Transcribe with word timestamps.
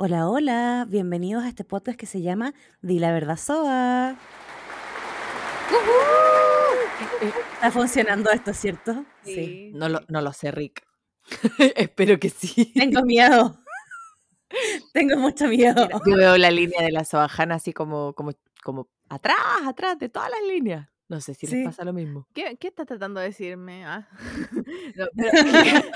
Hola, 0.00 0.28
hola, 0.28 0.86
bienvenidos 0.88 1.42
a 1.42 1.48
este 1.48 1.64
podcast 1.64 1.98
que 1.98 2.06
se 2.06 2.22
llama 2.22 2.54
Di 2.82 3.00
la 3.00 3.10
verdad 3.12 3.36
Soa. 3.36 4.16
Está 7.54 7.72
funcionando 7.72 8.30
esto, 8.30 8.54
¿cierto? 8.54 9.04
Sí. 9.24 9.72
No 9.74 9.88
lo, 9.88 10.00
no 10.08 10.20
lo 10.20 10.32
sé, 10.32 10.52
Rick. 10.52 10.86
Espero 11.74 12.18
que 12.20 12.30
sí. 12.30 12.72
Tengo 12.74 13.02
miedo. 13.02 13.58
Tengo 14.92 15.16
mucho 15.16 15.48
miedo. 15.48 15.88
Yo 16.06 16.16
veo 16.16 16.36
la 16.38 16.52
línea 16.52 16.80
de 16.82 16.92
la 16.92 17.04
Soajana 17.04 17.56
así 17.56 17.72
como, 17.72 18.12
como, 18.14 18.30
como 18.62 18.88
atrás, 19.08 19.36
atrás 19.66 19.98
de 19.98 20.08
todas 20.08 20.30
las 20.30 20.42
líneas. 20.48 20.88
No 21.08 21.20
sé 21.20 21.34
si 21.34 21.46
Sí. 21.48 21.56
les 21.56 21.64
pasa 21.64 21.84
lo 21.84 21.92
mismo. 21.92 22.28
¿Qué, 22.34 22.56
qué 22.58 22.68
estás 22.68 22.86
tratando 22.86 23.18
de 23.18 23.26
decirme? 23.26 23.84
Ah. 23.84 24.08
No, 24.94 25.06
pero, 25.16 25.32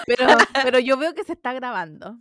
pero, 0.06 0.26
pero 0.64 0.78
yo 0.80 0.96
veo 0.96 1.14
que 1.14 1.22
se 1.22 1.34
está 1.34 1.52
grabando. 1.52 2.18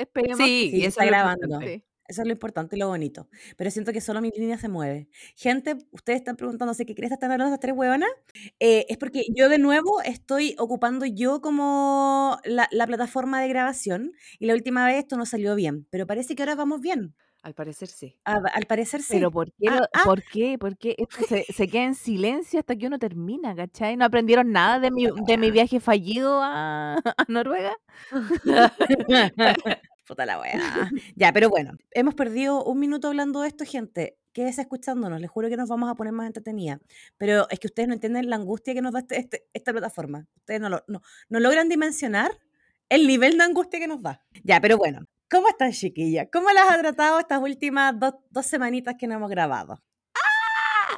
Esperemos. 0.00 0.38
Sí, 0.38 0.68
Sí, 0.70 0.76
y 0.76 0.80
se 0.82 0.86
eso 0.86 0.88
está 0.88 1.04
grabando. 1.06 1.60
Sí. 1.60 1.84
Eso 2.08 2.22
es 2.22 2.26
lo 2.26 2.32
importante 2.32 2.74
y 2.74 2.78
lo 2.80 2.88
bonito. 2.88 3.28
Pero 3.56 3.70
siento 3.70 3.92
que 3.92 4.00
solo 4.00 4.20
mi 4.20 4.30
línea 4.32 4.58
se 4.58 4.68
mueve. 4.68 5.08
Gente, 5.36 5.76
ustedes 5.92 6.18
están 6.18 6.34
preguntándose 6.34 6.84
qué 6.84 6.96
crees 6.96 7.12
están 7.12 7.30
hablando 7.30 7.54
estas 7.54 7.60
tres 7.60 7.76
huevonas. 7.76 8.10
Eh, 8.58 8.84
es 8.88 8.98
porque 8.98 9.22
yo 9.32 9.48
de 9.48 9.58
nuevo 9.58 10.00
estoy 10.02 10.56
ocupando 10.58 11.06
yo 11.06 11.40
como 11.40 12.40
la, 12.44 12.66
la 12.72 12.86
plataforma 12.88 13.40
de 13.40 13.48
grabación 13.48 14.12
y 14.40 14.46
la 14.46 14.54
última 14.54 14.84
vez 14.86 14.96
esto 14.98 15.16
no 15.16 15.24
salió 15.24 15.54
bien. 15.54 15.86
Pero 15.90 16.04
parece 16.08 16.34
que 16.34 16.42
ahora 16.42 16.56
vamos 16.56 16.80
bien. 16.80 17.14
Al 17.42 17.54
parecer 17.54 17.86
sí. 17.88 18.18
A- 18.24 18.42
al 18.54 18.66
parecer 18.66 19.02
sí. 19.02 19.14
Pero 19.14 19.30
¿por 19.30 19.46
qué? 19.52 19.68
Ah, 19.70 19.76
lo- 19.76 19.84
ah. 19.94 20.02
¿Por 20.04 20.22
qué? 20.24 20.58
¿Por 20.58 20.76
qué 20.76 20.96
esto 20.98 21.16
se, 21.28 21.44
se 21.44 21.68
queda 21.68 21.84
en 21.84 21.94
silencio 21.94 22.58
hasta 22.58 22.74
que 22.76 22.88
uno 22.88 22.98
termina, 22.98 23.54
¿cachai? 23.54 23.96
¿No 23.96 24.04
aprendieron 24.04 24.50
nada 24.50 24.80
de 24.80 24.90
mi, 24.90 25.06
de 25.26 25.38
mi 25.38 25.50
viaje 25.52 25.78
fallido 25.78 26.40
a, 26.42 26.94
a 27.16 27.24
Noruega? 27.28 27.72
Puta 30.10 30.26
la 30.26 30.40
weá. 30.40 30.50
Ya, 31.14 31.32
pero 31.32 31.48
bueno, 31.48 31.74
hemos 31.92 32.16
perdido 32.16 32.64
un 32.64 32.80
minuto 32.80 33.06
hablando 33.06 33.42
de 33.42 33.48
esto, 33.48 33.64
gente. 33.64 34.18
Quédese 34.32 34.62
escuchándonos, 34.62 35.20
les 35.20 35.30
juro 35.30 35.48
que 35.48 35.56
nos 35.56 35.68
vamos 35.68 35.88
a 35.88 35.94
poner 35.94 36.12
más 36.12 36.26
entretenida. 36.26 36.80
Pero 37.16 37.48
es 37.48 37.60
que 37.60 37.68
ustedes 37.68 37.86
no 37.88 37.94
entienden 37.94 38.28
la 38.28 38.34
angustia 38.34 38.74
que 38.74 38.82
nos 38.82 38.92
da 38.92 38.98
este- 39.00 39.18
este- 39.20 39.46
esta 39.52 39.70
plataforma. 39.70 40.26
Ustedes 40.38 40.60
no, 40.60 40.68
lo, 40.68 40.82
no, 40.88 41.00
no 41.28 41.38
logran 41.38 41.68
dimensionar 41.68 42.32
el 42.88 43.06
nivel 43.06 43.38
de 43.38 43.44
angustia 43.44 43.78
que 43.78 43.86
nos 43.86 44.02
da. 44.02 44.24
Ya, 44.42 44.60
pero 44.60 44.76
bueno, 44.78 45.06
¿cómo 45.30 45.48
están, 45.48 45.70
chiquillas? 45.70 46.26
¿Cómo 46.32 46.50
las 46.50 46.68
ha 46.72 46.78
tratado 46.80 47.20
estas 47.20 47.40
últimas 47.40 47.96
dos, 47.96 48.14
dos 48.30 48.46
semanitas 48.46 48.96
que 48.98 49.06
no 49.06 49.14
hemos 49.14 49.30
grabado? 49.30 49.80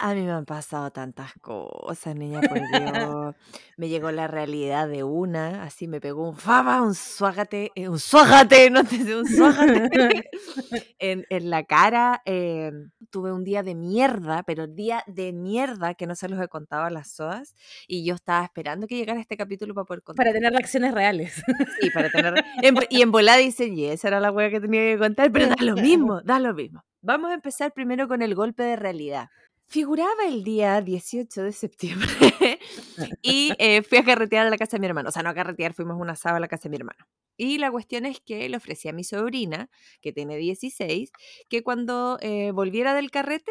A 0.00 0.14
mí 0.14 0.22
me 0.22 0.32
han 0.32 0.44
pasado 0.44 0.90
tantas 0.90 1.32
cosas, 1.40 2.16
niña, 2.16 2.40
por 2.48 2.58
Dios. 2.58 3.34
Me 3.76 3.88
llegó 3.88 4.10
la 4.10 4.26
realidad 4.26 4.88
de 4.88 5.04
una, 5.04 5.62
así 5.62 5.86
me 5.88 6.00
pegó 6.00 6.28
un 6.28 6.36
faba, 6.36 6.82
un 6.82 6.94
suágate, 6.94 7.70
eh, 7.74 7.88
un 7.88 7.98
suágate, 7.98 8.70
no 8.70 8.84
te 8.84 8.98
sé, 8.98 9.16
un 9.16 9.26
suágate 9.26 10.30
en, 10.98 11.24
en 11.30 11.50
la 11.50 11.64
cara. 11.64 12.22
eh, 12.24 12.72
tuve 13.10 13.32
un 13.32 13.44
día 13.44 13.62
de 13.62 13.74
mierda, 13.74 14.42
pero 14.42 14.66
día 14.66 15.04
de 15.06 15.32
mierda 15.32 15.94
que 15.94 16.06
no 16.06 16.14
se 16.14 16.28
los 16.28 16.40
he 16.40 16.48
contado 16.48 16.84
a 16.84 16.90
las 16.90 17.08
SOAS. 17.12 17.54
Y 17.86 18.04
yo 18.04 18.14
estaba 18.14 18.44
esperando 18.44 18.86
que 18.86 18.96
llegara 18.96 19.20
este 19.20 19.36
capítulo 19.36 19.74
para 19.74 19.84
poder 19.84 20.02
contar. 20.02 20.24
Para 20.24 20.34
tener 20.34 20.52
reacciones 20.52 20.92
reales. 20.94 21.42
Sí, 21.80 21.90
para 21.90 22.10
tener. 22.10 22.34
en- 22.62 22.76
y 22.90 23.02
en 23.02 23.10
volada 23.12 23.38
dicen, 23.38 23.76
y 23.76 23.86
esa 23.86 24.08
era 24.08 24.20
la 24.20 24.30
wea 24.32 24.50
que 24.50 24.60
tenía 24.60 24.80
que 24.80 24.98
contar, 24.98 25.30
pero 25.30 25.46
da 25.48 25.56
lo 25.60 25.74
mismo, 25.76 26.20
da 26.22 26.38
lo 26.38 26.54
mismo. 26.54 26.82
Vamos 27.02 27.30
a 27.30 27.34
empezar 27.34 27.72
primero 27.72 28.06
con 28.08 28.22
el 28.22 28.34
golpe 28.34 28.62
de 28.62 28.76
realidad. 28.76 29.28
Figuraba 29.72 30.26
el 30.28 30.44
día 30.44 30.82
18 30.82 31.44
de 31.44 31.52
septiembre 31.52 32.06
y 33.22 33.54
eh, 33.58 33.82
fui 33.82 33.96
a 33.96 34.04
carretear 34.04 34.46
a 34.46 34.50
la 34.50 34.58
casa 34.58 34.76
de 34.76 34.80
mi 34.80 34.86
hermano. 34.86 35.08
O 35.08 35.12
sea, 35.12 35.22
no 35.22 35.30
a 35.30 35.34
carretear, 35.34 35.72
fuimos 35.72 35.98
una 35.98 36.14
sábado 36.14 36.36
a 36.36 36.40
la 36.40 36.48
casa 36.48 36.64
de 36.64 36.68
mi 36.72 36.76
hermano. 36.76 37.06
Y 37.38 37.56
la 37.56 37.70
cuestión 37.70 38.04
es 38.04 38.20
que 38.20 38.46
le 38.50 38.58
ofrecí 38.58 38.90
a 38.90 38.92
mi 38.92 39.02
sobrina, 39.02 39.70
que 40.02 40.12
tiene 40.12 40.36
16, 40.36 41.10
que 41.48 41.62
cuando 41.62 42.18
eh, 42.20 42.50
volviera 42.50 42.92
del 42.92 43.10
carrete, 43.10 43.50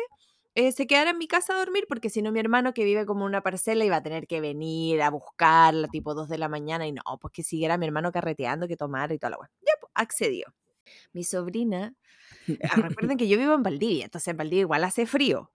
eh, 0.54 0.72
se 0.72 0.86
quedara 0.86 1.10
en 1.10 1.18
mi 1.18 1.28
casa 1.28 1.56
a 1.56 1.58
dormir, 1.58 1.86
porque 1.90 2.12
si 2.12 2.22
no 2.22 2.32
mi 2.32 2.40
hermano 2.40 2.76
que 2.76 2.86
vive 2.86 3.08
como 3.08 3.26
una 3.26 3.42
parcela 3.42 3.84
iba 3.84 3.96
a 3.96 4.04
tener 4.04 4.28
que 4.28 4.42
venir 4.42 5.02
a 5.02 5.10
buscarla 5.10 5.88
tipo 5.88 6.14
2 6.14 6.30
de 6.30 6.38
la 6.38 6.50
mañana 6.50 6.86
y 6.86 6.92
no, 6.92 7.02
pues 7.20 7.34
que 7.34 7.42
siguiera 7.42 7.80
mi 7.80 7.88
hermano 7.88 8.12
carreteando, 8.12 8.68
que 8.68 8.78
tomara 8.78 9.12
y 9.12 9.18
toda 9.18 9.32
la 9.32 9.38
weá. 9.40 9.50
Ya, 9.62 9.74
pues, 9.82 9.92
accedió. 9.96 10.54
Mi 11.14 11.24
sobrina, 11.24 11.96
ah, 12.70 12.76
recuerden 12.76 13.18
que 13.18 13.28
yo 13.28 13.40
vivo 13.40 13.56
en 13.56 13.64
Valdivia, 13.64 14.06
entonces 14.06 14.28
en 14.28 14.38
Valdivia 14.38 14.62
igual 14.62 14.84
hace 14.84 15.08
frío. 15.08 15.50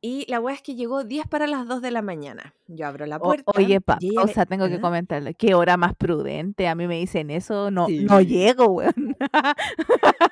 Y 0.00 0.26
la 0.30 0.38
weá 0.38 0.54
es 0.54 0.62
que 0.62 0.76
llegó 0.76 1.02
10 1.02 1.26
para 1.26 1.48
las 1.48 1.66
2 1.66 1.82
de 1.82 1.90
la 1.90 2.02
mañana. 2.02 2.54
Yo 2.68 2.86
abro 2.86 3.04
la 3.06 3.16
O- 3.16 3.20
puerta. 3.20 3.50
oye, 3.56 3.80
pa, 3.80 3.98
o 4.22 4.28
sea, 4.28 4.46
tengo 4.46 4.68
que 4.68 4.80
comentarle. 4.80 5.34
¿Qué 5.34 5.54
hora 5.54 5.76
más 5.76 5.96
prudente? 5.96 6.68
A 6.68 6.76
mí 6.76 6.86
me 6.86 6.96
dicen 6.98 7.30
eso, 7.30 7.70
no, 7.72 7.86
Sí. 7.86 8.04
no 8.04 8.20
llego, 8.20 8.66
weón. 8.66 9.16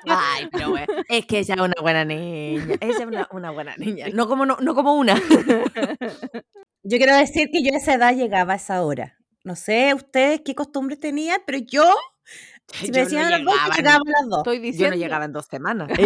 Ay, 0.05 0.47
pero 0.51 0.71
weá, 0.71 0.87
es 1.09 1.25
que 1.25 1.39
ella 1.39 1.55
es 1.55 1.61
una 1.61 1.73
buena 1.81 2.05
niña. 2.05 2.75
Ella 2.79 2.93
es 2.97 3.05
una, 3.05 3.27
una 3.31 3.51
buena 3.51 3.75
niña. 3.77 4.05
No 4.13 4.27
como, 4.29 4.45
no, 4.45 4.55
no 4.61 4.73
como 4.73 4.93
una. 4.95 5.15
Yo 6.83 6.97
quiero 6.97 7.17
decir 7.17 7.49
que 7.51 7.61
yo 7.63 7.73
a 7.73 7.77
esa 7.77 7.95
edad 7.95 8.15
llegaba 8.15 8.53
a 8.53 8.55
esa 8.55 8.81
hora. 8.83 9.17
No 9.43 9.57
sé 9.57 9.93
ustedes 9.93 10.39
qué 10.45 10.55
costumbres 10.55 10.99
tenían, 11.01 11.41
pero 11.45 11.57
yo, 11.57 11.83
si 12.71 12.89
me 12.91 12.97
Yo 12.99 13.03
decían 13.03 13.23
no 13.23 13.27
a 13.27 13.31
las 13.31 13.43
dos, 13.43 13.55
yo 13.67 13.73
llegaba 13.75 13.97
a 14.05 14.11
las 14.21 14.29
dos. 14.29 14.37
Estoy 14.47 14.71
Yo 14.77 14.89
no 14.89 14.95
llegaba 14.95 15.25
en 15.25 15.33
dos 15.33 15.45
semanas. 15.47 15.89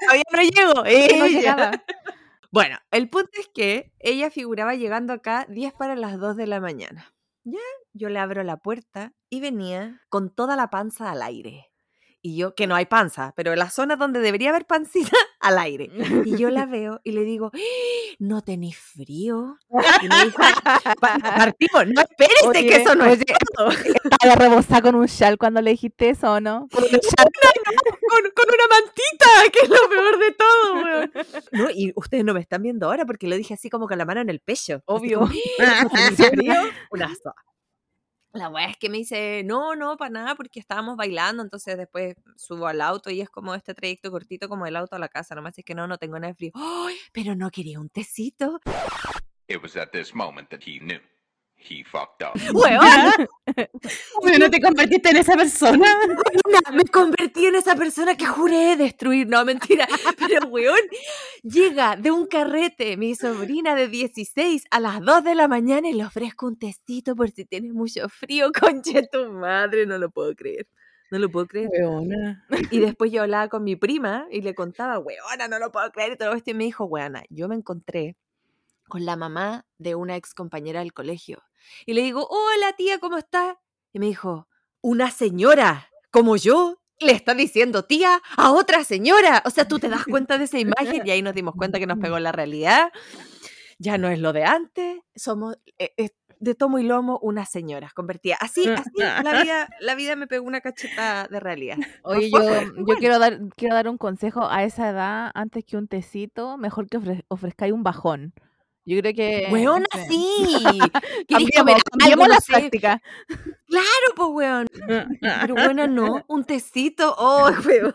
Todavía 0.00 0.22
no 0.32 0.42
llego. 0.42 0.82
que 0.84 1.18
no 1.18 1.24
ella. 1.26 1.28
llegaba. 1.28 1.70
Bueno, 2.52 2.78
el 2.90 3.08
punto 3.08 3.30
es 3.38 3.48
que 3.54 3.92
ella 4.00 4.28
figuraba 4.28 4.74
llegando 4.74 5.12
acá 5.12 5.46
10 5.48 5.72
para 5.74 5.94
las 5.94 6.18
2 6.18 6.36
de 6.36 6.48
la 6.48 6.58
mañana. 6.58 7.14
Ya, 7.44 7.60
yo 7.92 8.08
le 8.08 8.18
abro 8.18 8.42
la 8.42 8.56
puerta 8.56 9.12
y 9.30 9.40
venía 9.40 10.00
con 10.08 10.34
toda 10.34 10.56
la 10.56 10.68
panza 10.68 11.12
al 11.12 11.22
aire. 11.22 11.69
Y 12.22 12.36
yo, 12.36 12.54
que 12.54 12.66
no 12.66 12.74
hay 12.74 12.84
panza, 12.84 13.32
pero 13.34 13.52
en 13.54 13.58
la 13.58 13.70
zona 13.70 13.96
donde 13.96 14.20
debería 14.20 14.50
haber 14.50 14.66
pancita, 14.66 15.16
al 15.40 15.58
aire. 15.58 15.90
Y 16.26 16.36
yo 16.36 16.50
la 16.50 16.66
veo 16.66 17.00
y 17.02 17.12
le 17.12 17.22
digo, 17.24 17.50
"¡Ah! 17.54 17.58
¿no 18.18 18.42
tenéis 18.42 18.76
frío? 18.76 19.56
Y 20.02 20.08
me 20.08 20.24
dijo, 20.26 20.42
"Pa- 21.00 21.18
Martino, 21.54 21.84
no 21.86 22.02
espérese 22.02 22.46
Oye, 22.46 22.66
que 22.66 22.76
eso 22.76 22.94
no 22.94 23.06
es 23.06 23.12
oye, 23.20 23.24
todo". 23.56 23.70
Estaba 23.70 24.34
rebosada 24.34 24.82
con 24.82 24.96
un 24.96 25.06
shal 25.06 25.38
cuando 25.38 25.62
le 25.62 25.70
dijiste 25.70 26.10
eso, 26.10 26.32
¿o 26.32 26.40
¿no? 26.40 26.68
Con 26.70 26.84
un 26.84 26.90
shal. 26.90 27.26
con, 28.08 28.22
con 28.34 28.54
una 28.54 28.66
mantita, 28.68 29.50
que 29.52 29.58
es 29.60 29.68
lo 29.70 29.88
peor 29.88 30.18
de 30.18 30.32
todo, 30.32 30.74
weón. 30.84 31.12
No, 31.52 31.70
y 31.70 31.92
ustedes 31.96 32.24
no 32.24 32.34
me 32.34 32.40
están 32.40 32.60
viendo 32.62 32.86
ahora 32.86 33.06
porque 33.06 33.28
lo 33.28 33.36
dije 33.36 33.54
así 33.54 33.70
como 33.70 33.88
con 33.88 33.96
la 33.96 34.04
mano 34.04 34.20
en 34.20 34.28
el 34.28 34.40
pecho. 34.40 34.82
Obvio. 34.84 35.20
como, 35.20 35.32
"¿No 35.32 35.88
tenéis 35.88 36.28
frío?". 36.30 36.54
Una 36.90 37.08
soa. 37.22 37.34
La 38.32 38.48
weá 38.48 38.66
es 38.66 38.76
que 38.76 38.88
me 38.88 38.98
dice, 38.98 39.42
no, 39.44 39.74
no, 39.74 39.96
para 39.96 40.10
nada, 40.10 40.34
porque 40.36 40.60
estábamos 40.60 40.96
bailando, 40.96 41.42
entonces 41.42 41.76
después 41.76 42.14
subo 42.36 42.68
al 42.68 42.80
auto 42.80 43.10
y 43.10 43.20
es 43.20 43.28
como 43.28 43.54
este 43.54 43.74
trayecto 43.74 44.10
cortito 44.10 44.48
como 44.48 44.66
el 44.66 44.76
auto 44.76 44.94
a 44.94 45.00
la 45.00 45.08
casa, 45.08 45.34
nomás 45.34 45.58
es 45.58 45.64
que 45.64 45.74
no, 45.74 45.88
no 45.88 45.98
tengo 45.98 46.18
nada 46.18 46.28
de 46.28 46.36
frío. 46.36 46.52
¡Ay! 46.54 46.96
pero 47.12 47.34
no 47.34 47.50
quería 47.50 47.80
un 47.80 47.88
tecito. 47.88 48.60
It 49.48 49.60
was 49.62 49.76
at 49.76 49.90
this 49.92 50.14
moment 50.14 50.48
that 50.50 50.60
he. 50.64 50.80
He 51.68 51.84
fucked 51.84 52.22
up. 52.22 52.32
¡Weón! 52.54 53.28
Bueno, 54.22 54.38
no 54.38 54.50
te 54.50 54.60
convertiste 54.60 55.10
en 55.10 55.16
esa 55.18 55.36
persona. 55.36 55.98
Weona, 56.06 56.70
me 56.72 56.84
convertí 56.84 57.46
en 57.46 57.54
esa 57.54 57.76
persona 57.76 58.16
que 58.16 58.26
juré 58.26 58.76
destruir. 58.76 59.28
No, 59.28 59.44
mentira. 59.44 59.86
Pero, 60.18 60.46
weón, 60.48 60.80
llega 61.42 61.96
de 61.96 62.10
un 62.10 62.26
carrete 62.26 62.96
mi 62.96 63.14
sobrina 63.14 63.74
de 63.74 63.88
16 63.88 64.64
a 64.70 64.80
las 64.80 65.00
2 65.00 65.22
de 65.24 65.34
la 65.34 65.48
mañana 65.48 65.88
y 65.88 65.92
le 65.92 66.04
ofrezco 66.04 66.46
un 66.46 66.58
tecito 66.58 67.14
por 67.14 67.30
si 67.30 67.44
tienes 67.44 67.72
mucho 67.72 68.08
frío. 68.08 68.50
Conche 68.60 69.06
tu 69.10 69.30
madre, 69.30 69.86
no 69.86 69.98
lo 69.98 70.10
puedo 70.10 70.34
creer. 70.34 70.66
No 71.10 71.18
lo 71.18 71.28
puedo 71.28 71.46
creer. 71.46 71.68
Weona. 71.70 72.46
Y 72.70 72.80
después 72.80 73.12
yo 73.12 73.22
hablaba 73.22 73.48
con 73.48 73.64
mi 73.64 73.76
prima 73.76 74.26
y 74.30 74.40
le 74.40 74.54
contaba, 74.54 74.98
weona, 74.98 75.48
no 75.48 75.58
lo 75.58 75.70
puedo 75.70 75.90
creer. 75.90 76.12
Y 76.12 76.16
todo 76.16 76.32
esto 76.32 76.50
y 76.50 76.54
me 76.54 76.64
dijo, 76.64 76.84
weona, 76.84 77.24
yo 77.28 77.48
me 77.48 77.56
encontré 77.56 78.16
con 78.90 79.06
la 79.06 79.16
mamá 79.16 79.64
de 79.78 79.94
una 79.94 80.16
ex 80.16 80.34
compañera 80.34 80.80
del 80.80 80.92
colegio. 80.92 81.42
Y 81.86 81.94
le 81.94 82.02
digo, 82.02 82.26
hola 82.28 82.74
tía, 82.76 82.98
¿cómo 82.98 83.16
estás? 83.16 83.56
Y 83.94 83.98
me 83.98 84.06
dijo, 84.06 84.46
una 84.82 85.10
señora 85.10 85.88
como 86.10 86.36
yo 86.36 86.76
le 86.98 87.12
está 87.12 87.32
diciendo 87.34 87.84
tía 87.86 88.20
a 88.36 88.52
otra 88.52 88.84
señora. 88.84 89.42
O 89.46 89.50
sea, 89.50 89.66
tú 89.66 89.78
te 89.78 89.88
das 89.88 90.04
cuenta 90.10 90.36
de 90.36 90.44
esa 90.44 90.58
imagen 90.58 91.00
y 91.06 91.10
ahí 91.10 91.22
nos 91.22 91.34
dimos 91.34 91.54
cuenta 91.56 91.78
que 91.78 91.86
nos 91.86 91.98
pegó 91.98 92.18
la 92.18 92.32
realidad. 92.32 92.92
Ya 93.78 93.96
no 93.96 94.08
es 94.08 94.18
lo 94.18 94.34
de 94.34 94.44
antes, 94.44 94.98
somos 95.16 95.56
eh, 95.78 96.10
de 96.38 96.54
tomo 96.54 96.78
y 96.78 96.82
lomo 96.82 97.18
unas 97.22 97.50
señoras 97.50 97.92
convertidas. 97.94 98.38
Así, 98.42 98.68
así, 98.68 98.90
la 98.98 99.42
vida, 99.42 99.68
la 99.80 99.94
vida 99.94 100.16
me 100.16 100.26
pegó 100.26 100.46
una 100.46 100.60
cacheta 100.60 101.28
de 101.30 101.40
realidad. 101.40 101.78
Oye, 102.02 102.30
yo, 102.30 102.40
quiero 102.98 103.18
dar 103.18 103.38
quiero 103.56 103.74
dar 103.74 103.88
un 103.88 103.96
consejo 103.98 104.48
a 104.50 104.64
esa 104.64 104.90
edad, 104.90 105.30
antes 105.34 105.64
que 105.64 105.76
un 105.78 105.88
tecito, 105.88 106.58
mejor 106.58 106.88
que 106.88 106.98
ofre- 106.98 107.24
ofrezcáis 107.28 107.72
un 107.72 107.82
bajón. 107.82 108.34
Yo 108.84 108.98
creo 109.00 109.14
que... 109.14 109.48
Weona, 109.50 109.86
sí. 110.08 110.46
sí. 110.46 110.78
¿Querés 111.28 111.50
Cambiemos, 111.54 111.82
cambiemos 111.84 112.28
No 112.28 112.34
sé. 112.40 112.52
práctica. 112.52 113.02
Claro, 113.66 114.14
pues, 114.16 114.28
weón. 114.32 114.66
Pero 115.20 115.54
bueno, 115.54 115.86
no. 115.86 116.24
Un 116.28 116.44
tecito. 116.44 117.14
Oh, 117.18 117.50
weón. 117.66 117.92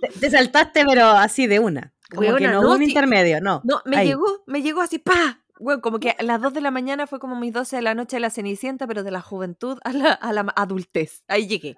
Te, 0.00 0.08
te 0.20 0.30
saltaste, 0.30 0.84
pero 0.86 1.06
así 1.08 1.46
de 1.46 1.58
una. 1.58 1.92
Como 2.14 2.36
que 2.36 2.48
no, 2.48 2.60
un 2.70 2.78
sí. 2.78 2.84
intermedio, 2.84 3.40
no. 3.40 3.60
No, 3.64 3.82
me 3.84 3.96
Ahí. 3.96 4.08
llegó, 4.08 4.44
me 4.46 4.62
llegó 4.62 4.80
así, 4.80 4.98
pa. 4.98 5.40
Bueno, 5.58 5.80
como 5.80 5.98
que 5.98 6.10
a 6.10 6.22
las 6.22 6.40
2 6.40 6.52
de 6.54 6.60
la 6.60 6.70
mañana 6.70 7.06
fue 7.06 7.18
como 7.18 7.34
mis 7.34 7.52
12 7.52 7.76
de 7.76 7.82
la 7.82 7.94
noche 7.94 8.16
de 8.16 8.20
la 8.20 8.30
Cenicienta, 8.30 8.86
pero 8.86 9.02
de 9.02 9.10
la 9.10 9.22
juventud 9.22 9.78
a 9.84 9.92
la, 9.92 10.12
a 10.12 10.32
la 10.32 10.52
adultez. 10.54 11.24
Ahí 11.28 11.48
llegué. 11.48 11.76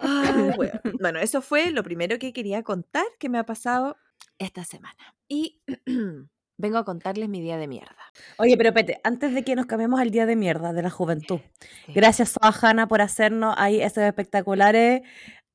Ay, 0.00 0.52
bueno. 0.56 0.80
Bueno, 1.00 1.18
eso 1.18 1.42
fue 1.42 1.70
lo 1.72 1.82
primero 1.82 2.18
que 2.18 2.32
quería 2.32 2.62
contar 2.62 3.04
que 3.18 3.28
me 3.28 3.38
ha 3.38 3.44
pasado 3.44 3.96
esta 4.38 4.64
semana. 4.64 5.14
Y 5.26 5.60
vengo 6.58 6.76
a 6.78 6.84
contarles 6.84 7.28
mi 7.28 7.40
día 7.40 7.56
de 7.56 7.66
mierda. 7.68 7.96
Oye, 8.36 8.56
pero 8.56 8.74
Pete, 8.74 9.00
antes 9.04 9.32
de 9.32 9.42
que 9.44 9.56
nos 9.56 9.66
cambiemos 9.66 10.00
al 10.00 10.10
día 10.10 10.26
de 10.26 10.36
mierda 10.36 10.72
de 10.72 10.82
la 10.82 10.90
juventud, 10.90 11.40
Sí. 11.86 11.92
gracias 11.94 12.34
a 12.42 12.50
Hanna 12.52 12.86
por 12.88 13.00
hacernos 13.00 13.54
ahí 13.56 13.80
esos 13.80 14.04
espectaculares 14.04 15.02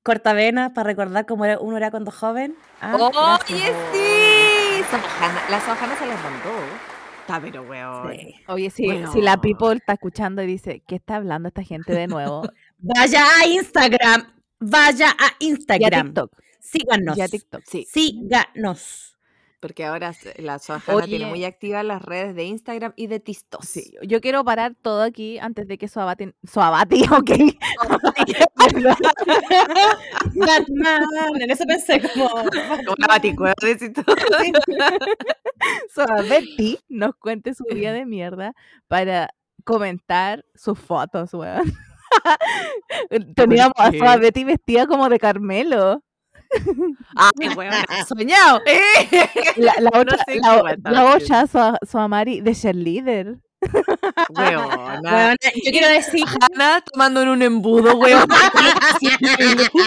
cortavenas 0.02 0.72
para 0.72 0.88
recordar 0.88 1.26
cómo 1.26 1.46
era, 1.46 1.60
uno 1.60 1.78
era 1.78 1.92
cuando 1.92 2.12
joven. 2.12 2.56
Ah, 2.82 2.96
¡Oye, 2.96 3.74
sí! 3.94 4.84
Sojana, 4.90 5.42
la 5.50 5.62
Sojana 5.62 5.96
se 5.98 6.06
las 6.06 6.22
mandó. 6.24 6.50
Está 7.22 7.40
pero 7.40 7.64
weón. 7.64 8.12
Sí. 8.12 8.36
Oye, 8.48 8.70
si, 8.70 8.84
si 9.14 9.22
la 9.22 9.38
people 9.40 9.76
está 9.78 9.94
escuchando 9.94 10.42
y 10.44 10.46
dice, 10.48 10.84
¿qué 10.86 10.96
está 10.96 11.16
hablando 11.16 11.48
esta 11.48 11.64
gente 11.64 11.94
de 11.94 12.08
nuevo? 12.08 12.42
Vaya 12.80 13.24
a 13.42 13.48
Instagram, 13.48 14.34
vaya 14.60 15.10
a 15.12 15.28
y 15.40 15.48
a 15.48 15.50
Instagram. 15.52 16.08
TikTok. 16.08 16.32
Síganos. 16.60 17.18
Y 17.18 17.22
a 17.22 17.28
TikTok. 17.30 17.62
Sí, 17.66 17.88
Síganos. 17.90 19.13
Porque 19.64 19.86
ahora 19.86 20.12
se- 20.12 20.42
la 20.42 20.60
Sojana 20.60 21.06
tiene 21.06 21.26
muy 21.26 21.46
activas 21.46 21.86
las 21.86 22.02
redes 22.02 22.36
de 22.36 22.44
Instagram 22.44 22.92
y 22.98 23.08
de 23.08 23.22
Tistos. 23.22 23.66
Sí, 23.66 23.94
yo 24.02 24.20
quiero 24.20 24.44
parar 24.44 24.76
todo 24.82 25.02
aquí 25.02 25.40
antes 25.40 25.70
de 25.70 25.78
que 25.78 25.88
Suabati, 25.88 26.34
Suabati, 26.44 27.04
ok, 27.12 27.32
Batman. 28.58 28.98
En 31.40 31.50
eso 31.50 31.64
pensé 31.66 32.02
como. 32.02 32.28
Como 32.28 32.96
la 32.98 33.08
baticueva, 33.08 33.54
nos 36.90 37.16
cuente 37.16 37.54
su 37.54 37.64
día 37.64 37.94
de 37.94 38.06
mierda 38.06 38.54
para 38.90 39.30
comentar 39.64 40.44
sus 40.56 40.78
fotos, 40.78 41.34
weón. 41.34 41.72
Teníamos 43.34 43.76
a 43.78 43.92
qué? 43.92 44.00
Suabetti 44.00 44.44
vestida 44.44 44.88
como 44.88 45.08
de 45.08 45.20
Carmelo. 45.20 46.04
Ay, 47.16 47.50
weón, 47.56 47.74
soñado. 48.08 48.62
La, 49.58 49.74
la 49.80 49.90
No 49.92 50.00
otra, 50.02 50.18
sé 50.26 50.40
la, 50.40 50.78
la 50.92 51.16
otra 51.16 51.48
Sua- 51.48 51.78
Suamari 51.90 52.42
de 52.42 52.56
cheerleader. 52.56 53.38
Weona. 54.30 55.00
Bueno, 55.02 55.36
yo 55.42 55.72
quiero 55.72 55.88
decir, 55.88 56.26
Hanna 56.28 56.84
tomando 56.92 57.22
en 57.22 57.30
un 57.30 57.42
embudo, 57.42 57.96
weón. 57.98 58.28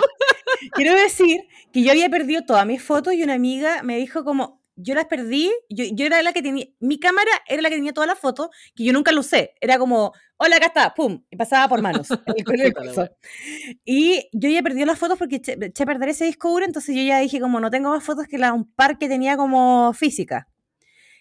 quiero 0.74 0.94
decir 0.94 1.40
que 1.72 1.82
yo 1.82 1.90
había 1.92 2.08
perdido 2.08 2.42
todas 2.44 2.66
mis 2.66 2.82
fotos 2.82 3.14
y 3.14 3.22
una 3.22 3.34
amiga 3.34 3.82
me 3.82 3.96
dijo 3.98 4.24
como, 4.24 4.62
yo 4.76 4.94
las 4.94 5.06
perdí, 5.06 5.50
yo, 5.70 5.84
yo 5.92 6.06
era 6.06 6.22
la 6.22 6.32
que 6.32 6.42
tenía, 6.42 6.66
mi 6.80 6.98
cámara 7.00 7.30
era 7.48 7.62
la 7.62 7.68
que 7.70 7.76
tenía 7.76 7.92
todas 7.92 8.08
las 8.08 8.18
fotos, 8.18 8.50
que 8.74 8.84
yo 8.84 8.92
nunca 8.92 9.10
lo 9.12 9.20
usé, 9.20 9.54
era 9.60 9.78
como, 9.78 10.12
hola, 10.36 10.56
acá 10.56 10.66
está, 10.66 10.94
pum, 10.94 11.24
y 11.30 11.36
pasaba 11.36 11.68
por 11.68 11.82
manos. 11.82 12.08
y 13.84 14.28
yo 14.32 14.48
ya 14.48 14.62
perdí 14.62 14.84
las 14.84 14.98
fotos 14.98 15.18
porque 15.18 15.36
eché, 15.36 15.56
eché 15.60 15.82
a 15.82 15.86
perder 15.86 16.10
ese 16.10 16.26
disco 16.26 16.50
duro, 16.50 16.64
entonces 16.64 16.94
yo 16.94 17.02
ya 17.02 17.18
dije 17.20 17.40
como, 17.40 17.58
no 17.58 17.70
tengo 17.70 17.90
más 17.90 18.04
fotos 18.04 18.26
que 18.26 18.38
la, 18.38 18.52
un 18.52 18.70
par 18.72 18.98
que 18.98 19.08
tenía 19.08 19.36
como 19.36 19.92
física. 19.94 20.48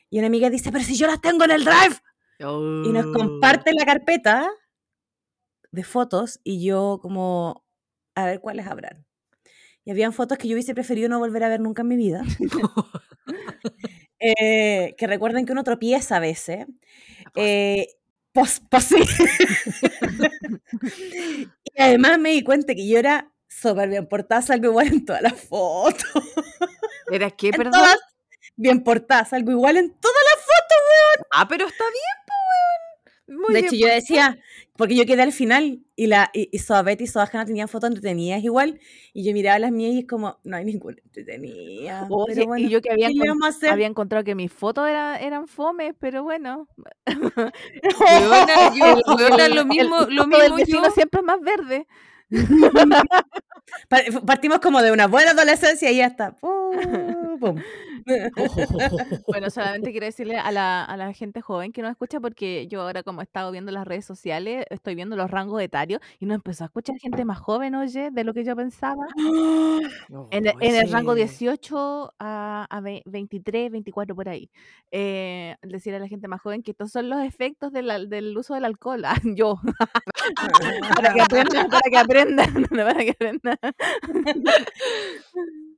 Y 0.09 0.19
una 0.19 0.27
amiga 0.27 0.49
dice, 0.49 0.71
pero 0.71 0.83
si 0.83 0.95
yo 0.95 1.07
las 1.07 1.21
tengo 1.21 1.45
en 1.45 1.51
el 1.51 1.63
drive. 1.65 1.95
Y 2.37 2.91
nos 2.91 3.05
Oh. 3.05 3.13
comparte 3.13 3.71
la 3.73 3.85
carpeta 3.85 4.49
de 5.71 5.83
fotos 5.83 6.39
y 6.43 6.65
yo 6.65 6.99
como, 7.01 7.65
a 8.13 8.25
ver 8.25 8.41
cuáles 8.41 8.67
habrán. 8.67 9.05
Y 9.85 9.91
habían 9.91 10.13
fotos 10.13 10.37
que 10.37 10.47
yo 10.47 10.55
hubiese 10.55 10.73
preferido 10.73 11.09
no 11.09 11.19
volver 11.19 11.43
a 11.43 11.49
ver 11.49 11.59
nunca 11.59 11.83
en 11.83 11.87
mi 11.87 11.95
vida. 11.95 12.23
Eh, 14.17 14.95
que 14.97 15.07
recuerden 15.07 15.45
que 15.45 15.51
uno 15.51 15.63
tropieza 15.63 16.15
a 16.15 16.19
veces. 16.19 16.65
Eh, 17.35 17.87
pues, 18.31 18.61
pues 18.69 18.85
sí. 18.85 18.95
y 21.63 21.81
además 21.81 22.19
me 22.19 22.31
di 22.31 22.43
cuenta 22.43 22.73
que 22.73 22.87
yo 22.87 22.97
era 22.97 23.31
súper 23.47 23.89
bien 23.89 24.07
portada, 24.07 24.41
salgo 24.41 24.67
igual 24.67 24.87
en 24.87 25.05
todas 25.05 25.21
las 25.21 25.33
fotos. 25.33 26.23
¿Era 27.11 27.29
qué, 27.31 27.47
En 27.49 27.53
perdón? 27.53 27.73
todas 27.73 27.97
bien 28.55 28.83
portada, 28.83 29.25
salgo 29.25 29.51
igual 29.51 29.77
en 29.77 29.93
todas 29.99 30.15
Ah, 31.31 31.47
pero 31.47 31.67
está 31.67 31.83
bien, 31.83 31.93
weón. 31.93 32.24
Muy 33.27 33.53
de 33.55 33.61
bien 33.61 33.65
hecho, 33.65 33.75
yo 33.75 33.87
por- 33.87 33.95
decía, 33.95 34.37
porque 34.77 34.95
yo 34.95 35.05
quedé 35.05 35.23
al 35.23 35.31
final 35.31 35.79
y 35.95 36.05
la 36.07 36.29
y, 36.33 36.47
y 36.51 36.59
Soabet 36.59 37.01
y 37.01 37.07
Soajana 37.07 37.43
tenían 37.45 37.67
fotos 37.67 37.87
entretenidas 37.89 38.43
igual, 38.43 38.79
y 39.13 39.23
yo 39.23 39.33
miraba 39.33 39.57
las 39.57 39.71
mías 39.71 39.93
y 39.93 39.99
es 39.99 40.05
como, 40.07 40.37
no 40.43 40.57
hay 40.57 40.65
ninguna 40.65 40.97
entretenida. 41.03 42.05
Oye, 42.09 42.33
pero 42.35 42.47
bueno, 42.47 42.67
y 42.67 42.69
yo 42.69 42.81
que 42.81 42.91
había, 42.91 43.09
había 43.71 43.87
encontrado 43.87 44.23
que 44.23 44.35
mis 44.35 44.51
fotos 44.51 44.87
era- 44.87 45.17
eran 45.19 45.47
fomes, 45.47 45.95
pero 45.99 46.21
bueno. 46.23 46.67
Yo- 48.75 49.37
lo 49.37 49.61
El 49.61 49.65
mismo, 49.65 49.97
lo 50.09 50.23
foto 50.25 50.37
del 50.37 50.53
mismo 50.53 50.55
vecino 50.57 50.83
yo. 50.85 50.91
siempre 50.91 51.19
es 51.21 51.25
más 51.25 51.39
verde. 51.41 51.87
Pa- 53.89 54.01
Partimos 54.25 54.59
como 54.59 54.81
de 54.81 54.91
una 54.91 55.07
buena 55.07 55.31
adolescencia 55.31 55.91
y 55.91 55.97
ya 55.97 56.05
está. 56.07 56.35
Pum, 56.41 57.39
pum. 57.39 57.55
Bueno, 59.27 59.49
solamente 59.49 59.91
quiero 59.91 60.05
decirle 60.05 60.37
a 60.37 60.51
la, 60.51 60.83
a 60.83 60.97
la 60.97 61.11
gente 61.13 61.41
joven 61.41 61.71
que 61.71 61.81
nos 61.81 61.91
escucha, 61.91 62.19
porque 62.19 62.67
yo 62.67 62.81
ahora 62.81 63.03
como 63.03 63.21
he 63.21 63.23
estado 63.23 63.51
viendo 63.51 63.71
las 63.71 63.85
redes 63.85 64.05
sociales, 64.05 64.65
estoy 64.69 64.95
viendo 64.95 65.15
los 65.15 65.29
rangos 65.31 65.61
etarios 65.61 66.01
y 66.19 66.25
nos 66.25 66.35
empezó 66.35 66.63
a 66.63 66.67
escuchar 66.67 66.97
gente 66.99 67.25
más 67.25 67.39
joven, 67.39 67.75
oye, 67.75 68.11
de 68.11 68.23
lo 68.23 68.33
que 68.33 68.43
yo 68.43 68.55
pensaba. 68.55 69.05
En, 70.31 70.45
el- 70.47 70.53
en 70.61 70.75
el 70.75 70.91
rango 70.91 71.11
Oye. 71.11 71.23
18 71.25 72.13
a, 72.19 72.65
a 72.69 72.81
ve- 72.81 73.01
23, 73.05 73.71
24 73.71 74.15
por 74.15 74.29
ahí. 74.29 74.49
Eh, 74.91 75.55
decir 75.61 75.93
a 75.95 75.99
la 75.99 76.07
gente 76.07 76.27
más 76.27 76.41
joven 76.41 76.63
que 76.63 76.71
estos 76.71 76.91
son 76.91 77.09
los 77.09 77.21
efectos 77.23 77.71
del, 77.71 77.89
al- 77.89 78.09
del 78.09 78.37
uso 78.37 78.53
del 78.53 78.65
alcohol. 78.65 79.03
Ah, 79.05 79.15
yo, 79.35 79.59
para 80.95 81.13
que 81.13 81.21
aprendan, 81.21 81.67
para 81.69 81.89
que 81.89 81.97
aprendan, 81.97 82.53
para 82.69 82.99
que 83.03 83.11
aprendan. 83.11 83.57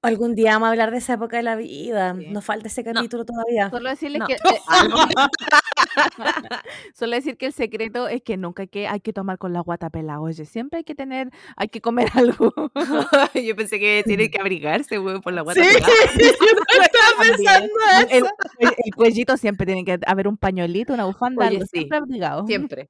Algún 0.01 0.35
día 0.35 0.53
vamos 0.53 0.67
a 0.67 0.71
hablar 0.71 0.91
de 0.91 0.97
esa 0.97 1.13
época 1.13 1.37
de 1.37 1.43
la 1.43 1.55
vida. 1.55 2.15
Sí. 2.17 2.27
Nos 2.27 2.45
falta 2.45 2.67
ese 2.67 2.83
capítulo 2.83 3.25
todavía. 3.25 3.69
Solo 3.69 3.89
decirles 3.89 4.19
No. 4.19 4.27
que 4.27 4.37
solo 6.93 7.15
decir 7.15 7.37
que 7.37 7.47
el 7.47 7.53
secreto 7.53 8.07
es 8.07 8.21
que 8.21 8.37
nunca 8.37 8.63
hay 8.63 8.67
que, 8.67 8.87
hay 8.87 8.99
que 8.99 9.13
tomar 9.13 9.37
con 9.37 9.53
la 9.53 9.61
guata 9.61 9.89
pelada, 9.89 10.19
oye, 10.19 10.45
siempre 10.45 10.77
hay 10.79 10.83
que 10.83 10.95
tener, 10.95 11.29
hay 11.55 11.69
que 11.69 11.81
comer 11.81 12.09
algo. 12.15 12.53
yo 13.33 13.55
pensé 13.55 13.79
que 13.79 14.03
tiene 14.05 14.29
que 14.29 14.39
abrigarse, 14.39 14.99
weón, 14.99 15.21
por 15.21 15.33
la 15.33 15.41
guata. 15.41 15.63
Sí, 15.63 15.69
pelada. 15.73 15.93
yo 16.17 16.81
estaba 16.81 17.21
pensando 17.21 17.73
el, 18.09 18.17
eso. 18.17 18.27
el- 18.59 18.73
el 18.85 18.95
cuellito 18.95 19.37
siempre 19.37 19.65
tiene 19.65 19.85
que 19.85 19.99
haber 20.05 20.27
un 20.27 20.37
pañuelito, 20.37 20.93
una 20.93 21.05
bufanda, 21.05 21.45
Oye, 21.47 21.57
algo, 21.57 21.65
sí, 21.65 21.79
siempre 21.79 21.97
abrigado. 21.97 22.45
Siempre. 22.47 22.89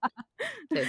Sí. 0.72 0.80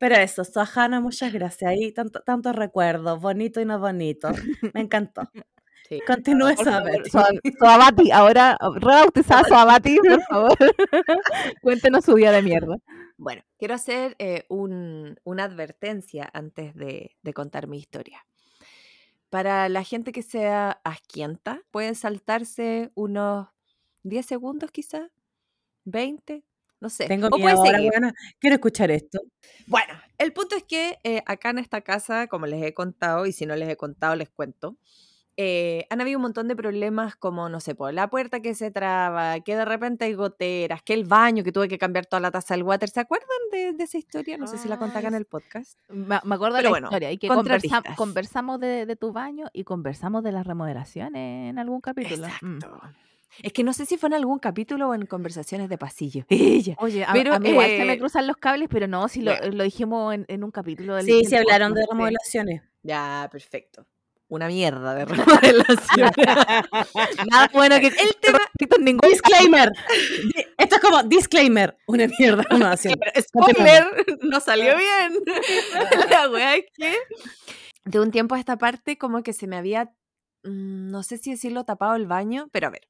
Pero 0.00 0.16
eso, 0.16 0.42
Sohana, 0.44 1.00
muchas 1.00 1.30
gracias. 1.32 1.70
Ahí 1.70 1.92
tanto, 1.92 2.20
tantos 2.22 2.56
recuerdos, 2.56 3.20
bonito 3.20 3.60
y 3.60 3.66
no 3.66 3.78
bonito. 3.78 4.30
Me 4.74 4.80
encantó. 4.80 5.22
Sí. 5.88 5.98
Continúe, 6.06 6.54
Por 6.54 6.64
Soabet. 6.66 7.08
favor, 7.10 7.32
Soa- 7.42 7.52
Soabati, 7.58 8.12
ahora 8.12 8.56
rebautizada 8.76 9.42
Soabati, 9.42 9.96
por 9.96 10.22
favor. 10.30 10.56
Cuéntenos 11.62 12.04
su 12.04 12.14
día 12.14 12.30
de 12.30 12.42
mierda. 12.42 12.76
Bueno, 13.16 13.42
quiero 13.58 13.74
hacer 13.74 14.14
eh, 14.20 14.44
un- 14.48 15.18
una 15.24 15.42
advertencia 15.44 16.30
antes 16.32 16.76
de, 16.76 17.16
de 17.22 17.32
contar 17.34 17.66
mi 17.66 17.78
historia. 17.78 18.24
Para 19.30 19.68
la 19.68 19.82
gente 19.82 20.12
que 20.12 20.22
sea 20.22 20.80
asquienta, 20.84 21.60
pueden 21.72 21.96
saltarse 21.96 22.92
unos 22.94 23.48
10 24.04 24.24
segundos 24.24 24.70
quizás, 24.70 25.10
20, 25.86 26.44
no 26.80 26.88
sé. 26.88 27.06
Tengo 27.06 27.28
o 27.30 27.36
miedo 27.38 27.58
ahora, 27.58 27.78
buena. 27.80 28.14
Quiero 28.38 28.54
escuchar 28.54 28.90
esto. 28.90 29.20
Bueno, 29.66 29.94
el 30.18 30.32
punto 30.32 30.56
es 30.56 30.64
que 30.64 30.98
eh, 31.04 31.22
acá 31.26 31.50
en 31.50 31.58
esta 31.58 31.80
casa, 31.82 32.26
como 32.26 32.46
les 32.46 32.62
he 32.62 32.74
contado, 32.74 33.26
y 33.26 33.32
si 33.32 33.46
no 33.46 33.54
les 33.56 33.68
he 33.68 33.76
contado, 33.76 34.16
les 34.16 34.28
cuento, 34.30 34.76
eh, 35.36 35.86
han 35.88 36.00
habido 36.02 36.18
un 36.18 36.22
montón 36.22 36.48
de 36.48 36.56
problemas 36.56 37.16
como, 37.16 37.48
no 37.48 37.60
sé, 37.60 37.74
por 37.74 37.94
la 37.94 38.10
puerta 38.10 38.40
que 38.40 38.54
se 38.54 38.70
traba, 38.70 39.40
que 39.40 39.56
de 39.56 39.64
repente 39.64 40.04
hay 40.04 40.12
goteras, 40.12 40.82
que 40.82 40.92
el 40.92 41.04
baño, 41.04 41.42
que 41.44 41.52
tuve 41.52 41.66
que 41.68 41.78
cambiar 41.78 42.04
toda 42.04 42.20
la 42.20 42.30
taza 42.30 42.52
del 42.54 42.62
water. 42.64 42.90
¿Se 42.90 43.00
acuerdan 43.00 43.28
de, 43.50 43.72
de 43.72 43.84
esa 43.84 43.96
historia? 43.96 44.36
No 44.36 44.46
sé 44.46 44.58
si 44.58 44.68
la 44.68 44.76
conté 44.78 44.98
acá 44.98 45.08
en 45.08 45.14
el 45.14 45.24
podcast. 45.24 45.78
Me, 45.88 46.18
me 46.24 46.34
acuerdo 46.34 46.56
de 46.56 46.62
Pero 46.62 46.62
la 46.64 46.70
bueno, 46.70 46.86
historia 46.88 47.12
y 47.12 47.16
que 47.16 47.28
conversa- 47.28 47.82
conversamos 47.96 48.60
de, 48.60 48.84
de 48.84 48.96
tu 48.96 49.12
baño 49.12 49.46
y 49.54 49.64
conversamos 49.64 50.22
de 50.24 50.32
las 50.32 50.46
remodelaciones 50.46 51.50
en 51.50 51.58
algún 51.58 51.80
capítulo. 51.80 52.26
Mm. 52.42 52.58
Es 53.42 53.52
que 53.52 53.62
no 53.64 53.72
sé 53.72 53.86
si 53.86 53.96
fue 53.96 54.08
en 54.08 54.14
algún 54.14 54.38
capítulo 54.38 54.88
o 54.88 54.94
en 54.94 55.06
conversaciones 55.06 55.68
de 55.68 55.78
pasillo. 55.78 56.24
Ella. 56.28 56.74
Oye, 56.78 57.04
a, 57.04 57.12
Pero, 57.12 57.34
a 57.34 57.38
mí 57.38 57.50
igual 57.50 57.68
se 57.68 57.84
me 57.84 57.92
eh, 57.94 57.98
cruzan 57.98 58.26
los 58.26 58.36
cables, 58.36 58.68
pero 58.70 58.86
no, 58.86 59.08
si 59.08 59.22
lo, 59.22 59.34
dijimos 59.64 60.14
en, 60.14 60.24
en 60.28 60.44
un 60.44 60.50
capítulo 60.50 60.96
del 60.96 61.06
Sí, 61.06 61.24
sí 61.24 61.36
hablaron 61.36 61.74
de 61.74 61.86
remodelaciones. 61.88 62.62
Ya, 62.82 63.28
perfecto. 63.30 63.86
Una 64.28 64.46
mierda 64.46 64.94
de 64.94 65.04
remodelación. 65.06 66.10
Nada 67.30 67.50
bueno 67.52 67.80
que 67.80 67.88
el 67.88 68.16
tema, 68.20 68.38
ningún 68.78 69.08
Disclaimer. 69.10 69.70
Di- 69.70 70.44
Esto 70.56 70.76
es 70.76 70.80
como 70.80 71.02
disclaimer. 71.02 71.76
Una 71.88 72.06
mierda. 72.18 72.44
Acción. 72.70 72.94
Claro, 72.94 73.20
spoiler, 73.20 73.84
no 74.22 74.38
salió 74.40 74.76
bien. 74.76 75.14
La 76.10 76.30
wea 76.30 76.56
es 76.56 76.64
que 76.76 76.94
de 77.84 78.00
un 78.00 78.10
tiempo 78.12 78.34
a 78.34 78.38
esta 78.38 78.56
parte 78.56 78.96
como 78.98 79.22
que 79.24 79.32
se 79.32 79.46
me 79.48 79.56
había, 79.56 79.86
mm, 80.44 80.90
no 80.90 81.02
sé 81.02 81.18
si 81.18 81.32
decirlo 81.32 81.64
tapado 81.64 81.96
el 81.96 82.06
baño, 82.06 82.48
pero 82.52 82.68
a 82.68 82.70
ver, 82.70 82.82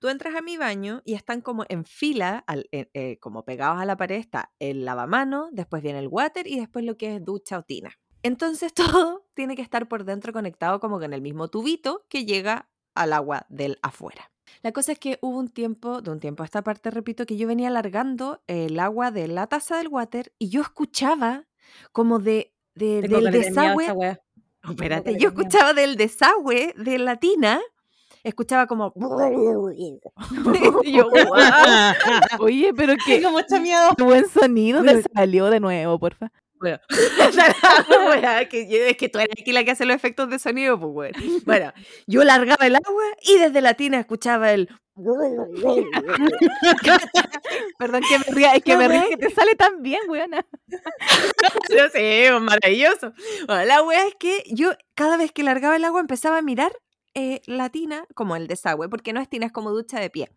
Tú 0.00 0.08
entras 0.08 0.34
a 0.34 0.40
mi 0.42 0.56
baño 0.56 1.02
y 1.04 1.14
están 1.14 1.40
como 1.42 1.64
en 1.68 1.84
fila, 1.84 2.42
al- 2.46 2.68
eh, 2.72 2.90
eh, 2.94 3.18
como 3.20 3.44
pegados 3.44 3.80
a 3.80 3.84
la 3.84 3.96
pared, 3.96 4.16
está 4.16 4.52
el 4.58 4.84
lavamanos, 4.84 5.50
después 5.52 5.82
viene 5.82 5.98
el 6.00 6.08
water 6.08 6.46
y 6.46 6.58
después 6.58 6.84
lo 6.84 6.96
que 6.96 7.14
es 7.16 7.24
ducha 7.24 7.58
o 7.58 7.62
tina. 7.62 7.92
Entonces 8.22 8.72
todo 9.04 9.28
tiene 9.34 9.54
que 9.56 9.62
estar 9.62 9.86
por 9.88 10.04
dentro 10.04 10.32
conectado 10.32 10.80
como 10.80 10.98
que 10.98 11.04
en 11.04 11.12
el 11.12 11.22
mismo 11.22 11.48
tubito 11.48 12.06
que 12.08 12.24
llega 12.24 12.68
al 12.94 13.12
agua 13.12 13.46
del 13.50 13.78
afuera. 13.82 14.32
La 14.62 14.72
cosa 14.72 14.92
es 14.92 14.98
que 14.98 15.18
hubo 15.22 15.38
un 15.38 15.48
tiempo, 15.48 16.02
de 16.02 16.10
un 16.10 16.18
tiempo 16.18 16.42
a 16.42 16.46
esta 16.46 16.62
parte, 16.62 16.90
repito, 16.90 17.24
que 17.24 17.36
yo 17.36 17.46
venía 17.46 17.68
alargando 17.68 18.42
el 18.48 18.80
agua 18.80 19.10
de 19.12 19.28
la 19.28 19.46
taza 19.46 19.76
del 19.76 19.88
water 19.88 20.32
y 20.38 20.48
yo 20.48 20.60
escuchaba 20.62 21.46
como 21.92 22.18
de, 22.18 22.52
de- 22.74 23.02
del 23.16 23.24
desagüe. 23.44 23.84
Espérate, 24.70 25.12
yo 25.18 25.28
escuchaba 25.28 25.72
del 25.72 25.96
desagüe 25.96 26.74
de 26.76 26.98
la 26.98 27.16
tina, 27.16 27.60
escuchaba 28.22 28.66
como. 28.66 28.92
y 30.84 30.92
yo. 30.92 31.08
Oye, 32.40 32.72
pero 32.76 32.94
qué, 33.04 33.16
Tengo 33.16 33.30
mucho 33.30 33.60
miedo. 33.60 33.94
qué 33.96 34.02
buen 34.02 34.28
sonido 34.28 34.82
me 34.82 35.02
salió 35.02 35.50
de 35.50 35.60
nuevo, 35.60 35.98
porfa. 35.98 36.30
Bueno, 36.60 36.78
que 38.50 38.90
es 38.90 38.96
que 38.98 39.08
tú 39.08 39.18
eres 39.18 39.32
aquí 39.40 39.50
la 39.52 39.64
que 39.64 39.70
hace 39.70 39.86
los 39.86 39.96
efectos 39.96 40.28
de 40.28 40.38
sonido, 40.38 40.78
pues 40.78 40.92
bueno. 40.92 41.18
Bueno, 41.46 41.72
yo 42.06 42.22
largaba 42.22 42.66
el 42.66 42.76
agua 42.76 43.04
y 43.22 43.38
desde 43.38 43.62
la 43.62 43.72
tina 43.74 43.98
escuchaba 43.98 44.52
el. 44.52 44.68
Perdón 47.78 48.02
que 48.06 48.18
me 48.18 48.24
ría, 48.36 48.54
es 48.54 48.62
que 48.62 48.76
me 48.76 48.88
río 48.88 49.00
wea 49.00 49.08
que 49.08 49.16
te 49.16 49.30
sale 49.30 49.54
tan 49.54 49.80
bien, 49.80 50.02
weona. 50.08 50.44
No 51.70 51.88
sé, 51.90 52.30
maravilloso. 52.38 53.14
Bueno, 53.46 53.64
la 53.64 53.82
wea 53.82 54.06
es 54.06 54.14
que 54.16 54.44
yo 54.50 54.72
cada 54.94 55.16
vez 55.16 55.32
que 55.32 55.42
largaba 55.42 55.76
el 55.76 55.84
agua 55.86 56.00
empezaba 56.00 56.36
a 56.36 56.42
mirar 56.42 56.72
eh, 57.14 57.40
la 57.46 57.68
tina 57.70 58.04
como 58.14 58.36
el 58.36 58.46
desagüe, 58.46 58.88
porque 58.88 59.12
no 59.12 59.20
es 59.20 59.28
tina, 59.28 59.46
es 59.46 59.52
como 59.52 59.70
ducha 59.70 59.98
de 60.00 60.10
pie. 60.10 60.30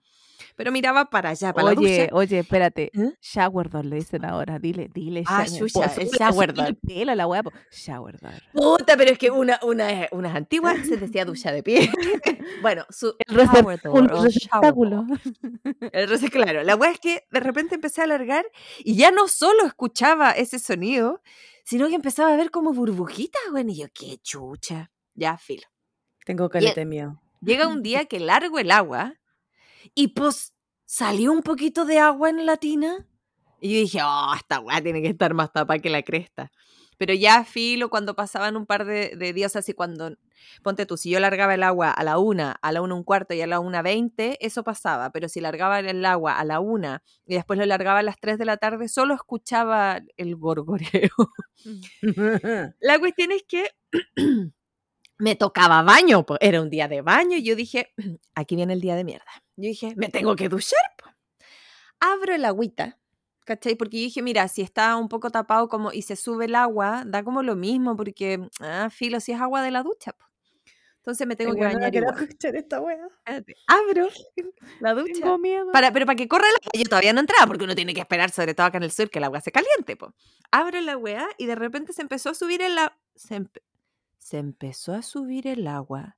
Pero 0.56 0.72
miraba 0.72 1.06
para 1.06 1.30
allá, 1.30 1.54
para 1.54 1.72
la 1.74 1.80
Oye, 1.80 2.02
ducha. 2.04 2.16
oye, 2.16 2.40
espérate. 2.40 2.92
¿Eh? 2.94 3.14
Shower 3.22 3.70
door 3.70 3.86
le 3.86 3.96
dicen 3.98 4.26
ahora. 4.26 4.60
Dile, 4.60 4.90
dile. 4.94 5.24
Ah, 5.26 5.46
shower- 5.46 5.70
su- 5.70 6.18
shower 6.18 6.54
door. 6.54 6.68
el 6.68 6.76
pelo, 6.76 7.16
la. 7.16 7.26
Shower 7.72 8.20
door. 8.20 8.34
Puta, 8.52 8.98
pero 8.98 9.12
es 9.12 9.18
que 9.18 9.32
una, 9.32 9.60
una, 9.64 10.08
unas 10.12 10.36
antiguas 10.36 10.86
se 10.88 10.98
decía 10.98 11.24
ducha 11.26 11.52
de 11.52 11.64
pie. 11.64 11.90
bueno, 12.62 12.84
su 12.90 13.16
El 13.28 13.38
shower 13.48 13.80
door 13.82 14.24
receptáculo. 14.24 15.06
claro, 16.32 16.64
la 16.64 16.76
wea 16.76 16.92
es 16.92 17.00
que 17.00 17.26
de 17.32 17.40
repente 17.40 17.76
empecé 17.76 18.02
a 18.02 18.06
alargar 18.06 18.46
y 18.80 18.96
ya 18.96 19.12
no 19.12 19.28
solo 19.28 19.66
escuchaba 19.66 20.32
ese 20.32 20.60
sonido, 20.60 21.22
sino 21.64 21.88
que 21.88 21.96
empezaba 21.96 22.34
a 22.34 22.38
ver 22.38 22.52
como 22.52 22.74
burbujitas, 22.74 23.42
güey. 23.52 23.70
Y 23.70 23.76
yo, 23.78 23.88
qué 23.94 24.18
chucha. 24.18 24.92
Ya, 25.16 25.38
filo. 25.38 25.64
Tengo 26.26 26.50
caleta 26.50 26.82
de 26.82 26.86
miedo. 26.86 27.22
Llega 27.42 27.68
un 27.68 27.84
día 27.84 28.06
que 28.06 28.20
largo 28.20 28.60
el 28.60 28.72
agua 28.72 29.16
y 29.94 30.10
pues 30.10 30.54
salió 30.86 31.32
un 31.32 31.42
poquito 31.42 31.86
de 31.86 32.00
agua 32.00 32.30
en 32.30 32.46
la 32.46 32.58
tina. 32.58 33.08
Y 33.60 33.74
yo 33.74 33.80
dije, 33.80 34.00
oh, 34.04 34.34
esta 34.36 34.60
weá 34.60 34.82
tiene 34.82 35.02
que 35.02 35.08
estar 35.10 35.34
más 35.34 35.52
tapada 35.52 35.80
que 35.80 35.90
la 35.90 36.04
cresta. 36.04 36.52
Pero 36.98 37.14
ya 37.14 37.44
filo, 37.44 37.90
cuando 37.90 38.16
pasaban 38.16 38.56
un 38.56 38.66
par 38.66 38.86
de, 38.86 39.16
de 39.16 39.34
días 39.34 39.56
así, 39.56 39.74
cuando, 39.74 40.16
ponte 40.62 40.86
tú, 40.86 40.98
si 40.98 41.10
yo 41.10 41.20
largaba 41.20 41.54
el 41.54 41.64
agua 41.64 41.92
a 41.92 42.04
la 42.04 42.18
una, 42.18 42.52
a 42.62 42.72
la 42.72 42.82
una 42.82 42.96
un 42.96 43.04
cuarto 43.04 43.34
y 43.34 43.42
a 43.42 43.48
la 43.48 43.60
una 43.60 43.82
veinte, 43.82 44.38
eso 44.46 44.64
pasaba. 44.64 45.12
Pero 45.12 45.28
si 45.30 45.42
largaba 45.42 45.80
el 45.80 46.06
agua 46.06 46.38
a 46.38 46.44
la 46.46 46.60
una 46.60 47.04
y 47.26 47.36
después 47.36 47.58
lo 47.58 47.66
largaba 47.66 48.00
a 48.00 48.04
las 48.04 48.20
tres 48.20 48.38
de 48.38 48.46
la 48.46 48.58
tarde, 48.58 48.88
solo 48.88 49.14
escuchaba 49.16 50.02
el 50.18 50.36
gorgoreo. 50.36 51.12
La 52.80 53.00
cuestión 53.00 53.32
es 53.32 53.44
que 53.48 53.70
me 55.18 55.36
tocaba 55.36 55.82
baño, 55.84 56.26
era 56.40 56.62
un 56.62 56.70
día 56.70 56.88
de 56.88 57.02
baño 57.02 57.38
y 57.38 57.44
yo 57.44 57.56
dije, 57.56 57.94
aquí 58.36 58.56
viene 58.56 58.74
el 58.74 58.82
día 58.82 58.96
de 58.96 59.04
mierda. 59.04 59.26
Yo 59.56 59.68
dije, 59.70 59.94
me 59.96 60.10
tengo 60.10 60.36
que 60.36 60.50
duchar. 60.50 60.80
Abro 62.00 62.34
el 62.36 62.44
agüita, 62.46 62.98
¿cachai? 63.46 63.76
Porque 63.76 63.98
yo 63.98 64.04
dije, 64.06 64.22
mira, 64.22 64.48
si 64.48 64.62
está 64.62 64.96
un 64.98 65.08
poco 65.08 65.30
tapado 65.30 65.70
como 65.70 65.92
y 65.94 66.02
se 66.02 66.16
sube 66.16 66.46
el 66.46 66.56
agua, 66.56 67.04
da 67.06 67.24
como 67.24 67.44
lo 67.44 67.56
mismo 67.56 67.96
porque, 67.96 68.40
ah, 68.60 68.90
filo, 68.92 69.20
si 69.20 69.32
es 69.32 69.40
agua 69.40 69.62
de 69.62 69.72
la 69.72 69.84
ducha. 69.84 70.12
po. 70.12 70.26
Entonces 70.98 71.28
me 71.28 71.36
tengo 71.36 71.52
Ay, 71.52 71.58
que 71.58 71.64
bañar 71.66 71.96
igual. 71.96 72.16
escuchar 72.24 72.56
esta 72.56 72.80
wea. 72.80 73.08
Abro 73.68 74.08
la 74.80 74.94
ducha. 74.96 75.14
Tengo 75.22 75.38
miedo. 75.38 75.72
Para, 75.72 75.92
pero 75.92 76.06
para 76.06 76.16
que 76.16 76.28
corra 76.28 76.46
el 76.48 76.56
agua, 76.56 76.72
yo 76.74 76.84
todavía 76.86 77.14
no 77.14 77.20
entraba, 77.20 77.46
porque 77.48 77.64
uno 77.66 77.76
tiene 77.76 77.94
que 77.94 78.00
esperar, 78.02 78.32
sobre 78.32 78.54
todo 78.54 78.68
acá 78.68 78.78
en 78.78 78.84
el 78.84 78.92
sur, 78.92 79.10
que 79.10 79.20
el 79.20 79.26
agua 79.26 79.40
se 79.42 79.52
caliente, 79.52 79.96
po. 79.98 80.14
Abro 80.52 80.80
la 80.82 80.98
weá 80.98 81.28
y 81.38 81.46
de 81.46 81.56
repente 81.56 81.92
se 81.94 82.02
empezó 82.02 82.30
a 82.30 82.34
subir 82.34 82.62
el 82.62 82.78
agua. 82.78 82.98
Se, 83.16 83.36
empe- 83.36 83.62
se 84.24 84.38
empezó 84.38 84.94
a 84.94 85.02
subir 85.02 85.48
el 85.48 85.68
agua. 85.68 86.18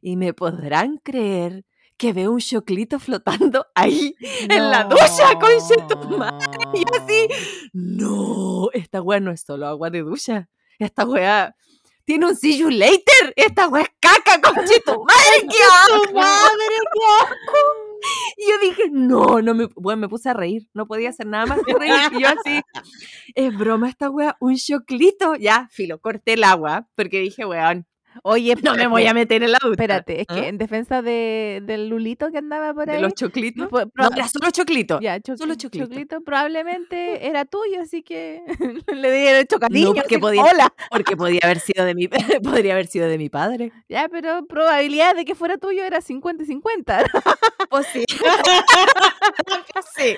Y 0.00 0.16
me 0.16 0.32
podrán 0.32 0.98
creer 0.98 1.64
que 1.96 2.12
veo 2.12 2.32
un 2.32 2.40
choclito 2.40 2.98
flotando 2.98 3.66
ahí 3.74 4.14
en 4.48 4.70
la 4.70 4.84
ducha, 4.84 5.38
conche 5.38 5.76
tu 5.88 5.98
madre. 6.18 6.46
Y 6.74 6.80
yo 6.80 7.02
así, 7.02 7.28
no, 7.72 8.70
esta 8.72 9.02
weá 9.02 9.20
no 9.20 9.32
es 9.32 9.42
solo 9.42 9.66
agua 9.66 9.90
de 9.90 10.02
ducha. 10.02 10.48
Esta 10.78 11.04
weá 11.04 11.54
tiene 12.04 12.26
un 12.26 12.36
see 12.36 12.56
you 12.58 12.70
later. 12.70 13.34
Esta 13.36 13.68
weá 13.68 13.82
es 13.82 13.90
caca, 14.00 14.40
conche 14.54 14.80
tu 14.80 14.92
madre. 15.04 15.48
¡Qué 15.48 15.62
asco! 15.62 16.14
madre, 16.14 16.76
qué 16.92 17.00
asco! 17.22 17.89
Y 18.36 18.48
yo 18.48 18.58
dije, 18.62 18.82
no, 18.90 19.42
no 19.42 19.54
me, 19.54 19.68
bueno, 19.76 20.02
me 20.02 20.08
puse 20.08 20.28
a 20.28 20.34
reír, 20.34 20.68
no 20.74 20.86
podía 20.86 21.10
hacer 21.10 21.26
nada 21.26 21.46
más 21.46 21.60
que 21.64 21.74
reír. 21.74 21.92
Y 22.12 22.22
yo 22.22 22.28
así, 22.28 22.62
es 23.34 23.56
broma 23.56 23.88
esta 23.88 24.10
weá, 24.10 24.36
un 24.40 24.56
choclito. 24.56 25.36
Ya, 25.36 25.68
filo, 25.70 26.00
corté 26.00 26.34
el 26.34 26.44
agua, 26.44 26.88
porque 26.94 27.20
dije, 27.20 27.44
weón, 27.44 27.86
Oye, 28.22 28.54
no 28.62 28.74
me 28.74 28.86
voy 28.86 29.06
a 29.06 29.14
meter 29.14 29.42
en 29.42 29.52
la 29.52 29.58
ducha. 29.62 29.72
Espérate, 29.72 30.20
es 30.22 30.26
que 30.26 30.34
¿Ah? 30.40 30.48
en 30.48 30.58
defensa 30.58 31.00
de, 31.02 31.62
del 31.64 31.88
Lulito 31.88 32.30
que 32.30 32.38
andaba 32.38 32.74
por 32.74 32.90
ahí. 32.90 32.96
De 32.96 33.02
los 33.02 33.14
choclitos. 33.14 33.68
po- 33.68 33.82
No, 33.94 34.10
era 34.14 34.28
solo 34.28 34.50
choclito. 34.50 35.00
ya, 35.00 35.20
cho- 35.20 35.36
solo 35.36 35.54
choclito. 35.54 35.86
choclito 35.86 36.20
probablemente 36.22 37.26
era 37.26 37.44
tuyo, 37.44 37.80
así 37.82 38.02
que 38.02 38.42
le 38.94 39.12
dieron 39.12 39.40
hecho 39.40 39.58
cariño. 39.58 39.94
porque 39.94 40.18
podía- 40.18 40.42
Hola. 40.42 40.72
Porque 40.90 41.16
podía 41.16 41.40
haber 41.44 41.60
sido 41.60 41.84
de 41.84 41.94
mi, 41.94 42.08
podría 42.42 42.72
haber 42.74 42.86
sido 42.88 43.06
de 43.08 43.16
mi 43.18 43.28
padre. 43.28 43.72
Ya, 43.88 44.08
pero 44.10 44.44
probabilidad 44.46 45.14
de 45.14 45.24
que 45.24 45.34
fuera 45.34 45.56
tuyo 45.58 45.84
era 45.84 46.00
50 46.00 46.42
y 46.42 46.46
50. 46.46 47.04
Pues 47.70 47.86
sí. 47.92 48.04
Pues 49.72 49.84
sí. 49.96 50.16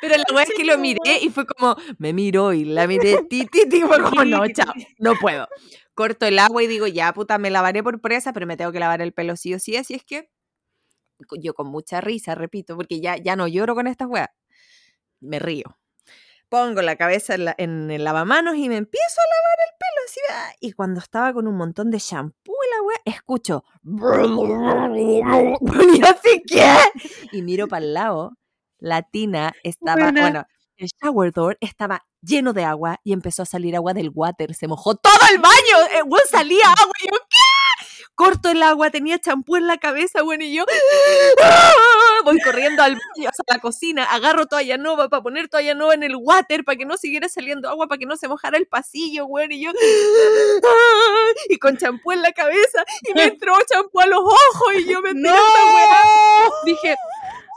Pero 0.00 0.16
la 0.16 0.24
weá 0.34 0.42
es 0.44 0.50
que 0.56 0.64
lo 0.64 0.78
miré 0.78 1.18
y 1.22 1.30
fue 1.30 1.46
como, 1.46 1.76
me 1.98 2.12
miró 2.12 2.52
y 2.52 2.64
la 2.64 2.86
miré, 2.86 3.22
ti, 3.28 3.46
ti, 3.46 3.68
ti, 3.68 3.82
fue 3.82 4.00
como, 4.02 4.24
no, 4.24 4.46
chao, 4.48 4.72
no 4.98 5.14
puedo. 5.20 5.46
Corto 5.94 6.26
el 6.26 6.38
agua 6.38 6.62
y 6.62 6.66
digo, 6.66 6.86
ya, 6.86 7.12
puta, 7.12 7.38
me 7.38 7.50
lavaré 7.50 7.82
por 7.82 8.00
presa, 8.00 8.32
pero 8.32 8.46
me 8.46 8.56
tengo 8.56 8.72
que 8.72 8.80
lavar 8.80 9.02
el 9.02 9.12
pelo 9.12 9.36
sí 9.36 9.54
o 9.54 9.58
sí, 9.58 9.76
así 9.76 9.94
es 9.94 10.04
que 10.04 10.30
yo 11.40 11.54
con 11.54 11.68
mucha 11.68 12.00
risa, 12.00 12.34
repito, 12.34 12.76
porque 12.76 13.00
ya, 13.00 13.16
ya 13.16 13.36
no 13.36 13.46
lloro 13.46 13.74
con 13.74 13.86
estas 13.86 14.08
weas, 14.08 14.28
me 15.20 15.38
río. 15.38 15.78
Pongo 16.48 16.82
la 16.82 16.96
cabeza 16.96 17.34
en, 17.34 17.44
la- 17.46 17.54
en 17.58 17.90
el 17.90 18.04
lavamanos 18.04 18.56
y 18.56 18.68
me 18.68 18.76
empiezo 18.76 19.20
a 19.20 19.30
lavar 19.30 19.58
el 19.68 19.74
pelo 19.78 20.02
así, 20.06 20.20
ah, 20.30 20.52
y 20.60 20.72
cuando 20.72 21.00
estaba 21.00 21.32
con 21.32 21.46
un 21.46 21.56
montón 21.56 21.90
de 21.90 21.98
shampoo 21.98 22.52
y 22.52 22.76
la 22.76 22.82
wea, 22.82 23.00
escucho, 23.04 23.64
y 25.98 26.02
así, 26.04 26.42
¿qué? 26.46 26.76
Y 27.32 27.42
miro 27.42 27.68
para 27.68 27.84
el 27.84 27.94
lado, 27.94 28.36
la 28.78 29.02
tina 29.02 29.52
estaba, 29.62 30.02
Buena. 30.04 30.20
bueno, 30.20 30.44
el 30.76 30.88
shower 31.00 31.32
door 31.32 31.56
estaba 31.60 32.04
lleno 32.22 32.52
de 32.52 32.64
agua 32.64 33.00
y 33.04 33.12
empezó 33.12 33.42
a 33.42 33.46
salir 33.46 33.76
agua 33.76 33.92
del 33.94 34.10
water. 34.14 34.54
Se 34.54 34.68
mojó 34.68 34.94
todo 34.94 35.12
el 35.30 35.38
baño. 35.38 35.86
Eh, 35.94 36.02
salía 36.30 36.64
agua. 36.66 36.94
Y 37.00 37.06
yo, 37.06 37.18
¿qué? 37.28 37.86
Corto 38.14 38.50
el 38.50 38.62
agua, 38.62 38.90
tenía 38.90 39.18
champú 39.18 39.56
en 39.56 39.66
la 39.66 39.78
cabeza, 39.78 40.22
bueno, 40.22 40.44
y 40.44 40.54
yo 40.54 40.66
voy 42.24 42.38
corriendo 42.40 42.82
al 42.82 42.92
baño, 42.92 43.30
o 43.30 43.32
sea, 43.32 43.44
a 43.48 43.54
la 43.54 43.58
cocina, 43.58 44.04
agarro 44.04 44.46
toalla 44.46 44.76
nueva 44.76 45.08
para 45.08 45.22
poner 45.22 45.48
toalla 45.48 45.74
nueva 45.74 45.94
en 45.94 46.02
el 46.02 46.16
water 46.16 46.62
para 46.62 46.76
que 46.76 46.84
no 46.84 46.98
siguiera 46.98 47.30
saliendo 47.30 47.70
agua, 47.70 47.88
para 47.88 47.98
que 47.98 48.04
no 48.04 48.16
se 48.16 48.28
mojara 48.28 48.58
el 48.58 48.66
pasillo, 48.66 49.26
bueno, 49.26 49.54
y 49.54 49.64
yo 49.64 49.72
y 51.48 51.58
con 51.58 51.78
champú 51.78 52.12
en 52.12 52.20
la 52.20 52.32
cabeza 52.32 52.84
y 53.08 53.14
me 53.14 53.24
entró 53.32 53.56
champú 53.66 54.00
a 54.00 54.06
los 54.06 54.20
ojos 54.20 54.74
y 54.78 54.90
yo 54.90 55.00
me 55.00 55.10
esta 55.10 55.32
weá. 55.32 56.50
Dije, 56.66 56.96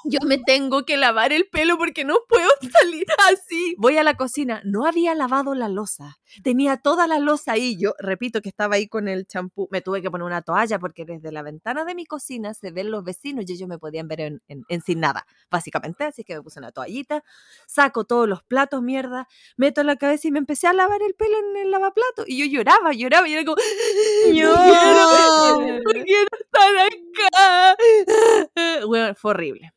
yo 0.06 0.20
me 0.26 0.38
tengo 0.38 0.84
que 0.86 0.98
lavar 0.98 1.34
el 1.34 1.48
pelo 1.48 1.78
porque 1.78 2.04
no 2.06 2.16
puedo 2.28 2.50
salir 2.82 3.06
así. 3.32 3.76
Voy 3.78 3.98
a 3.98 4.04
la 4.04 4.16
cocina, 4.16 4.62
no 4.66 4.86
había 4.86 5.16
lavado 5.16 5.56
la 5.56 5.70
losa. 5.70 6.18
Tenía 6.44 6.78
toda 6.78 7.08
la 7.08 7.20
losa 7.20 7.54
ahí. 7.54 7.78
Yo 7.80 7.94
repito 8.00 8.42
que 8.42 8.50
estaba 8.50 8.76
ahí 8.76 8.88
con 8.88 9.08
el 9.08 9.26
champú. 9.28 9.68
Me 9.72 9.82
tuve 9.82 10.02
que 10.02 10.12
poner 10.12 10.26
una 10.26 10.42
toalla 10.42 10.80
porque 10.80 11.06
desde 11.06 11.32
la 11.32 11.42
ventana 11.42 11.86
de 11.86 11.96
mi 11.96 12.06
cocina 12.06 12.54
se 12.54 12.72
ven 12.72 12.92
los 12.92 13.04
vecinos 13.04 13.46
y 13.48 13.54
ellos 13.54 13.68
me 13.70 13.78
podían 13.80 14.08
ver 14.08 14.22
en, 14.22 14.42
en- 14.48 14.64
en 14.68 14.82
sin 14.82 15.00
nada, 15.00 15.26
básicamente. 15.50 16.04
Así 16.04 16.24
que 16.24 16.36
me 16.36 16.42
puse 16.42 16.60
una 16.60 16.72
toallita, 16.72 17.24
saco 17.68 18.04
todos 18.06 18.28
los 18.28 18.44
platos, 18.44 18.82
mierda, 18.82 19.28
meto 19.58 19.84
la 19.84 19.96
cabeza 19.96 20.28
y 20.28 20.32
me 20.32 20.40
empecé 20.40 20.68
a 20.68 20.74
lavar 20.74 21.02
el 21.02 21.16
pelo 21.16 21.38
en 21.40 21.58
el 21.66 21.72
lavaplato. 21.72 22.24
Y 22.28 22.38
yo 22.40 22.46
lloraba, 22.46 22.94
lloraba 22.94 23.28
y 23.28 23.34
era 23.34 23.46
como, 23.46 23.56
no 23.56 24.34
quiero, 24.34 25.58
no 25.84 26.04
quiero 26.04 26.30
estar 26.40 26.78
acá. 26.78 27.78
Bueno, 28.88 29.16
fue 29.16 29.32
horrible. 29.32 29.72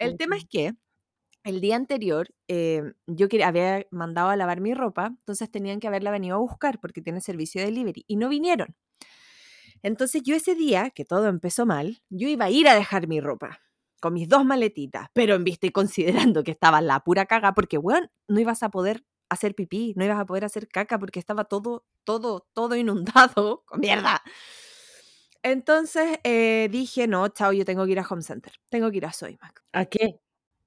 El 0.00 0.16
tema 0.18 0.36
es 0.36 0.44
que 0.48 0.72
el 1.44 1.60
día 1.60 1.76
anterior 1.76 2.28
eh, 2.48 2.82
yo 3.06 3.28
quería- 3.28 3.48
había 3.48 3.86
mandado 3.92 4.30
a 4.30 4.36
lavar 4.36 4.60
mi 4.60 4.74
ropa, 4.74 5.08
entonces 5.08 5.50
tenían 5.50 5.80
que 5.80 5.88
haberla 5.88 6.10
venido 6.10 6.36
a 6.36 6.40
buscar 6.40 6.80
porque 6.80 7.02
tiene 7.02 7.20
servicio 7.22 7.60
de 7.62 7.66
delivery 7.68 8.04
y 8.08 8.16
no 8.16 8.28
vinieron. 8.28 8.76
Entonces 9.82 10.22
yo 10.22 10.36
ese 10.36 10.54
día, 10.54 10.90
que 10.90 11.04
todo 11.04 11.28
empezó 11.28 11.66
mal, 11.66 12.02
yo 12.10 12.28
iba 12.28 12.46
a 12.46 12.50
ir 12.50 12.68
a 12.68 12.74
dejar 12.74 13.08
mi 13.08 13.20
ropa. 13.20 13.60
con 14.02 14.14
mis 14.14 14.30
dos 14.30 14.46
maletitas, 14.46 15.08
pero 15.12 15.34
en 15.34 15.44
vista 15.44 15.66
y 15.66 15.72
considerando 15.72 16.42
que 16.42 16.52
estaba 16.52 16.80
la 16.80 17.00
pura 17.00 17.26
caga, 17.26 17.52
porque, 17.52 17.76
weón, 17.76 18.10
no 18.28 18.40
ibas 18.40 18.62
a 18.62 18.70
poder 18.70 19.04
hacer 19.28 19.54
pipí, 19.54 19.92
no 19.94 20.06
ibas 20.06 20.18
a 20.18 20.24
poder 20.24 20.46
hacer 20.46 20.68
caca 20.68 20.98
porque 20.98 21.18
estaba 21.20 21.44
todo, 21.44 21.84
todo, 22.04 22.48
todo 22.54 22.76
inundado 22.76 23.62
con 23.66 23.80
mierda. 23.80 24.22
Entonces 25.42 26.18
eh, 26.24 26.68
dije, 26.70 27.06
no, 27.06 27.28
chao, 27.28 27.52
yo 27.52 27.64
tengo 27.64 27.86
que 27.86 27.92
ir 27.92 27.98
a 27.98 28.06
Home 28.08 28.22
Center, 28.22 28.52
tengo 28.68 28.90
que 28.90 28.98
ir 28.98 29.06
a 29.06 29.12
Soymac. 29.12 29.62
¿A 29.72 29.84
qué? 29.86 30.20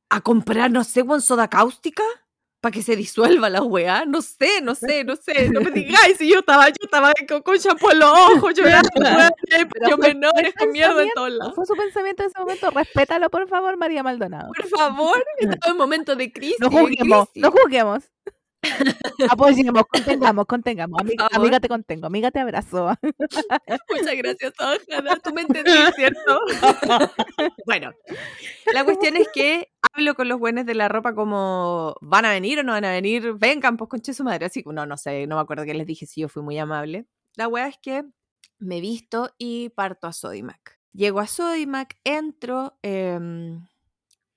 ¿A 0.10 0.22
comprar, 0.22 0.72
no 0.72 0.84
sé, 0.84 1.02
weón, 1.02 1.22
soda 1.22 1.48
cáustica? 1.48 2.04
para 2.64 2.72
que 2.72 2.82
se 2.82 2.96
disuelva 2.96 3.50
la 3.50 3.62
weá. 3.62 4.06
No 4.06 4.22
sé, 4.22 4.62
no 4.62 4.74
sé, 4.74 5.04
no 5.04 5.18
sé. 5.18 5.50
No 5.50 5.60
me 5.60 5.70
digáis 5.72 6.18
si 6.18 6.32
yo 6.32 6.40
estaba, 6.40 6.70
yo 6.70 6.76
estaba 6.82 7.12
con, 7.28 7.42
con 7.42 7.60
champú 7.60 7.90
en 7.92 8.00
los 8.00 8.10
ojos, 8.10 8.54
llorando, 8.54 8.90
yo 9.90 9.98
menores 9.98 10.54
con 10.58 10.72
mierda 10.72 11.04
en 11.04 11.10
todos 11.14 11.32
lados. 11.32 11.56
Fue 11.56 11.66
su 11.66 11.74
pensamiento 11.74 12.24
en 12.24 12.30
ese 12.30 12.40
momento. 12.40 12.70
Respétalo, 12.70 13.30
por 13.30 13.50
favor, 13.50 13.76
María 13.76 14.02
Maldonado. 14.02 14.48
Por 14.56 14.66
favor, 14.70 15.26
estaba 15.40 15.74
en 15.74 15.78
momento 15.78 16.16
de 16.16 16.32
crisis. 16.32 16.56
No 16.62 16.72
juzguemos, 16.72 17.28
no 17.36 17.52
juzguemos. 17.52 18.04
Apoyemos, 19.30 19.84
contengamos, 19.92 20.46
contengamos. 20.46 21.02
Amiga, 21.32 21.60
te 21.60 21.68
contengo, 21.68 22.08
amiga 22.08 22.32
te 22.32 22.40
abrazo. 22.40 22.94
Muchas 23.90 24.16
gracias, 24.18 24.54
Ojana. 24.60 25.18
Tú 25.24 25.34
me 25.34 25.42
entendiste, 25.42 25.92
¿cierto? 25.96 26.40
bueno, 27.66 27.92
la 28.74 28.84
cuestión 28.84 29.18
es 29.18 29.28
que 29.34 29.70
hablo 29.94 30.16
con 30.16 30.28
los 30.28 30.40
buenos 30.40 30.66
de 30.66 30.76
la 30.76 30.90
ropa 30.90 31.14
como 31.14 31.96
van 32.02 32.26
a 32.26 32.32
venir 32.32 32.60
o 32.60 32.64
no 32.64 32.74
van 32.74 32.86
a 32.86 32.92
venir. 32.92 33.34
Vengan, 33.34 33.78
pues 33.78 33.90
conche 33.90 34.14
su 34.14 34.24
madre. 34.24 34.46
Así 34.46 34.64
que 34.64 34.72
no, 34.74 34.86
no 34.86 34.98
sé, 34.98 35.28
no 35.28 35.36
me 35.36 35.42
acuerdo 35.42 35.66
qué 35.66 35.74
les 35.74 35.88
dije 35.88 36.06
si 36.06 36.22
yo 36.22 36.30
fui 36.30 36.44
muy 36.44 36.58
amable. 36.58 37.06
La 37.36 37.48
wea 37.48 37.68
es 37.68 37.78
que 37.82 38.04
me 38.60 38.80
visto 38.82 39.34
y 39.38 39.70
parto 39.70 40.08
a 40.08 40.14
Sodimac. 40.14 40.80
Llego 40.94 41.20
a 41.20 41.28
Sodimac, 41.28 41.98
entro. 42.04 42.78
em, 42.84 43.66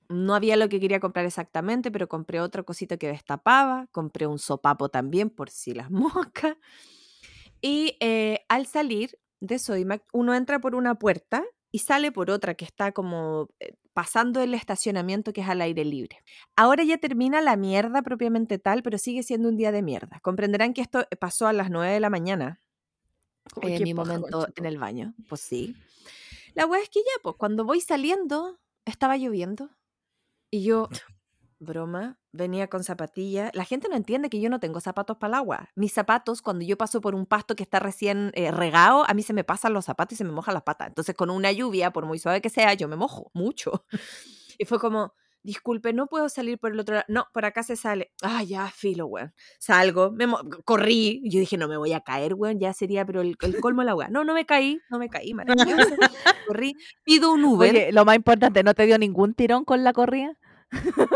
no 0.08 0.34
había 0.34 0.56
lo 0.56 0.68
que 0.68 0.80
quería 0.80 1.00
comprar 1.00 1.26
exactamente, 1.26 1.90
pero 1.90 2.08
compré 2.08 2.40
otra 2.40 2.62
cosita 2.62 2.96
que 2.96 3.08
destapaba. 3.08 3.88
Compré 3.92 4.26
un 4.26 4.38
sopapo 4.38 4.88
también 4.88 5.30
por 5.30 5.50
si 5.50 5.74
las 5.74 5.90
moscas. 5.90 6.56
Y 7.60 7.96
eh, 8.00 8.44
al 8.48 8.66
salir 8.66 9.18
de 9.40 9.58
Sodimac, 9.58 10.02
uno 10.12 10.34
entra 10.34 10.60
por 10.60 10.74
una 10.74 10.96
puerta 10.96 11.44
y 11.70 11.80
sale 11.80 12.12
por 12.12 12.30
otra 12.30 12.54
que 12.54 12.64
está 12.64 12.92
como 12.92 13.48
eh, 13.60 13.74
pasando 13.92 14.40
el 14.40 14.54
estacionamiento 14.54 15.32
que 15.32 15.40
es 15.40 15.48
al 15.48 15.60
aire 15.60 15.84
libre. 15.84 16.22
Ahora 16.54 16.84
ya 16.84 16.98
termina 16.98 17.40
la 17.40 17.56
mierda 17.56 18.02
propiamente 18.02 18.58
tal, 18.58 18.82
pero 18.82 18.98
sigue 18.98 19.22
siendo 19.22 19.48
un 19.48 19.56
día 19.56 19.72
de 19.72 19.82
mierda. 19.82 20.20
Comprenderán 20.20 20.74
que 20.74 20.82
esto 20.82 21.06
pasó 21.18 21.46
a 21.46 21.52
las 21.52 21.70
9 21.70 21.92
de 21.92 22.00
la 22.00 22.10
mañana. 22.10 22.62
Eh, 23.62 23.78
qué 23.78 23.84
mi 23.84 23.94
momento 23.94 24.48
en 24.56 24.66
el 24.66 24.78
baño. 24.78 25.14
Pues 25.28 25.40
sí. 25.40 25.76
La 26.54 26.66
wea 26.66 26.82
es 26.82 26.88
que 26.88 27.00
ya, 27.00 27.22
pues 27.22 27.36
cuando 27.36 27.64
voy 27.64 27.80
saliendo, 27.80 28.58
estaba 28.84 29.16
lloviendo. 29.16 29.70
Y 30.56 30.62
yo, 30.62 30.88
broma, 31.58 32.18
venía 32.32 32.68
con 32.68 32.82
zapatillas. 32.82 33.50
La 33.54 33.66
gente 33.66 33.90
no 33.90 33.94
entiende 33.94 34.30
que 34.30 34.40
yo 34.40 34.48
no 34.48 34.58
tengo 34.58 34.80
zapatos 34.80 35.18
para 35.18 35.32
el 35.32 35.34
agua. 35.34 35.68
Mis 35.74 35.92
zapatos, 35.92 36.40
cuando 36.40 36.64
yo 36.64 36.78
paso 36.78 37.02
por 37.02 37.14
un 37.14 37.26
pasto 37.26 37.54
que 37.54 37.62
está 37.62 37.78
recién 37.78 38.30
eh, 38.32 38.50
regado, 38.50 39.04
a 39.06 39.12
mí 39.12 39.22
se 39.22 39.34
me 39.34 39.44
pasan 39.44 39.74
los 39.74 39.84
zapatos 39.84 40.14
y 40.14 40.16
se 40.16 40.24
me 40.24 40.32
mojan 40.32 40.54
las 40.54 40.62
patas. 40.62 40.88
Entonces, 40.88 41.14
con 41.14 41.28
una 41.28 41.52
lluvia, 41.52 41.92
por 41.92 42.06
muy 42.06 42.18
suave 42.18 42.40
que 42.40 42.48
sea, 42.48 42.72
yo 42.72 42.88
me 42.88 42.96
mojo 42.96 43.30
mucho. 43.34 43.84
Y 44.58 44.64
fue 44.64 44.78
como, 44.78 45.12
disculpe, 45.46 45.92
no 45.92 46.06
puedo 46.06 46.30
salir 46.30 46.58
por 46.58 46.72
el 46.72 46.80
otro 46.80 46.94
lado. 46.94 47.04
No, 47.08 47.26
por 47.34 47.44
acá 47.44 47.62
se 47.62 47.76
sale. 47.76 48.10
Ah, 48.22 48.42
ya, 48.42 48.68
filo, 48.68 49.06
weón. 49.06 49.34
Salgo, 49.58 50.10
me 50.10 50.26
corrí. 50.64 51.20
Yo 51.24 51.38
dije, 51.38 51.58
no 51.58 51.68
me 51.68 51.76
voy 51.76 51.92
a 51.92 52.00
caer, 52.00 52.32
weón. 52.32 52.58
Ya 52.58 52.72
sería, 52.72 53.04
pero 53.04 53.20
el, 53.20 53.36
el 53.42 53.60
colmo 53.60 53.82
de 53.82 53.86
la 53.86 53.94
weón. 53.94 54.12
No, 54.12 54.24
no 54.24 54.32
me 54.32 54.46
caí, 54.46 54.80
no 54.88 54.98
me 54.98 55.10
caí, 55.10 55.34
maravilloso. 55.34 55.94
Corrí, 56.48 56.74
pido 57.04 57.32
un 57.32 57.44
Uber. 57.44 57.70
Oye, 57.70 57.92
lo 57.92 58.04
más 58.04 58.16
importante, 58.16 58.62
¿no 58.62 58.74
te 58.74 58.86
dio 58.86 58.98
ningún 58.98 59.34
tirón 59.34 59.64
con 59.64 59.84
la 59.84 59.92
corrida? 59.92 60.36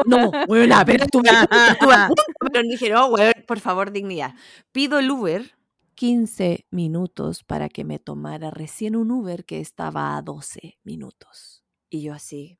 No, 0.06 0.30
buena, 0.46 0.84
pero 0.84 1.04
estuve, 1.10 1.28
estuve 1.30 1.94
a 1.94 2.06
punto, 2.08 2.22
pero 2.52 2.62
dije, 2.62 2.90
no, 2.90 3.06
weón, 3.08 3.32
por 3.46 3.60
favor, 3.60 3.92
dignidad. 3.92 4.34
Pido 4.72 4.98
el 4.98 5.10
Uber. 5.10 5.54
15 5.94 6.66
minutos 6.70 7.44
para 7.44 7.68
que 7.68 7.84
me 7.84 7.98
tomara 7.98 8.50
recién 8.50 8.96
un 8.96 9.10
Uber 9.10 9.44
que 9.44 9.60
estaba 9.60 10.16
a 10.16 10.22
12 10.22 10.78
minutos. 10.82 11.62
Y 11.90 12.02
yo 12.02 12.14
así, 12.14 12.58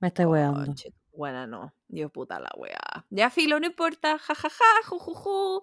Me 0.00 0.08
estoy 0.08 0.24
weando. 0.24 0.64
Conche, 0.66 0.92
Buena, 1.12 1.46
no. 1.46 1.72
Dios 1.86 2.10
puta 2.10 2.40
la 2.40 2.50
weá. 2.56 3.06
Ya 3.10 3.30
filo, 3.30 3.60
no 3.60 3.66
importa. 3.66 4.18
jajaja, 4.18 4.64
jujuju. 4.88 5.62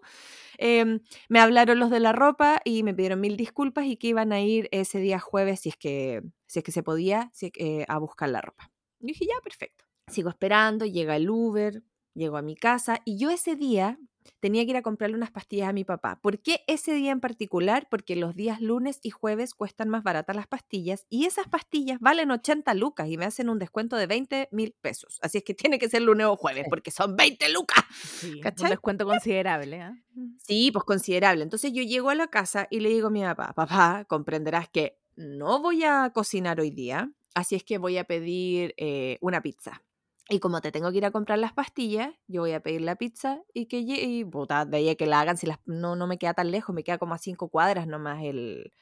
Em, 0.58 1.02
me 1.28 1.40
hablaron 1.42 1.80
los 1.80 1.90
de 1.90 2.00
la 2.00 2.14
ropa 2.14 2.62
y 2.64 2.84
me 2.84 2.94
pidieron 2.94 3.20
mil 3.20 3.36
disculpas 3.36 3.86
y 3.86 3.98
que 3.98 4.08
iban 4.08 4.32
a 4.32 4.40
ir 4.40 4.70
ese 4.72 5.00
día 5.00 5.20
jueves 5.20 5.60
si 5.60 5.70
es 5.70 5.76
que, 5.76 6.22
si 6.48 6.60
es 6.60 6.64
que 6.64 6.72
se 6.72 6.84
podía 6.84 7.30
si 7.34 7.52
que- 7.52 7.84
a 7.90 7.98
buscar 7.98 8.30
la 8.30 8.40
ropa. 8.40 8.72
Yo 9.02 9.08
dije, 9.08 9.26
ya, 9.26 9.36
perfecto. 9.44 9.84
Sigo 10.12 10.30
esperando, 10.30 10.86
llega 10.86 11.16
el 11.16 11.30
Uber, 11.30 11.84
llego 12.14 12.38
a 12.38 12.42
mi 12.42 12.56
casa 12.56 13.02
y 13.06 13.18
yo 13.18 13.30
ese 13.30 13.56
día 13.56 13.98
tenía 14.40 14.64
que 14.66 14.72
ir 14.72 14.78
a 14.78 14.82
comprarle 14.82 15.16
unas 15.16 15.32
pastillas 15.32 15.70
a 15.70 15.74
mi 15.74 15.84
papá. 15.84 16.20
¿Por 16.22 16.40
qué 16.40 16.64
ese 16.68 16.94
día 16.94 17.12
en 17.12 17.20
particular? 17.20 17.88
Porque 17.90 18.16
los 18.16 18.36
días 18.36 18.62
lunes 18.62 19.00
y 19.04 19.10
jueves 19.10 19.54
cuestan 19.54 19.90
más 19.90 20.04
baratas 20.04 20.36
las 20.36 20.48
pastillas 20.48 21.06
y 21.10 21.26
esas 21.26 21.48
pastillas 21.48 22.00
valen 22.00 22.32
80 22.32 22.74
lucas 22.74 23.08
y 23.10 23.18
me 23.18 23.26
hacen 23.26 23.50
un 23.50 23.60
descuento 23.60 23.96
de 23.96 24.08
20 24.08 24.50
mil 24.52 24.74
pesos. 24.82 25.20
Así 25.22 25.38
es 25.40 25.44
que 25.44 25.54
tiene 25.72 25.80
que 25.80 25.90
ser 25.90 26.02
lunes 26.02 26.28
o 26.28 26.36
jueves 26.36 26.66
porque 26.70 26.92
son 26.92 27.16
20 27.16 27.52
lucas. 27.54 27.84
Sí, 27.94 28.42
un 28.44 28.70
descuento 28.70 29.06
considerable. 29.06 29.82
¿ah? 29.82 29.98
Sí, 30.38 30.72
pues 30.72 30.86
considerable. 30.86 31.44
Entonces 31.44 31.72
yo 31.74 31.84
llego 31.84 32.10
a 32.10 32.16
la 32.16 32.28
casa 32.28 32.68
y 32.70 32.80
le 32.80 32.90
digo 32.90 33.08
a 33.08 33.12
mi 33.12 33.22
papá, 33.22 33.54
papá, 33.54 34.06
comprenderás 34.06 34.70
que 34.70 34.98
no 35.16 35.62
voy 35.62 35.84
a 35.84 36.12
cocinar 36.14 36.60
hoy 36.60 36.72
día, 36.72 37.12
así 37.36 37.56
es 37.56 37.64
que 37.64 37.78
voy 37.78 37.98
a 37.98 38.06
pedir 38.06 38.74
eh, 38.78 39.18
una 39.22 39.42
pizza. 39.42 39.84
Y 40.30 40.40
como 40.40 40.62
te 40.62 40.72
tengo 40.72 40.92
que 40.92 40.98
ir 40.98 41.06
a 41.06 41.12
comprar 41.12 41.40
las 41.40 41.54
pastillas, 41.54 42.14
yo 42.28 42.42
voy 42.42 42.54
a 42.54 42.62
pedir 42.62 42.82
la 42.82 42.96
pizza 42.96 43.42
y 43.54 43.66
que 43.66 43.80
y 43.80 44.24
puta, 44.24 44.66
de 44.66 44.78
ahí 44.78 44.96
que 44.96 45.06
la 45.06 45.20
hagan, 45.20 45.38
si 45.38 45.48
las, 45.48 45.60
no, 45.66 45.96
no 45.96 46.08
me 46.08 46.18
queda 46.18 46.34
tan 46.34 46.52
lejos, 46.52 46.74
me 46.74 46.84
queda 46.84 46.98
como 46.98 47.14
a 47.14 47.18
cinco 47.18 47.50
cuadras 47.50 47.88
nomás 47.88 48.24
el, 48.24 48.74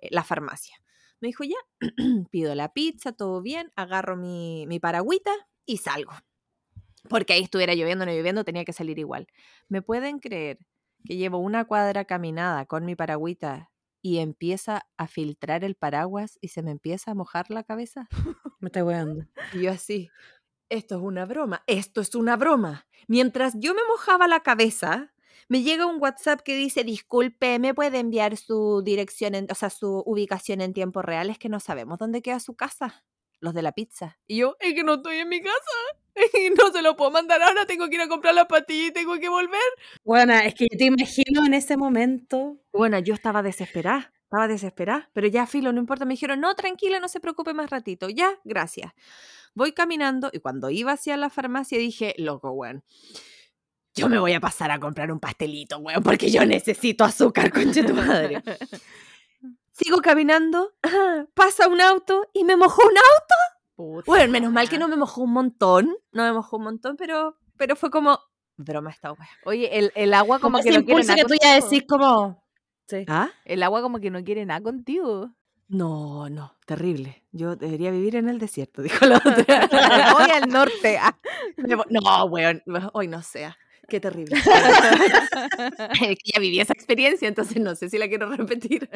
eh, 0.00 0.08
la 0.10 0.24
farmacia. 0.24 0.76
Me 1.20 1.28
dijo, 1.28 1.44
ya, 1.44 1.56
pido 2.30 2.54
la 2.54 2.72
pizza, 2.72 3.12
todo 3.12 3.40
bien, 3.42 3.72
agarro 3.76 4.16
mi, 4.16 4.66
mi 4.66 4.80
paragüita 4.80 5.32
y 5.64 5.78
salgo. 5.78 6.12
Porque 7.08 7.34
ahí 7.34 7.42
estuviera 7.42 7.74
lloviendo 7.74 8.04
o 8.04 8.06
no 8.06 8.12
lloviendo, 8.12 8.44
tenía 8.44 8.64
que 8.64 8.72
salir 8.72 8.98
igual. 8.98 9.26
¿Me 9.68 9.82
pueden 9.82 10.18
creer 10.18 10.58
que 11.04 11.16
llevo 11.16 11.38
una 11.38 11.64
cuadra 11.64 12.04
caminada 12.04 12.66
con 12.66 12.84
mi 12.84 12.96
paragüita 12.96 13.70
y 14.02 14.18
empieza 14.18 14.86
a 14.96 15.06
filtrar 15.06 15.64
el 15.64 15.76
paraguas 15.76 16.38
y 16.40 16.48
se 16.48 16.62
me 16.62 16.72
empieza 16.72 17.12
a 17.12 17.14
mojar 17.14 17.50
la 17.50 17.62
cabeza? 17.62 18.08
Me 18.60 18.68
estoy 18.68 18.82
weando. 18.82 19.26
Y 19.52 19.62
yo 19.62 19.70
así, 19.70 20.10
esto 20.68 20.96
es 20.96 21.02
una 21.02 21.24
broma, 21.26 21.62
esto 21.66 22.00
es 22.00 22.14
una 22.14 22.36
broma. 22.36 22.86
Mientras 23.08 23.54
yo 23.58 23.74
me 23.74 23.82
mojaba 23.88 24.26
la 24.28 24.40
cabeza, 24.40 25.12
me 25.48 25.62
llega 25.62 25.86
un 25.86 26.00
WhatsApp 26.00 26.40
que 26.40 26.56
dice, 26.56 26.82
disculpe, 26.84 27.58
¿me 27.58 27.74
puede 27.74 27.98
enviar 27.98 28.36
su 28.36 28.82
dirección, 28.84 29.34
en- 29.34 29.46
o 29.50 29.54
sea, 29.54 29.70
su 29.70 30.02
ubicación 30.06 30.60
en 30.60 30.72
tiempo 30.74 31.02
real? 31.02 31.30
Es 31.30 31.38
que 31.38 31.48
no 31.48 31.60
sabemos 31.60 31.98
dónde 31.98 32.22
queda 32.22 32.40
su 32.40 32.54
casa. 32.56 33.04
Los 33.38 33.52
de 33.54 33.60
la 33.62 33.72
pizza. 33.72 34.18
Y 34.26 34.38
yo, 34.38 34.56
es 34.60 34.74
que 34.74 34.82
no 34.82 34.94
estoy 34.94 35.18
en 35.18 35.28
mi 35.28 35.40
casa. 35.42 35.52
Y 36.40 36.48
no 36.50 36.72
se 36.72 36.80
lo 36.80 36.96
puedo 36.96 37.10
mandar 37.10 37.42
ahora, 37.42 37.66
tengo 37.66 37.88
que 37.90 37.96
ir 37.96 38.00
a 38.00 38.08
comprar 38.08 38.34
la 38.34 38.48
patilla 38.48 38.86
y 38.88 38.92
tengo 38.92 39.18
que 39.18 39.28
volver. 39.28 39.60
Bueno, 40.02 40.32
es 40.34 40.54
que 40.54 40.66
yo 40.70 40.78
te 40.78 40.84
imagino 40.86 41.44
en 41.44 41.52
ese 41.52 41.76
momento. 41.76 42.56
Bueno, 42.72 42.98
yo 42.98 43.12
estaba 43.12 43.42
desesperada, 43.42 44.12
estaba 44.26 44.48
desesperada, 44.48 45.08
pero 45.12 45.28
ya 45.28 45.46
filo, 45.46 45.72
no 45.72 45.78
importa, 45.78 46.04
me 46.04 46.14
dijeron, 46.14 46.40
no, 46.40 46.54
tranquila, 46.56 46.98
no 46.98 47.08
se 47.08 47.20
preocupe 47.20 47.54
más 47.54 47.70
ratito, 47.70 48.08
ya, 48.08 48.38
gracias. 48.44 48.92
Voy 49.54 49.72
caminando 49.72 50.30
y 50.32 50.40
cuando 50.40 50.68
iba 50.68 50.92
hacia 50.92 51.16
la 51.16 51.30
farmacia 51.30 51.78
dije, 51.78 52.14
loco, 52.18 52.50
weón, 52.50 52.82
yo 53.94 54.08
me 54.08 54.18
voy 54.18 54.32
a 54.32 54.40
pasar 54.40 54.72
a 54.72 54.80
comprar 54.80 55.12
un 55.12 55.20
pastelito, 55.20 55.78
weón, 55.78 56.02
porque 56.02 56.30
yo 56.30 56.44
necesito 56.44 57.04
azúcar, 57.04 57.52
conche 57.52 57.84
tu 57.84 57.94
madre. 57.94 58.42
Sigo 59.70 59.98
caminando, 59.98 60.74
pasa 61.34 61.68
un 61.68 61.80
auto 61.80 62.28
y 62.32 62.42
me 62.42 62.56
mojó 62.56 62.82
un 62.82 62.98
auto. 62.98 63.34
Puta 63.76 64.04
Bueno, 64.06 64.32
menos 64.32 64.52
mal 64.52 64.68
que 64.68 64.78
no 64.78 64.88
me 64.88 64.96
mojó 64.96 65.22
un 65.22 65.34
montón, 65.34 65.96
no 66.10 66.24
me 66.24 66.32
mojó 66.32 66.56
un 66.56 66.64
montón, 66.64 66.96
pero, 66.96 67.38
pero 67.56 67.76
fue 67.76 67.90
como, 67.90 68.18
broma 68.56 68.90
esta 68.90 69.12
weá. 69.12 69.28
Oye, 69.44 69.78
el, 69.78 69.92
el 69.94 70.14
agua 70.14 70.40
como, 70.40 70.58
Como 70.58 70.64
que 70.64 70.70
ese 70.70 70.80
impulso 70.80 71.14
que 71.14 71.24
tú 71.24 71.34
ya 71.40 71.54
decís 71.60 71.84
como... 71.88 72.44
Sí. 72.88 73.04
¿Ah? 73.08 73.30
El 73.44 73.62
agua 73.62 73.82
como 73.82 74.00
que 74.00 74.10
no 74.10 74.22
quiere 74.24 74.44
nada 74.46 74.60
contigo. 74.60 75.30
No, 75.68 76.28
no, 76.28 76.54
terrible. 76.64 77.24
Yo 77.32 77.56
debería 77.56 77.90
vivir 77.90 78.14
en 78.16 78.28
el 78.28 78.38
desierto, 78.38 78.82
dijo 78.82 79.04
la 79.06 79.16
otra. 79.16 79.68
Voy 80.18 80.30
al 80.30 80.48
norte. 80.48 80.98
ah. 81.00 81.16
No, 81.90 82.24
weón, 82.26 82.62
hoy 82.92 83.08
no 83.08 83.22
sea. 83.22 83.56
Qué 83.88 84.00
terrible. 84.00 84.36
Ya 86.24 86.40
viví 86.40 86.60
esa 86.60 86.72
experiencia, 86.72 87.28
entonces 87.28 87.58
no 87.60 87.74
sé 87.76 87.88
si 87.88 87.98
la 87.98 88.08
quiero 88.08 88.28
repetir. 88.30 88.88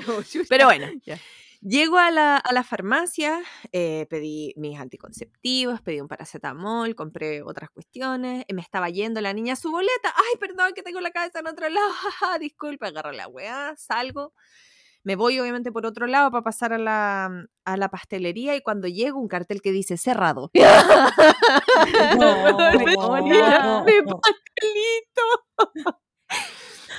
Pero 0.48 0.64
bueno, 0.66 0.86
Ya. 1.04 1.18
Llego 1.60 1.98
a 1.98 2.10
la, 2.10 2.36
a 2.36 2.52
la 2.52 2.62
farmacia, 2.64 3.40
eh, 3.72 4.06
pedí 4.10 4.52
mis 4.56 4.78
anticonceptivos, 4.78 5.80
pedí 5.82 6.00
un 6.00 6.08
paracetamol, 6.08 6.94
compré 6.94 7.42
otras 7.42 7.70
cuestiones, 7.70 8.44
me 8.52 8.62
estaba 8.62 8.88
yendo 8.90 9.20
la 9.20 9.32
niña 9.32 9.54
a 9.54 9.56
su 9.56 9.70
boleta. 9.70 10.14
Ay, 10.16 10.38
perdón, 10.38 10.72
que 10.74 10.82
tengo 10.82 11.00
la 11.00 11.10
cabeza 11.10 11.40
en 11.40 11.48
otro 11.48 11.68
lado. 11.68 11.90
jaja, 12.20 12.38
Disculpe, 12.38 12.86
agarro 12.86 13.12
la 13.12 13.28
weá, 13.28 13.74
salgo. 13.76 14.32
Me 15.02 15.16
voy 15.16 15.40
obviamente 15.40 15.72
por 15.72 15.86
otro 15.86 16.06
lado 16.06 16.30
para 16.30 16.44
pasar 16.44 16.74
a 16.74 16.78
la, 16.78 17.46
a 17.64 17.76
la 17.78 17.88
pastelería 17.88 18.54
y 18.54 18.60
cuando 18.60 18.86
llego 18.86 19.18
un 19.18 19.28
cartel 19.28 19.62
que 19.62 19.72
dice 19.72 19.96
cerrado. 19.96 20.50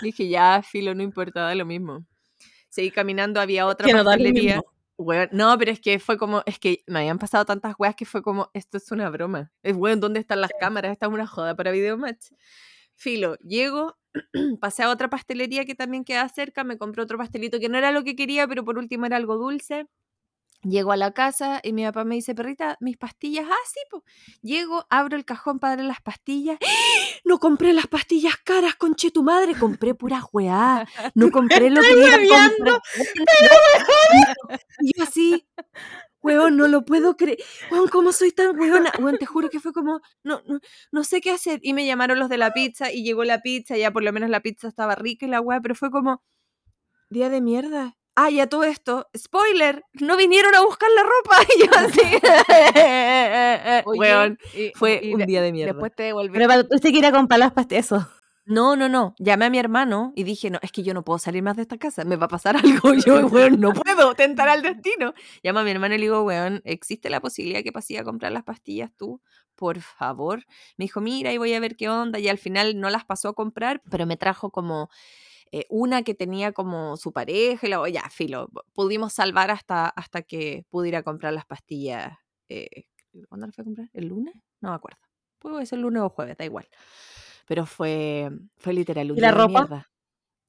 Dije, 0.01 0.29
ya, 0.29 0.63
filo, 0.63 0.95
no 0.95 1.03
importa, 1.03 1.41
da 1.41 1.53
lo 1.53 1.65
mismo. 1.65 2.05
Seguí 2.71 2.89
caminando, 2.89 3.41
había 3.41 3.67
otra 3.67 3.85
Que 3.85 3.93
no 3.93 4.05
pastelería. 4.05 4.61
Weón, 4.97 5.27
no, 5.33 5.57
pero 5.57 5.71
es 5.71 5.81
que 5.81 5.99
fue 5.99 6.17
como, 6.17 6.41
es 6.45 6.57
que 6.57 6.83
me 6.87 6.99
habían 6.99 7.19
pasado 7.19 7.43
tantas 7.43 7.75
weas 7.77 7.95
que 7.95 8.05
fue 8.05 8.21
como, 8.21 8.49
esto 8.53 8.77
es 8.77 8.91
una 8.91 9.09
broma. 9.09 9.51
Es 9.61 9.75
bueno, 9.75 9.99
¿dónde 9.99 10.21
están 10.21 10.39
las 10.39 10.51
cámaras? 10.57 10.93
Esta 10.93 11.07
es 11.07 11.11
una 11.11 11.27
joda 11.27 11.53
para 11.55 11.71
Videomatch. 11.71 12.27
Filo, 12.95 13.35
llego, 13.39 13.97
pasé 14.61 14.83
a 14.83 14.89
otra 14.89 15.09
pastelería 15.09 15.65
que 15.65 15.75
también 15.75 16.05
queda 16.05 16.29
cerca, 16.29 16.63
me 16.63 16.77
compré 16.77 17.03
otro 17.03 17.17
pastelito 17.17 17.59
que 17.59 17.67
no 17.67 17.77
era 17.77 17.91
lo 17.91 18.05
que 18.05 18.15
quería, 18.15 18.47
pero 18.47 18.63
por 18.63 18.77
último 18.77 19.05
era 19.05 19.17
algo 19.17 19.35
dulce. 19.37 19.85
Llego 20.63 20.91
a 20.91 20.97
la 20.97 21.11
casa 21.11 21.59
y 21.63 21.73
mi 21.73 21.83
papá 21.83 22.03
me 22.03 22.13
dice, 22.15 22.35
perrita, 22.35 22.77
mis 22.81 22.95
pastillas. 22.95 23.47
Ah, 23.49 23.65
sí, 23.65 23.79
pues. 23.89 24.03
Llego, 24.43 24.85
abro 24.91 25.17
el 25.17 25.25
cajón 25.25 25.57
para 25.57 25.75
darle 25.75 25.87
las 25.87 26.01
pastillas. 26.01 26.57
No 27.23 27.37
compré 27.39 27.71
las 27.71 27.85
pastillas 27.87 28.35
caras, 28.43 28.75
conche 28.75 29.11
tu 29.11 29.23
madre. 29.23 29.53
Compré 29.55 29.93
pura 29.93 30.21
weá. 30.33 30.87
No 31.13 31.31
compré 31.31 31.69
lo 31.69 31.81
que 31.81 31.91
iba 31.91 32.45
a 32.45 32.49
comprar. 32.49 32.81
Y 34.81 34.91
yo 34.97 35.03
así, 35.03 35.47
weón, 36.21 36.57
no 36.57 36.67
lo 36.67 36.83
puedo 36.83 37.15
creer. 37.15 37.37
Weón, 37.71 37.87
¿cómo 37.89 38.11
soy 38.11 38.31
tan 38.31 38.59
weona? 38.59 38.91
Weón, 38.99 39.17
te 39.17 39.25
juro 39.25 39.49
que 39.49 39.59
fue 39.59 39.71
como, 39.71 40.01
no, 40.23 40.41
no, 40.47 40.59
no 40.91 41.03
sé 41.03 41.21
qué 41.21 41.31
hacer. 41.31 41.59
Y 41.63 41.73
me 41.73 41.85
llamaron 41.85 42.19
los 42.19 42.29
de 42.29 42.37
la 42.37 42.51
pizza 42.51 42.91
y 42.91 43.03
llegó 43.03 43.23
la 43.23 43.41
pizza. 43.41 43.77
Ya 43.77 43.91
por 43.91 44.03
lo 44.03 44.11
menos 44.11 44.29
la 44.29 44.41
pizza 44.41 44.67
estaba 44.67 44.95
rica 44.95 45.25
y 45.25 45.29
la 45.29 45.41
weá, 45.41 45.61
pero 45.61 45.75
fue 45.75 45.91
como, 45.91 46.23
día 47.09 47.29
de 47.29 47.41
mierda. 47.41 47.97
Ah, 48.15 48.29
ya 48.29 48.47
todo 48.47 48.65
esto, 48.65 49.07
spoiler, 49.17 49.83
no 49.93 50.17
vinieron 50.17 50.53
a 50.53 50.61
buscar 50.61 50.89
la 50.95 51.03
ropa. 51.03 51.37
Y 51.57 51.65
yo 51.65 51.71
así, 51.73 52.01
Oye, 53.85 53.99
weón, 53.99 54.37
y- 54.53 54.71
fue 54.75 54.99
y 55.01 55.13
un 55.13 55.25
día 55.25 55.41
de 55.41 55.51
mierda. 55.51 55.73
Después 55.73 55.93
te 55.95 56.03
devolví. 56.03 56.33
Pero 56.33 56.47
para 56.47 56.61
usted 56.61 56.91
quiere 56.91 57.11
comprar 57.11 57.39
las 57.39 57.53
pastillas, 57.53 57.85
eso. 57.85 58.07
No, 58.45 58.75
no, 58.75 58.89
no. 58.89 59.15
Llamé 59.19 59.45
a 59.45 59.49
mi 59.49 59.59
hermano 59.59 60.11
y 60.15 60.23
dije, 60.23 60.49
no, 60.49 60.59
es 60.61 60.71
que 60.71 60.83
yo 60.83 60.93
no 60.93 61.03
puedo 61.03 61.19
salir 61.19 61.41
más 61.43 61.55
de 61.55 61.61
esta 61.61 61.77
casa. 61.77 62.03
Me 62.03 62.15
va 62.17 62.25
a 62.25 62.29
pasar 62.29 62.57
algo. 62.63 62.93
Yo, 62.95 63.27
weón, 63.27 63.59
no 63.61 63.71
puedo 63.71 64.13
tentar 64.15 64.49
al 64.49 64.61
destino. 64.61 65.13
Llamo 65.43 65.59
a 65.59 65.63
mi 65.63 65.71
hermano 65.71 65.95
y 65.95 65.99
le 65.99 66.03
digo, 66.05 66.23
weón, 66.23 66.61
¿existe 66.65 67.09
la 67.09 67.21
posibilidad 67.21 67.63
que 67.63 67.71
pasé 67.71 67.97
a 67.97 68.03
comprar 68.03 68.31
las 68.31 68.43
pastillas 68.43 68.91
tú? 68.97 69.21
Por 69.55 69.79
favor. 69.79 70.43
Me 70.77 70.85
dijo, 70.85 71.01
mira, 71.01 71.31
y 71.31 71.37
voy 71.37 71.53
a 71.53 71.59
ver 71.59 71.75
qué 71.77 71.87
onda. 71.87 72.19
Y 72.19 72.27
al 72.27 72.39
final 72.39 72.79
no 72.79 72.89
las 72.89 73.05
pasó 73.05 73.29
a 73.29 73.33
comprar, 73.33 73.81
pero 73.89 74.05
me 74.05 74.17
trajo 74.17 74.49
como 74.49 74.89
eh, 75.51 75.65
una 75.69 76.03
que 76.03 76.13
tenía 76.15 76.51
como 76.53 76.97
su 76.97 77.11
pareja. 77.11 77.65
Y 77.65 77.69
luego, 77.69 77.87
ya, 77.87 78.09
filo. 78.09 78.49
Pudimos 78.73 79.13
salvar 79.13 79.51
hasta, 79.51 79.87
hasta 79.89 80.21
que 80.21 80.65
pudiera 80.69 81.03
comprar 81.03 81.33
las 81.33 81.45
pastillas. 81.45 82.17
eh, 82.49 82.85
¿Cuándo 83.27 83.45
las 83.47 83.55
fue 83.55 83.63
a 83.63 83.65
comprar? 83.65 83.89
¿El 83.93 84.07
lunes? 84.07 84.33
No 84.61 84.69
me 84.69 84.75
acuerdo. 84.75 84.99
Puede 85.39 85.65
ser 85.65 85.79
lunes 85.79 86.01
o 86.03 86.09
jueves, 86.09 86.37
da 86.37 86.45
igual. 86.45 86.67
Pero 87.47 87.65
fue, 87.65 88.29
fue 88.57 88.73
literal 88.73 89.11
un 89.11 89.17
¿Y 89.17 89.21
la 89.21 89.27
día 89.29 89.35
de 89.37 89.41
ropa? 89.47 89.59
mierda. 89.61 89.91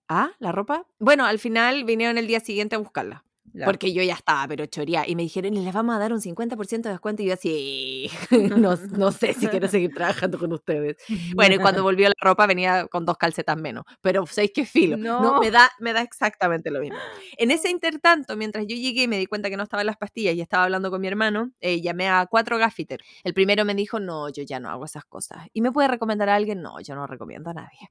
¿Ah? 0.09 0.31
¿La 0.39 0.53
ropa? 0.53 0.87
Bueno, 0.99 1.25
al 1.25 1.39
final 1.39 1.85
vinieron 1.85 2.19
el 2.19 2.27
día 2.27 2.41
siguiente 2.41 2.77
a 2.77 2.79
buscarla. 2.79 3.25
Porque 3.65 3.93
yo 3.93 4.03
ya 4.03 4.15
estaba, 4.15 4.47
pero 4.49 4.67
choría. 4.67 5.07
Y 5.07 5.15
me 5.15 5.23
dijeron, 5.23 5.55
les 5.55 5.73
vamos 5.73 5.95
a 5.95 5.99
dar 5.99 6.13
un 6.13 6.21
50% 6.21 6.83
de 6.83 6.91
descuento. 6.91 7.23
Y 7.23 7.27
yo 7.27 7.35
así, 7.35 8.11
no, 8.57 8.77
no 8.97 9.13
sé 9.13 9.35
si 9.35 9.47
quiero 9.49 9.69
seguir 9.69 9.93
trabajando 9.95 10.39
con 10.39 10.53
ustedes. 10.53 10.97
Bueno, 11.35 11.55
y 11.57 11.59
cuando 11.59 11.83
volvió 11.83 12.09
la 12.09 12.15
ropa 12.21 12.47
venía 12.47 12.87
con 12.87 13.05
dos 13.05 13.17
calcetas 13.19 13.57
menos. 13.57 13.85
Pero 14.01 14.27
¿sabéis 14.27 14.53
qué 14.55 14.65
filo? 14.65 14.97
No. 14.97 15.23
No. 15.23 15.41
me, 15.41 15.51
da, 15.51 15.71
me 15.81 15.93
da 15.93 16.03
exactamente 16.03 16.71
lo 16.71 16.81
mismo. 16.81 16.99
En 17.37 17.51
ese 17.51 17.71
intertanto, 17.71 18.37
mientras 18.37 18.67
yo 18.67 18.77
llegué 18.77 19.03
y 19.03 19.09
me 19.09 19.19
di 19.19 19.27
cuenta 19.27 19.51
que 19.51 19.57
no 19.57 19.63
estaban 19.65 19.87
las 19.87 19.97
pastillas 19.97 20.35
y 20.35 20.41
estaba 20.41 20.65
hablando 20.65 20.91
con 20.91 21.01
mi 21.01 21.09
hermano, 21.09 21.53
eh, 21.61 21.81
llamé 21.81 22.09
a 22.09 22.27
cuatro 22.27 22.59
gaffiter. 22.59 23.01
El 23.25 23.35
primero 23.35 23.65
me 23.65 23.75
dijo, 23.75 24.01
no, 24.01 24.29
yo 24.29 24.43
ya 24.43 24.61
no 24.61 24.71
hago 24.71 24.85
esas 24.85 25.05
cosas. 25.05 25.47
¿Y 25.53 25.61
me 25.61 25.73
puede 25.73 25.89
recomendar 25.89 26.29
a 26.29 26.35
alguien? 26.37 26.63
No, 26.63 26.81
yo 26.81 26.95
no 26.95 27.07
recomiendo 27.07 27.51
a 27.51 27.55
nadie. 27.55 27.89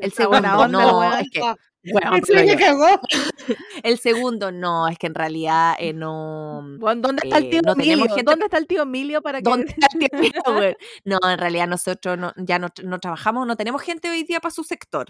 El 0.00 0.12
segundo, 0.12 0.68
no, 0.68 1.18
es 1.18 1.30
que... 1.30 1.40
Bueno, 1.82 2.10
cagó. 2.58 3.00
el 3.82 3.98
segundo, 3.98 4.52
no, 4.52 4.88
es 4.88 4.98
que 4.98 5.06
en 5.06 5.14
realidad 5.14 5.76
eh, 5.78 5.92
no... 5.92 6.62
¿Dónde 6.78 7.22
está 7.24 7.38
el 7.38 7.46
eh, 7.46 7.50
tío 7.50 7.60
no 7.64 7.74
tenemos 7.74 7.98
Emilio? 7.98 8.14
gente- 8.16 8.30
¿Dónde 8.30 8.44
está 8.44 8.58
el 8.58 8.66
tío 8.66 8.82
Emilio 8.82 9.22
para 9.22 9.38
que 9.38 9.44
¿Dónde 9.50 9.66
está 9.72 9.86
el 9.92 9.98
tío 9.98 10.08
Emilio? 10.12 10.76
No, 11.04 11.18
en 11.30 11.38
realidad 11.38 11.66
nosotros 11.68 12.18
no- 12.18 12.32
ya 12.36 12.58
no, 12.58 12.68
no 12.84 12.98
trabajamos, 12.98 13.46
no 13.46 13.56
tenemos 13.56 13.80
gente 13.82 14.10
hoy 14.10 14.24
día 14.24 14.40
para 14.40 14.52
su 14.52 14.62
sector. 14.62 15.08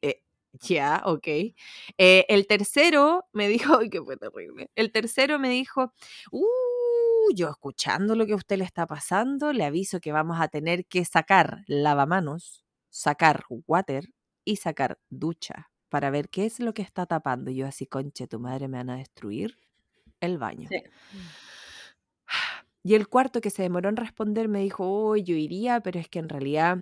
Eh, 0.00 0.22
ya, 0.52 1.02
ok. 1.04 1.26
Eh, 1.26 1.54
el 2.28 2.46
tercero 2.46 3.26
me 3.32 3.48
dijo, 3.48 3.76
ay, 3.80 3.90
que 3.90 4.00
fue 4.00 4.16
terrible. 4.16 4.70
El 4.76 4.92
tercero 4.92 5.40
me 5.40 5.48
dijo, 5.48 5.92
uh, 6.30 7.34
yo 7.34 7.50
escuchando 7.50 8.14
lo 8.14 8.26
que 8.26 8.32
a 8.34 8.36
usted 8.36 8.58
le 8.58 8.64
está 8.64 8.86
pasando, 8.86 9.52
le 9.52 9.64
aviso 9.64 10.00
que 10.00 10.12
vamos 10.12 10.40
a 10.40 10.46
tener 10.46 10.86
que 10.86 11.04
sacar 11.04 11.62
lavamanos, 11.66 12.64
sacar 12.90 13.44
water 13.66 14.04
y 14.44 14.56
sacar 14.56 14.98
ducha 15.08 15.71
para 15.92 16.08
ver 16.08 16.30
qué 16.30 16.46
es 16.46 16.58
lo 16.58 16.72
que 16.72 16.80
está 16.80 17.04
tapando. 17.04 17.50
Y 17.50 17.56
yo 17.56 17.66
así, 17.66 17.84
conche, 17.86 18.26
tu 18.26 18.40
madre 18.40 18.66
me 18.66 18.78
van 18.78 18.88
a 18.88 18.96
destruir 18.96 19.58
el 20.20 20.38
baño. 20.38 20.70
Sí. 20.70 20.82
Y 22.82 22.94
el 22.94 23.08
cuarto 23.08 23.42
que 23.42 23.50
se 23.50 23.62
demoró 23.62 23.90
en 23.90 23.96
responder 23.96 24.48
me 24.48 24.60
dijo, 24.60 24.84
oh, 24.86 25.16
yo 25.16 25.36
iría, 25.36 25.80
pero 25.80 26.00
es 26.00 26.08
que 26.08 26.18
en 26.18 26.30
realidad 26.30 26.78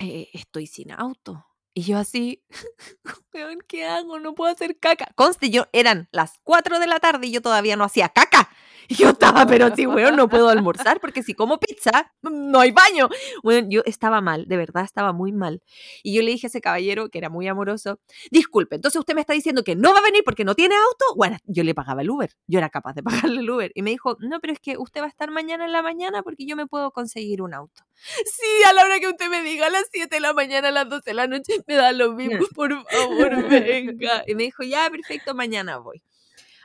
eh, 0.00 0.30
estoy 0.32 0.66
sin 0.66 0.90
auto. 0.90 1.46
Y 1.76 1.82
yo 1.82 1.98
así, 1.98 2.40
weón, 3.34 3.58
¿qué 3.66 3.84
hago? 3.84 4.20
No 4.20 4.36
puedo 4.36 4.52
hacer 4.52 4.78
caca. 4.78 5.08
Conste, 5.16 5.50
yo 5.50 5.66
eran 5.72 6.08
las 6.12 6.38
4 6.44 6.78
de 6.78 6.86
la 6.86 7.00
tarde 7.00 7.26
y 7.26 7.32
yo 7.32 7.42
todavía 7.42 7.74
no 7.76 7.84
hacía 7.84 8.08
caca. 8.08 8.48
Y 8.86 8.96
yo 8.96 9.08
estaba, 9.08 9.46
pero 9.46 9.74
sí, 9.74 9.86
weón, 9.86 10.14
no 10.14 10.28
puedo 10.28 10.50
almorzar 10.50 11.00
porque 11.00 11.22
si 11.22 11.32
como 11.32 11.58
pizza, 11.58 12.12
no 12.20 12.60
hay 12.60 12.70
baño. 12.70 13.08
Weón, 13.42 13.70
yo 13.70 13.82
estaba 13.86 14.20
mal, 14.20 14.46
de 14.46 14.58
verdad 14.58 14.84
estaba 14.84 15.14
muy 15.14 15.32
mal. 15.32 15.62
Y 16.02 16.14
yo 16.14 16.20
le 16.20 16.32
dije 16.32 16.46
a 16.46 16.48
ese 16.48 16.60
caballero, 16.60 17.08
que 17.08 17.16
era 17.16 17.30
muy 17.30 17.48
amoroso, 17.48 17.98
disculpe, 18.30 18.76
entonces 18.76 18.98
usted 18.98 19.14
me 19.14 19.22
está 19.22 19.32
diciendo 19.32 19.64
que 19.64 19.74
no 19.74 19.94
va 19.94 20.00
a 20.00 20.02
venir 20.02 20.22
porque 20.22 20.44
no 20.44 20.54
tiene 20.54 20.74
auto. 20.74 21.14
Bueno, 21.16 21.38
yo 21.44 21.64
le 21.64 21.74
pagaba 21.74 22.02
el 22.02 22.10
Uber, 22.10 22.30
yo 22.46 22.58
era 22.58 22.68
capaz 22.68 22.92
de 22.94 23.02
pagarle 23.30 23.40
el 23.40 23.48
Uber. 23.48 23.72
Y 23.74 23.80
me 23.80 23.90
dijo, 23.90 24.18
no, 24.20 24.38
pero 24.40 24.52
es 24.52 24.60
que 24.60 24.76
usted 24.76 25.00
va 25.00 25.06
a 25.06 25.08
estar 25.08 25.30
mañana 25.30 25.64
en 25.64 25.72
la 25.72 25.80
mañana 25.80 26.22
porque 26.22 26.44
yo 26.44 26.54
me 26.54 26.66
puedo 26.66 26.90
conseguir 26.90 27.40
un 27.40 27.54
auto. 27.54 27.84
Sí, 27.94 28.64
a 28.68 28.72
la 28.74 28.84
hora 28.84 29.00
que 29.00 29.08
usted 29.08 29.30
me 29.30 29.42
diga, 29.42 29.66
a 29.66 29.70
las 29.70 29.86
7 29.90 30.14
de 30.14 30.20
la 30.20 30.34
mañana, 30.34 30.68
a 30.68 30.72
las 30.72 30.88
12 30.88 31.02
de 31.06 31.14
la 31.14 31.26
noche, 31.26 31.54
me 31.66 31.74
da 31.74 31.92
lo 31.92 32.12
mismo, 32.12 32.46
por 32.54 32.70
favor, 32.88 33.48
venga. 33.48 34.24
Y 34.26 34.34
me 34.34 34.44
dijo, 34.44 34.62
ya, 34.62 34.88
perfecto, 34.90 35.34
mañana 35.34 35.78
voy. 35.78 36.02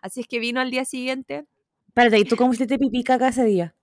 Así 0.02 0.22
es 0.22 0.28
que 0.28 0.40
vino 0.40 0.62
al 0.62 0.72
día 0.72 0.86
siguiente 0.86 1.46
Espérate, 1.88 2.20
¿y 2.20 2.24
tú 2.24 2.38
cómo 2.38 2.54
hiciste 2.54 2.78
pipí 2.78 3.04
caca 3.04 3.28
ese 3.30 3.44
día? 3.44 3.76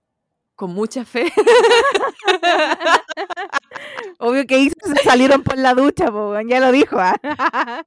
con 0.56 0.72
mucha 0.72 1.04
fe. 1.04 1.30
Obvio 4.18 4.46
que 4.46 4.58
hizo, 4.58 4.74
se 4.82 5.02
salieron 5.02 5.42
por 5.42 5.58
la 5.58 5.74
ducha, 5.74 6.10
po, 6.10 6.34
ya 6.42 6.60
lo 6.60 6.72
dijo. 6.72 6.96
Ah, 6.98 7.82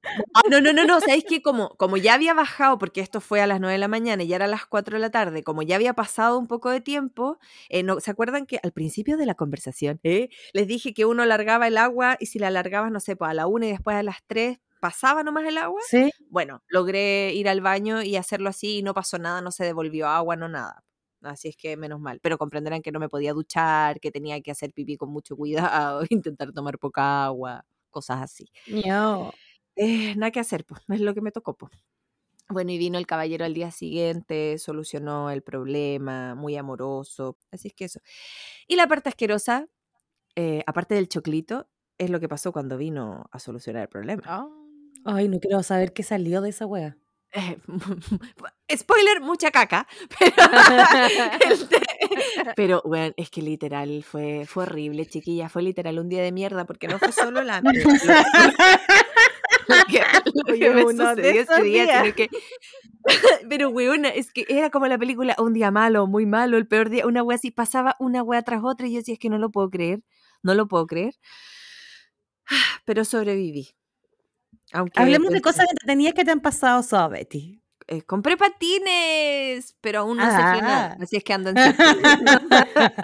no, 0.50 0.62
no, 0.62 0.74
no, 0.74 0.86
no, 0.86 1.00
sabéis 1.00 1.26
que 1.26 1.42
como, 1.42 1.70
como 1.78 1.98
ya 1.98 2.14
había 2.14 2.34
bajado, 2.34 2.78
porque 2.78 3.02
esto 3.02 3.22
fue 3.22 3.42
a 3.42 3.48
las 3.48 3.60
9 3.60 3.74
de 3.74 3.80
la 3.80 3.88
mañana 3.88 4.24
y 4.24 4.28
ya 4.28 4.38
era 4.38 4.46
a 4.46 4.48
las 4.50 4.66
4 4.66 4.96
de 4.96 5.02
la 5.02 5.10
tarde, 5.10 5.44
como 5.44 5.62
ya 5.62 5.76
había 5.76 5.94
pasado 5.94 6.38
un 6.38 6.48
poco 6.48 6.70
de 6.70 6.82
tiempo, 6.82 7.40
eh, 7.70 7.84
no, 7.84 8.00
¿se 8.00 8.12
acuerdan 8.12 8.46
que 8.46 8.60
al 8.64 8.72
principio 8.72 9.18
de 9.18 9.26
la 9.26 9.36
conversación 9.36 10.00
eh, 10.04 10.30
les 10.54 10.68
dije 10.68 10.94
que 10.94 11.06
uno 11.06 11.24
alargaba 11.24 11.68
el 11.68 11.78
agua 11.78 12.18
y 12.20 12.28
si 12.28 12.40
la 12.40 12.48
alargabas, 12.48 12.92
no 12.92 13.00
sé, 13.00 13.16
pues 13.16 13.32
a 13.32 13.34
la 13.34 13.48
1 13.48 13.66
y 13.66 13.70
después 13.72 13.96
a 13.96 14.04
las 14.04 14.18
3 14.28 14.60
pasaba 14.80 15.24
nomás 15.24 15.46
el 15.46 15.58
agua? 15.58 15.82
Sí. 15.88 16.12
Bueno, 16.30 16.64
logré 16.68 17.34
ir 17.34 17.50
al 17.50 17.62
baño 17.62 18.02
y 18.02 18.16
hacerlo 18.16 18.50
así 18.50 18.78
y 18.78 18.84
no 18.84 18.94
pasó 18.94 19.18
nada, 19.18 19.42
no 19.42 19.52
se 19.52 19.66
devolvió 19.66 20.08
agua, 20.08 20.36
no 20.36 20.48
nada. 20.48 20.84
Así 21.22 21.50
es 21.50 21.58
que 21.58 21.78
menos 21.78 22.00
mal. 22.00 22.20
Pero 22.22 22.38
comprenderán 22.38 22.82
que 22.82 22.92
no 22.92 23.00
me 23.00 23.10
podía 23.10 23.34
duchar, 23.34 24.00
que 24.00 24.12
tenía 24.12 24.42
que 24.42 24.52
hacer 24.52 24.74
pipí 24.74 24.98
con 24.98 25.10
mucho 25.12 25.36
cuidado, 25.36 26.02
intentar 26.10 26.54
tomar 26.54 26.80
poca 26.80 27.26
agua, 27.26 27.66
cosas 27.90 28.22
así. 28.22 28.48
No. 28.68 29.32
Eh, 29.76 30.16
nada 30.16 30.32
que 30.32 30.40
hacer, 30.40 30.66
pues, 30.66 30.82
es 30.90 31.02
lo 31.02 31.14
que 31.14 31.22
me 31.22 31.32
tocó, 31.32 31.56
pues. 31.58 31.72
Bueno, 32.50 32.72
y 32.72 32.80
vino 32.80 32.98
el 32.98 33.08
caballero 33.08 33.46
al 33.46 33.54
día 33.54 33.72
siguiente, 33.72 34.58
solucionó 34.58 35.30
el 35.32 35.44
problema, 35.44 36.36
muy 36.36 36.58
amoroso. 36.58 37.38
Así 37.52 37.68
es 37.70 37.74
que 37.76 37.86
eso. 37.86 38.00
Y 38.68 38.76
la 38.76 38.88
parte 38.88 39.10
asquerosa, 39.10 39.68
eh, 40.36 40.64
aparte 40.68 40.96
del 40.96 41.10
choclito, 41.10 41.70
es 42.00 42.10
lo 42.10 42.20
que 42.20 42.30
pasó 42.30 42.54
cuando 42.54 42.78
vino 42.78 43.26
a 43.32 43.40
solucionar 43.40 43.84
el 43.84 43.90
problema. 43.90 44.24
Ah. 44.26 44.48
Ay, 45.06 45.28
no 45.30 45.40
quiero 45.40 45.64
saber 45.64 45.94
qué 45.94 46.04
salió 46.04 46.42
de 46.42 46.50
esa 46.50 46.66
wea. 46.66 46.98
Eh, 47.32 47.58
spoiler, 48.78 49.22
mucha 49.22 49.52
caca. 49.52 49.88
Pero, 50.20 50.34
este, 51.50 51.78
pero, 52.56 52.82
bueno, 52.86 53.14
es 53.18 53.30
que 53.30 53.42
literal 53.42 54.04
fue, 54.04 54.46
fue 54.48 54.64
horrible, 54.64 55.06
chiquilla. 55.06 55.50
Fue 55.50 55.62
literal 55.62 56.00
un 56.00 56.10
día 56.10 56.22
de 56.24 56.32
mierda 56.32 56.66
porque 56.66 56.88
no 56.88 56.98
fue 57.00 57.12
solo 57.12 57.44
la. 57.44 57.62
lo- 57.62 57.72
lo 59.68 59.86
que, 59.88 60.02
lo 60.34 60.54
que 60.56 60.70
me 60.72 60.84
uno 60.84 61.16
de 61.16 61.22
sucedió 61.22 61.42
esos 61.42 61.56
ese 61.58 61.64
día, 61.64 61.84
días. 61.84 62.02
sino 62.04 62.16
que. 62.16 62.30
Pero, 63.50 63.70
weona, 63.70 64.10
es 64.10 64.32
que 64.32 64.46
era 64.50 64.70
como 64.70 64.88
la 64.88 64.98
película 64.98 65.36
Un 65.40 65.54
día 65.54 65.72
malo, 65.72 66.08
muy 66.08 66.26
malo, 66.26 66.58
el 66.58 66.68
peor 66.68 66.90
día, 66.90 67.06
una 67.06 67.24
wea 67.24 67.36
así, 67.36 67.52
pasaba 67.52 67.96
una 68.00 68.24
wea 68.24 68.42
tras 68.44 68.62
otra 68.64 68.88
y 68.88 68.94
yo 68.94 68.98
decía, 69.00 69.14
es 69.14 69.20
que 69.20 69.30
no 69.30 69.38
lo 69.38 69.52
puedo 69.52 69.70
creer, 69.70 70.02
no 70.44 70.54
lo 70.56 70.68
puedo 70.68 70.88
creer. 70.88 71.14
Pero 72.86 73.06
sobreviví. 73.06 73.70
Aunque 74.74 75.00
Hablemos 75.02 75.32
de 75.32 75.42
cosas 75.42 75.66
entretenidas 75.70 76.14
que 76.14 76.26
te 76.26 76.32
han 76.32 76.42
pasado, 76.42 76.84
Soa 76.84 77.08
Betty. 77.08 77.62
eh, 77.88 78.04
compré 78.04 78.38
patines, 78.38 79.76
pero 79.82 80.02
aún 80.02 80.18
no 80.18 80.26
sé 80.26 80.32
frenar. 80.38 80.92
Ah. 80.92 80.98
Así 81.02 81.16
es 81.18 81.24
que 81.24 81.34
ando 81.34 81.50
en 81.50 81.58
círculo. 81.58 81.90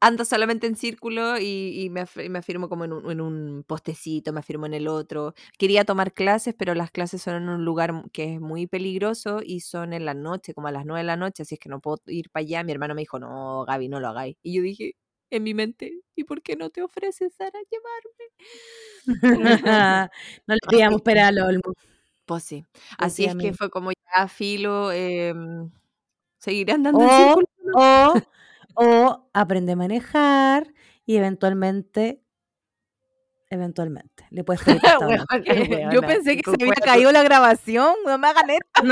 ando 0.00 0.24
solamente 0.24 0.66
en 0.66 0.76
círculo 0.76 1.38
y, 1.38 1.82
y 1.84 1.90
me, 1.90 2.02
af- 2.02 2.28
me 2.28 2.38
afirmo 2.40 2.68
como 2.68 2.84
en 2.84 2.92
un, 2.92 3.10
en 3.10 3.20
un 3.20 3.64
postecito, 3.66 4.32
me 4.32 4.40
afirmo 4.40 4.66
en 4.66 4.74
el 4.74 4.88
otro. 4.88 5.34
Quería 5.58 5.84
tomar 5.84 6.12
clases, 6.12 6.54
pero 6.58 6.74
las 6.74 6.90
clases 6.90 7.22
son 7.22 7.34
en 7.36 7.48
un 7.48 7.64
lugar 7.64 7.92
que 8.12 8.34
es 8.34 8.40
muy 8.40 8.66
peligroso 8.66 9.40
y 9.44 9.60
son 9.60 9.92
en 9.92 10.04
la 10.04 10.14
noche, 10.14 10.52
como 10.54 10.68
a 10.68 10.72
las 10.72 10.84
9 10.84 11.00
de 11.00 11.06
la 11.06 11.16
noche, 11.16 11.42
así 11.44 11.54
es 11.54 11.60
que 11.60 11.68
no 11.68 11.80
puedo 11.80 11.98
ir 12.06 12.30
para 12.30 12.42
allá. 12.42 12.64
Mi 12.64 12.72
hermano 12.72 12.94
me 12.94 13.02
dijo, 13.02 13.18
no, 13.18 13.64
Gaby, 13.66 13.88
no 13.88 14.00
lo 14.00 14.08
hagáis. 14.08 14.36
Y 14.42 14.56
yo 14.56 14.62
dije, 14.62 14.94
en 15.36 15.42
mi 15.44 15.54
mente, 15.54 16.00
¿y 16.16 16.24
por 16.24 16.42
qué 16.42 16.56
no 16.56 16.70
te 16.70 16.82
ofreces, 16.82 17.34
Sara, 17.34 17.58
llevarme? 17.70 18.30
no 20.46 20.54
le 20.54 20.60
pidamos 20.70 21.02
pera 21.02 21.28
al 21.28 21.38
olmo. 21.40 21.74
Pues 22.26 22.42
sí. 22.44 22.64
Así 22.98 23.24
es 23.24 23.36
que 23.36 23.52
fue 23.52 23.70
como 23.70 23.90
ya 23.92 24.28
filo, 24.28 24.90
em, 24.92 25.70
seguiré 26.38 26.72
andando 26.72 27.04
en 27.04 27.10
O, 27.10 27.34
círculo. 27.36 27.74
o, 27.76 28.14
o 28.76 29.30
aprende 29.34 29.72
a 29.72 29.76
manejar 29.76 30.72
y 31.06 31.16
eventualmente, 31.16 32.22
eventualmente, 33.50 34.26
le 34.30 34.42
puedes 34.44 34.62
pedir 34.62 34.80
Yo 35.92 36.00
pensé 36.00 36.36
que 36.36 36.42
se 36.44 36.50
había 36.50 36.66
cuerpo. 36.66 36.84
caído 36.84 37.12
la 37.12 37.22
grabación. 37.22 37.94
No 38.06 38.18
me 38.18 38.28
hagan 38.28 38.50
esto. 38.50 38.82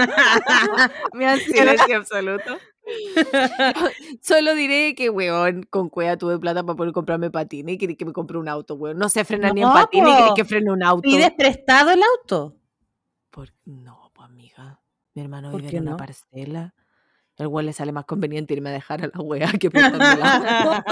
Me 1.15 1.27
han 1.27 1.41
Silencio 1.41 1.97
absoluto. 1.97 2.59
Solo 4.23 4.55
diré 4.55 4.95
que, 4.95 5.11
weón, 5.11 5.63
con 5.65 5.89
cueva 5.89 6.17
tuve 6.17 6.39
plata 6.39 6.63
para 6.65 6.77
poder 6.77 6.93
comprarme 6.93 7.31
patines 7.31 7.75
y 7.75 7.79
quería 7.79 7.97
que 7.97 8.05
me 8.05 8.13
compre 8.13 8.39
un 8.39 8.49
auto, 8.49 8.75
weón. 8.75 8.99
No 8.99 9.09
sé 9.09 9.25
frenar 9.25 9.55
ni 9.55 9.63
en 9.63 9.69
patines 9.73 10.09
y 10.13 10.17
quería 10.17 10.35
que 10.35 10.45
frene 10.45 10.71
un 10.73 10.83
auto. 10.83 11.03
¿Pides 11.03 11.33
prestado 11.33 11.91
el 11.91 12.01
auto? 12.03 12.57
Por- 13.31 13.53
No, 13.65 14.11
pues 14.15 14.29
amiga. 14.29 14.81
Mi 15.15 15.23
hermano 15.23 15.51
¿Por 15.51 15.63
vive 15.63 15.77
en 15.77 15.89
una 15.89 15.97
parcela. 15.97 16.75
El 17.39 17.49
le 17.65 17.73
sale 17.73 17.93
más 17.93 18.05
conveniente 18.05 18.53
irme 18.55 18.69
a 18.69 18.73
dejar 18.73 19.03
a 19.05 19.07
la 19.13 19.21
wea 19.23 19.51
que 19.59 19.71
auto. 19.73 20.85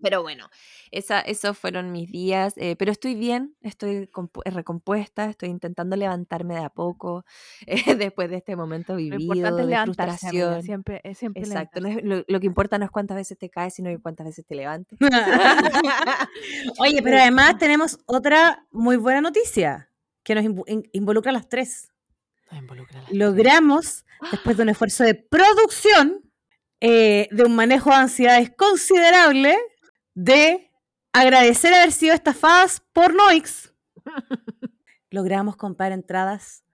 Pero 0.00 0.22
bueno, 0.22 0.48
esa, 0.92 1.20
esos 1.20 1.58
fueron 1.58 1.90
mis 1.90 2.10
días. 2.10 2.54
eh, 2.56 2.76
pero 2.78 2.92
estoy 2.92 3.14
bien, 3.16 3.56
estoy 3.60 4.06
compu- 4.06 4.42
recompuesta, 4.44 5.26
estoy 5.26 5.48
intentando 5.48 5.96
levantarme 5.96 6.54
de 6.54 6.60
a 6.64 6.68
poco 6.70 7.24
eh, 7.66 7.96
después 7.96 8.30
de 8.30 8.36
este 8.36 8.54
momento 8.54 8.92
Lo 8.92 8.98
vivido 8.98 9.48
es 9.48 9.66
de 9.66 9.74
amiga, 9.74 9.82
frustración. 9.84 10.62
Siempre, 10.62 11.00
es 11.02 11.18
siempre 11.18 11.42
Exacto, 11.42 11.80
no 11.80 11.88
levantarse. 11.88 12.08
es- 12.16 12.18
lo, 12.28 12.34
lo 12.34 12.40
que 12.40 12.46
importa 12.46 12.78
no 12.78 12.84
es 12.84 12.90
cuántas 12.92 13.16
veces 13.16 13.36
te 13.36 13.50
caes, 13.50 13.74
sino 13.74 13.90
cuántas 14.00 14.26
veces 14.26 14.46
te 14.46 14.54
levantes. 14.54 14.96
Oye, 16.78 17.02
pero 17.02 17.18
además 17.18 17.58
tenemos 17.58 17.98
otra 18.06 18.66
muy 18.70 18.96
buena 18.96 19.20
noticia 19.20 19.90
que 20.22 20.34
nos 20.34 20.44
invu- 20.44 20.64
in- 20.68 20.88
involucra 20.92 21.30
a 21.30 21.34
las 21.34 21.48
tres. 21.48 21.90
No 22.50 22.58
involucra 22.58 22.98
a 22.98 23.02
las 23.02 23.08
tres. 23.10 23.18
Logramos, 23.18 24.04
después 24.30 24.56
de 24.56 24.62
un 24.62 24.68
esfuerzo 24.68 25.04
de 25.04 25.14
producción, 25.14 26.22
eh, 26.80 27.28
de 27.30 27.44
un 27.44 27.54
manejo 27.54 27.90
de 27.90 27.96
ansiedades 27.96 28.50
considerable, 28.56 29.58
de 30.14 30.70
agradecer 31.12 31.72
haber 31.74 31.92
sido 31.92 32.14
estafadas 32.14 32.82
por 32.92 33.14
Noix, 33.14 33.72
logramos 35.10 35.56
comprar 35.56 35.92
entradas 35.92 36.64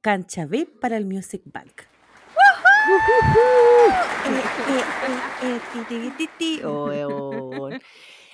cancha 0.00 0.46
VIP 0.46 0.80
para 0.80 0.96
el 0.96 1.04
Music 1.06 1.42
Bank. 1.46 1.82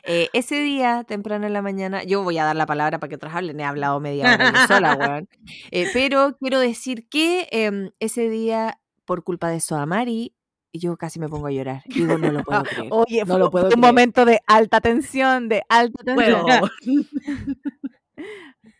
Eh, 0.05 0.29
ese 0.33 0.57
día, 0.63 1.05
temprano 1.05 1.47
en 1.47 1.53
la 1.53 1.63
mañana, 1.63 2.03
yo 2.03 2.23
voy 2.25 2.37
a 2.39 2.45
dar 2.45 2.57
la 2.57 2.67
palabra 2.67 2.99
para 2.99 3.09
que 3.09 3.15
otros 3.17 3.33
hablen, 3.35 3.61
he 3.61 3.65
hablado 3.65 4.01
media 4.01 4.35
hora 4.35 4.53
yo 4.53 4.67
sola, 4.67 4.95
weón. 5.01 5.29
Eh, 5.71 5.89
pero 5.93 6.37
quiero 6.41 6.59
decir 6.59 7.09
que 7.09 7.47
em, 7.53 7.91
ese 8.01 8.29
día, 8.29 8.81
por 9.05 9.23
culpa 9.23 9.49
de 9.49 9.61
Soamari, 9.61 10.35
yo 10.73 10.97
casi 10.97 11.21
me 11.21 11.29
pongo 11.29 11.47
a 11.47 11.53
llorar. 11.53 11.83
Digo, 11.87 12.19
no 12.19 12.33
lo 12.33 12.43
puedo 12.45 12.63
creer. 12.65 12.89
Oye, 12.91 13.21
no 13.21 13.27
fue, 13.27 13.39
lo 13.39 13.51
puedo 13.51 13.67
fue 13.67 13.75
un 13.75 13.81
creer. 13.81 13.93
momento 13.93 14.25
de 14.25 14.41
alta 14.47 14.81
tensión, 14.81 15.49
de 15.49 15.63
alta 15.69 16.03
tensión. 16.03 16.45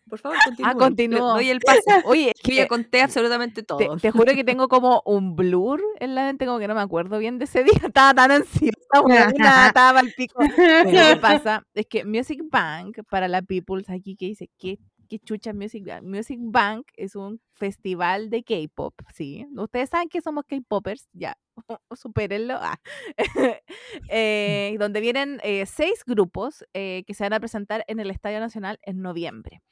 Por 0.09 0.19
favor, 0.19 0.37
continúa. 0.45 0.71
Ah, 0.71 0.75
continúo. 0.75 1.33
Doy 1.33 1.49
el 1.49 1.61
paso. 1.61 1.81
Oye, 2.05 2.33
es 2.35 2.43
que 2.43 2.55
ya 2.55 2.69
conté 2.69 3.01
absolutamente 3.01 3.63
te, 3.63 3.67
todo. 3.67 3.97
te 3.97 4.11
juro 4.11 4.35
que 4.35 4.45
tengo 4.45 4.69
como 4.69 5.03
un 5.07 5.37
blur 5.37 5.81
en 6.01 6.15
la 6.15 6.25
mente, 6.25 6.45
como 6.45 6.59
que 6.59 6.69
no 6.69 6.75
me 6.75 6.83
acuerdo 6.83 7.17
bien 7.19 7.39
de 7.39 7.47
ese 7.47 7.65
día. 7.65 7.81
Estaba 7.83 8.13
tan 8.13 8.31
ansiosa, 8.31 8.73
estaba 8.93 10.01
al 10.01 10.13
pico. 10.13 10.43
Pero 10.57 10.85
lo 10.85 11.15
que 11.15 11.21
pasa 11.21 11.67
es 11.75 11.87
que 11.87 12.05
Music 12.05 12.41
Bank, 12.51 12.99
para 13.09 13.29
la 13.29 13.43
peoples 13.43 13.91
aquí 13.91 14.17
que 14.17 14.27
dice, 14.27 14.51
¿qué, 14.59 14.79
qué 15.09 15.19
chucha 15.19 15.53
Music 15.53 15.85
Bank? 15.87 16.03
Music 16.05 16.39
Bank 16.41 16.87
es 16.97 17.17
un 17.17 17.41
festival 17.55 18.31
de 18.31 18.43
K-pop, 18.43 18.95
¿sí? 19.15 19.47
Ustedes 19.57 19.91
saben 19.91 20.09
que 20.09 20.21
somos 20.21 20.45
K-popers, 20.47 21.09
ya, 21.13 21.37
supérenlo. 21.95 22.55
ah. 22.61 22.79
Eh, 24.09 24.77
donde 24.79 25.01
vienen 25.01 25.39
eh, 25.43 25.67
seis 25.67 26.03
grupos 26.07 26.65
eh, 26.75 27.05
que 27.07 27.15
se 27.15 27.25
van 27.25 27.35
a 27.35 27.41
presentar 27.41 27.85
en 27.87 28.01
el 28.01 28.11
Estadio 28.11 28.41
Nacional 28.41 28.79
en 28.83 29.01
noviembre. 29.01 29.63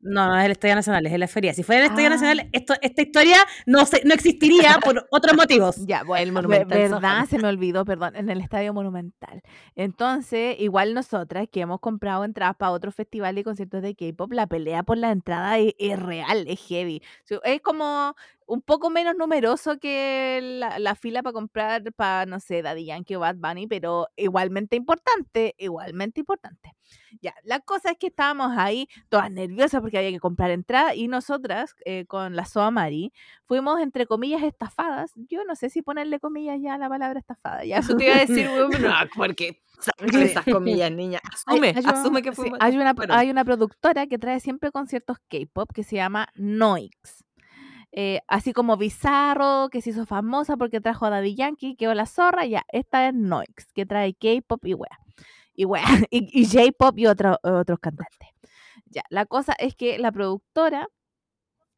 No, 0.00 0.26
no 0.26 0.38
es 0.38 0.44
el 0.44 0.52
Estadio 0.52 0.74
Nacional, 0.74 1.06
es 1.06 1.12
en 1.12 1.20
la 1.20 1.28
feria. 1.28 1.54
Si 1.54 1.62
fuera 1.62 1.80
el 1.82 1.86
Estadio 1.88 2.06
Ah. 2.08 2.10
Nacional, 2.10 2.48
esto, 2.52 2.74
esta 2.82 3.02
historia 3.02 3.36
no, 3.66 3.84
se, 3.86 4.02
no 4.04 4.14
existiría 4.14 4.78
por 4.84 5.06
otros 5.10 5.36
motivos. 5.36 5.76
Ya, 5.88 6.02
bueno, 6.04 6.22
El 6.22 6.32
Monumental 6.32 6.78
verdad, 6.78 7.24
se 7.26 7.38
me 7.38 7.48
olvidó, 7.48 7.84
perdón, 7.84 8.16
en 8.16 8.28
el 8.28 8.40
Estadio 8.40 8.74
Monumental. 8.74 9.42
Entonces, 9.74 10.56
igual 10.58 10.92
nosotras 10.94 11.46
que 11.50 11.60
hemos 11.60 11.80
comprado 11.80 12.24
entradas 12.24 12.56
para 12.56 12.72
otros 12.72 12.94
festivales 12.94 13.40
y 13.40 13.44
conciertos 13.44 13.82
de 13.82 13.94
K-pop, 13.94 14.32
la 14.32 14.46
pelea 14.46 14.82
por 14.82 14.98
la 14.98 15.10
entrada 15.10 15.58
es, 15.58 15.74
es 15.78 15.98
real, 15.98 16.44
es 16.48 16.60
heavy. 16.66 17.02
Es 17.44 17.60
como 17.62 18.14
un 18.48 18.62
poco 18.62 18.88
menos 18.88 19.14
numeroso 19.16 19.78
que 19.78 20.40
la, 20.42 20.78
la 20.78 20.94
fila 20.94 21.22
para 21.22 21.34
comprar 21.34 21.92
para, 21.92 22.24
no 22.24 22.40
sé, 22.40 22.62
Daddy 22.62 22.86
Yankee 22.86 23.14
o 23.14 23.20
Bad 23.20 23.36
Bunny, 23.36 23.66
pero 23.66 24.08
igualmente 24.16 24.74
importante, 24.74 25.54
igualmente 25.58 26.20
importante. 26.20 26.74
Ya, 27.20 27.34
la 27.44 27.60
cosa 27.60 27.90
es 27.90 27.98
que 27.98 28.06
estábamos 28.06 28.56
ahí 28.56 28.88
todas 29.10 29.30
nerviosas 29.30 29.82
porque 29.82 29.98
había 29.98 30.10
que 30.10 30.18
comprar 30.18 30.50
entrada 30.50 30.94
y 30.94 31.08
nosotras, 31.08 31.76
eh, 31.84 32.06
con 32.06 32.36
la 32.36 32.46
Soa 32.46 32.70
Mari, 32.70 33.12
fuimos 33.44 33.80
entre 33.80 34.06
comillas 34.06 34.42
estafadas. 34.42 35.12
Yo 35.14 35.44
no 35.44 35.54
sé 35.54 35.68
si 35.68 35.82
ponerle 35.82 36.18
comillas 36.18 36.58
ya 36.62 36.74
a 36.74 36.78
la 36.78 36.88
palabra 36.88 37.20
estafada. 37.20 37.66
Ya. 37.66 37.78
Eso 37.78 37.96
te 37.96 38.06
iba 38.06 38.16
a 38.16 38.20
decir, 38.20 38.48
weón, 38.54 38.70
pero 38.70 38.88
no, 38.88 38.94
porque 39.14 39.62
esas 40.00 40.44
comillas, 40.46 40.90
niña. 40.90 41.20
Asume, 41.22 41.74
hay 41.76 41.84
asume 41.84 42.22
que 42.22 42.30
sí, 42.30 42.36
fuimos. 42.36 42.58
hay, 42.62 42.76
una, 42.78 42.94
hay 43.10 43.30
una 43.30 43.44
productora 43.44 44.06
que 44.06 44.16
trae 44.16 44.40
siempre 44.40 44.70
conciertos 44.70 45.18
K-pop 45.28 45.70
que 45.74 45.84
se 45.84 45.96
llama 45.96 46.28
Noix. 46.34 47.27
Eh, 48.00 48.20
así 48.28 48.52
como 48.52 48.76
Bizarro, 48.76 49.70
que 49.72 49.82
se 49.82 49.90
hizo 49.90 50.06
famosa 50.06 50.56
porque 50.56 50.80
trajo 50.80 51.06
a 51.06 51.10
Daddy 51.10 51.34
Yankee, 51.34 51.74
quedó 51.74 51.94
la 51.94 52.06
zorra, 52.06 52.46
ya, 52.46 52.64
esta 52.68 53.08
es 53.08 53.14
Noix, 53.14 53.48
que 53.74 53.86
trae 53.86 54.14
K-pop 54.14 54.64
y 54.66 54.74
wea. 54.74 55.00
Y 55.56 55.64
wea, 55.64 55.82
y, 56.12 56.30
y 56.40 56.46
J-pop 56.46 56.96
y 56.96 57.06
otro- 57.08 57.40
otros 57.42 57.80
cantantes. 57.80 58.28
Ya, 58.86 59.02
la 59.10 59.26
cosa 59.26 59.52
es 59.58 59.74
que 59.74 59.98
la 59.98 60.12
productora 60.12 60.86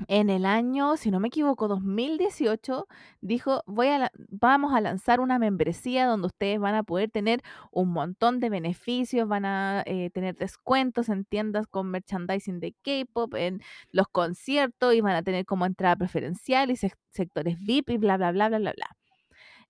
en 0.08 0.30
el 0.30 0.46
año, 0.46 0.96
si 0.96 1.10
no 1.10 1.20
me 1.20 1.28
equivoco, 1.28 1.68
2018, 1.68 2.86
dijo, 3.20 3.62
voy 3.66 3.88
a 3.88 4.10
vamos 4.28 4.72
a 4.74 4.80
lanzar 4.80 5.20
una 5.20 5.38
membresía 5.38 6.06
donde 6.06 6.26
ustedes 6.28 6.58
van 6.60 6.74
a 6.74 6.82
poder 6.82 7.10
tener 7.10 7.42
un 7.70 7.88
montón 7.90 8.40
de 8.40 8.50
beneficios, 8.50 9.28
van 9.28 9.44
a 9.44 9.82
eh, 9.86 10.10
tener 10.10 10.36
descuentos 10.36 11.08
en 11.08 11.24
tiendas 11.24 11.66
con 11.66 11.90
merchandising 11.90 12.60
de 12.60 12.74
K-pop, 12.82 13.34
en 13.34 13.60
los 13.90 14.08
conciertos 14.08 14.94
y 14.94 15.00
van 15.00 15.16
a 15.16 15.22
tener 15.22 15.44
como 15.46 15.66
entrada 15.66 15.96
preferencial 15.96 16.70
y 16.70 16.74
sec- 16.74 16.96
sectores 17.10 17.56
VIP 17.60 17.90
y 17.90 17.98
bla, 17.98 18.16
bla, 18.16 18.32
bla, 18.32 18.48
bla, 18.48 18.58
bla, 18.58 18.72
bla. 18.76 18.96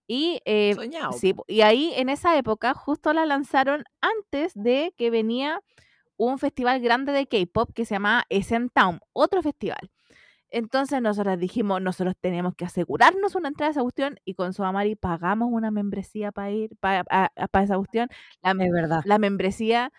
Y, 0.06 0.40
eh, 0.44 0.74
Soñado. 0.74 1.12
sí, 1.12 1.34
y 1.46 1.60
ahí 1.60 1.92
en 1.96 2.08
esa 2.08 2.36
época 2.36 2.74
justo 2.74 3.12
la 3.12 3.26
lanzaron 3.26 3.84
antes 4.00 4.52
de 4.54 4.92
que 4.98 5.10
venía 5.10 5.60
un 6.16 6.38
festival 6.38 6.80
grande 6.80 7.12
de 7.12 7.26
K-pop 7.26 7.70
que 7.72 7.84
se 7.84 7.94
llamaba 7.94 8.24
SM 8.28 8.68
Town, 8.74 9.00
otro 9.12 9.40
festival. 9.42 9.90
Entonces 10.50 11.00
nosotros 11.00 11.38
dijimos, 11.38 11.80
nosotros 11.80 12.14
tenemos 12.20 12.54
que 12.54 12.64
asegurarnos 12.64 13.34
una 13.34 13.48
entrada 13.48 13.68
a 13.68 13.72
esa 13.72 13.82
cuestión 13.82 14.18
y 14.24 14.34
con 14.34 14.52
Soamari 14.52 14.96
pagamos 14.96 15.48
una 15.50 15.70
membresía 15.70 16.32
para 16.32 16.50
ir 16.50 16.76
para 16.80 17.30
esa 17.62 17.76
cuestión. 17.76 18.08
La, 18.42 18.52
Es 18.52 18.72
verdad. 18.72 19.02
la 19.04 19.18
membresía 19.18 19.92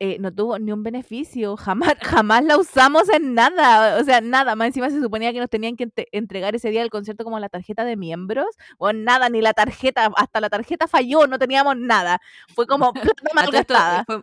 eh, 0.00 0.18
no 0.20 0.32
tuvo 0.32 0.60
ni 0.60 0.70
un 0.70 0.84
beneficio, 0.84 1.56
jamás, 1.56 1.94
jamás 2.02 2.44
la 2.44 2.56
usamos 2.56 3.08
en 3.08 3.34
nada, 3.34 4.00
o 4.00 4.04
sea, 4.04 4.20
nada, 4.20 4.54
más 4.54 4.68
encima 4.68 4.90
se 4.90 5.00
suponía 5.00 5.32
que 5.32 5.40
nos 5.40 5.50
tenían 5.50 5.76
que 5.76 5.90
entregar 6.12 6.54
ese 6.54 6.70
día 6.70 6.82
del 6.82 6.90
concierto 6.90 7.24
como 7.24 7.40
la 7.40 7.48
tarjeta 7.48 7.84
de 7.84 7.96
miembros, 7.96 8.46
o 8.78 8.92
nada, 8.92 9.28
ni 9.28 9.40
la 9.40 9.54
tarjeta, 9.54 10.12
hasta 10.16 10.40
la 10.40 10.50
tarjeta 10.50 10.86
falló, 10.86 11.26
no 11.26 11.38
teníamos 11.40 11.76
nada, 11.76 12.20
fue 12.54 12.68
como 12.68 12.92
plata 13.16 13.30
malgastada. 13.34 14.04
fue, 14.04 14.22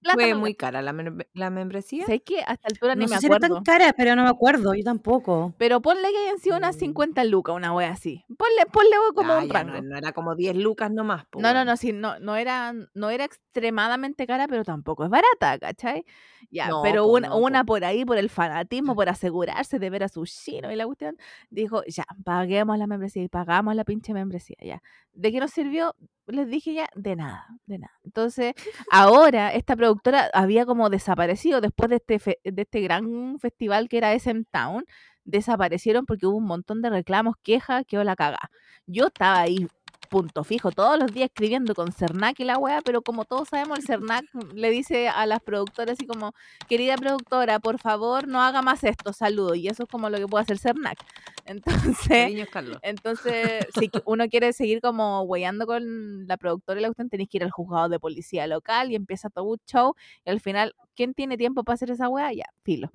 plata 0.00 0.14
Fue 0.14 0.34
muy 0.34 0.54
cara 0.54 0.82
la, 0.82 0.94
la 1.34 1.50
membresía. 1.50 2.04
¿Sabes 2.06 2.22
qué? 2.24 2.40
A 2.46 2.54
esta 2.54 2.68
altura 2.68 2.94
No 2.94 3.00
ni 3.02 3.08
sé 3.08 3.14
me 3.14 3.20
si 3.20 3.26
era 3.26 3.36
acuerdo. 3.36 3.54
tan 3.56 3.64
cara, 3.64 3.92
pero 3.96 4.14
no 4.16 4.22
me 4.24 4.28
acuerdo, 4.30 4.74
yo 4.74 4.84
tampoco. 4.84 5.54
Pero 5.58 5.80
ponle 5.82 6.10
que 6.10 6.18
hayan 6.18 6.38
sido 6.38 6.56
unas 6.56 6.76
Mm. 6.76 6.80
50 6.80 7.24
lucas, 7.24 7.54
una 7.56 7.72
wea 7.74 7.90
así. 7.90 8.24
Ponle, 8.36 8.66
ponle 8.72 8.90
como 9.14 9.32
Ah, 9.32 9.38
un 9.38 9.48
ya, 9.48 9.64
no, 9.64 9.72
rango. 9.72 9.88
no 9.88 9.96
era 9.96 10.12
como 10.12 10.34
10 10.36 10.56
lucas 10.56 10.90
nomás. 10.90 11.24
po, 11.26 11.40
No, 11.40 11.48
no, 11.48 11.54
weón. 11.60 11.66
no, 11.66 11.76
sí, 11.76 11.92
no, 11.92 12.18
no 12.20 12.36
era, 12.36 12.72
no 12.94 13.10
era 13.10 13.24
extremadamente 13.56 14.26
cara, 14.26 14.46
pero 14.48 14.64
tampoco 14.64 15.04
es 15.04 15.10
barata, 15.10 15.58
¿cachai? 15.58 16.04
Ya, 16.50 16.68
No, 16.68 16.82
pero 16.82 17.06
una, 17.06 17.28
no, 17.28 17.38
una 17.38 17.64
por 17.64 17.84
ahí, 17.84 18.04
por 18.04 18.18
el 18.18 18.28
fanatismo, 18.28 18.94
por 18.94 19.08
asegurarse 19.08 19.78
de 19.78 19.90
ver 19.90 20.04
a 20.04 20.08
su 20.08 20.24
chino 20.26 20.70
y 20.70 20.76
la 20.76 20.84
cuestión, 20.86 21.16
dijo, 21.50 21.82
ya, 21.88 22.04
paguemos 22.24 22.78
la 22.78 22.86
membresía 22.86 23.22
y 23.22 23.28
pagamos 23.28 23.74
la 23.74 23.84
pinche 23.84 24.12
membresía, 24.12 24.56
ya. 24.60 24.82
¿De 25.12 25.32
qué 25.32 25.40
nos 25.40 25.50
sirvió? 25.50 25.94
Les 26.26 26.48
dije 26.48 26.74
ya, 26.74 26.88
de 26.94 27.16
nada, 27.16 27.46
de 27.66 27.78
nada. 27.78 27.92
Entonces, 28.04 28.54
ahora 28.90 29.52
esta 29.54 29.74
productora 29.76 30.30
había 30.34 30.66
como 30.66 30.90
desaparecido 30.90 31.60
después 31.60 31.88
de 31.90 31.96
este, 31.96 32.18
fe- 32.18 32.40
de 32.44 32.62
este 32.62 32.80
gran 32.80 33.38
festival 33.38 33.88
que 33.88 33.98
era 33.98 34.12
SM 34.12 34.44
Town, 34.50 34.84
desaparecieron 35.24 36.04
porque 36.06 36.26
hubo 36.26 36.36
un 36.36 36.44
montón 36.46 36.82
de 36.82 36.90
reclamos, 36.90 37.36
quejas, 37.42 37.84
quedó 37.86 38.04
la 38.04 38.16
cagada. 38.16 38.50
Yo 38.86 39.06
estaba 39.06 39.40
ahí 39.40 39.66
punto 40.06 40.44
fijo 40.44 40.70
todos 40.70 40.98
los 40.98 41.12
días 41.12 41.26
escribiendo 41.26 41.74
con 41.74 41.92
Cernac 41.92 42.38
y 42.40 42.44
la 42.44 42.58
wea, 42.58 42.80
pero 42.82 43.02
como 43.02 43.24
todos 43.24 43.48
sabemos, 43.48 43.78
el 43.78 43.84
Cernac 43.86 44.24
le 44.54 44.70
dice 44.70 45.08
a 45.08 45.26
las 45.26 45.40
productoras 45.40 45.94
así 45.94 46.06
como, 46.06 46.32
querida 46.68 46.96
productora, 46.96 47.58
por 47.58 47.78
favor 47.78 48.28
no 48.28 48.42
haga 48.42 48.62
más 48.62 48.84
esto, 48.84 49.12
saludo. 49.12 49.54
Y 49.54 49.68
eso 49.68 49.84
es 49.84 49.88
como 49.88 50.10
lo 50.10 50.18
que 50.18 50.26
puede 50.26 50.42
hacer 50.42 50.58
Cernac. 50.58 50.98
Entonces, 51.46 52.08
Cariños, 52.08 52.48
Carlos. 52.48 52.78
entonces, 52.82 53.66
si 53.78 53.90
uno 54.04 54.28
quiere 54.28 54.52
seguir 54.52 54.80
como 54.80 55.22
weyando 55.22 55.64
con 55.66 56.26
la 56.26 56.36
productora 56.36 56.80
y 56.80 56.82
la 56.82 56.88
cuestión, 56.88 57.08
tenéis 57.08 57.28
que 57.28 57.38
ir 57.38 57.44
al 57.44 57.52
juzgado 57.52 57.88
de 57.88 58.00
policía 58.00 58.48
local 58.48 58.90
y 58.90 58.96
empieza 58.96 59.30
todo 59.30 59.44
un 59.44 59.58
show. 59.64 59.94
Y 60.24 60.30
al 60.30 60.40
final, 60.40 60.74
¿quién 60.96 61.14
tiene 61.14 61.36
tiempo 61.36 61.62
para 61.62 61.74
hacer 61.74 61.90
esa 61.92 62.08
wea? 62.08 62.32
Ya, 62.32 62.46
filo. 62.64 62.90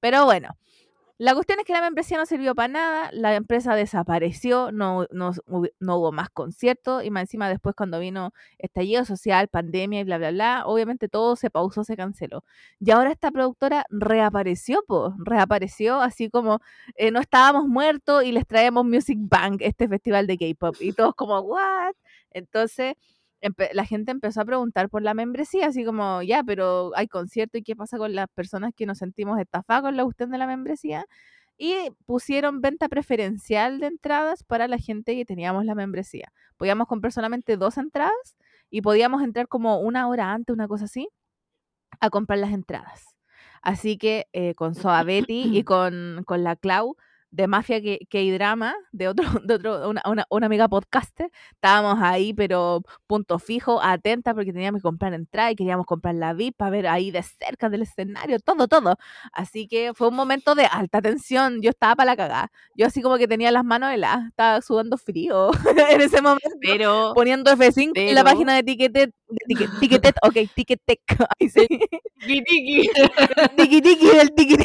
Pero 0.00 0.26
bueno, 0.26 0.50
la 1.16 1.34
cuestión 1.34 1.60
es 1.60 1.64
que 1.64 1.72
la 1.72 1.80
membresía 1.80 2.18
no 2.18 2.26
sirvió 2.26 2.54
para 2.56 2.68
nada, 2.68 3.10
la 3.12 3.36
empresa 3.36 3.76
desapareció, 3.76 4.72
no, 4.72 5.06
no, 5.12 5.32
no 5.78 5.96
hubo 5.96 6.10
más 6.10 6.28
conciertos 6.30 7.04
y 7.04 7.10
más 7.10 7.22
encima 7.22 7.48
después 7.48 7.76
cuando 7.76 8.00
vino 8.00 8.32
estallido 8.58 9.04
social, 9.04 9.46
pandemia 9.48 10.00
y 10.00 10.04
bla, 10.04 10.18
bla, 10.18 10.32
bla, 10.32 10.62
obviamente 10.66 11.08
todo 11.08 11.36
se 11.36 11.50
pausó, 11.50 11.84
se 11.84 11.96
canceló. 11.96 12.44
Y 12.80 12.90
ahora 12.90 13.12
esta 13.12 13.30
productora 13.30 13.86
reapareció, 13.90 14.82
pues, 14.88 15.12
reapareció 15.18 16.00
así 16.00 16.30
como 16.30 16.60
eh, 16.96 17.12
no 17.12 17.20
estábamos 17.20 17.68
muertos 17.68 18.24
y 18.24 18.32
les 18.32 18.46
traemos 18.46 18.84
Music 18.84 19.18
Bank, 19.20 19.60
este 19.60 19.88
festival 19.88 20.26
de 20.26 20.36
K-pop. 20.36 20.76
Y 20.80 20.92
todos 20.94 21.14
como, 21.14 21.38
¿what? 21.40 21.94
Entonces 22.30 22.94
la 23.72 23.84
gente 23.84 24.10
empezó 24.10 24.40
a 24.40 24.44
preguntar 24.44 24.88
por 24.88 25.02
la 25.02 25.14
membresía, 25.14 25.66
así 25.66 25.84
como, 25.84 26.22
ya, 26.22 26.42
pero 26.42 26.92
hay 26.96 27.08
concierto 27.08 27.58
y 27.58 27.62
qué 27.62 27.76
pasa 27.76 27.98
con 27.98 28.14
las 28.14 28.28
personas 28.28 28.72
que 28.74 28.86
nos 28.86 28.98
sentimos 28.98 29.38
estafadas 29.38 29.82
con 29.82 29.96
la 29.96 30.04
cuestión 30.04 30.30
de 30.30 30.38
la 30.38 30.46
membresía. 30.46 31.06
Y 31.56 31.74
pusieron 32.06 32.60
venta 32.60 32.88
preferencial 32.88 33.78
de 33.78 33.86
entradas 33.86 34.42
para 34.42 34.66
la 34.66 34.78
gente 34.78 35.14
que 35.14 35.24
teníamos 35.24 35.64
la 35.64 35.74
membresía. 35.74 36.32
Podíamos 36.56 36.88
comprar 36.88 37.12
solamente 37.12 37.56
dos 37.56 37.78
entradas 37.78 38.36
y 38.70 38.82
podíamos 38.82 39.22
entrar 39.22 39.46
como 39.46 39.78
una 39.78 40.08
hora 40.08 40.32
antes, 40.32 40.52
una 40.52 40.66
cosa 40.66 40.86
así, 40.86 41.08
a 42.00 42.10
comprar 42.10 42.40
las 42.40 42.52
entradas. 42.52 43.14
Así 43.62 43.98
que 43.98 44.26
eh, 44.32 44.54
con 44.54 44.74
Soa 44.74 45.02
Betty 45.04 45.56
y 45.56 45.64
con, 45.64 46.22
con 46.26 46.42
la 46.44 46.56
Clau 46.56 46.96
de 47.34 47.48
Mafia 47.48 47.80
K-Drama, 48.08 48.74
de 48.92 49.08
otro, 49.08 49.24
de 49.44 49.54
otro 49.54 49.88
una, 49.90 50.02
una, 50.06 50.24
una 50.30 50.46
amiga 50.46 50.68
podcaster, 50.68 51.30
estábamos 51.52 51.98
ahí, 52.00 52.32
pero 52.32 52.82
punto 53.08 53.40
fijo, 53.40 53.82
atenta, 53.82 54.34
porque 54.34 54.52
teníamos 54.52 54.78
que 54.80 54.84
comprar 54.84 55.14
entrada 55.14 55.50
y 55.50 55.56
queríamos 55.56 55.84
comprar 55.84 56.14
la 56.14 56.32
VIP 56.32 56.56
para 56.56 56.70
ver 56.70 56.86
ahí 56.86 57.10
de 57.10 57.22
cerca 57.24 57.68
del 57.68 57.82
escenario, 57.82 58.38
todo, 58.38 58.68
todo. 58.68 58.96
Así 59.32 59.66
que 59.66 59.94
fue 59.94 60.08
un 60.08 60.14
momento 60.14 60.54
de 60.54 60.66
alta 60.66 61.02
tensión. 61.02 61.60
Yo 61.60 61.70
estaba 61.70 61.96
para 61.96 62.12
la 62.12 62.16
cagada. 62.16 62.52
Yo 62.76 62.86
así 62.86 63.02
como 63.02 63.16
que 63.18 63.26
tenía 63.26 63.50
las 63.50 63.64
manos 63.64 63.92
heladas, 63.92 64.28
estaba 64.28 64.60
sudando 64.60 64.96
frío 64.96 65.50
en 65.90 66.00
ese 66.00 66.22
momento 66.22 66.48
Pero, 66.60 67.12
poniendo 67.16 67.50
F5 67.50 67.90
en 67.96 68.14
la 68.14 68.22
Pero- 68.22 68.32
página 68.32 68.54
de 68.54 68.62
Ticketed, 68.62 69.10
de 69.28 69.54
Ticket- 69.54 69.78
Ticketed, 69.80 70.14
ok, 70.22 70.34
Ticketek, 70.54 71.00
ahí 71.40 71.48
sí, 71.48 71.66
tiki 73.56 73.80
tiki 73.82 74.06
del 74.06 74.32
tiki. 74.34 74.56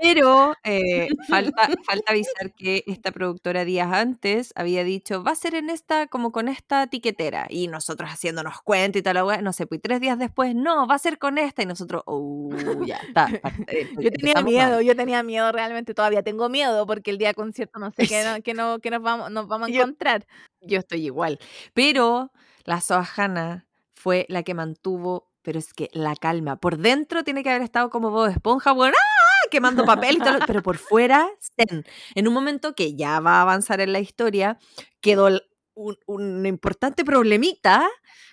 Pero 0.00 0.54
eh, 0.64 1.08
falta, 1.28 1.68
falta 1.84 2.12
avisar 2.12 2.52
que 2.56 2.84
esta 2.86 3.12
productora 3.12 3.64
días 3.64 3.92
antes 3.92 4.52
había 4.56 4.84
dicho, 4.84 5.22
va 5.22 5.32
a 5.32 5.36
ser 5.36 5.54
en 5.54 5.70
esta, 5.70 6.06
como 6.06 6.32
con 6.32 6.48
esta 6.48 6.86
tiquetera. 6.86 7.46
Y 7.48 7.68
nosotros 7.68 8.10
haciéndonos 8.10 8.60
cuenta 8.62 8.98
y 8.98 9.02
tal, 9.02 9.16
no 9.42 9.52
sé, 9.52 9.66
pues 9.66 9.80
tres 9.82 10.00
días 10.00 10.18
después, 10.18 10.54
no, 10.54 10.86
va 10.86 10.94
a 10.96 10.98
ser 10.98 11.18
con 11.18 11.38
esta. 11.38 11.62
Y 11.62 11.66
nosotros, 11.66 12.02
oh, 12.06 12.50
ya, 12.84 12.96
está. 12.96 13.28
Yo 13.98 14.10
tenía 14.10 14.42
miedo, 14.42 14.76
mal. 14.76 14.84
yo 14.84 14.96
tenía 14.96 15.22
miedo 15.22 15.52
realmente, 15.52 15.94
todavía 15.94 16.22
tengo 16.22 16.48
miedo 16.48 16.86
porque 16.86 17.10
el 17.10 17.18
día 17.18 17.28
de 17.28 17.34
concierto 17.34 17.78
no 17.78 17.90
sé 17.90 18.06
qué, 18.06 18.24
no, 18.24 18.42
qué 18.42 18.54
no, 18.54 18.78
qué 18.80 18.90
nos, 18.90 19.02
vamos, 19.02 19.30
nos 19.30 19.46
vamos 19.46 19.68
a 19.68 19.72
encontrar. 19.72 20.26
Yo 20.60 20.78
estoy 20.78 21.04
igual. 21.04 21.38
Pero 21.72 22.32
la 22.64 22.80
Soahana 22.80 23.66
fue 23.94 24.26
la 24.28 24.42
que 24.42 24.54
mantuvo, 24.54 25.30
pero 25.42 25.58
es 25.58 25.72
que 25.72 25.88
la 25.92 26.16
calma. 26.16 26.56
Por 26.56 26.78
dentro 26.78 27.24
tiene 27.24 27.42
que 27.42 27.50
haber 27.50 27.62
estado 27.62 27.90
como 27.90 28.10
Bob 28.10 28.28
Esponja, 28.28 28.72
bueno, 28.72 28.96
¡ah! 28.98 29.23
Quemando 29.50 29.84
papel 29.84 30.16
y 30.16 30.20
todo, 30.20 30.38
pero 30.46 30.62
por 30.62 30.78
fuera, 30.78 31.28
zen. 31.56 31.84
En 32.14 32.28
un 32.28 32.34
momento 32.34 32.74
que 32.74 32.94
ya 32.94 33.20
va 33.20 33.38
a 33.38 33.42
avanzar 33.42 33.80
en 33.80 33.92
la 33.92 34.00
historia, 34.00 34.58
quedó 35.00 35.28
un, 35.74 35.96
un 36.06 36.46
importante 36.46 37.04
problemita, 37.04 37.88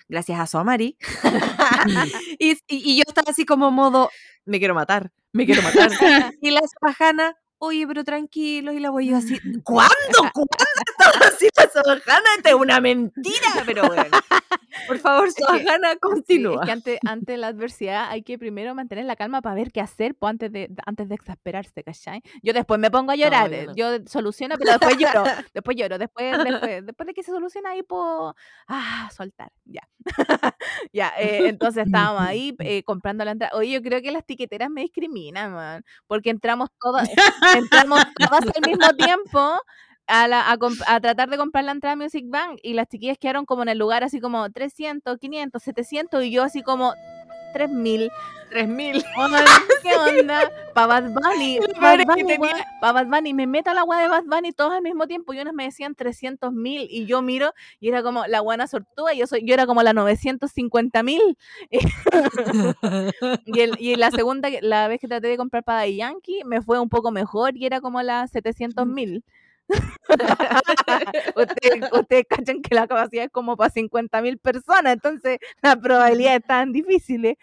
gracias 0.08 0.40
a 0.40 0.46
Soamari. 0.46 0.96
y, 2.38 2.52
y, 2.52 2.56
y 2.68 2.96
yo 2.96 3.04
estaba 3.06 3.30
así 3.30 3.44
como 3.44 3.70
modo, 3.70 4.10
me 4.44 4.58
quiero 4.58 4.74
matar, 4.74 5.12
me 5.32 5.46
quiero 5.46 5.62
matar. 5.62 5.90
y 6.40 6.50
la 6.50 6.60
Soahana, 6.80 7.36
oye, 7.64 7.86
pero 7.86 8.02
tranquilo, 8.02 8.72
y 8.72 8.80
la 8.80 8.90
voy 8.90 9.06
yo 9.08 9.16
así, 9.16 9.38
¿cuándo? 9.64 10.18
¿Cuándo 10.34 10.82
estaba 10.90 11.26
así 11.28 11.48
la 11.56 11.70
Soahana? 11.70 12.28
Esta 12.36 12.48
es 12.50 12.54
una 12.56 12.80
mentira, 12.80 13.62
pero 13.64 13.86
bueno. 13.86 14.18
Por 14.88 14.98
favor, 14.98 15.30
Soahana, 15.30 15.90
Sí, 15.90 15.94
es 15.94 16.00
continúa. 16.00 16.64
que 16.64 16.72
ante, 16.72 16.98
ante 17.06 17.36
la 17.36 17.48
adversidad 17.48 18.08
hay 18.08 18.22
que 18.22 18.38
primero 18.38 18.74
mantener 18.74 19.04
la 19.04 19.16
calma 19.16 19.42
para 19.42 19.54
ver 19.54 19.70
qué 19.70 19.80
hacer 19.80 20.14
pues, 20.14 20.30
antes, 20.30 20.50
de, 20.50 20.70
antes 20.86 21.08
de 21.08 21.14
exasperarse, 21.14 21.84
¿cachai? 21.84 22.22
Yo 22.42 22.52
después 22.52 22.80
me 22.80 22.90
pongo 22.90 23.12
a 23.12 23.16
llorar, 23.16 23.50
yo 23.50 23.56
eh, 23.56 23.66
no. 23.66 23.74
yo 23.76 24.04
soluciono, 24.06 24.56
pero 24.58 24.72
después 24.72 24.96
lloro, 24.96 25.22
después 25.54 25.76
lloro, 25.76 25.98
después, 25.98 26.32
después, 26.44 26.86
después 26.86 27.06
de 27.06 27.14
que 27.14 27.22
se 27.22 27.30
soluciona 27.30 27.70
ahí 27.70 27.82
puedo, 27.82 28.34
ah, 28.66 29.08
soltar, 29.14 29.52
ya. 29.66 29.82
ya, 30.92 31.12
eh, 31.18 31.48
entonces 31.48 31.86
estábamos 31.86 32.22
ahí 32.22 32.56
eh, 32.60 32.82
comprando 32.82 33.24
la 33.24 33.32
entrada. 33.32 33.56
Oye, 33.56 33.70
yo 33.72 33.82
creo 33.82 34.00
que 34.02 34.10
las 34.10 34.24
tiqueteras 34.24 34.70
me 34.70 34.80
discriminan, 34.80 35.52
man, 35.52 35.84
porque 36.06 36.30
entramos 36.30 36.70
todas, 36.80 37.08
entramos 37.54 38.00
todas 38.18 38.42
al 38.54 38.62
mismo 38.68 38.88
tiempo 38.96 39.58
a, 40.06 40.28
la- 40.28 40.50
a 40.50 40.56
a 40.86 41.00
tratar 41.00 41.30
de 41.30 41.36
comprar 41.36 41.64
la 41.64 41.72
entrada 41.72 41.92
a 41.94 41.96
Music 41.96 42.24
Bank 42.28 42.58
y 42.62 42.74
las 42.74 42.88
chiquillas 42.88 43.18
quedaron 43.18 43.46
como 43.46 43.62
en 43.62 43.68
el 43.68 43.78
lugar 43.78 44.04
así 44.04 44.20
como 44.20 44.50
300, 44.50 45.18
500, 45.18 45.62
700 45.62 46.24
y 46.24 46.30
yo 46.32 46.42
así 46.42 46.62
como 46.62 46.92
3000. 47.52 48.10
3000. 48.50 49.04
Ay, 49.16 49.44
¿Qué 49.82 49.94
onda? 50.20 50.50
Pa' 50.74 50.86
Bad 50.86 51.10
Bunny. 51.10 51.58
Lo 51.58 51.68
Pa' 51.72 51.80
peor 51.80 52.00
es 52.00 52.06
Bad 52.06 52.14
tenía- 52.16 52.38
weón, 52.38 52.54
pa' 52.80 52.92
Bad 52.92 53.06
Bunny. 53.06 53.32
Me 53.32 53.46
meto 53.46 53.70
a 53.70 53.74
la 53.74 53.82
weá 53.84 54.00
de 54.00 54.08
Bad 54.08 54.24
Bunny 54.24 54.52
todos 54.52 54.72
al 54.74 54.82
mismo 54.82 55.06
tiempo 55.06 55.32
y 55.32 55.40
unos 55.40 55.54
me 55.54 55.64
decían 55.64 55.94
300 55.94 56.52
mil 56.52 56.86
y 56.90 57.06
yo 57.06 57.22
miro 57.22 57.52
y 57.80 57.88
era 57.88 58.02
como 58.02 58.26
la 58.26 58.40
buena 58.42 58.66
sortuda 58.66 59.14
y 59.14 59.18
yo, 59.18 59.26
soy, 59.26 59.42
yo 59.46 59.54
era 59.54 59.64
como 59.66 59.82
la 59.82 59.92
950 59.94 61.02
mil. 61.02 61.20
Y, 63.46 63.60
el, 63.60 63.76
y 63.78 63.96
la 63.96 64.10
segunda, 64.10 64.48
la 64.60 64.88
vez 64.88 65.00
que 65.00 65.08
traté 65.08 65.28
de 65.28 65.36
comprar 65.36 65.64
para 65.64 65.86
Yankee, 65.86 66.42
me 66.44 66.60
fue 66.62 66.78
un 66.80 66.88
poco 66.88 67.10
mejor 67.10 67.56
y 67.56 67.66
era 67.66 67.80
como 67.80 68.02
la 68.02 68.26
700 68.26 68.86
mil. 68.86 69.24
Ustedes, 71.36 71.92
ustedes 71.92 72.24
cachan 72.28 72.62
que 72.62 72.74
la 72.74 72.86
capacidad 72.86 73.24
es 73.24 73.30
como 73.30 73.56
para 73.56 73.70
50 73.70 74.20
mil 74.22 74.38
personas, 74.38 74.92
entonces 74.92 75.38
las 75.62 75.76
probabilidades 75.76 76.40
estaban 76.40 76.72
difíciles. 76.72 77.36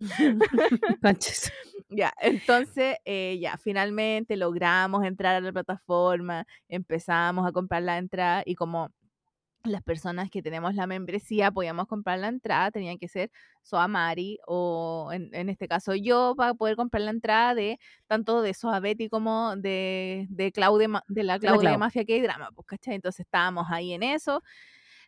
Conches. 1.02 1.52
Ya, 1.88 2.12
entonces, 2.20 2.96
eh, 3.04 3.38
ya, 3.40 3.56
finalmente 3.58 4.36
logramos 4.36 5.04
entrar 5.04 5.36
a 5.36 5.40
la 5.40 5.52
plataforma, 5.52 6.46
empezamos 6.68 7.46
a 7.46 7.52
comprar 7.52 7.82
la 7.82 7.98
entrada 7.98 8.42
y 8.44 8.54
como 8.56 8.90
las 9.64 9.82
personas 9.82 10.30
que 10.30 10.42
tenemos 10.42 10.74
la 10.74 10.86
membresía 10.86 11.50
podíamos 11.50 11.86
comprar 11.86 12.18
la 12.18 12.28
entrada, 12.28 12.70
tenían 12.70 12.98
que 12.98 13.08
ser 13.08 13.30
Soamari 13.62 14.38
o 14.46 15.10
en, 15.12 15.30
en 15.34 15.48
este 15.48 15.68
caso 15.68 15.94
yo 15.94 16.34
para 16.36 16.54
poder 16.54 16.76
comprar 16.76 17.02
la 17.02 17.10
entrada 17.10 17.54
de 17.54 17.78
tanto 18.06 18.42
de 18.42 18.54
Soa 18.54 18.80
Betty 18.80 19.08
como 19.08 19.56
de, 19.56 20.26
de, 20.28 20.44
de 20.44 21.22
la 21.22 21.38
Claudia 21.38 21.60
Clau. 21.60 21.78
Mafia 21.78 22.04
que 22.04 22.22
drama, 22.22 22.50
pues, 22.54 22.66
¿cachai? 22.66 22.94
Entonces 22.94 23.20
estábamos 23.20 23.66
ahí 23.70 23.92
en 23.92 24.02
eso 24.02 24.42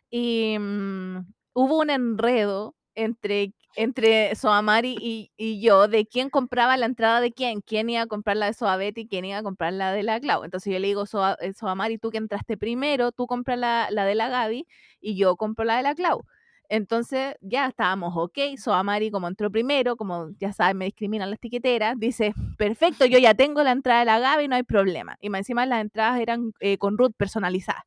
y 0.09 0.57
mm, 0.59 1.17
hubo 1.53 1.79
un 1.79 1.89
enredo 1.89 2.75
entre, 2.97 3.53
entre 3.75 4.35
Soamari 4.35 4.97
y, 4.99 5.31
y 5.37 5.61
yo 5.61 5.87
de 5.87 6.05
quién 6.07 6.29
compraba 6.29 6.75
la 6.77 6.87
entrada 6.87 7.21
de 7.21 7.31
quién, 7.31 7.61
quién 7.61 7.89
iba 7.89 8.01
a 8.01 8.07
comprar 8.07 8.35
la 8.37 8.47
de 8.47 8.53
Soabete 8.53 9.01
y 9.01 9.07
quién 9.07 9.23
iba 9.25 9.37
a 9.37 9.43
comprar 9.43 9.71
la 9.73 9.93
de 9.93 10.03
la 10.03 10.19
Clau. 10.19 10.43
Entonces 10.43 10.73
yo 10.73 10.79
le 10.79 10.87
digo, 10.87 11.05
Soa, 11.05 11.37
eh, 11.41 11.53
Soamari, 11.53 11.99
tú 11.99 12.09
que 12.09 12.17
entraste 12.17 12.57
primero, 12.57 13.11
tú 13.11 13.27
compras 13.27 13.59
la, 13.59 13.87
la 13.91 14.05
de 14.05 14.15
la 14.15 14.29
Gaby 14.29 14.67
y 14.99 15.15
yo 15.15 15.35
compro 15.37 15.63
la 15.63 15.77
de 15.77 15.83
la 15.83 15.95
Clau. 15.95 16.23
Entonces, 16.69 17.35
ya 17.41 17.67
estábamos 17.67 18.13
ok. 18.17 18.37
Soamari, 18.57 19.09
como 19.09 19.27
entró 19.29 19.49
primero, 19.49 19.95
como 19.95 20.31
ya 20.39 20.51
saben, 20.51 20.77
me 20.77 20.85
discriminan 20.85 21.29
las 21.29 21.39
tiqueteras, 21.39 21.95
dice: 21.97 22.33
Perfecto, 22.57 23.05
yo 23.05 23.19
ya 23.19 23.33
tengo 23.35 23.63
la 23.63 23.71
entrada 23.71 23.99
de 24.01 24.05
la 24.05 24.19
Gaby, 24.19 24.47
no 24.49 24.55
hay 24.55 24.63
problema. 24.63 25.17
Y 25.21 25.29
más 25.29 25.39
encima 25.39 25.65
las 25.65 25.81
entradas 25.81 26.19
eran 26.19 26.51
eh, 26.59 26.77
con 26.77 26.97
root 26.97 27.15
personalizadas. 27.15 27.83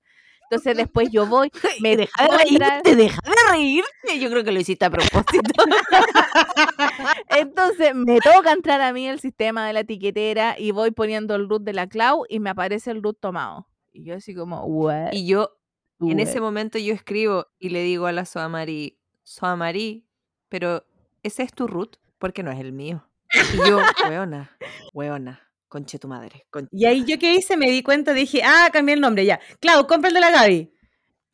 Entonces, 0.51 0.77
después 0.77 1.11
yo 1.13 1.27
voy, 1.27 1.53
me 1.81 1.97
deja 1.97 2.25
de 2.25 2.37
reírte, 2.37 2.97
deja 2.97 3.21
de 3.23 3.53
reírte. 3.53 4.19
Yo 4.19 4.29
creo 4.31 4.43
que 4.43 4.51
lo 4.51 4.59
hiciste 4.59 4.85
a 4.85 4.91
propósito. 4.91 5.65
Entonces 7.29 7.95
me 7.95 8.19
toca 8.19 8.51
entrar 8.51 8.81
a 8.81 8.93
mí 8.93 9.07
el 9.07 9.21
sistema 9.21 9.65
de 9.69 9.75
la 9.75 9.81
etiquetera 9.81 10.57
y 10.59 10.73
voy 10.73 10.91
poniendo 10.91 11.37
el 11.37 11.49
root 11.49 11.63
de 11.63 11.73
la 11.73 11.87
cloud 11.87 12.27
y 12.29 12.41
me 12.41 12.51
aparece 12.51 12.91
el 12.91 13.01
root 13.01 13.21
tomado. 13.21 13.69
Y 13.93 14.05
yo 14.05 14.17
así 14.17 14.35
como, 14.35 14.65
what? 14.65 15.13
y 15.13 15.27
yo, 15.27 15.57
en 16.01 16.19
what?". 16.19 16.19
ese 16.19 16.41
momento, 16.41 16.79
yo 16.79 16.95
escribo 16.95 17.47
y 17.61 17.69
le 17.69 17.85
digo 17.85 18.07
a 18.07 18.13
la 18.13 18.25
Soamari, 18.25 18.99
Soamari, 19.23 20.05
pero 20.49 20.85
ese 21.23 21.45
es 21.45 21.53
tu 21.53 21.69
root 21.69 21.97
porque 22.19 22.43
no 22.43 22.51
es 22.51 22.59
el 22.59 22.73
mío. 22.73 23.07
Y 23.55 23.69
yo, 23.69 23.79
weona, 24.09 24.51
weona, 24.95 25.49
conche 25.71 25.99
tu 25.99 26.09
madre. 26.09 26.45
conche 26.51 26.69
Y 26.73 26.85
ahí 26.85 27.05
yo 27.07 27.19
qué 27.19 27.33
hice, 27.33 27.57
me 27.57 27.71
di 27.71 27.83
cuenta, 27.83 28.13
dije, 28.13 28.43
ah, 28.45 28.69
cambié 28.71 28.95
el 28.95 29.01
nombre 29.01 29.25
ya. 29.25 29.41
Clau, 29.61 29.87
compra 29.87 30.09
el 30.09 30.15
de 30.15 30.21
la 30.21 30.31
Gaby. 30.31 30.71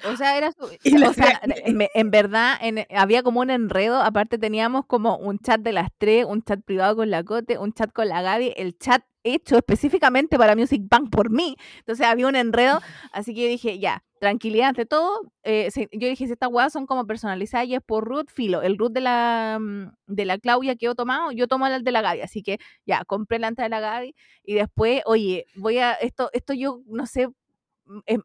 O 0.02 0.14
sea, 0.16 0.36
era 0.38 0.52
su- 0.52 0.66
o 1.10 1.12
sea, 1.14 1.40
en, 1.42 2.10
verdad 2.10 2.54
en- 2.60 2.86
había 2.96 3.22
como 3.22 3.40
un 3.40 3.50
enredo, 3.50 4.00
aparte 4.00 4.38
teníamos 4.38 4.86
como 4.86 5.16
un 5.16 5.38
chat 5.38 5.60
de 5.60 5.72
las 5.72 5.88
tres, 5.98 6.24
un 6.26 6.42
chat 6.42 6.60
privado 6.64 6.96
con 6.96 7.10
la 7.10 7.24
Cote, 7.24 7.58
un 7.58 7.72
chat 7.72 7.92
con 7.92 8.08
la 8.08 8.22
Gaby, 8.22 8.52
el 8.56 8.78
chat 8.78 9.02
hecho 9.24 9.56
específicamente 9.56 10.38
para 10.38 10.54
Music 10.54 10.82
Bank 10.88 11.10
por 11.10 11.30
mí. 11.30 11.56
Entonces 11.78 12.06
había 12.06 12.28
un 12.28 12.36
enredo, 12.36 12.80
así 13.12 13.34
que 13.34 13.42
yo 13.42 13.48
dije, 13.48 13.78
ya, 13.80 14.04
tranquilidad 14.20 14.68
ante 14.68 14.86
todo. 14.86 15.20
eh, 15.42 15.70
se- 15.72 15.88
yo 15.92 16.08
dije, 16.08 16.26
si 16.26 16.32
estas 16.32 16.50
huevas 16.50 16.72
son 16.72 16.86
como 16.86 17.06
personalizadas 17.06 17.66
y 17.66 17.74
es 17.74 17.82
por 17.84 18.04
root, 18.04 18.30
filo, 18.30 18.62
el 18.62 18.78
root 18.78 18.92
de 18.92 19.00
la, 19.00 19.58
mm, 19.60 19.88
de 20.06 20.24
la 20.26 20.38
Claudia 20.38 20.76
quedó 20.76 20.94
tomado, 20.94 21.32
yo 21.32 21.48
tomo 21.48 21.66
el 21.66 21.82
de 21.82 21.92
la 21.92 22.02
Gaby, 22.02 22.20
así 22.20 22.42
que 22.42 22.58
ya, 22.86 23.04
compré 23.04 23.38
la 23.40 23.48
entrada 23.48 23.66
de 23.66 23.70
la 23.70 23.80
Gaby 23.80 24.14
y 24.44 24.54
después, 24.54 25.02
oye, 25.06 25.46
voy 25.56 25.78
a, 25.78 25.92
esto, 25.94 26.30
esto 26.32 26.52
yo 26.54 26.82
no 26.86 27.06
sé, 27.06 27.28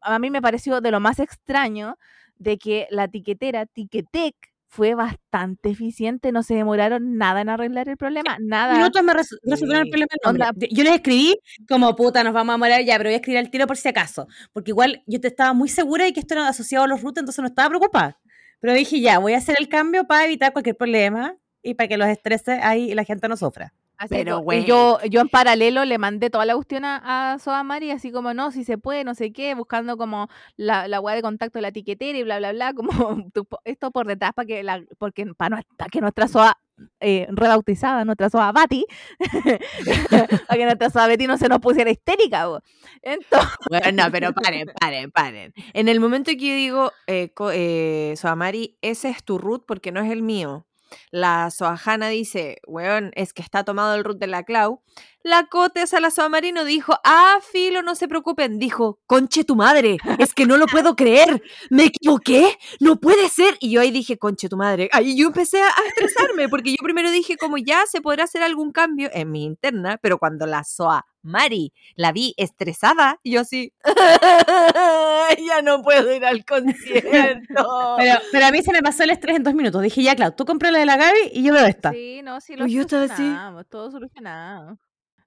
a 0.02 0.18
mí 0.18 0.30
me 0.30 0.42
pareció 0.42 0.80
de 0.80 0.90
lo 0.90 1.00
más 1.00 1.18
extraño 1.18 1.96
de 2.36 2.58
que 2.58 2.86
la 2.90 3.08
tiquetera 3.08 3.66
Tiquetec 3.66 4.34
fue 4.68 4.94
bastante 4.94 5.68
eficiente, 5.68 6.32
no 6.32 6.42
se 6.42 6.54
demoraron 6.54 7.18
nada 7.18 7.42
en 7.42 7.50
arreglar 7.50 7.90
el 7.90 7.98
problema, 7.98 8.38
nada. 8.40 8.74
minutos 8.78 9.02
me 9.02 9.12
res- 9.12 9.36
resolvieron 9.42 9.84
el 9.84 9.90
problema. 9.90 10.08
Onda- 10.24 10.52
Yo 10.70 10.82
les 10.82 10.94
escribí 10.94 11.38
como 11.68 11.94
puta, 11.94 12.24
nos 12.24 12.32
vamos 12.32 12.54
a 12.54 12.56
morar 12.58 12.82
ya, 12.82 12.96
pero 12.96 13.08
voy 13.08 13.14
a 13.14 13.16
escribir 13.18 13.38
al 13.38 13.50
tiro 13.50 13.66
por 13.66 13.76
si 13.76 13.88
acaso. 13.88 14.26
Porque 14.54 14.70
igual 14.70 15.02
yo 15.06 15.20
te 15.20 15.28
estaba 15.28 15.52
muy 15.52 15.68
segura 15.68 16.06
de 16.06 16.14
que 16.14 16.20
esto 16.20 16.34
era 16.34 16.48
asociado 16.48 16.84
a 16.86 16.88
los 16.88 17.02
routes, 17.02 17.20
entonces 17.20 17.42
no 17.42 17.48
estaba 17.48 17.68
preocupada. 17.68 18.18
Pero 18.60 18.72
dije, 18.72 19.00
ya, 19.00 19.18
voy 19.18 19.34
a 19.34 19.38
hacer 19.38 19.56
el 19.58 19.68
cambio 19.68 20.04
para 20.06 20.24
evitar 20.24 20.52
cualquier 20.54 20.76
problema 20.76 21.36
y 21.62 21.74
para 21.74 21.88
que 21.88 21.98
los 21.98 22.08
estreses 22.08 22.58
ahí 22.62 22.92
y 22.92 22.94
la 22.94 23.04
gente 23.04 23.28
no 23.28 23.36
sufra. 23.36 23.74
Así 24.02 24.16
Pero, 24.16 24.42
y 24.50 24.64
yo, 24.64 24.98
yo 25.08 25.20
en 25.20 25.28
paralelo 25.28 25.84
le 25.84 25.96
mandé 25.96 26.28
toda 26.28 26.44
la 26.44 26.56
cuestión 26.56 26.84
a, 26.84 27.34
a 27.34 27.38
Soda 27.38 27.62
Mari, 27.62 27.92
así 27.92 28.10
como, 28.10 28.34
no, 28.34 28.50
si 28.50 28.64
se 28.64 28.76
puede, 28.76 29.04
no 29.04 29.14
sé 29.14 29.32
qué, 29.32 29.54
buscando 29.54 29.96
como 29.96 30.26
la, 30.56 30.88
la 30.88 31.00
weá 31.00 31.14
de 31.14 31.22
contacto 31.22 31.58
de 31.58 31.62
la 31.62 31.68
etiquetera 31.68 32.18
y 32.18 32.24
bla, 32.24 32.38
bla, 32.38 32.50
bla, 32.50 32.74
como 32.74 32.90
esto 33.64 33.90
por 33.92 34.08
detrás 34.08 34.32
para 34.34 34.46
que, 34.46 34.64
la, 34.64 34.82
porque, 34.98 35.24
para 35.36 35.62
que 35.88 36.00
nuestra 36.00 36.26
Soa 36.26 36.58
eh, 36.98 37.28
rebautizada, 37.30 38.04
nuestra 38.04 38.28
Soa 38.28 38.50
Bati, 38.50 38.84
para 40.48 40.58
que 40.58 40.64
nuestra 40.64 40.90
Soa 40.90 41.06
Betty 41.06 41.28
no 41.28 41.38
se 41.38 41.48
nos 41.48 41.60
pusiera 41.60 41.88
histérica. 41.88 42.46
bo. 42.46 42.60
Entonces, 43.02 43.50
Bueno, 43.68 44.04
pero 44.10 44.32
paren, 44.32 44.68
paren, 44.80 45.12
paren. 45.12 45.52
En 45.74 45.86
el 45.86 46.00
momento 46.00 46.32
que 46.32 46.48
yo 46.48 46.54
digo, 46.56 46.92
eh, 47.06 47.32
eh, 47.52 48.14
Soamari, 48.16 48.78
ese 48.82 49.10
es 49.10 49.22
tu 49.22 49.38
root 49.38 49.64
porque 49.64 49.92
no 49.92 50.00
es 50.00 50.10
el 50.10 50.22
mío. 50.22 50.66
La 51.10 51.50
Soajana 51.50 52.08
dice, 52.08 52.60
weón, 52.66 53.12
es 53.14 53.32
que 53.32 53.42
está 53.42 53.64
tomado 53.64 53.94
el 53.94 54.04
root 54.04 54.18
de 54.18 54.26
la 54.26 54.44
Clau. 54.44 54.82
La 55.24 55.44
Cote, 55.46 55.82
o 55.82 55.86
sea, 55.86 56.00
la 56.00 56.10
Soamari 56.10 56.52
no 56.52 56.64
dijo, 56.64 56.94
ah, 57.04 57.38
filo, 57.52 57.82
no 57.82 57.94
se 57.94 58.08
preocupen. 58.08 58.58
Dijo, 58.58 58.98
conche 59.06 59.44
tu 59.44 59.54
madre, 59.56 59.98
es 60.18 60.34
que 60.34 60.46
no 60.46 60.56
lo 60.56 60.66
puedo 60.66 60.96
creer. 60.96 61.42
¿Me 61.70 61.84
equivoqué? 61.84 62.58
No 62.80 62.96
puede 63.00 63.28
ser. 63.28 63.56
Y 63.60 63.70
yo 63.70 63.80
ahí 63.80 63.90
dije, 63.90 64.18
conche 64.18 64.48
tu 64.48 64.56
madre. 64.56 64.88
Ahí 64.92 65.16
yo 65.16 65.28
empecé 65.28 65.62
a 65.62 65.70
estresarme 65.88 66.48
porque 66.48 66.70
yo 66.70 66.76
primero 66.82 67.10
dije, 67.10 67.36
como 67.36 67.56
ya 67.58 67.84
se 67.86 68.00
podrá 68.00 68.24
hacer 68.24 68.42
algún 68.42 68.72
cambio 68.72 69.10
en 69.12 69.30
mi 69.30 69.44
interna, 69.44 69.98
pero 70.02 70.18
cuando 70.18 70.46
la 70.46 70.64
Soamari 70.64 71.72
la 71.94 72.10
vi 72.12 72.34
estresada, 72.36 73.20
yo 73.22 73.40
así, 73.42 73.72
ya 75.46 75.62
no 75.62 75.82
puedo 75.82 76.12
ir 76.12 76.24
al 76.24 76.44
concierto. 76.44 77.96
Pero, 77.98 78.18
pero 78.32 78.46
a 78.46 78.50
mí 78.50 78.62
se 78.62 78.72
me 78.72 78.82
pasó 78.82 79.04
el 79.04 79.10
estrés 79.10 79.36
en 79.36 79.44
dos 79.44 79.54
minutos. 79.54 79.82
Dije, 79.82 80.02
ya, 80.02 80.16
Clau, 80.16 80.32
tú 80.32 80.44
compras 80.44 80.72
la 80.72 80.80
de 80.80 80.86
la 80.86 80.96
Gaby 80.96 81.30
y 81.32 81.42
yo 81.44 81.52
veo 81.52 81.66
esta. 81.66 81.92
sí, 81.92 82.20
no, 82.22 82.40
sí 82.40 82.56
lo 82.56 82.64
Uy, 82.64 82.72
yo 82.72 82.80
estaba 82.82 83.04
así. 83.04 83.32
todo 83.70 83.90
solucionado. 83.90 84.78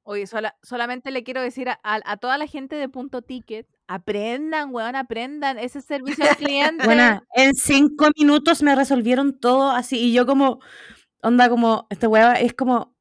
Oye, 0.08 0.28
sola- 0.28 0.56
solamente 0.62 1.10
le 1.10 1.24
quiero 1.24 1.42
decir 1.42 1.68
a, 1.68 1.80
a- 1.84 2.00
a 2.06 2.18
toda 2.18 2.38
la 2.38 2.46
gente 2.48 2.76
de 2.76 2.88
Punto 2.88 3.24
Ticket, 3.24 3.68
aprendan, 3.88 4.70
weón, 4.74 4.96
aprendan 4.96 5.58
ese 5.58 5.82
servicio 5.82 6.24
al 6.30 6.38
cliente. 6.38 6.86
Buena, 6.86 7.24
en 7.34 7.56
cinco 7.56 8.10
minutos 8.18 8.62
me 8.62 8.76
resolvieron 8.76 9.40
todo 9.40 9.72
así. 9.72 9.98
Y 9.98 10.14
yo 10.14 10.26
como, 10.28 10.60
onda 11.24 11.50
como, 11.50 11.88
esta 11.90 12.08
hueva 12.08 12.34
es 12.34 12.54
como, 12.54 12.76
¿qui- 12.86 12.95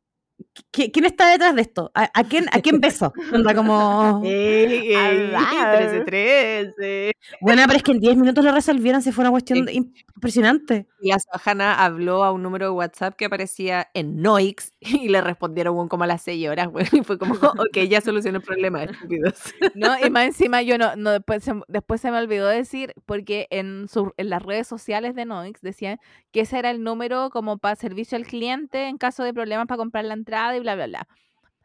¿quién 0.71 1.05
está 1.05 1.31
detrás 1.31 1.55
de 1.55 1.63
esto? 1.63 1.91
¿A, 1.95 2.11
a 2.13 2.25
quién, 2.25 2.47
¿A 2.53 2.61
quién 2.61 2.81
beso? 2.81 3.13
Onda 3.33 3.55
como, 3.55 4.23
Ey, 4.25 4.93
ey, 4.93 4.95
Hablar. 4.95 5.79
13, 5.79 6.01
13. 6.05 7.13
buena, 7.41 7.67
pero 7.67 7.77
es 7.77 7.83
que 7.83 7.93
en 7.93 8.01
10 8.01 8.17
minutos 8.17 8.45
lo 8.45 8.53
resolvieron, 8.53 9.03
si 9.03 9.13
fue 9.13 9.23
una 9.23 9.31
cuestión 9.31 9.69
impresionante. 9.69 10.87
Y 11.01 11.11
la 11.11 11.19
Soajana 11.19 11.85
habló 11.85 12.25
a 12.25 12.33
un 12.33 12.43
número 12.43 12.67
de 12.67 12.71
WhatsApp 12.73 13.15
que 13.17 13.27
aparecía 13.27 13.89
en 13.95 14.21
Noix 14.23 14.73
y 14.81 15.09
le 15.09 15.21
respondieron 15.21 15.89
como 15.89 16.05
a 16.05 16.07
las 16.07 16.23
6 16.23 16.49
horas, 16.49 16.69
weón, 16.73 16.89
y 16.93 17.05
fue 17.05 17.19
como, 17.19 17.35
ok, 17.69 17.79
ya 17.89 18.01
solucionó 18.01 18.39
el 18.39 18.45
problema, 18.45 18.85
estúpidos. 18.85 19.55
No, 19.75 19.95
y 20.05 20.11
más 20.11 20.27
encima 20.27 20.63
yo 20.63 20.79
no, 20.79 20.97
no 20.97 21.11
después, 21.11 21.45
se, 21.45 21.53
después 21.69 22.01
se 22.01 22.11
me 22.11 22.19
olvidó 22.19 22.49
decir, 22.49 22.95
porque 23.07 23.47
en, 23.51 23.89
su, 23.89 24.13
en 24.17 24.31
las 24.31 24.43
redes 24.43 24.67
sociales 24.67 25.15
de 25.15 25.25
Noix 25.25 25.61
decían 25.61 25.99
que 26.33 26.41
ese 26.41 26.59
era 26.59 26.71
el 26.71 26.83
número 26.83 27.31
como 27.31 27.59
para 27.59 27.77
servicio 27.77 28.17
al 28.17 28.27
cliente 28.27 28.89
en 28.89 28.99
caso 28.99 29.23
de 29.23 29.33
problemas 29.33 29.67
para 29.67 29.79
comprar 29.79 30.05
la 30.05 30.15
entrada 30.25 30.57
y 30.57 30.61
bla, 30.61 30.75
bla, 30.75 30.87
bla. 30.87 31.09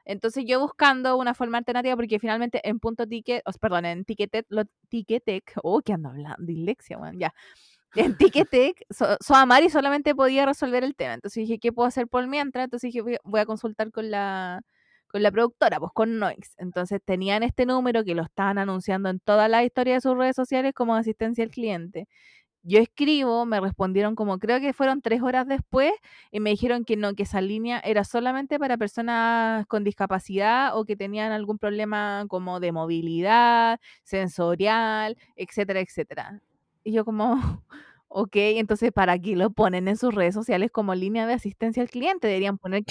Entonces 0.10 0.43
yo 0.47 0.60
buscando 0.60 1.18
una 1.18 1.36
forma 1.36 1.60
alternativa, 1.60 1.95
porque 1.95 2.18
finalmente 2.20 2.68
en 2.68 2.80
punto 2.80 3.05
ticket, 3.05 3.43
os, 3.45 3.60
perdón, 3.60 3.86
en 3.86 4.05
Ticketek, 4.05 4.47
lo, 4.49 4.64
oh, 5.62 5.82
que 5.82 5.93
ando 5.93 6.10
hablando, 6.10 6.38
dislexia, 6.39 6.97
weón, 6.97 7.20
ya. 7.20 7.32
En 7.95 8.18
Ticketek, 8.18 8.86
so, 8.89 9.18
Soamari 9.20 9.70
solamente 9.70 10.16
podía 10.16 10.47
resolver 10.47 10.84
el 10.84 10.95
tema. 10.95 11.14
Entonces 11.14 11.41
dije, 11.41 11.60
¿qué 11.60 11.72
puedo 11.72 11.88
hacer 11.88 12.07
por 12.07 12.26
mientras? 12.28 12.66
Entonces 12.66 12.91
dije, 12.91 13.20
voy, 13.24 13.39
a 13.39 13.45
consultar 13.45 13.91
con 13.91 14.10
la, 14.10 14.62
con 15.07 15.22
la 15.22 15.32
productora, 15.32 15.80
pues 15.80 15.91
con 15.93 16.18
Noix. 16.18 16.55
Entonces 16.57 17.01
tenían 17.05 17.43
este 17.43 17.68
número 17.68 18.03
que 18.03 18.16
lo 18.16 18.24
estaban 18.24 18.57
anunciando 18.57 19.10
en 19.10 19.20
toda 19.20 19.47
la 19.47 19.64
historia 19.64 19.95
de 19.95 20.01
sus 20.01 20.18
redes 20.18 20.36
sociales 20.36 20.74
como 20.74 20.95
asistencia 20.95 21.43
al 21.43 21.51
cliente. 21.51 22.07
Yo 22.62 22.80
escribo, 22.80 23.45
me 23.45 23.62
respondieron 23.62 24.16
como 24.16 24.38
creo 24.38 24.60
que 24.60 24.74
fueron 24.74 25.01
tres 25.01 25.22
horas 25.22 25.47
después 25.47 25.93
y 26.30 26.41
me 26.41 26.49
dijeron 26.49 26.84
que 26.84 26.97
no, 26.97 27.14
que 27.16 27.24
esa 27.24 27.39
línea 27.39 27.80
era 27.80 28.03
solamente 28.03 28.60
para 28.60 28.78
personas 28.78 29.66
con 29.68 29.86
discapacidad 29.86 30.78
o 30.78 30.84
que 30.84 30.97
tenían 30.97 31.32
algún 31.32 31.57
problema 31.57 32.26
como 32.28 32.60
de 32.60 32.74
movilidad, 32.74 33.80
sensorial, 34.03 35.18
etcétera, 35.38 35.80
etcétera. 35.80 36.41
Y 36.84 36.91
yo 36.91 37.05
como, 37.05 37.36
ok, 38.10 38.36
entonces 38.36 38.91
¿para 38.91 39.18
qué 39.18 39.38
lo 39.38 39.51
ponen 39.51 39.88
en 39.88 39.95
sus 39.95 40.14
redes 40.14 40.34
sociales 40.34 40.70
como 40.70 40.93
línea 40.95 41.26
de 41.28 41.34
asistencia 41.36 41.82
al 41.82 41.89
cliente? 41.89 42.28
Deberían 42.28 42.57
poner 42.57 42.84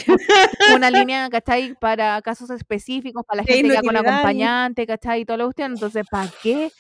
una 0.74 0.90
línea, 0.90 1.28
¿cachai? 1.28 1.74
Para 1.74 2.22
casos 2.22 2.48
específicos, 2.48 3.22
para 3.26 3.42
la 3.42 3.44
gente 3.44 3.68
ya 3.68 3.82
con 3.82 3.90
inutilidad, 3.90 4.14
acompañante, 4.14 4.86
¿cachai? 4.86 5.20
Y 5.20 5.24
todo 5.26 5.36
lo 5.36 5.44
cuestión. 5.44 5.72
Entonces, 5.72 6.06
¿para 6.10 6.30
qué? 6.42 6.70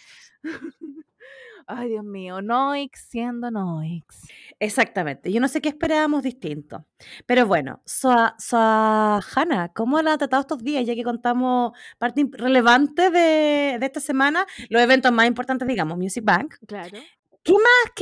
Ay, 1.70 1.90
Dios 1.90 2.04
mío, 2.04 2.40
Noix 2.40 2.90
siendo 3.10 3.50
Noix. 3.50 4.02
Exactamente. 4.58 5.30
Yo 5.30 5.38
no 5.38 5.48
sé 5.48 5.60
qué 5.60 5.68
esperábamos 5.68 6.22
distinto. 6.22 6.86
Pero 7.26 7.46
bueno, 7.46 7.82
Soa, 7.84 8.34
Soajana, 8.38 9.68
¿cómo 9.74 10.00
la 10.00 10.14
ha 10.14 10.18
tratado 10.18 10.40
estos 10.40 10.64
días? 10.64 10.86
Ya 10.86 10.94
que 10.94 11.02
contamos 11.04 11.72
parte 11.98 12.24
relevante 12.32 13.10
de, 13.10 13.76
de 13.78 13.86
esta 13.86 14.00
semana, 14.00 14.46
los 14.70 14.80
eventos 14.80 15.12
más 15.12 15.26
importantes, 15.26 15.68
digamos, 15.68 15.98
Music 15.98 16.24
Bank. 16.24 16.54
Claro. 16.66 16.98
¿Qué 17.44 17.52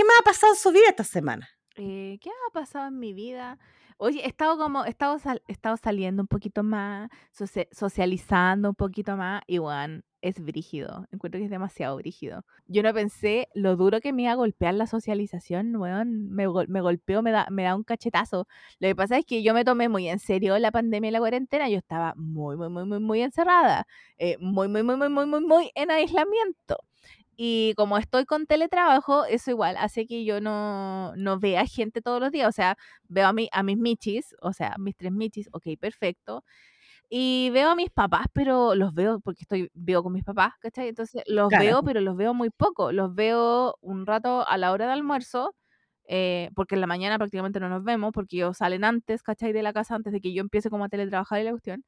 más 0.04 0.14
ha 0.20 0.22
pasado 0.24 0.52
en 0.52 0.58
su 0.58 0.70
vida 0.70 0.88
esta 0.88 1.04
semana? 1.04 1.48
Eh, 1.74 2.18
¿Qué 2.20 2.30
ha 2.30 2.52
pasado 2.52 2.86
en 2.86 2.98
mi 3.00 3.12
vida? 3.14 3.58
Oye, 3.98 4.20
he 4.24 4.28
estado 4.28 4.58
como, 4.58 4.84
he 4.84 4.90
estado, 4.90 5.18
sal- 5.18 5.42
he 5.48 5.52
estado 5.52 5.76
saliendo 5.76 6.22
un 6.22 6.28
poquito 6.28 6.62
más, 6.62 7.08
socia- 7.32 7.66
socializando 7.72 8.68
un 8.68 8.74
poquito 8.74 9.16
más, 9.16 9.42
y 9.46 9.58
bueno, 9.58 10.02
es 10.22 10.40
brígido. 10.40 11.06
Encuentro 11.12 11.38
que 11.38 11.44
es 11.44 11.50
demasiado 11.50 11.96
brígido. 11.96 12.44
Yo 12.66 12.82
no 12.82 12.92
pensé 12.94 13.48
lo 13.54 13.76
duro 13.76 14.00
que 14.00 14.12
me 14.12 14.22
iba 14.22 14.32
a 14.32 14.34
golpear 14.34 14.74
la 14.74 14.86
socialización. 14.86 15.72
Me, 15.72 16.46
me 16.68 16.80
golpeó, 16.80 17.22
me 17.22 17.30
da, 17.32 17.46
me 17.50 17.62
da 17.64 17.74
un 17.76 17.84
cachetazo. 17.84 18.46
Lo 18.80 18.88
que 18.88 18.96
pasa 18.96 19.18
es 19.18 19.24
que 19.26 19.42
yo 19.42 19.54
me 19.54 19.64
tomé 19.64 19.88
muy 19.88 20.08
en 20.08 20.18
serio 20.18 20.58
la 20.58 20.72
pandemia 20.72 21.08
y 21.08 21.12
la 21.12 21.18
cuarentena. 21.20 21.68
Yo 21.68 21.78
estaba 21.78 22.14
muy, 22.16 22.56
muy, 22.56 22.68
muy, 22.68 22.84
muy, 22.86 23.00
muy 23.00 23.20
encerrada. 23.22 23.86
eh, 24.18 24.36
muy, 24.40 24.68
muy, 24.68 24.82
muy, 24.82 24.96
muy, 24.96 25.08
muy, 25.08 25.26
muy, 25.26 25.40
muy 25.40 25.70
en 25.74 25.90
aislamiento. 25.90 26.78
Y 27.38 27.74
como 27.76 27.98
estoy 27.98 28.24
con 28.24 28.46
teletrabajo, 28.46 29.26
eso 29.26 29.50
igual 29.50 29.76
hace 29.78 30.06
que 30.06 30.24
yo 30.24 30.40
no, 30.40 31.14
no 31.16 31.38
vea 31.38 31.66
gente 31.66 32.00
todos 32.00 32.18
los 32.20 32.32
días. 32.32 32.48
O 32.48 32.52
sea, 32.52 32.76
veo 33.08 33.26
a, 33.28 33.32
mi, 33.34 33.48
a 33.52 33.62
mis 33.62 33.76
michis, 33.76 34.34
o 34.40 34.52
sea, 34.54 34.76
mis 34.78 34.96
tres 34.96 35.12
michis, 35.12 35.48
ok, 35.52 35.64
perfecto. 35.78 36.44
Y 37.10 37.50
veo 37.50 37.70
a 37.70 37.76
mis 37.76 37.90
papás, 37.90 38.26
pero 38.32 38.74
los 38.74 38.92
veo 38.92 39.20
porque 39.20 39.42
estoy 39.42 39.70
vivo 39.74 40.02
con 40.02 40.12
mis 40.12 40.24
papás, 40.24 40.54
¿cachai? 40.60 40.88
Entonces 40.88 41.22
los 41.26 41.54
Claro. 41.54 41.76
veo, 41.76 41.82
pero 41.84 42.00
los 42.00 42.16
veo 42.16 42.34
muy 42.34 42.50
poco. 42.50 42.90
Los 42.92 43.14
veo 43.14 43.76
un 43.80 44.06
rato 44.06 44.46
a 44.46 44.58
la 44.58 44.72
hora 44.72 44.86
de 44.86 44.92
almuerzo, 44.92 45.54
eh, 46.08 46.50
porque 46.56 46.74
en 46.74 46.80
la 46.80 46.88
mañana 46.88 47.16
prácticamente 47.18 47.60
no 47.60 47.68
nos 47.68 47.84
vemos, 47.84 48.10
porque 48.12 48.36
ellos 48.36 48.56
salen 48.58 48.84
antes, 48.84 49.22
¿cachai? 49.22 49.52
De 49.52 49.62
la 49.62 49.72
casa 49.72 49.94
antes 49.94 50.12
de 50.12 50.20
que 50.20 50.32
yo 50.34 50.40
empiece 50.40 50.68
como 50.70 50.84
a 50.84 50.88
teletrabajar 50.88 51.40
y 51.40 51.44
la 51.44 51.50
cuestión. 51.52 51.84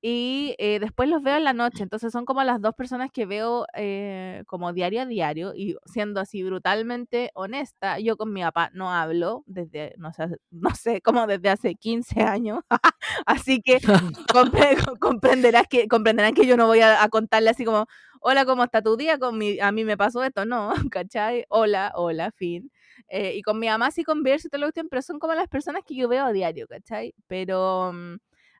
Y 0.00 0.54
eh, 0.58 0.78
después 0.78 1.08
los 1.08 1.22
veo 1.24 1.36
en 1.36 1.44
la 1.44 1.52
noche, 1.52 1.82
entonces 1.82 2.12
son 2.12 2.24
como 2.24 2.44
las 2.44 2.60
dos 2.60 2.74
personas 2.74 3.10
que 3.12 3.26
veo 3.26 3.66
eh, 3.74 4.44
como 4.46 4.72
diario 4.72 5.02
a 5.02 5.06
diario 5.06 5.52
y 5.56 5.76
siendo 5.86 6.20
así 6.20 6.44
brutalmente 6.44 7.30
honesta, 7.34 7.98
yo 7.98 8.16
con 8.16 8.32
mi 8.32 8.42
papá 8.42 8.70
no 8.74 8.92
hablo 8.92 9.42
desde, 9.46 9.94
no 9.98 10.12
sé, 10.12 10.26
no 10.52 10.70
sé, 10.76 11.00
como 11.02 11.26
desde 11.26 11.50
hace 11.50 11.74
15 11.74 12.22
años, 12.22 12.60
así 13.26 13.60
que 13.60 13.78
compre- 14.32 14.98
comprenderás 15.00 15.64
que, 15.68 15.88
comprenderán 15.88 16.34
que 16.34 16.46
yo 16.46 16.56
no 16.56 16.66
voy 16.66 16.80
a, 16.80 17.02
a 17.02 17.08
contarle 17.08 17.50
así 17.50 17.64
como, 17.64 17.86
hola, 18.20 18.44
¿cómo 18.44 18.64
está 18.64 18.82
tu 18.82 18.96
día? 18.96 19.18
Con 19.18 19.36
mi, 19.38 19.58
a 19.60 19.72
mí 19.72 19.84
me 19.84 19.96
pasó 19.96 20.22
esto, 20.24 20.44
no, 20.44 20.72
¿cachai? 20.92 21.44
Hola, 21.48 21.92
hola, 21.94 22.30
fin. 22.32 22.70
Eh, 23.08 23.34
y 23.36 23.42
con 23.42 23.58
mi 23.58 23.66
mamá 23.68 23.90
sí 23.90 24.04
converso 24.04 24.48
y 24.48 24.50
todo 24.50 24.60
lo 24.60 24.72
que 24.72 24.84
pero 24.84 25.02
son 25.02 25.18
como 25.18 25.34
las 25.34 25.48
personas 25.48 25.82
que 25.86 25.94
yo 25.96 26.08
veo 26.08 26.24
a 26.24 26.32
diario, 26.32 26.66
¿cachai? 26.68 27.14
Pero 27.26 27.92
mm, 27.92 28.16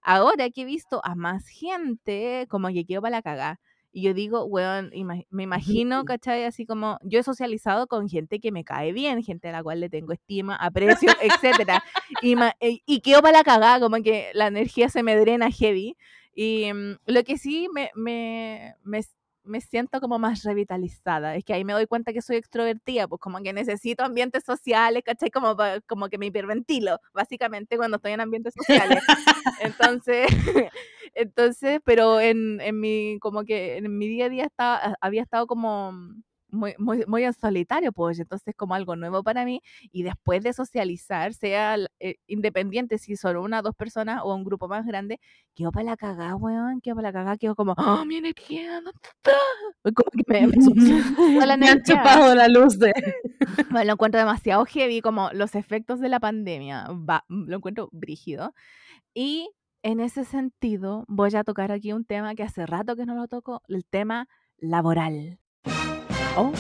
ahora 0.08 0.48
que 0.48 0.62
he 0.62 0.64
visto 0.64 1.02
a 1.04 1.14
más 1.14 1.46
gente, 1.48 2.46
como 2.48 2.68
que 2.68 2.86
quedo 2.86 3.02
para 3.02 3.16
la 3.16 3.22
cagá. 3.22 3.60
Y 3.92 4.02
yo 4.02 4.14
digo, 4.14 4.44
weón, 4.44 4.90
me 5.30 5.42
imagino, 5.42 6.04
¿cachai? 6.06 6.44
Así 6.44 6.64
como 6.64 6.98
yo 7.02 7.20
he 7.20 7.22
socializado 7.22 7.86
con 7.88 8.08
gente 8.08 8.40
que 8.40 8.50
me 8.50 8.64
cae 8.64 8.92
bien, 8.92 9.22
gente 9.22 9.48
a 9.48 9.52
la 9.52 9.62
cual 9.62 9.80
le 9.80 9.90
tengo 9.90 10.14
estima, 10.14 10.56
aprecio, 10.56 11.10
etcétera. 11.22 11.82
Y, 12.22 12.36
y 12.86 13.00
quedo 13.00 13.20
para 13.20 13.38
la 13.38 13.44
cagá, 13.44 13.80
como 13.80 14.02
que 14.02 14.30
la 14.32 14.46
energía 14.46 14.88
se 14.88 15.02
me 15.02 15.14
drena 15.14 15.50
heavy. 15.50 15.94
Y 16.34 16.72
mm, 16.72 16.98
lo 17.04 17.24
que 17.24 17.36
sí 17.36 17.68
me, 17.74 17.90
me, 17.94 18.76
me, 18.84 19.00
me 19.48 19.60
siento 19.60 20.00
como 20.00 20.18
más 20.18 20.42
revitalizada. 20.44 21.34
Es 21.36 21.44
que 21.44 21.54
ahí 21.54 21.64
me 21.64 21.72
doy 21.72 21.86
cuenta 21.86 22.12
que 22.12 22.22
soy 22.22 22.36
extrovertida, 22.36 23.08
pues 23.08 23.20
como 23.20 23.38
que 23.40 23.52
necesito 23.52 24.04
ambientes 24.04 24.44
sociales, 24.44 25.02
¿cachai? 25.04 25.30
Como, 25.30 25.56
como 25.86 26.08
que 26.08 26.18
me 26.18 26.26
hiperventilo, 26.26 27.00
básicamente, 27.12 27.76
cuando 27.76 27.96
estoy 27.96 28.12
en 28.12 28.20
ambientes 28.20 28.54
sociales. 28.54 29.02
Entonces, 29.60 30.28
entonces, 31.14 31.80
pero 31.84 32.20
en, 32.20 32.60
en 32.60 32.78
mi, 32.78 33.18
como 33.20 33.44
que 33.44 33.78
en 33.78 33.98
mi 33.98 34.06
día 34.08 34.26
a 34.26 34.28
día 34.28 34.44
estaba, 34.44 34.96
había 35.00 35.22
estado 35.22 35.46
como 35.46 35.92
muy, 36.50 36.74
muy, 36.78 37.04
muy 37.06 37.24
en 37.24 37.32
solitario, 37.32 37.92
pues, 37.92 38.18
entonces 38.18 38.54
como 38.56 38.74
algo 38.74 38.96
nuevo 38.96 39.22
para 39.22 39.44
mí, 39.44 39.60
y 39.92 40.02
después 40.02 40.42
de 40.42 40.52
socializar, 40.52 41.34
sea 41.34 41.76
eh, 42.00 42.16
independiente 42.26 42.98
si 42.98 43.16
son 43.16 43.36
una 43.36 43.62
dos 43.62 43.74
personas 43.74 44.20
o 44.24 44.34
un 44.34 44.44
grupo 44.44 44.68
más 44.68 44.86
grande, 44.86 45.20
quedo 45.54 45.70
para 45.72 45.84
la 45.84 45.96
cagada, 45.96 46.36
weón, 46.36 46.80
quedo 46.80 46.96
para 46.96 47.08
la 47.08 47.12
cagada, 47.12 47.36
quedo 47.36 47.54
como, 47.54 47.74
oh, 47.76 48.04
mi 48.04 48.16
energía, 48.16 48.74
¿dónde 48.74 48.90
está? 49.02 49.32
Como 49.94 50.10
que 50.10 50.24
me, 50.26 50.46
me 50.46 51.46
la 51.46 51.56
Me 51.56 51.68
han 51.68 51.82
chupado 51.82 52.34
la 52.34 52.48
luz 52.48 52.78
de... 52.78 52.92
Bueno, 53.70 53.84
lo 53.86 53.92
encuentro 53.94 54.18
demasiado 54.20 54.64
heavy, 54.66 55.00
como 55.00 55.30
los 55.32 55.54
efectos 55.54 56.00
de 56.00 56.08
la 56.08 56.20
pandemia, 56.20 56.88
va- 56.90 57.24
lo 57.28 57.56
encuentro 57.56 57.88
brígido. 57.92 58.54
Y 59.14 59.50
en 59.82 60.00
ese 60.00 60.24
sentido, 60.24 61.04
voy 61.08 61.34
a 61.36 61.44
tocar 61.44 61.72
aquí 61.72 61.92
un 61.92 62.04
tema 62.04 62.34
que 62.34 62.42
hace 62.42 62.66
rato 62.66 62.96
que 62.96 63.06
no 63.06 63.14
lo 63.14 63.28
toco, 63.28 63.62
el 63.68 63.84
tema 63.84 64.28
laboral. 64.58 65.38
Oh. 66.40 66.52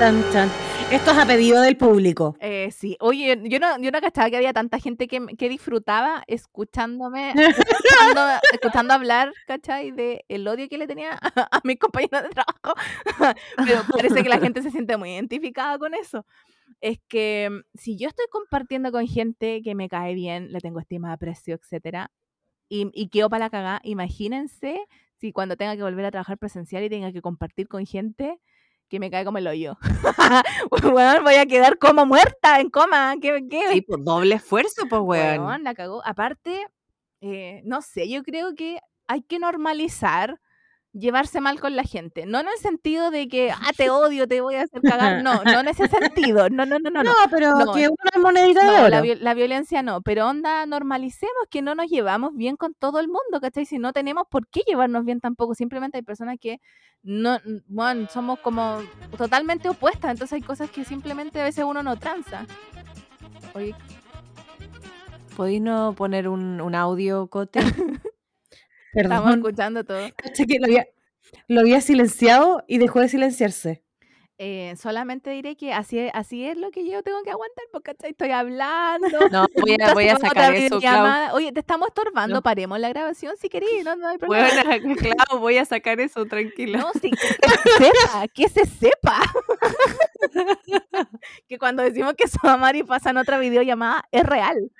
Tan, 0.00 0.20
tan. 0.32 0.50
Esto 0.90 1.12
es 1.12 1.18
a 1.18 1.26
pedido 1.26 1.60
del 1.60 1.76
público. 1.76 2.36
Eh, 2.40 2.72
sí, 2.72 2.96
oye, 2.98 3.40
yo 3.44 3.60
no, 3.60 3.78
yo 3.78 3.92
no 3.92 4.00
cachaba 4.00 4.28
que 4.30 4.36
había 4.36 4.52
tanta 4.52 4.80
gente 4.80 5.06
que, 5.06 5.24
que 5.38 5.48
disfrutaba 5.48 6.24
escuchándome, 6.26 7.30
escuchando, 7.36 8.20
escuchando 8.52 8.94
hablar, 8.94 9.32
¿cachai? 9.46 9.92
De 9.92 10.24
el 10.26 10.48
odio 10.48 10.68
que 10.68 10.76
le 10.76 10.88
tenía 10.88 11.12
a, 11.12 11.18
a 11.52 11.60
mis 11.62 11.78
compañeros 11.78 12.24
de 12.24 12.30
trabajo. 12.30 12.74
Pero 13.64 13.82
parece 13.92 14.24
que 14.24 14.28
la 14.28 14.40
gente 14.40 14.60
se 14.60 14.72
siente 14.72 14.96
muy 14.96 15.10
identificada 15.10 15.78
con 15.78 15.94
eso. 15.94 16.26
Es 16.80 16.98
que 17.06 17.48
mm, 17.52 17.78
si 17.78 17.96
yo 17.96 18.08
estoy 18.08 18.26
compartiendo 18.28 18.90
con 18.90 19.06
gente 19.06 19.62
que 19.62 19.76
me 19.76 19.88
cae 19.88 20.14
bien, 20.14 20.50
le 20.50 20.58
tengo 20.58 20.80
estima, 20.80 21.12
aprecio, 21.12 21.54
etcétera, 21.54 22.10
y, 22.68 22.90
y 22.92 23.08
quedo 23.08 23.30
para 23.30 23.44
la 23.44 23.50
cagada, 23.50 23.80
imagínense 23.84 24.80
si 25.14 25.30
cuando 25.30 25.56
tenga 25.56 25.76
que 25.76 25.82
volver 25.82 26.04
a 26.06 26.10
trabajar 26.10 26.38
presencial 26.38 26.82
y 26.82 26.90
tenga 26.90 27.12
que 27.12 27.22
compartir 27.22 27.68
con 27.68 27.86
gente 27.86 28.40
que 28.88 29.00
me 29.00 29.10
cae 29.10 29.24
como 29.24 29.38
el 29.38 29.46
hoyo. 29.46 29.76
Weón, 30.82 31.24
voy 31.24 31.34
a 31.34 31.46
quedar 31.46 31.78
como 31.78 32.06
muerta, 32.06 32.60
en 32.60 32.70
coma. 32.70 33.14
¿Qué, 33.20 33.44
qué? 33.50 33.72
Sí, 33.72 33.80
pues 33.82 34.04
doble 34.04 34.36
esfuerzo, 34.36 34.82
pues, 34.88 35.02
weón. 35.02 35.46
Weón, 35.46 35.64
la 35.64 35.74
cagó. 35.74 36.02
Aparte, 36.04 36.66
eh, 37.20 37.62
no 37.64 37.82
sé, 37.82 38.08
yo 38.08 38.22
creo 38.22 38.54
que 38.54 38.78
hay 39.06 39.22
que 39.22 39.38
normalizar 39.38 40.40
llevarse 40.94 41.40
mal 41.40 41.60
con 41.60 41.76
la 41.76 41.84
gente. 41.84 42.24
No 42.24 42.40
en 42.40 42.46
el 42.48 42.56
sentido 42.58 43.10
de 43.10 43.28
que, 43.28 43.50
ah, 43.50 43.72
te 43.76 43.90
odio, 43.90 44.26
te 44.26 44.40
voy 44.40 44.54
a 44.54 44.62
hacer 44.62 44.80
cagar. 44.80 45.22
No, 45.22 45.42
no 45.44 45.60
en 45.60 45.68
ese 45.68 45.88
sentido. 45.88 46.48
No, 46.48 46.64
no, 46.64 46.78
no, 46.78 46.90
no. 46.90 47.02
No, 47.02 47.12
pero 47.30 47.50
No, 47.52 47.72
que 47.74 47.88
una 47.88 48.22
monedita 48.22 48.60
de 48.60 48.66
No, 48.66 48.84
oro. 48.84 48.88
la, 48.88 49.14
la 49.20 49.34
violencia 49.34 49.82
no, 49.82 50.00
pero 50.00 50.26
onda, 50.28 50.64
normalicemos 50.66 51.46
que 51.50 51.60
no 51.62 51.74
nos 51.74 51.88
llevamos 51.90 52.34
bien 52.34 52.56
con 52.56 52.74
todo 52.74 53.00
el 53.00 53.08
mundo, 53.08 53.40
¿cachai? 53.40 53.66
Si 53.66 53.78
no 53.78 53.92
tenemos 53.92 54.24
por 54.30 54.46
qué 54.48 54.62
llevarnos 54.66 55.04
bien 55.04 55.20
tampoco, 55.20 55.54
simplemente 55.54 55.98
hay 55.98 56.02
personas 56.02 56.38
que 56.40 56.60
no, 57.02 57.38
bueno, 57.66 58.08
somos 58.08 58.38
como 58.38 58.78
totalmente 59.18 59.68
opuestas, 59.68 60.12
entonces 60.12 60.32
hay 60.34 60.42
cosas 60.42 60.70
que 60.70 60.84
simplemente 60.84 61.40
a 61.40 61.44
veces 61.44 61.64
uno 61.64 61.82
no 61.82 61.96
tranza. 61.98 62.46
Oye, 63.54 63.74
¿Podéis 65.36 65.60
no 65.60 65.94
poner 65.96 66.28
un, 66.28 66.60
un 66.60 66.74
audio, 66.76 67.26
Cote? 67.26 67.60
estamos 68.94 69.24
Perdón. 69.24 69.38
escuchando 69.38 69.84
todo. 69.84 69.98
Había, 70.64 70.86
lo 71.48 71.60
había 71.60 71.80
silenciado 71.80 72.64
y 72.66 72.78
dejó 72.78 73.00
de 73.00 73.08
silenciarse. 73.08 73.82
Eh, 74.36 74.74
solamente 74.76 75.30
diré 75.30 75.56
que 75.56 75.72
así 75.72 75.96
es, 75.96 76.10
así 76.12 76.44
es 76.44 76.56
lo 76.56 76.72
que 76.72 76.84
yo 76.84 77.04
tengo 77.04 77.22
que 77.22 77.30
aguantar, 77.30 77.64
porque 77.70 77.94
estoy 78.02 78.30
hablando. 78.32 79.28
No, 79.30 79.46
voy 79.54 79.76
a, 79.80 79.94
voy 79.94 80.08
a 80.08 80.14
Otra 80.16 80.28
sacar 80.28 80.54
eso, 80.54 80.80
Clau. 80.80 81.36
Oye, 81.36 81.52
te 81.52 81.60
estamos 81.60 81.86
estorbando, 81.86 82.36
No. 82.36 82.42
paremos 82.42 82.80
la 82.80 82.88
grabación 82.88 83.36
si 83.40 83.48
querés, 83.48 83.84
no, 83.84 83.94
no 83.94 84.08
hay 84.08 84.18
problema. 84.18 84.48
Bueno, 84.64 84.96
Clau, 85.28 85.38
voy 85.38 85.58
a 85.58 85.64
sacar 85.64 86.00
eso, 86.00 86.26
tranquila. 86.26 86.78
No, 86.78 86.92
sí, 87.00 87.12
que 87.12 87.18
se 87.28 87.84
sepa, 87.84 88.28
que 88.28 88.48
se 88.48 88.66
sepa. 88.66 89.20
que 91.48 91.58
cuando 91.58 91.84
decimos 91.84 92.14
que 92.14 92.26
Soamari 92.26 92.82
pasa 92.82 93.10
en 93.10 93.18
otra 93.18 93.38
videollamada, 93.38 94.04
es 94.10 94.24
real. 94.24 94.70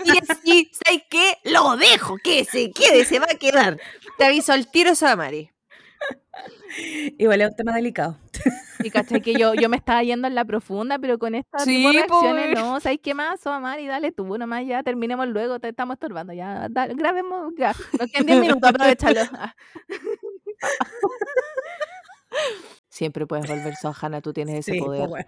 Oye, 0.00 0.20
sí, 0.44 0.70
¿sabes 0.84 1.02
qué? 1.10 1.38
Lo 1.42 1.76
dejo, 1.76 2.16
que 2.22 2.44
se 2.44 2.70
quede, 2.70 3.04
se 3.04 3.18
va 3.18 3.26
a 3.28 3.34
quedar. 3.38 3.80
Te 4.18 4.24
aviso 4.24 4.52
al 4.52 4.70
tiro, 4.70 4.94
Samari. 4.94 5.50
Igual 7.18 7.40
es 7.40 7.48
un 7.50 7.56
tema 7.56 7.74
delicado. 7.74 8.16
Y 8.84 8.90
caché 8.90 9.20
que 9.20 9.34
yo, 9.34 9.54
yo 9.54 9.68
me 9.68 9.76
estaba 9.76 10.02
yendo 10.02 10.28
en 10.28 10.34
la 10.34 10.44
profunda, 10.44 10.98
pero 10.98 11.18
con 11.18 11.34
esta 11.34 11.58
tipo 11.64 11.88
de 11.88 11.92
Sí, 11.94 11.98
reacciones, 11.98 12.54
weón. 12.54 12.68
no, 12.74 12.80
¿sabes 12.80 13.00
qué 13.02 13.14
más? 13.14 13.40
Soamari, 13.40 13.86
dale 13.86 14.12
tú, 14.12 14.38
nomás 14.38 14.64
ya 14.66 14.82
terminemos 14.82 15.26
luego, 15.28 15.58
te 15.58 15.68
estamos 15.68 15.94
estorbando, 15.94 16.32
ya, 16.32 16.68
dale, 16.70 16.94
grabemos, 16.94 17.52
ya. 17.58 17.74
Nos 17.98 18.10
quedan 18.10 18.26
10 18.26 18.40
minutos, 18.40 18.70
aprovechalo. 18.70 19.20
Siempre 22.88 23.26
puedes 23.26 23.48
volver 23.48 23.74
Sohana, 23.76 24.20
tú 24.20 24.32
tienes 24.32 24.60
ese 24.60 24.72
Sí, 24.72 24.80
poder. 24.80 25.00
pues 25.00 25.10
bueno. 25.10 25.26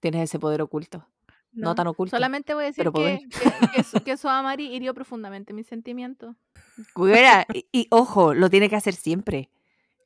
Tienes 0.00 0.22
ese 0.24 0.38
poder 0.38 0.62
oculto. 0.62 1.06
No, 1.52 1.74
tan 1.74 1.86
oculto. 1.88 2.16
Solamente 2.16 2.54
voy 2.54 2.64
a 2.64 2.66
decir 2.68 2.84
que, 2.84 2.90
poder. 2.90 3.18
que, 3.18 3.82
que, 3.92 4.00
que 4.04 4.16
Soamari 4.16 4.66
hirió 4.74 4.94
profundamente 4.94 5.52
mis 5.52 5.66
sentimientos. 5.66 6.36
Y 7.72 7.86
ojo, 7.90 8.34
lo 8.34 8.48
tiene 8.48 8.70
que 8.70 8.76
hacer 8.76 8.94
siempre. 8.94 9.50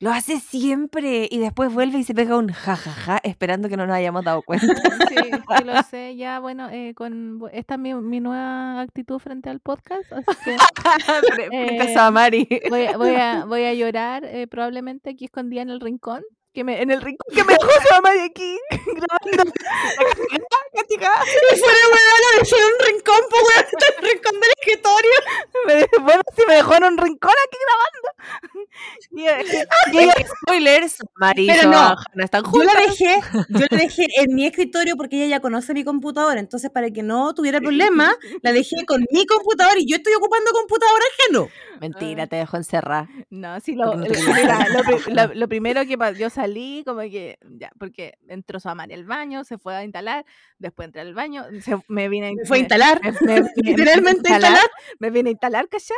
Lo 0.01 0.11
hace 0.11 0.39
siempre. 0.39 1.27
Y 1.31 1.39
después 1.39 1.73
vuelve 1.73 1.99
y 1.99 2.03
se 2.03 2.13
pega 2.13 2.37
un 2.37 2.49
jajaja 2.51 3.19
esperando 3.23 3.69
que 3.69 3.77
no 3.77 3.87
nos 3.87 3.95
hayamos 3.95 4.23
dado 4.25 4.41
cuenta. 4.45 4.67
Sí, 5.07 5.15
sí 5.15 5.63
lo 5.63 5.83
sé. 5.83 6.15
Ya, 6.15 6.39
bueno, 6.39 6.69
eh, 6.69 6.93
con 6.95 7.41
esta 7.53 7.75
es 7.75 7.79
mi, 7.79 7.93
mi 7.95 8.19
nueva 8.19 8.81
actitud 8.81 9.19
frente 9.19 9.49
al 9.49 9.59
podcast. 9.61 10.11
Así 10.11 10.27
que 11.37 11.47
Eh, 11.51 11.79
a 11.79 11.93
Samari. 11.93 12.47
voy, 12.69 12.85
a- 12.85 12.97
voy, 12.97 13.15
a, 13.15 13.45
voy 13.47 13.63
a 13.63 13.73
llorar 13.73 14.25
eh, 14.25 14.47
probablemente 14.47 15.09
aquí 15.11 15.25
escondida 15.25 15.61
en 15.61 15.69
el 15.69 15.79
rincón. 15.79 16.23
Que 16.55 16.63
me, 16.63 16.81
en 16.81 16.89
el 16.89 17.01
rincón 17.01 17.27
que 17.35 17.43
me 17.43 17.53
dejó 17.53 17.69
su 17.69 17.93
mamá 17.93 18.11
de 18.13 18.21
aquí 18.23 18.57
grabando. 18.71 19.51
Y 20.85 21.59
fuera, 21.59 21.77
weón, 21.91 22.39
dejé 22.39 22.55
en 22.55 22.63
un 22.63 22.85
rincón, 22.87 23.19
pues, 23.29 23.43
weón, 23.43 23.65
en 23.65 24.03
el 24.05 24.11
rincón 24.11 24.39
del 24.39 24.49
escritorio. 24.59 25.11
Me 25.67 25.73
dejó- 25.75 26.01
bueno, 26.03 26.21
sí, 26.35 26.43
me 26.47 26.55
dejó 26.55 26.75
en 26.75 26.83
un 26.85 26.97
rincón 26.97 27.31
aquí 27.45 27.57
grabando. 27.65 28.07
Y, 29.11 29.21
y 29.21 29.97
Y 29.97 29.99
ella- 30.03 30.13
spoilers, 30.43 30.97
Marisol 31.15 31.55
Pero 31.57 31.69
no, 31.71 31.77
Hanna 31.77 32.23
están 32.23 32.43
Yo 32.43 32.49
juntas. 32.49 32.73
la 32.73 32.81
dejé, 32.81 33.19
yo 33.49 33.65
la 33.69 33.77
dejé 33.77 34.05
en 34.17 34.35
mi 34.35 34.45
escritorio 34.45 34.95
porque 34.97 35.17
ella 35.17 35.37
ya 35.37 35.39
conoce 35.41 35.73
mi 35.73 35.83
computador, 35.83 36.37
entonces 36.37 36.69
para 36.71 36.89
que 36.91 37.03
no 37.03 37.33
tuviera 37.33 37.59
problema, 37.59 38.15
la 38.41 38.51
dejé 38.53 38.85
con 38.85 39.05
mi 39.11 39.25
computador 39.25 39.77
y 39.77 39.85
yo 39.89 39.97
estoy 39.97 40.13
ocupando 40.15 40.51
computador 40.51 40.99
ajeno. 41.19 41.49
Mentira, 41.79 42.27
te 42.27 42.37
dejó 42.37 42.57
encerrada. 42.57 43.09
No, 43.29 43.59
sí, 43.59 43.75
lo, 43.75 43.95
no 43.95 44.05
lo- 44.05 45.13
lo 45.15 45.27
lo- 45.27 45.33
lo 45.33 45.47
primero 45.47 45.81
que 45.85 45.97
yo 46.17 46.29
salí, 46.45 46.83
como 46.85 46.99
que, 47.01 47.37
ya, 47.57 47.71
porque 47.79 48.13
entró 48.27 48.59
su 48.59 48.69
en 48.69 48.91
el 48.91 49.05
baño, 49.05 49.43
se 49.43 49.57
fue 49.57 49.75
a 49.75 49.83
instalar, 49.83 50.25
después 50.59 50.87
entré 50.87 51.01
al 51.01 51.13
baño, 51.13 51.43
se, 51.61 51.77
me 51.87 52.09
vine 52.09 52.33
Me 52.35 52.45
fue 52.45 52.57
a 52.57 52.59
instalar, 52.61 52.99
me- 53.03 53.11
me- 53.11 53.19
me- 53.21 53.41
me 53.41 53.51
literalmente 53.63 54.31
a 54.31 54.35
instalar, 54.35 54.51
instalar. 54.51 54.69
me 54.99 55.09
vine 55.11 55.29
a 55.29 55.31
instalar, 55.31 55.67
¿cachai? 55.69 55.97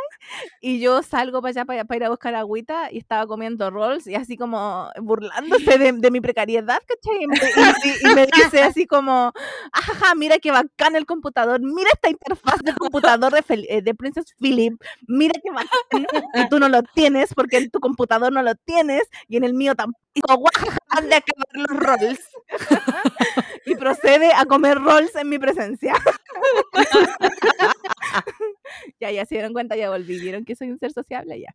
Y 0.60 0.80
yo 0.80 1.02
salgo 1.02 1.40
para 1.42 1.50
allá 1.50 1.64
para, 1.64 1.84
para 1.84 1.96
ir 1.96 2.04
a 2.04 2.10
buscar 2.10 2.34
agüita 2.34 2.90
y 2.92 2.98
estaba 2.98 3.26
comiendo 3.26 3.70
rolls 3.70 4.06
y 4.06 4.14
así 4.14 4.36
como 4.36 4.88
burlándose 5.02 5.78
de, 5.78 5.92
de 5.92 6.10
mi 6.10 6.20
precariedad, 6.20 6.80
¿cachai? 6.86 7.22
Y 7.22 7.26
me, 7.26 7.36
y- 7.36 7.88
y- 7.88 8.10
y 8.10 8.14
me 8.14 8.26
dice 8.26 8.62
así 8.62 8.86
como, 8.86 9.32
ajaja, 9.72 10.14
mira 10.14 10.38
qué 10.38 10.50
bacán 10.50 10.96
el 10.96 11.06
computador, 11.06 11.60
mira 11.60 11.90
esta 11.92 12.08
interfaz 12.10 12.60
del 12.62 12.76
computador 12.76 13.32
de, 13.32 13.42
Fel- 13.42 13.66
eh, 13.68 13.82
de 13.82 13.94
Princess 13.94 14.34
Philip, 14.38 14.80
mira 15.06 15.34
qué 15.42 15.50
bacán, 15.50 16.06
y 16.34 16.48
tú 16.48 16.58
no 16.58 16.68
lo 16.68 16.82
tienes 16.82 17.34
porque 17.34 17.58
en 17.58 17.70
tu 17.70 17.80
computador 17.80 18.32
no 18.32 18.42
lo 18.42 18.54
tienes 18.54 19.02
y 19.28 19.36
en 19.36 19.44
el 19.44 19.54
mío 19.54 19.74
tampoco, 19.74 19.98
guajaja, 20.26 20.78
Han 20.90 21.08
de 21.08 21.16
acabar 21.16 21.46
los 21.52 21.68
roles. 21.68 22.20
y 23.66 23.74
procede 23.76 24.32
a 24.34 24.44
comer 24.44 24.78
rolls 24.78 25.14
en 25.16 25.28
mi 25.28 25.38
presencia. 25.38 25.94
ya, 29.00 29.10
ya 29.10 29.24
se 29.26 29.34
dieron 29.34 29.52
cuenta, 29.52 29.76
ya 29.76 29.90
volví, 29.90 30.18
vieron 30.18 30.44
que 30.44 30.56
soy 30.56 30.70
un 30.70 30.78
ser 30.78 30.92
sociable 30.92 31.40
ya. 31.40 31.54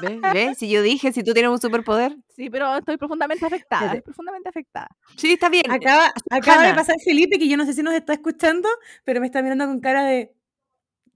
¿Ves? 0.00 0.20
¿Ves? 0.32 0.58
Si 0.58 0.68
yo 0.68 0.82
dije, 0.82 1.12
si 1.12 1.22
tú 1.22 1.32
tienes 1.32 1.50
un 1.50 1.60
superpoder. 1.60 2.16
Sí, 2.36 2.50
pero 2.50 2.76
estoy 2.76 2.96
profundamente 2.96 3.46
afectada, 3.46 3.86
Espérate. 3.86 4.02
profundamente 4.02 4.48
afectada. 4.48 4.88
Sí, 5.16 5.32
está 5.32 5.48
bien. 5.48 5.70
Acaba, 5.70 6.12
acaba 6.30 6.66
de 6.66 6.74
pasar 6.74 6.96
Felipe, 7.04 7.38
que 7.38 7.48
yo 7.48 7.56
no 7.56 7.66
sé 7.66 7.72
si 7.72 7.82
nos 7.82 7.94
está 7.94 8.12
escuchando, 8.12 8.68
pero 9.04 9.20
me 9.20 9.26
está 9.26 9.42
mirando 9.42 9.66
con 9.66 9.80
cara 9.80 10.04
de. 10.04 10.32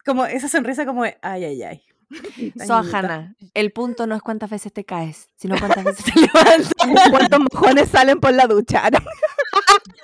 Como 0.05 0.27
esa 0.27 0.49
sonrisa 0.49 0.87
como 0.87 1.05
de. 1.05 1.19
Ay, 1.23 1.45
ay, 1.45 1.63
ay. 1.63 1.83
So. 2.67 2.75
Hanna, 2.75 3.35
el 3.55 3.73
punto 3.73 4.07
no 4.07 4.15
es 4.15 4.23
cuántas 4.23 4.51
veces 4.51 4.73
te 4.73 4.85
caes, 4.85 5.29
sino 5.37 5.59
cuántas 5.59 5.85
veces 5.85 6.05
te 6.05 6.21
levantas. 6.21 6.73
¿Cuántos 7.11 7.41
mojones 7.53 7.89
salen 7.91 8.21
por 8.21 8.33
la 8.33 8.47
ducha? 8.47 8.91
¿no? 8.91 8.99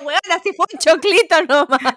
Bueno, 0.03 0.21
así 0.37 0.53
fue 0.55 0.67
un 0.73 0.79
choclito 0.79 1.43
nomás. 1.49 1.95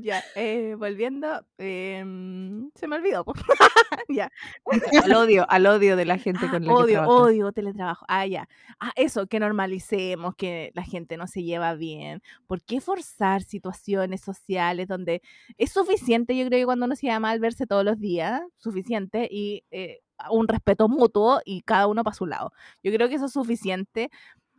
Ya, 0.00 0.22
eh, 0.36 0.76
volviendo, 0.78 1.44
em, 1.58 2.70
se 2.74 2.86
me 2.86 2.96
olvidó. 2.96 3.24
ya. 4.08 4.30
Al 5.10 5.14
odio, 5.14 5.46
al 5.50 5.66
odio 5.66 5.96
de 5.96 6.04
la 6.04 6.18
gente 6.18 6.46
Ah, 6.46 6.50
con 6.50 6.62
la 6.64 6.68
que 6.68 6.74
odio, 6.74 6.92
trabajas. 6.98 7.22
odio 7.22 7.52
teletrabajo. 7.52 8.04
Ah, 8.08 8.26
ya. 8.26 8.48
Ah, 8.80 8.92
eso, 8.96 9.26
que 9.26 9.40
normalicemos, 9.40 10.34
que 10.36 10.70
la 10.74 10.82
gente 10.84 11.16
no 11.16 11.26
se 11.26 11.42
lleva 11.42 11.74
bien. 11.74 12.22
¿Por 12.46 12.62
qué 12.62 12.80
forzar 12.80 13.42
situaciones 13.42 14.20
sociales 14.20 14.88
donde 14.88 15.22
es 15.56 15.72
suficiente, 15.72 16.36
yo 16.36 16.46
creo 16.46 16.60
que 16.60 16.66
cuando 16.66 16.86
uno 16.86 16.94
se 16.96 17.06
llama 17.06 17.28
mal 17.30 17.40
verse 17.40 17.66
todos 17.66 17.84
los 17.84 17.98
días, 17.98 18.42
suficiente, 18.56 19.28
y 19.30 19.64
eh, 19.70 20.00
un 20.30 20.46
respeto 20.48 20.88
mutuo 20.88 21.40
y 21.44 21.62
cada 21.62 21.86
uno 21.88 22.04
para 22.04 22.14
su 22.14 22.26
lado? 22.26 22.52
Yo 22.82 22.92
creo 22.92 23.08
que 23.08 23.16
eso 23.16 23.26
es 23.26 23.32
suficiente. 23.32 24.10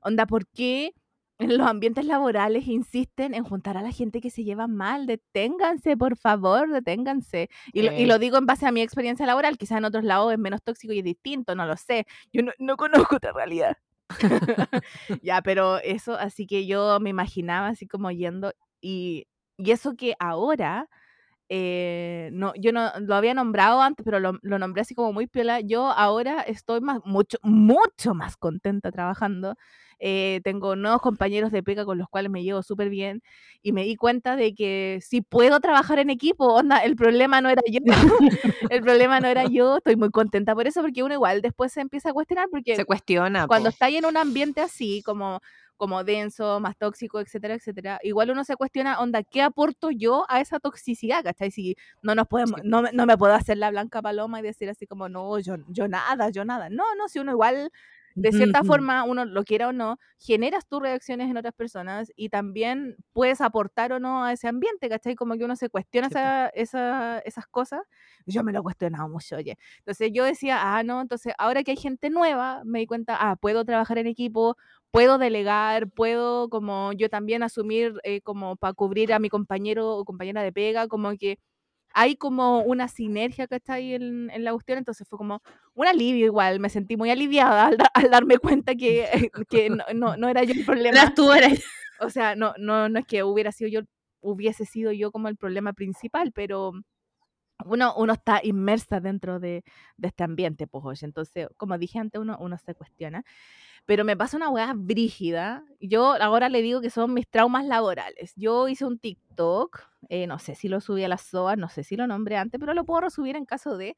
Onda, 0.02 0.26
¿por 0.26 0.48
qué 0.48 0.94
en 1.40 1.58
los 1.58 1.68
ambientes 1.68 2.06
laborales 2.06 2.68
insisten 2.68 3.34
en 3.34 3.44
juntar 3.44 3.78
a 3.78 3.82
la 3.82 3.92
gente 3.92 4.22
que 4.22 4.30
se 4.30 4.44
lleva 4.44 4.68
mal? 4.68 5.06
Deténganse, 5.08 5.98
por 5.98 6.18
favor, 6.18 6.72
deténganse. 6.72 7.50
Y, 7.74 7.84
lo, 7.84 7.94
y 7.94 8.06
lo 8.06 8.20
digo 8.20 8.38
en 8.38 8.46
base 8.46 8.66
a 8.68 8.72
mi 8.72 8.82
experiencia 8.82 9.26
laboral, 9.26 9.58
quizás 9.58 9.78
en 9.80 9.86
otros 9.86 10.04
lados 10.04 10.34
es 10.34 10.40
menos 10.40 10.62
tóxico 10.64 10.94
y 10.94 11.00
es 11.00 11.06
distinto, 11.06 11.56
no 11.56 11.66
lo 11.66 11.78
sé. 11.78 12.06
Yo 12.34 12.44
no, 12.44 12.52
no 12.60 12.78
conozco 12.78 13.16
otra 13.18 13.32
realidad. 13.34 13.78
ya, 15.24 15.42
pero 15.42 15.78
eso, 15.80 16.16
así 16.16 16.46
que 16.48 16.66
yo 16.68 17.00
me 17.00 17.10
imaginaba 17.10 17.68
así 17.70 17.88
como 17.88 18.12
yendo 18.12 18.54
y, 18.82 19.28
y 19.58 19.72
eso 19.72 19.96
que 19.96 20.16
ahora, 20.20 20.88
eh, 21.50 22.30
no, 22.34 22.54
yo 22.56 22.72
no 22.74 22.92
lo 23.00 23.16
había 23.16 23.34
nombrado 23.34 23.82
antes, 23.82 24.04
pero 24.06 24.20
lo, 24.20 24.40
lo 24.42 24.60
nombré 24.60 24.82
así 24.82 24.96
como 24.96 25.14
muy 25.14 25.28
piola. 25.28 25.62
Yo 25.62 25.88
ahora 25.92 26.42
estoy 26.42 26.82
más, 26.82 27.00
mucho, 27.06 27.38
mucho 27.44 28.14
más 28.16 28.38
contenta 28.38 28.92
trabajando. 28.92 29.56
Eh, 30.00 30.40
tengo 30.46 30.76
nuevos 30.78 31.02
compañeros 31.02 31.52
de 31.52 31.62
pega 31.62 31.84
con 31.86 31.98
los 31.98 32.08
cuales 32.08 32.32
me 32.32 32.42
llevo 32.44 32.64
súper 32.64 32.90
bien 32.90 33.22
y 33.62 33.74
me 33.74 33.84
di 33.84 33.96
cuenta 33.98 34.36
de 34.38 34.54
que 34.56 35.00
si 35.02 35.22
puedo 35.22 35.60
trabajar 35.60 36.00
en 36.00 36.10
equipo, 36.10 36.46
onda, 36.54 36.78
el 36.80 36.96
problema 36.96 37.42
no 37.42 37.50
era 37.50 37.62
yo, 37.70 37.80
el 38.72 38.82
problema 38.82 39.20
no 39.20 39.28
era 39.28 39.46
yo, 39.46 39.78
estoy 39.78 39.96
muy 39.98 40.10
contenta 40.10 40.56
por 40.56 40.68
eso, 40.68 40.82
porque 40.82 41.04
uno 41.04 41.14
igual 41.14 41.42
después 41.42 41.72
se 41.74 41.82
empieza 41.82 42.10
a 42.10 42.14
cuestionar, 42.14 42.48
porque 42.50 42.76
Se 42.76 42.86
cuestiona. 42.86 43.46
cuando 43.48 43.70
po. 43.70 43.74
estáis 43.74 43.98
en 43.98 44.06
un 44.06 44.16
ambiente 44.18 44.62
así, 44.62 45.02
como, 45.04 45.42
como 45.76 46.04
denso, 46.04 46.60
más 46.60 46.78
tóxico, 46.78 47.20
etcétera, 47.20 47.56
etcétera, 47.56 48.00
igual 48.04 48.32
uno 48.32 48.44
se 48.44 48.56
cuestiona, 48.56 49.00
onda, 49.00 49.24
¿qué 49.24 49.42
aporto 49.42 49.92
yo 49.92 50.26
a 50.30 50.40
esa 50.42 50.60
toxicidad? 50.60 51.24
¿Cachai? 51.24 51.52
Si 51.52 51.76
no 52.02 52.16
nos 52.16 52.28
podemos, 52.28 52.62
no, 52.64 52.82
me- 52.84 52.92
no 52.94 53.06
me 53.06 53.18
puedo 53.18 53.34
hacer 53.34 53.58
la 53.58 53.70
blanca 53.70 54.02
paloma 54.02 54.40
y 54.40 54.44
decir 54.44 54.70
así 54.70 54.88
como, 54.88 55.10
no, 55.10 55.40
yo, 55.40 55.56
yo 55.68 55.88
nada, 55.90 56.30
yo 56.30 56.46
nada. 56.46 56.70
No, 56.70 56.84
no, 56.98 57.08
si 57.10 57.20
uno 57.20 57.32
igual, 57.32 57.72
de 58.22 58.34
cierta 58.34 58.64
forma, 58.64 59.04
uno 59.04 59.26
lo 59.26 59.44
quiera 59.44 59.70
o 59.70 59.74
no, 59.74 59.98
generas 60.20 60.68
tus 60.68 60.82
reacciones 60.82 61.30
en 61.30 61.38
otras 61.38 61.54
personas 61.54 62.12
y 62.16 62.30
también 62.30 62.96
puedes 63.14 63.42
aportar 63.42 63.94
o 63.94 64.00
no 64.00 64.24
a 64.26 64.34
ese 64.34 64.48
ambiente, 64.48 64.90
¿cachai? 64.90 65.16
Como 65.16 65.36
que 65.38 65.46
uno 65.46 65.56
se 65.56 65.70
cuestiona 65.70 66.08
Sí, 66.08 66.16
esa- 66.16 66.48
esa- 66.50 67.20
esas 67.20 67.48
cosas. 67.48 67.82
Yo 68.26 68.44
me 68.44 68.52
lo 68.52 68.60
he 68.60 68.64
cuestionado 68.64 69.10
mucho, 69.10 69.36
oye. 69.38 69.58
Entonces 69.80 70.12
yo 70.14 70.24
decía, 70.24 70.76
ah, 70.78 70.84
no, 70.84 71.02
entonces 71.02 71.34
ahora 71.38 71.64
que 71.64 71.72
hay 71.72 71.78
gente 71.78 72.10
nueva, 72.10 72.62
me 72.66 72.80
di 72.80 72.86
cuenta, 72.88 73.18
ah, 73.20 73.36
puedo 73.36 73.66
trabajar 73.66 73.98
en 73.98 74.08
equipo, 74.08 74.56
puedo 74.92 75.18
delegar, 75.18 75.90
puedo 75.90 76.50
como 76.50 76.94
yo 76.94 77.10
también 77.10 77.44
asumir 77.44 77.94
eh, 78.04 78.22
como 78.22 78.56
para 78.56 78.74
cubrir 78.74 79.14
a 79.14 79.20
mi 79.20 79.30
compañero 79.30 79.90
o 79.98 80.06
compañera 80.06 80.42
de 80.44 80.52
pega, 80.54 80.88
como 80.88 81.12
que 81.18 81.40
hay 81.94 82.16
como 82.16 82.62
una 82.62 82.88
sinergia 82.88 83.48
que 83.48 83.56
está 83.56 83.74
ahí 83.74 83.94
en, 83.94 84.30
en 84.30 84.44
la 84.44 84.52
cuestión, 84.54 84.78
entonces 84.78 85.08
fue 85.08 85.18
como 85.18 85.42
un 85.74 85.88
alivio 85.88 86.26
igual, 86.26 86.60
me 86.60 86.70
sentí 86.70 86.98
muy 86.98 87.10
aliviada 87.12 87.68
al, 87.68 87.78
da- 87.78 87.92
al 87.94 88.10
darme 88.12 88.38
cuenta 88.38 88.76
que, 88.76 89.32
que 89.50 89.70
no, 89.70 89.84
no, 89.94 90.18
no 90.18 90.30
era 90.30 90.44
yo 90.44 90.54
el 90.54 90.66
problema. 90.66 90.98
Eras 90.98 91.14
tú, 91.16 91.32
eras- 91.32 91.64
O 92.00 92.10
sea, 92.10 92.36
no, 92.36 92.54
no, 92.58 92.90
no 92.90 93.00
es 93.00 93.06
que 93.06 93.24
hubiera 93.24 93.52
sido 93.52 93.70
yo, 93.70 93.82
hubiese 94.22 94.66
sido 94.66 94.92
yo 94.92 95.12
como 95.12 95.28
el 95.28 95.36
problema 95.38 95.74
principal, 95.74 96.32
pero 96.34 96.72
uno, 97.66 97.94
uno 97.96 98.14
está 98.14 98.40
inmersa 98.44 99.00
dentro 99.00 99.40
de, 99.40 99.64
este 100.02 100.24
ambiente, 100.24 100.68
pues, 100.68 100.86
oye. 100.86 101.06
Entonces, 101.06 101.48
como 101.58 101.78
dije 101.78 102.00
antes, 102.00 102.22
uno, 102.22 102.38
uno 102.40 102.58
se 102.58 102.76
cuestiona. 102.76 103.24
Pero 103.86 104.04
me 104.06 104.16
pasa 104.16 104.38
una 104.38 104.50
weá 104.50 104.74
brígida. 104.76 105.64
Yo 105.80 106.14
ahora 106.22 106.50
le 106.50 106.62
digo 106.62 106.82
que 106.82 106.90
son 106.90 107.14
mis 107.14 107.28
traumas 107.28 107.66
laborales. 107.66 108.34
Yo 108.36 108.68
hice 108.68 108.86
un 108.86 109.00
TikTok, 109.00 109.82
eh, 110.10 110.28
no 110.28 110.38
sé 110.40 110.56
si 110.56 110.70
lo 110.70 110.80
subí 110.82 111.04
a 111.04 111.08
las 111.08 111.22
SOA, 111.22 111.56
no 111.56 111.70
sé 111.70 111.84
si 111.84 111.96
lo 111.96 112.06
nombré 112.06 112.38
antes, 112.38 112.60
pero 112.60 112.74
lo 112.74 112.86
puedo 112.86 113.02
resubir 113.02 113.36
en 113.36 113.46
caso 113.46 113.78
de, 113.78 113.96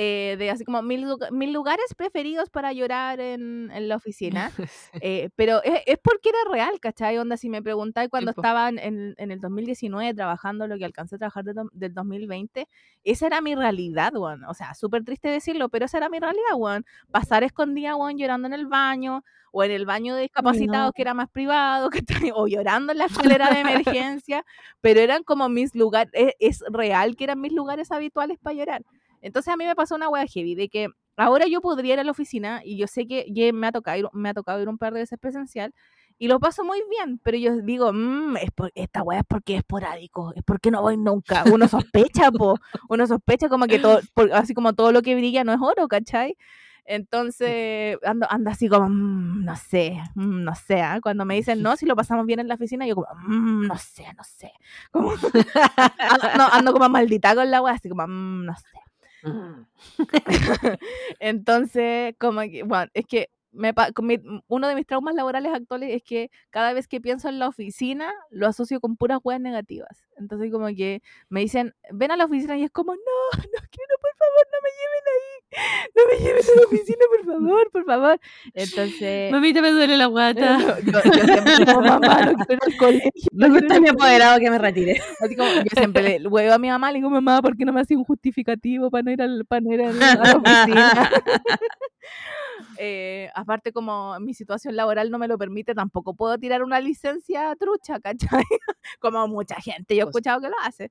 eh, 0.00 0.36
de 0.38 0.48
así 0.48 0.64
como 0.64 0.80
mil, 0.80 1.00
luga- 1.02 1.32
mil 1.32 1.52
lugares 1.52 1.92
preferidos 1.96 2.50
para 2.50 2.72
llorar 2.72 3.18
en, 3.18 3.68
en 3.72 3.88
la 3.88 3.96
oficina. 3.96 4.52
Eh, 5.00 5.30
pero 5.36 5.62
es, 5.62 5.82
es 5.86 5.98
porque 6.02 6.30
era 6.30 6.38
real, 6.50 6.80
¿cachai? 6.80 7.18
Onda, 7.18 7.36
si 7.36 7.48
me 7.48 7.62
preguntáis 7.62 8.08
cuando 8.10 8.32
po. 8.32 8.40
estaba 8.40 8.68
en, 8.68 9.14
el 9.16 9.40
2019 9.40 10.14
trabajando 10.14 10.66
lo 10.66 10.76
que 10.78 10.84
alcancé 10.84 11.16
a 11.16 11.18
trabajar 11.18 11.44
de 11.44 11.54
del 11.72 11.94
2020, 11.94 12.68
esa 13.04 13.26
era 13.26 13.40
mi 13.40 13.54
realidad, 13.54 14.14
weón. 14.16 14.44
O 14.44 14.54
sea, 14.54 14.74
súper 14.74 15.04
triste 15.04 15.28
decirlo, 15.28 15.68
pero 15.68 15.86
esa 15.86 15.98
era 15.98 16.08
mi 16.08 16.18
realidad, 16.18 16.54
weón. 16.56 16.84
Pasar 17.10 17.44
escondida, 17.44 17.96
weón, 17.96 18.18
llorando 18.18 18.46
en 18.48 18.54
el 18.54 18.66
baño, 18.66 19.24
o 19.52 19.64
en 19.64 19.70
el 19.70 19.86
baño 19.86 20.14
de 20.14 20.22
discapacitados 20.22 20.88
no. 20.88 20.92
que 20.92 21.02
era 21.02 21.14
más 21.14 21.28
privado, 21.28 21.90
¿cachai? 22.26 22.30
o 22.34 22.46
llorando 22.46 22.92
en 22.92 22.98
la 22.98 23.06
escalera 23.36 23.50
de 23.50 23.60
emergencia, 23.60 24.44
pero 24.80 25.00
eran 25.00 25.22
como 25.22 25.48
mis 25.48 25.74
lugares, 25.74 26.12
es, 26.14 26.34
es 26.38 26.62
real 26.70 27.16
que 27.16 27.24
eran 27.24 27.40
mis 27.40 27.52
lugares 27.52 27.90
habituales 27.90 28.38
para 28.38 28.54
llorar. 28.54 28.82
Entonces 29.22 29.52
a 29.52 29.56
mí 29.56 29.64
me 29.64 29.74
pasó 29.74 29.94
una 29.96 30.08
wea 30.08 30.26
heavy 30.26 30.54
de 30.54 30.68
que 30.68 30.88
ahora 31.16 31.46
yo 31.48 31.60
podría 31.60 31.94
ir 31.94 32.00
a 32.00 32.04
la 32.04 32.10
oficina 32.12 32.60
y 32.64 32.76
yo 32.76 32.86
sé 32.86 33.06
que 33.06 33.26
ya 33.30 33.52
me 33.52 33.66
ha 33.66 33.72
tocado 33.72 33.98
ir, 33.98 34.06
me 34.12 34.28
ha 34.28 34.34
tocado 34.34 34.60
ir 34.62 34.68
un 34.68 34.78
par 34.78 34.92
de 34.92 35.00
veces 35.00 35.18
presencial 35.18 35.74
y 36.20 36.26
lo 36.28 36.40
paso 36.40 36.64
muy 36.64 36.82
bien, 36.90 37.20
pero 37.22 37.36
yo 37.38 37.56
digo, 37.62 37.92
"Mm, 37.92 38.36
es 38.38 38.50
por- 38.50 38.72
esta 38.74 39.02
wea 39.02 39.20
es 39.20 39.24
porque 39.28 39.54
es 39.54 39.58
esporádico, 39.60 40.32
es 40.34 40.42
porque 40.44 40.70
no 40.72 40.82
voy 40.82 40.96
nunca. 40.96 41.44
Uno 41.46 41.68
sospecha, 41.68 42.30
po, 42.42 42.56
uno 42.88 43.06
sospecha 43.06 43.48
como 43.48 43.66
que 43.66 43.78
todo, 43.78 44.00
por- 44.14 44.32
así 44.32 44.52
como 44.54 44.72
todo 44.72 44.90
lo 44.92 45.02
que 45.02 45.14
brilla 45.14 45.44
no 45.44 45.52
es 45.52 45.60
oro, 45.60 45.86
¿cachai? 45.88 46.36
Entonces 46.84 47.98
ando, 48.02 48.26
ando 48.30 48.50
así 48.50 48.68
como, 48.68 48.88
"Mm, 48.88 49.44
no 49.44 49.54
sé, 49.56 49.98
mm, 50.14 50.42
no 50.42 50.54
sé. 50.54 50.80
¿ah?". 50.80 50.98
Cuando 51.02 51.24
me 51.24 51.34
dicen 51.36 51.62
no, 51.62 51.76
si 51.76 51.86
lo 51.86 51.94
pasamos 51.94 52.26
bien 52.26 52.40
en 52.40 52.48
la 52.48 52.54
oficina, 52.54 52.86
yo 52.86 52.94
como, 52.96 53.06
"Mm, 53.26 53.66
no 53.68 53.76
sé, 53.76 54.04
no 54.16 54.24
sé. 54.24 54.50
Como, 54.90 55.10
ando, 56.42 56.44
ando 56.52 56.72
como 56.72 56.88
maldita 56.88 57.34
con 57.34 57.50
la 57.50 57.62
wea, 57.62 57.74
así 57.74 57.88
como, 57.88 58.06
"Mm, 58.06 58.44
no 58.46 58.56
sé. 58.56 58.78
Entonces, 61.20 62.14
como 62.18 62.40
que, 62.42 62.62
bueno, 62.62 62.90
es 62.94 63.06
que 63.06 63.30
me, 63.52 63.72
mi- 64.02 64.42
uno 64.46 64.68
de 64.68 64.74
mis 64.74 64.86
traumas 64.86 65.14
laborales 65.14 65.52
actuales 65.52 65.90
es 65.94 66.02
que 66.02 66.30
cada 66.50 66.72
vez 66.72 66.86
que 66.88 67.00
pienso 67.00 67.28
en 67.28 67.38
la 67.38 67.48
oficina, 67.48 68.12
lo 68.30 68.46
asocio 68.46 68.80
con 68.80 68.96
puras 68.96 69.18
weas 69.24 69.40
negativas. 69.40 70.04
Entonces, 70.16 70.50
como 70.52 70.66
que 70.68 71.02
me 71.28 71.40
dicen, 71.40 71.74
ven 71.92 72.10
a 72.10 72.16
la 72.16 72.24
oficina 72.26 72.56
y 72.58 72.64
es 72.64 72.70
como, 72.70 72.94
no, 72.94 72.98
no 73.00 73.60
quiero, 73.70 73.94
por 74.00 74.10
favor, 74.18 74.46
no 74.52 74.58
me 74.62 74.70
lleven 74.78 75.04
ahí. 75.14 76.54
la 76.56 76.66
oficina, 76.66 77.04
por 77.10 77.24
favor, 77.34 77.70
por 77.70 77.84
favor. 77.84 78.20
Entonces, 78.54 79.32
Mamita, 79.32 79.62
me 79.62 79.70
duele 79.70 79.96
la 79.96 80.06
guata. 80.08 80.58
yo, 80.80 80.92
yo 81.16 81.24
siempre 81.24 81.64
como 81.66 81.80
mamá, 81.82 82.20
no 82.26 82.32
quiero 82.34 82.54
ir 82.54 82.58
al 82.66 82.76
colegio. 82.76 83.10
No 83.32 83.46
al 83.46 83.52
mi 83.52 83.60
colegio". 83.60 83.92
apoderado 83.92 84.38
que 84.40 84.50
me 84.50 84.58
retire. 84.58 85.00
Así 85.20 85.36
como, 85.36 85.48
yo 85.54 85.62
siempre 85.76 86.18
le 86.18 86.28
huevo 86.28 86.52
a 86.52 86.58
mi 86.58 86.68
mamá, 86.68 86.90
le 86.92 86.98
digo, 86.98 87.10
mamá, 87.10 87.40
¿por 87.40 87.56
qué 87.56 87.64
no 87.64 87.72
me 87.72 87.80
hace 87.80 87.96
un 87.96 88.04
justificativo 88.04 88.90
para 88.90 89.02
no 89.02 89.10
ir, 89.12 89.22
al, 89.22 89.44
para 89.46 89.60
no 89.60 89.72
ir 89.72 89.82
a 89.82 89.92
la 89.92 90.36
oficina? 90.36 91.10
Eh, 92.78 93.30
aparte, 93.34 93.72
como 93.72 94.18
mi 94.20 94.34
situación 94.34 94.76
laboral 94.76 95.10
no 95.10 95.18
me 95.18 95.28
lo 95.28 95.38
permite, 95.38 95.74
tampoco 95.74 96.14
puedo 96.14 96.38
tirar 96.38 96.62
una 96.62 96.80
licencia 96.80 97.54
trucha, 97.56 98.00
¿cachai? 98.00 98.44
como 99.00 99.26
mucha 99.28 99.56
gente, 99.60 99.94
yo 99.96 100.02
he 100.02 100.04
Pues- 100.06 100.10
escuchado 100.16 100.40
que 100.40 100.48
lo 100.48 100.56
hace. 100.62 100.90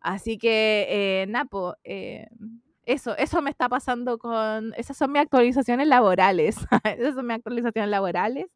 Así 0.00 0.38
que, 0.38 0.86
eh, 0.88 1.26
Napo, 1.28 1.74
eh, 1.84 2.28
eso, 2.84 3.16
eso 3.18 3.42
me 3.42 3.50
está 3.50 3.68
pasando 3.68 4.18
con, 4.18 4.72
esas 4.76 4.96
son 4.96 5.12
mis 5.12 5.22
actualizaciones 5.22 5.88
laborales, 5.88 6.56
esas 6.84 7.14
son 7.14 7.26
mis 7.26 7.36
actualizaciones 7.36 7.90
laborales. 7.90 8.46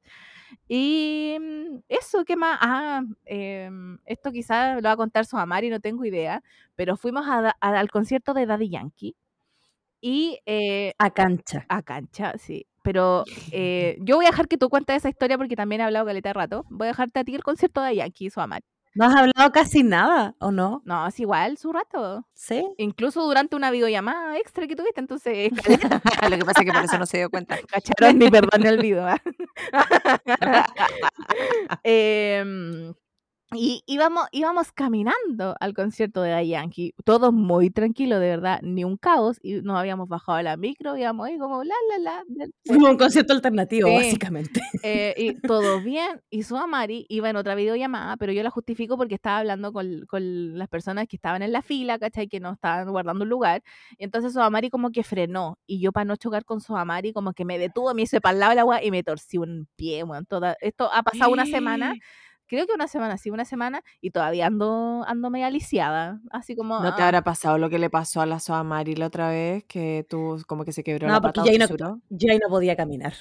Y 0.69 1.37
mm, 1.41 1.79
eso, 1.89 2.25
¿qué 2.25 2.37
más? 2.37 2.59
Ah, 2.61 3.03
em, 3.25 3.99
esto 4.07 4.31
quizás 4.33 4.77
lo 4.77 4.83
va 4.83 4.93
a 4.93 4.97
contar 4.97 5.27
su 5.27 5.37
Amari, 5.39 5.71
no 5.71 5.81
tengo 5.81 6.05
idea, 6.05 6.43
pero 6.77 6.97
fuimos 6.97 7.27
a 7.27 7.55
a- 7.61 7.79
al 7.81 7.91
concierto 7.91 8.35
de 8.35 8.47
Daddy 8.47 8.69
Yankee 8.71 9.17
y 10.03 10.41
eh, 10.45 10.93
A 10.99 11.11
cancha. 11.11 11.65
a 11.69 11.83
cancha, 11.83 12.35
sí. 12.37 12.67
Pero 12.83 13.25
eh, 13.53 13.97
yo 14.01 14.17
voy 14.17 14.27
a 14.27 14.31
dejar 14.31 14.49
que 14.49 14.59
tú 14.59 14.69
cuentes 14.69 14.97
esa 14.97 15.09
historia 15.09 15.39
porque 15.39 15.57
también 15.57 15.81
he 15.81 15.85
hablado 15.85 16.05
caleta 16.05 16.29
de 16.31 16.35
rato. 16.35 16.67
Voy 16.69 16.89
a 16.89 16.91
dejarte 16.91 17.21
a 17.21 17.25
ti 17.25 17.35
el 17.35 17.43
concierto 17.45 17.81
de 17.81 17.97
Yankee, 17.97 18.29
su 18.29 18.41
Amari. 18.41 18.65
No 18.95 19.07
has 19.07 19.15
hablado 19.17 19.53
casi 19.53 19.83
nada, 19.83 20.35
¿o 20.39 20.51
no? 20.51 20.83
No, 20.85 21.07
es 21.07 21.19
igual, 21.19 21.57
su 21.57 21.73
rato. 21.73 22.27
¿Sí? 22.35 22.63
Incluso 22.77 23.23
durante 23.25 23.57
una 23.57 23.71
videollamada 23.71 24.37
extra 24.37 24.67
que 24.67 24.77
tuviste, 24.77 25.01
entonces 25.01 25.51
Lo 26.31 26.37
que 26.37 26.45
pasa 26.45 26.61
es 26.61 26.67
que 26.67 26.73
por 26.73 26.85
eso 26.85 26.99
no 26.99 27.07
se 27.07 27.17
dio 27.19 27.31
cuenta. 27.31 27.57
cacharon 27.69 28.19
ni 28.19 28.31
perdón 28.31 28.67
el 28.67 28.79
video. 28.79 29.07
¿ah? 29.07 29.17
Em, 31.83 32.93
y 33.55 33.83
íbamos, 33.87 34.27
íbamos 34.33 34.73
caminando 34.73 35.55
al 35.61 35.75
concierto 35.75 36.23
de 36.23 36.31
Daddy 36.31 36.49
Yankee, 36.49 36.95
todo 37.05 37.33
muy 37.33 37.71
tranquilo, 37.71 38.19
de 38.19 38.29
verdad, 38.29 38.61
ni 38.63 38.85
un 38.85 38.97
caos, 38.97 39.39
y 39.43 39.61
nos 39.63 39.77
habíamos 39.79 40.09
bajado 40.09 40.39
a 40.39 40.43
la 40.43 40.57
micro, 40.57 40.97
íbamos 40.97 41.27
ahí 41.27 41.39
como 41.39 41.63
la, 41.65 41.75
la, 41.91 41.99
la, 41.99 42.23
del- 42.29 42.55
Como 42.67 42.89
un 42.91 42.97
concierto 42.97 43.33
alternativo, 43.33 43.89
Sí. 43.89 43.95
básicamente. 43.95 44.61
eh, 44.83 45.15
y 45.17 45.35
todo 45.47 45.81
bien, 45.83 46.21
y 46.31 46.43
su 46.45 46.57
Amari 46.57 47.07
iba 47.09 47.29
en 47.31 47.37
otra 47.37 47.55
videollamada, 47.55 48.17
pero 48.17 48.33
yo 48.33 48.43
la 48.43 48.51
justifico 48.51 48.97
porque 48.97 49.15
estaba 49.15 49.39
hablando 49.39 49.73
con, 49.73 50.07
con 50.07 50.59
las 50.59 50.69
personas 50.69 51.07
que 51.09 51.17
estaban 51.17 51.43
en 51.43 51.53
la 51.53 51.63
fila, 51.63 51.99
¿cachai? 51.99 52.29
Que 52.29 52.41
no 52.41 52.53
estaban 52.53 52.89
guardando 52.91 53.25
un 53.25 53.29
lugar, 53.29 53.63
y 53.99 54.05
entonces 54.05 54.33
su 54.33 54.41
Amari 54.41 54.71
como 54.71 54.91
que 54.91 55.03
frenó, 55.03 55.59
y 55.67 55.81
yo 55.81 55.93
para 55.93 56.05
no 56.05 56.17
chocar 56.17 56.45
con 56.45 56.61
su 56.61 56.77
Amari 56.77 57.13
como 57.13 57.33
que 57.33 57.45
me 57.45 57.59
detuvo, 57.59 57.93
me 57.95 58.03
hice 58.03 58.21
para 58.21 58.53
el 58.53 58.59
agua 58.59 58.83
y 58.83 58.91
me 58.91 59.03
torcí 59.03 59.39
un 59.39 59.69
pie, 59.77 60.03
weón, 60.05 60.27
toda, 60.27 60.57
esto 60.61 60.89
ha 60.93 61.03
pasado 61.03 61.31
una 61.31 61.45
semana, 61.47 61.93
creo 62.53 62.67
que 62.67 62.75
una 62.75 62.87
semana, 62.87 63.17
sí, 63.17 63.31
una 63.31 63.47
semana, 63.47 63.83
y 64.03 64.11
todavía 64.11 64.47
ando, 64.47 65.05
ando 65.07 65.31
media 65.31 65.49
lisiada, 65.49 66.21
así 66.31 66.55
como... 66.55 66.81
¿No 66.81 66.95
te 66.95 67.01
ah, 67.01 67.07
habrá 67.07 67.25
pasado 67.25 67.57
lo 67.57 67.71
que 67.71 67.79
le 67.79 67.89
pasó 67.89 68.21
a 68.21 68.27
la 68.27 68.41
Soamari 68.41 68.95
la 68.95 69.07
otra 69.07 69.31
vez? 69.31 69.65
Que 69.65 70.05
tú 70.07 70.43
como 70.47 70.67
que 70.67 70.73
se 70.73 70.85
quebró 70.85 71.07
No, 71.07 71.15
la 71.15 71.21
porque 71.23 71.41
pata 71.41 71.43
o 71.43 71.45
ya 71.47 71.53
ahí 71.53 71.59
no- 71.59 72.47
no 72.47 72.49
podía 72.51 72.77
caminar. 72.77 73.15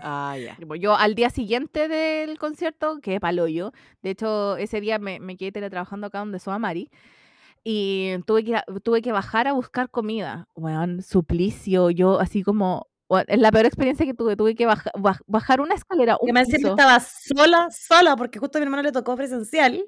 Ah, 0.00 0.36
ya. 0.38 0.56
Yo 0.78 0.94
al 0.94 1.16
día 1.16 1.28
siguiente 1.30 1.88
del 1.88 2.38
concierto 2.38 3.00
quedé 3.02 3.18
paloyo. 3.18 3.72
De 4.02 4.10
hecho, 4.10 4.56
ese 4.56 4.80
día 4.80 5.00
me, 5.00 5.18
me 5.18 5.36
quedé 5.36 5.50
teletrabajando 5.50 6.06
acá 6.06 6.20
donde 6.20 6.38
soy 6.38 6.56
Mari. 6.60 6.88
Y 7.64 8.14
tuve 8.26 8.44
que, 8.44 8.50
ir 8.50 8.56
a- 8.56 8.64
tuve 8.84 9.02
que 9.02 9.10
bajar 9.10 9.48
a 9.48 9.54
buscar 9.54 9.90
comida. 9.90 10.46
Weón, 10.54 11.02
suplicio. 11.02 11.90
Yo 11.90 12.20
así 12.20 12.44
como... 12.44 12.86
weón, 13.08 13.24
es 13.28 13.38
la 13.38 13.50
peor 13.50 13.66
experiencia 13.66 14.04
que 14.06 14.14
tuve. 14.14 14.36
Tuve 14.36 14.54
que 14.54 14.66
baja- 14.66 14.90
baj- 14.94 15.22
bajar 15.26 15.60
una 15.60 15.74
escalera, 15.74 16.16
un 16.20 16.32
Que 16.32 16.40
encima 16.40 16.56
piso. 16.58 16.68
estaba 16.70 17.00
sola, 17.00 17.68
sola, 17.70 18.16
porque 18.16 18.38
justo 18.38 18.58
a 18.58 18.60
mi 18.60 18.64
hermano 18.64 18.82
le 18.82 18.92
tocó 18.92 19.16
presencial 19.16 19.84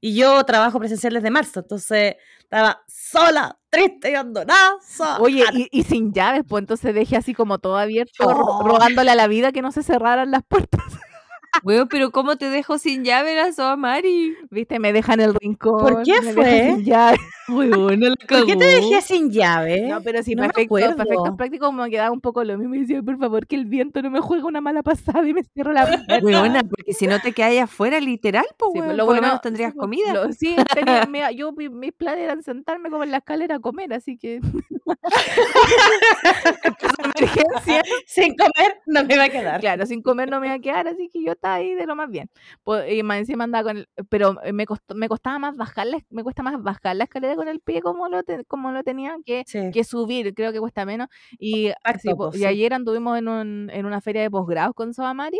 y 0.00 0.14
yo 0.14 0.42
trabajo 0.44 0.78
presencial 0.78 1.14
desde 1.14 1.30
marzo, 1.30 1.60
entonces 1.60 2.16
estaba 2.40 2.82
sola, 2.86 3.58
triste 3.70 4.10
y 4.10 4.14
abandonada. 4.14 4.74
sola. 4.86 5.18
Oye, 5.20 5.44
y, 5.52 5.68
y 5.70 5.84
sin 5.84 6.12
llaves, 6.12 6.42
pues 6.48 6.62
entonces 6.62 6.94
dejé 6.94 7.16
así 7.16 7.32
como 7.34 7.58
todo 7.58 7.78
abierto, 7.78 8.26
Oh. 8.26 8.62
rogándole 8.66 9.10
a 9.10 9.14
la 9.14 9.28
vida 9.28 9.52
que 9.52 9.62
no 9.62 9.72
se 9.72 9.82
cerraran 9.82 10.30
las 10.30 10.42
puertas. 10.44 10.80
Weón, 11.62 11.88
pero 11.88 12.10
¿cómo 12.10 12.36
te 12.36 12.50
dejo 12.50 12.78
sin 12.78 13.04
llave 13.04 13.34
la 13.34 13.52
Soamari? 13.52 14.34
Viste, 14.50 14.78
me 14.78 14.92
dejan 14.92 15.20
el 15.20 15.34
rincón. 15.34 16.02
qué 16.04 16.12
me 16.20 16.32
dejan 16.32 16.34
fue? 16.34 16.74
sin 16.76 16.84
llave. 16.84 17.16
Weón, 17.48 18.00
¿Por 18.26 18.46
qué 18.46 18.56
te 18.56 18.64
dejé 18.64 19.00
sin 19.02 19.30
llave? 19.30 19.82
No, 19.88 20.00
pero 20.02 20.22
sí, 20.22 20.34
No 20.34 20.42
me 20.42 20.48
perfecto, 20.48 20.74
perfecto, 20.74 21.12
acuerdo. 21.14 21.36
práctico, 21.36 21.72
me 21.72 21.90
quedaba 21.90 22.10
un 22.10 22.20
poco 22.22 22.42
lo 22.42 22.56
mismo 22.58 22.74
y 22.74 22.80
decía, 22.80 23.02
por 23.02 23.18
favor, 23.18 23.46
que 23.46 23.56
el 23.56 23.66
viento 23.66 24.00
no 24.02 24.10
me 24.10 24.20
juegue 24.20 24.44
una 24.44 24.60
mala 24.62 24.82
pasada 24.82 25.26
y 25.28 25.34
me 25.34 25.42
cierro 25.44 25.72
la 25.72 25.86
puerta. 26.08 26.18
Weona, 26.22 26.62
porque 26.64 26.92
si 26.94 27.06
no 27.06 27.20
te 27.20 27.32
quedas 27.32 27.64
afuera, 27.64 28.00
literal, 28.00 28.46
pues 28.56 28.70
Sí, 28.72 28.78
weón, 28.78 28.86
pues, 28.88 28.96
lo 28.96 29.06
por 29.06 29.16
lo 29.16 29.22
menos 29.22 29.40
tendrías 29.42 29.72
sí, 29.72 29.76
pues, 29.78 29.84
comida. 29.84 30.14
lo- 30.14 30.32
sí, 30.32 30.56
tenía- 30.74 31.30
yo 31.32 31.52
mi- 31.52 31.68
mis 31.68 31.92
planes 31.92 32.24
eran 32.24 32.42
sentarme 32.42 32.88
como 32.90 33.04
en 33.04 33.10
la 33.10 33.18
escalera 33.18 33.56
a 33.56 33.60
comer, 33.60 33.92
así 33.92 34.16
que 34.16 34.36
en 34.36 34.42
emergencia, 37.18 37.82
Sin 38.06 38.34
comer 38.36 38.80
no 38.86 39.04
me 39.04 39.14
iba 39.14 39.24
a 39.24 39.28
quedar. 39.28 39.60
claro, 39.60 39.86
sin 39.86 40.02
comer 40.02 40.30
no 40.30 40.40
me 40.40 40.46
iba 40.46 40.56
a 40.56 40.60
quedar, 40.60 40.88
así 40.88 41.08
que 41.12 41.22
yo 41.22 41.34
estaba 41.44 41.56
ahí 41.56 41.74
de 41.74 41.86
lo 41.86 41.94
más 41.94 42.10
bien. 42.10 42.30
Pues, 42.62 42.90
y 42.90 43.02
más 43.02 43.18
encima 43.18 43.44
andaba 43.44 43.64
con 43.70 43.76
el, 43.78 43.88
pero 44.08 44.36
me 44.52 44.64
costó, 44.66 44.94
me 44.94 45.08
costaba 45.08 45.38
más 45.38 45.56
bajar 45.56 45.86
la, 45.86 45.98
me 46.08 46.22
cuesta 46.22 46.42
más 46.42 46.60
bajar 46.62 46.96
la 46.96 47.04
escalera 47.04 47.36
con 47.36 47.48
el 47.48 47.60
pie 47.60 47.82
como 47.82 48.08
lo, 48.08 48.22
te- 48.22 48.44
como 48.46 48.72
lo 48.72 48.82
tenía 48.82 49.16
que 49.24 49.44
Sí. 49.46 49.70
que 49.72 49.84
subir, 49.84 50.32
creo 50.34 50.52
que 50.52 50.60
cuesta 50.60 50.86
menos. 50.86 51.08
Y, 51.38 51.66
Exacto, 51.66 51.98
sí, 52.00 52.08
po, 52.10 52.16
po, 52.30 52.36
y 52.36 52.38
sí. 52.40 52.44
ayer 52.46 52.72
anduvimos 52.72 53.18
en, 53.18 53.28
un- 53.28 53.70
en 53.70 53.84
una 53.86 54.00
feria 54.00 54.22
de 54.22 54.30
posgrados 54.30 54.74
con 54.74 54.94
Soamari, 54.94 55.38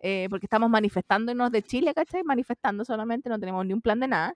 eh, 0.00 0.26
porque 0.30 0.46
estamos 0.46 0.68
manifestándonos 0.70 1.50
de 1.50 1.62
Chile, 1.62 1.92
¿cachai? 1.94 2.22
Manifestando 2.24 2.84
solamente, 2.84 3.28
no 3.28 3.38
tenemos 3.38 3.64
ni 3.66 3.72
un 3.72 3.80
plan 3.80 3.98
de 4.00 4.08
nada. 4.08 4.34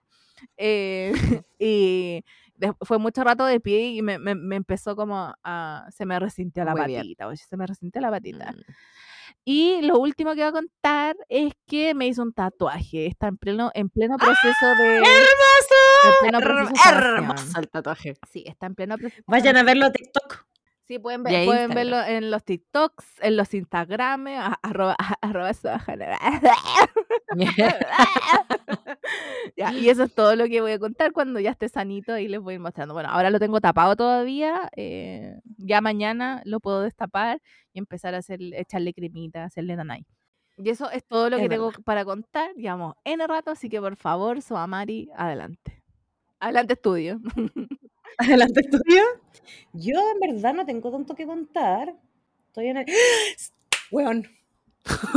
Eh, 0.57 1.11
y 1.59 2.23
fue 2.81 2.97
mucho 2.97 3.23
rato 3.23 3.45
de 3.45 3.59
pie 3.59 3.91
y 3.91 4.01
me, 4.01 4.17
me- 4.19 4.35
me 4.35 4.55
empezó 4.55 4.95
como 4.95 5.33
a... 5.43 5.87
Se 5.91 6.05
me 6.05 6.19
resintió 6.19 6.65
la 6.65 6.71
Muy 6.71 6.81
patita, 6.81 7.27
oye, 7.27 7.37
se 7.37 7.55
me 7.55 7.65
resintió 7.67 8.01
la 8.01 8.09
patita. 8.09 8.51
Mm. 8.51 8.61
Y 9.45 9.81
lo 9.81 9.99
último 9.99 10.31
que 10.31 10.41
voy 10.41 10.49
a 10.49 10.51
contar 10.53 11.15
es 11.27 11.53
que 11.67 11.93
me 11.93 12.07
hizo 12.07 12.21
un 12.21 12.33
tatuaje. 12.33 13.07
Está 13.07 13.27
en 13.27 13.37
pleno, 13.37 13.71
en 13.73 13.89
pleno 13.89 14.15
proceso 14.17 14.65
de... 14.77 14.97
En 14.99 15.03
pleno 16.21 16.39
Her- 16.39 16.43
proceso 16.43 16.91
de. 16.91 16.97
Hermoso 16.99 17.59
el 17.59 17.69
tatuaje. 17.69 18.13
Sí, 18.31 18.43
está 18.47 18.67
en 18.67 18.75
pleno 18.75 18.97
proceso 18.97 19.23
Vayan 19.27 19.57
a 19.57 19.63
verlo 19.63 19.85
a 19.87 19.91
TikTok. 19.91 20.45
Sí, 20.85 20.99
pueden, 20.99 21.23
ver, 21.23 21.45
pueden 21.45 21.71
Instagram. 21.71 21.75
verlo 21.75 22.03
en 22.03 22.29
los 22.31 22.43
TikToks, 22.43 23.21
en 23.21 23.37
los 23.37 23.53
Instagrames, 23.53 24.39
arroba, 24.61 24.95
arroba. 25.21 25.51
Ya, 29.57 29.73
y 29.73 29.89
eso 29.89 30.03
es 30.03 30.13
todo 30.13 30.35
lo 30.35 30.45
que 30.45 30.61
voy 30.61 30.71
a 30.71 30.79
contar 30.79 31.11
cuando 31.11 31.39
ya 31.39 31.51
esté 31.51 31.69
sanito 31.69 32.17
y 32.17 32.27
les 32.27 32.39
voy 32.39 32.53
a 32.53 32.55
ir 32.55 32.59
mostrando. 32.61 32.93
Bueno, 32.93 33.09
ahora 33.09 33.29
lo 33.29 33.39
tengo 33.39 33.61
tapado 33.61 33.95
todavía. 33.95 34.69
eh, 34.75 35.39
ya 35.57 35.81
mañana 35.81 36.41
lo 36.45 36.59
puedo 36.59 36.81
destapar 36.81 37.41
y 37.73 37.79
empezar 37.79 38.15
a 38.15 38.19
hacer, 38.19 38.39
echarle 38.41 38.93
cremita, 38.93 39.43
hacerle 39.45 39.75
nanay. 39.75 40.05
Y 40.57 40.69
eso 40.69 40.89
es 40.91 41.05
todo 41.05 41.29
lo 41.29 41.37
Es 41.37 41.43
que 41.43 41.49
tengo 41.49 41.71
para 41.83 42.05
contar. 42.05 42.53
Llevamos 42.55 42.95
N 43.03 43.25
rato, 43.27 43.51
así 43.51 43.69
que 43.69 43.79
por 43.79 43.95
favor, 43.95 44.41
Soamari, 44.41 45.09
adelante. 45.15 45.83
Adelante, 46.39 46.73
estudio. 46.73 47.19
Adelante, 48.17 48.61
estudio. 48.61 49.03
Yo 49.73 49.99
en 50.13 50.19
verdad 50.19 50.53
no 50.53 50.65
tengo 50.65 50.91
tanto 50.91 51.15
que 51.15 51.25
contar. 51.25 51.95
Estoy 52.47 52.67
en 52.67 52.77
el. 52.77 52.85
Weón. 53.91 54.27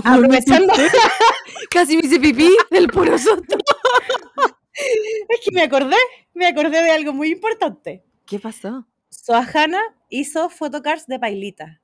Aprovechando. 0.04 0.72
Casi 1.70 1.96
me 1.96 2.06
hice 2.06 2.20
pipí 2.20 2.50
del 2.70 2.88
puro 2.88 3.18
susto. 3.18 3.58
es 5.28 5.40
que 5.44 5.52
me 5.52 5.62
acordé. 5.62 5.96
Me 6.34 6.46
acordé 6.46 6.82
de 6.82 6.90
algo 6.90 7.12
muy 7.12 7.32
importante. 7.32 8.04
¿Qué 8.26 8.38
pasó? 8.38 8.86
Soahana 9.08 9.80
hizo 10.08 10.48
photocards 10.48 11.06
de 11.06 11.18
Pailita. 11.18 11.80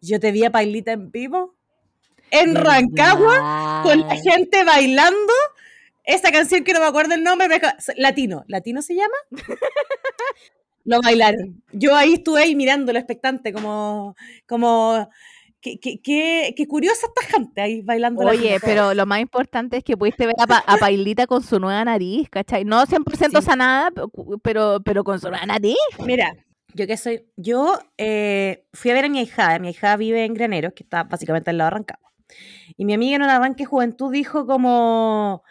Yo 0.00 0.20
te 0.20 0.32
vi 0.32 0.44
a 0.44 0.50
Pailita 0.50 0.92
en 0.92 1.10
vivo. 1.10 1.54
En 2.30 2.54
Rancagua. 2.54 3.82
con 3.82 4.00
la 4.00 4.16
gente 4.16 4.64
bailando 4.64 5.32
esa 6.06 6.30
canción 6.32 6.64
que 6.64 6.72
no 6.72 6.80
me 6.80 6.86
acuerdo 6.86 7.14
el 7.14 7.22
nombre, 7.22 7.48
pero 7.48 7.68
es 7.78 7.92
latino, 7.98 8.44
latino 8.48 8.80
se 8.80 8.94
llama. 8.94 9.14
Lo 10.84 11.00
bailaron. 11.00 11.62
Yo 11.72 11.96
ahí 11.96 12.14
estuve 12.14 12.42
ahí 12.42 12.54
mirándolo 12.54 12.96
expectante, 12.98 13.52
como, 13.52 14.14
como, 14.46 15.08
qué, 15.60 15.80
qué, 15.80 16.00
qué- 16.00 16.54
qué 16.56 16.68
curiosa 16.68 17.08
esta 17.08 17.26
gente 17.26 17.60
ahí 17.60 17.82
bailando. 17.82 18.22
la 18.22 18.30
Oye, 18.30 18.58
pero 18.60 18.94
lo 18.94 19.04
más 19.04 19.18
importante 19.20 19.78
es 19.78 19.82
que 19.84 19.96
pudiste 19.96 20.26
ver 20.26 20.36
a, 20.38 20.46
Pa- 20.46 20.62
a 20.64 20.76
Pailita 20.76 21.26
con 21.26 21.42
su 21.42 21.58
nueva 21.58 21.84
nariz, 21.84 22.28
¿cachai? 22.30 22.64
No 22.64 22.86
100% 22.86 23.40
Sí. 23.40 23.44
sanada, 23.44 23.90
pero, 24.42 24.80
pero 24.84 25.02
con 25.02 25.18
su 25.18 25.28
nueva 25.28 25.44
nariz. 25.46 25.76
Mira, 26.06 26.32
yo 26.72 26.86
que 26.86 26.96
soy, 26.96 27.24
yo 27.36 27.80
eh, 27.98 28.64
fui 28.72 28.92
a 28.92 28.94
ver 28.94 29.06
a 29.06 29.08
mi 29.08 29.20
hija, 29.20 29.58
mi 29.58 29.70
hija 29.70 29.96
vive 29.96 30.24
en 30.24 30.34
Graneros, 30.34 30.72
que 30.72 30.84
está 30.84 31.02
básicamente 31.02 31.50
al 31.50 31.58
lado 31.58 31.70
de 31.70 31.74
Rancagua. 31.78 32.12
Y 32.76 32.84
mi 32.84 32.92
amiga 32.94 33.16
en 33.16 33.22
un 33.22 33.30
arranque 33.30 33.64
juventud 33.64 34.12
dijo 34.12 34.46
como, 34.46 35.42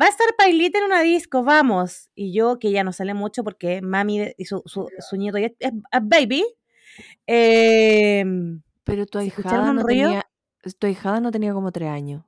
va 0.00 0.06
a 0.06 0.08
estar 0.08 0.28
Pailita 0.36 0.78
en 0.78 0.84
una 0.84 1.00
disco, 1.00 1.42
vamos. 1.42 2.10
Y 2.14 2.32
yo, 2.32 2.58
que 2.58 2.70
ya 2.70 2.84
no 2.84 2.92
sale 2.92 3.14
mucho 3.14 3.42
porque 3.44 3.82
mami 3.82 4.32
y 4.36 4.44
su, 4.44 4.62
su, 4.66 4.88
su 5.00 5.16
nieto 5.16 5.38
ya 5.38 5.48
es, 5.58 5.72
baby, 6.02 6.44
Em, 7.26 8.62
Pero 8.84 9.06
tu 9.06 9.18
¿Se 9.18 9.24
ahijada 9.24 9.72
no 9.72 9.84
tenía, 9.84 10.26
tu 10.78 10.86
ahijada 10.86 11.20
no 11.20 11.30
tenía 11.30 11.52
como 11.52 11.70
tres 11.72 11.88
años. 11.90 12.24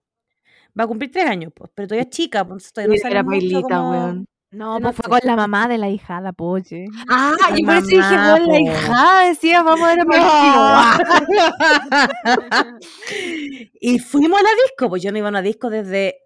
va 0.79 0.85
a 0.85 0.87
cumplir 0.87 1.11
tres 1.11 1.25
años, 1.27 1.53
pues, 1.55 1.71
pero 1.75 1.89
todavía 1.89 2.05
es 2.05 2.11
chica, 2.11 2.47
pues 2.47 2.73
todavía 2.73 2.95
no 2.97 3.01
sale 3.03 3.15
era 3.15 3.23
mucho 3.23 3.37
bailita, 3.41 3.61
como- 3.77 3.91
weón. 3.91 4.27
No, 4.53 4.81
pues 4.81 4.97
fue 4.97 5.09
con 5.09 5.21
la 5.23 5.37
mamá 5.37 5.69
de 5.69 5.79
la 5.79 5.89
hijada, 5.89 6.33
poche. 6.33 6.87
Ah, 7.09 7.37
La 7.51 7.59
y 7.59 7.63
por 7.63 7.77
eso 7.77 7.87
dije, 7.87 8.01
weón, 8.01 8.49
la 8.49 8.61
hijada 8.61 9.29
decía, 9.29 9.63
vamos 9.63 9.89
a 9.89 9.95
ver 9.95 10.01
a 10.01 10.05
Paquito. 12.57 12.79
y 13.81 14.01
fuimos 14.01 14.41
a 14.41 14.43
la 14.43 14.51
disco, 14.65 14.89
pues 14.89 15.03
yo 15.03 15.13
no 15.13 15.19
iba 15.19 15.29
a 15.29 15.31
una 15.31 15.43
disco 15.43 15.71
desde 15.71 16.17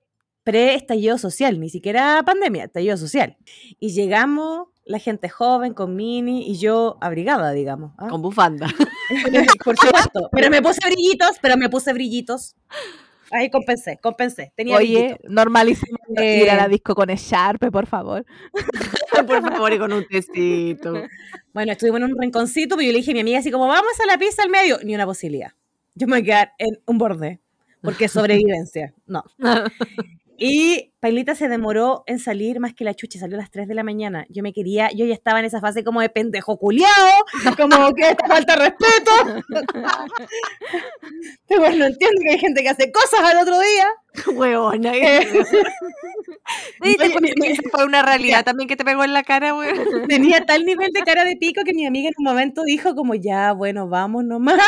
pre-estallido 0.42 1.18
social, 1.18 1.60
ni 1.60 1.68
siquiera 1.68 2.22
pandemia, 2.24 2.64
estallido 2.64 2.96
social. 2.96 3.36
Y 3.78 3.90
llegamos, 3.92 4.68
la 4.86 4.98
gente 4.98 5.28
joven, 5.28 5.74
con 5.74 5.94
mini, 5.94 6.50
y 6.50 6.56
yo 6.56 6.96
abrigada, 7.02 7.52
digamos. 7.52 7.92
¿ah? 7.98 8.08
Con 8.08 8.22
bufanda. 8.22 8.68
Por 9.64 9.76
supuesto. 9.76 10.30
Pero 10.32 10.48
me 10.50 10.62
puse 10.62 10.80
brillitos, 10.86 11.36
pero 11.42 11.58
me 11.58 11.68
puse 11.68 11.92
brillitos. 11.92 12.56
Ahí 13.30 13.50
compensé, 13.50 13.98
compensé. 14.00 14.52
Tenía 14.54 14.76
Oye, 14.76 15.18
normalísimo 15.28 15.98
ir 16.08 16.50
a 16.50 16.56
la 16.56 16.66
Eh, 16.66 16.68
disco 16.68 16.94
con 16.94 17.08
Sharpe, 17.08 17.70
por 17.70 17.86
favor. 17.86 18.24
por 19.26 19.42
favor, 19.42 19.72
y 19.72 19.78
con 19.78 19.92
un 19.92 20.06
tecito. 20.06 20.94
Bueno, 21.52 21.72
estuvimos 21.72 22.00
en 22.00 22.12
un 22.12 22.20
rinconcito, 22.20 22.76
pero 22.76 22.86
yo 22.86 22.92
le 22.92 22.98
dije 22.98 23.12
a 23.12 23.14
mi 23.14 23.20
amiga 23.20 23.38
así 23.38 23.50
como, 23.50 23.66
vamos 23.66 23.92
a 24.02 24.06
la 24.06 24.18
pizza 24.18 24.42
al 24.42 24.50
medio. 24.50 24.78
Ni 24.82 24.94
una 24.94 25.06
posibilidad. 25.06 25.52
Yo 25.94 26.06
me 26.06 26.14
voy 26.14 26.22
a 26.22 26.24
quedar 26.24 26.52
en 26.58 26.80
un 26.86 26.98
borde, 26.98 27.40
porque 27.82 28.06
es 28.06 28.12
sobrevivencia. 28.12 28.94
No. 29.06 29.24
Y 30.36 30.92
Pailita 31.04 31.34
se 31.34 31.48
demoró 31.50 32.02
en 32.06 32.18
salir 32.18 32.60
más 32.60 32.72
que 32.72 32.82
la 32.82 32.94
chucha, 32.94 33.18
salió 33.18 33.36
a 33.36 33.40
las 33.40 33.50
3 33.50 33.68
de 33.68 33.74
la 33.74 33.84
mañana. 33.84 34.24
Yo 34.30 34.42
me 34.42 34.54
quería, 34.54 34.88
yo 34.90 35.04
ya 35.04 35.12
estaba 35.12 35.38
en 35.38 35.44
esa 35.44 35.60
fase 35.60 35.84
como 35.84 36.00
de 36.00 36.08
pendejo 36.08 36.56
culiao, 36.56 36.88
como 37.58 37.92
que 37.92 38.08
esta 38.08 38.26
falta 38.26 38.56
de 38.56 38.70
respeto. 38.70 39.44
Pero 41.46 41.60
bueno, 41.60 41.76
no 41.76 41.84
entiendo 41.84 42.22
que 42.22 42.30
hay 42.30 42.38
gente 42.38 42.62
que 42.62 42.70
hace 42.70 42.90
cosas 42.90 43.20
al 43.20 43.36
otro 43.36 43.60
día. 43.60 43.86
Huevona. 44.34 44.94
Eh, 44.94 45.28
esa 46.82 47.62
fue 47.70 47.84
una 47.84 48.02
realidad 48.02 48.42
también 48.42 48.66
que 48.66 48.76
te 48.76 48.84
pegó 48.84 49.04
en 49.04 49.12
la 49.12 49.24
cara, 49.24 49.54
weón. 49.54 50.06
tenía 50.08 50.46
tal 50.46 50.64
nivel 50.64 50.90
de 50.92 51.02
cara 51.02 51.26
de 51.26 51.36
pico 51.36 51.64
que 51.64 51.74
mi 51.74 51.84
amiga 51.84 52.08
en 52.08 52.14
un 52.16 52.24
momento 52.24 52.62
dijo 52.64 52.94
como, 52.94 53.14
ya, 53.14 53.52
bueno, 53.52 53.88
vamos 53.88 54.24
nomás. 54.24 54.58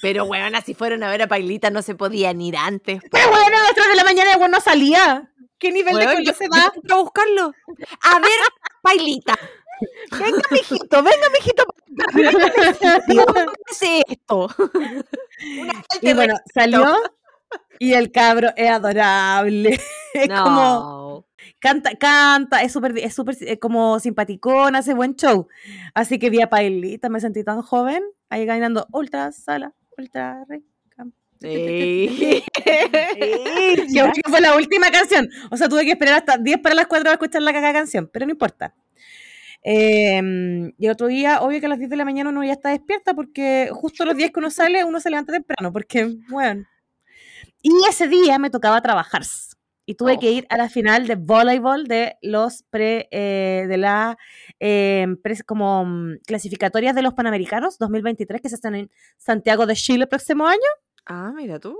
Pero, 0.00 0.24
weón, 0.24 0.54
si 0.64 0.74
fueron 0.74 1.02
a 1.02 1.10
ver 1.10 1.22
a 1.22 1.26
Pailita 1.26 1.70
no 1.70 1.82
se 1.82 1.94
podían 1.94 2.40
ir 2.40 2.56
antes. 2.56 3.02
Pero 3.10 3.28
bueno, 3.28 3.56
a 3.58 3.62
las 3.62 3.74
3 3.74 3.88
de 3.88 3.96
la 3.96 4.04
mañana 4.04 4.32
el 4.32 4.50
no 4.50 4.60
salía. 4.60 5.30
¿Qué 5.64 5.72
nivel 5.72 5.94
de 5.94 6.04
Weón, 6.04 6.16
coño 6.16 6.26
yo, 6.26 6.34
se 6.34 6.44
yo 6.44 6.50
va? 6.50 6.70
fui 6.74 6.82
a 6.90 6.96
buscarlo. 6.96 7.52
A 8.02 8.18
ver, 8.18 8.30
Pailita. 8.82 9.34
Venga, 10.10 10.42
mijito, 10.50 11.02
venga, 11.02 11.28
mijito. 11.32 11.64
¿Qué 13.06 13.24
es 13.70 14.04
esto? 14.08 14.48
Y 16.02 16.12
bueno, 16.12 16.34
salió 16.52 16.84
y 17.78 17.94
el 17.94 18.12
cabro 18.12 18.50
es 18.56 18.70
adorable. 18.70 19.80
Es 20.14 20.28
como, 20.28 20.44
No. 20.44 21.26
canta, 21.58 21.96
canta, 21.96 22.62
es 22.62 22.70
súper, 22.72 22.96
es 22.98 23.14
súper 23.14 23.36
eh, 23.40 23.58
como 23.58 23.98
simpaticón, 23.98 24.76
hace 24.76 24.94
buen 24.94 25.16
show. 25.16 25.48
Así 25.92 26.20
que 26.20 26.30
vi 26.30 26.40
a 26.40 26.48
Pailita, 26.48 27.08
me 27.08 27.20
sentí 27.20 27.42
tan 27.42 27.62
joven, 27.62 28.04
ahí 28.28 28.46
caminando 28.46 28.86
ultra 28.92 29.32
sala, 29.32 29.72
ultra 29.98 30.44
rica. 30.48 30.68
Sí. 31.44 32.42
Que 32.64 34.12
que 34.22 34.30
fue 34.30 34.40
la 34.40 34.56
última 34.56 34.90
canción. 34.90 35.28
O 35.50 35.56
sea, 35.56 35.68
tuve 35.68 35.84
que 35.84 35.92
esperar 35.92 36.14
hasta 36.14 36.38
10 36.38 36.58
para 36.58 36.74
las 36.74 36.86
4 36.86 37.04
para 37.04 37.14
escuchar 37.14 37.42
la 37.42 37.52
cagada 37.52 37.72
canción, 37.72 38.08
pero 38.12 38.26
no 38.26 38.32
importa. 38.32 38.74
Eh, 39.62 40.20
y 40.78 40.84
el 40.86 40.92
otro 40.92 41.06
día, 41.06 41.40
obvio 41.40 41.60
que 41.60 41.66
a 41.66 41.68
las 41.70 41.78
10 41.78 41.90
de 41.90 41.96
la 41.96 42.04
mañana 42.04 42.30
uno 42.30 42.44
ya 42.44 42.52
está 42.52 42.70
despierta 42.70 43.14
porque 43.14 43.68
justo 43.72 44.04
los 44.04 44.16
días 44.16 44.30
que 44.30 44.40
uno 44.40 44.50
sale, 44.50 44.84
uno 44.84 45.00
se 45.00 45.10
levanta 45.10 45.32
temprano, 45.32 45.72
porque, 45.72 46.14
bueno. 46.28 46.64
Y 47.62 47.70
ese 47.88 48.08
día 48.08 48.38
me 48.38 48.50
tocaba 48.50 48.82
trabajar. 48.82 49.22
Y 49.86 49.94
tuve 49.96 50.18
que 50.18 50.28
Oh. 50.28 50.32
ir 50.32 50.46
a 50.48 50.56
la 50.56 50.68
final 50.70 51.06
de 51.06 51.14
voleibol 51.16 51.84
de 51.84 52.16
los 52.22 52.62
pre, 52.70 53.06
eh, 53.10 53.66
de 53.68 53.76
la 53.76 54.16
eh, 54.60 55.06
pre- 55.22 55.42
como 55.44 55.84
mm, 55.84 56.18
clasificatorias 56.26 56.94
de 56.94 57.02
los 57.02 57.12
Panamericanos 57.14 57.78
2023 57.78 58.40
que 58.40 58.48
se 58.48 58.54
hacen 58.56 58.74
en 58.74 58.90
Santiago 59.18 59.66
de 59.66 59.74
Chile 59.76 60.02
el 60.04 60.08
próximo 60.08 60.46
año. 60.46 60.58
Ah, 61.06 61.32
mira 61.34 61.58
tú. 61.58 61.76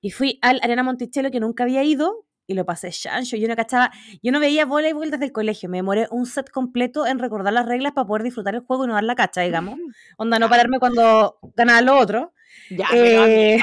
Y 0.00 0.10
fui 0.10 0.38
al 0.42 0.60
Arena 0.62 0.82
Monticello 0.82 1.30
que 1.30 1.40
nunca 1.40 1.64
había 1.64 1.82
ido 1.84 2.26
y 2.46 2.54
lo 2.54 2.64
pasé 2.64 2.90
chancho. 2.90 3.36
Yo 3.36 3.48
no 3.48 3.56
cachaba, 3.56 3.92
yo 4.22 4.32
no 4.32 4.40
veía 4.40 4.66
voleibol 4.66 5.10
desde 5.10 5.26
el 5.26 5.32
colegio. 5.32 5.68
Me 5.68 5.78
demoré 5.78 6.08
un 6.10 6.26
set 6.26 6.50
completo 6.50 7.06
en 7.06 7.18
recordar 7.18 7.52
las 7.52 7.66
reglas 7.66 7.92
para 7.92 8.06
poder 8.06 8.22
disfrutar 8.24 8.54
el 8.54 8.62
juego 8.62 8.84
y 8.84 8.88
no 8.88 8.94
dar 8.94 9.04
la 9.04 9.14
cacha, 9.14 9.42
digamos. 9.42 9.78
Onda, 10.16 10.38
no 10.38 10.48
pararme 10.48 10.78
cuando 10.78 11.38
ganaba 11.56 11.80
lo 11.82 11.98
otro. 11.98 12.32
Ya, 12.70 12.86
pero 12.90 13.24
Eh, 13.26 13.60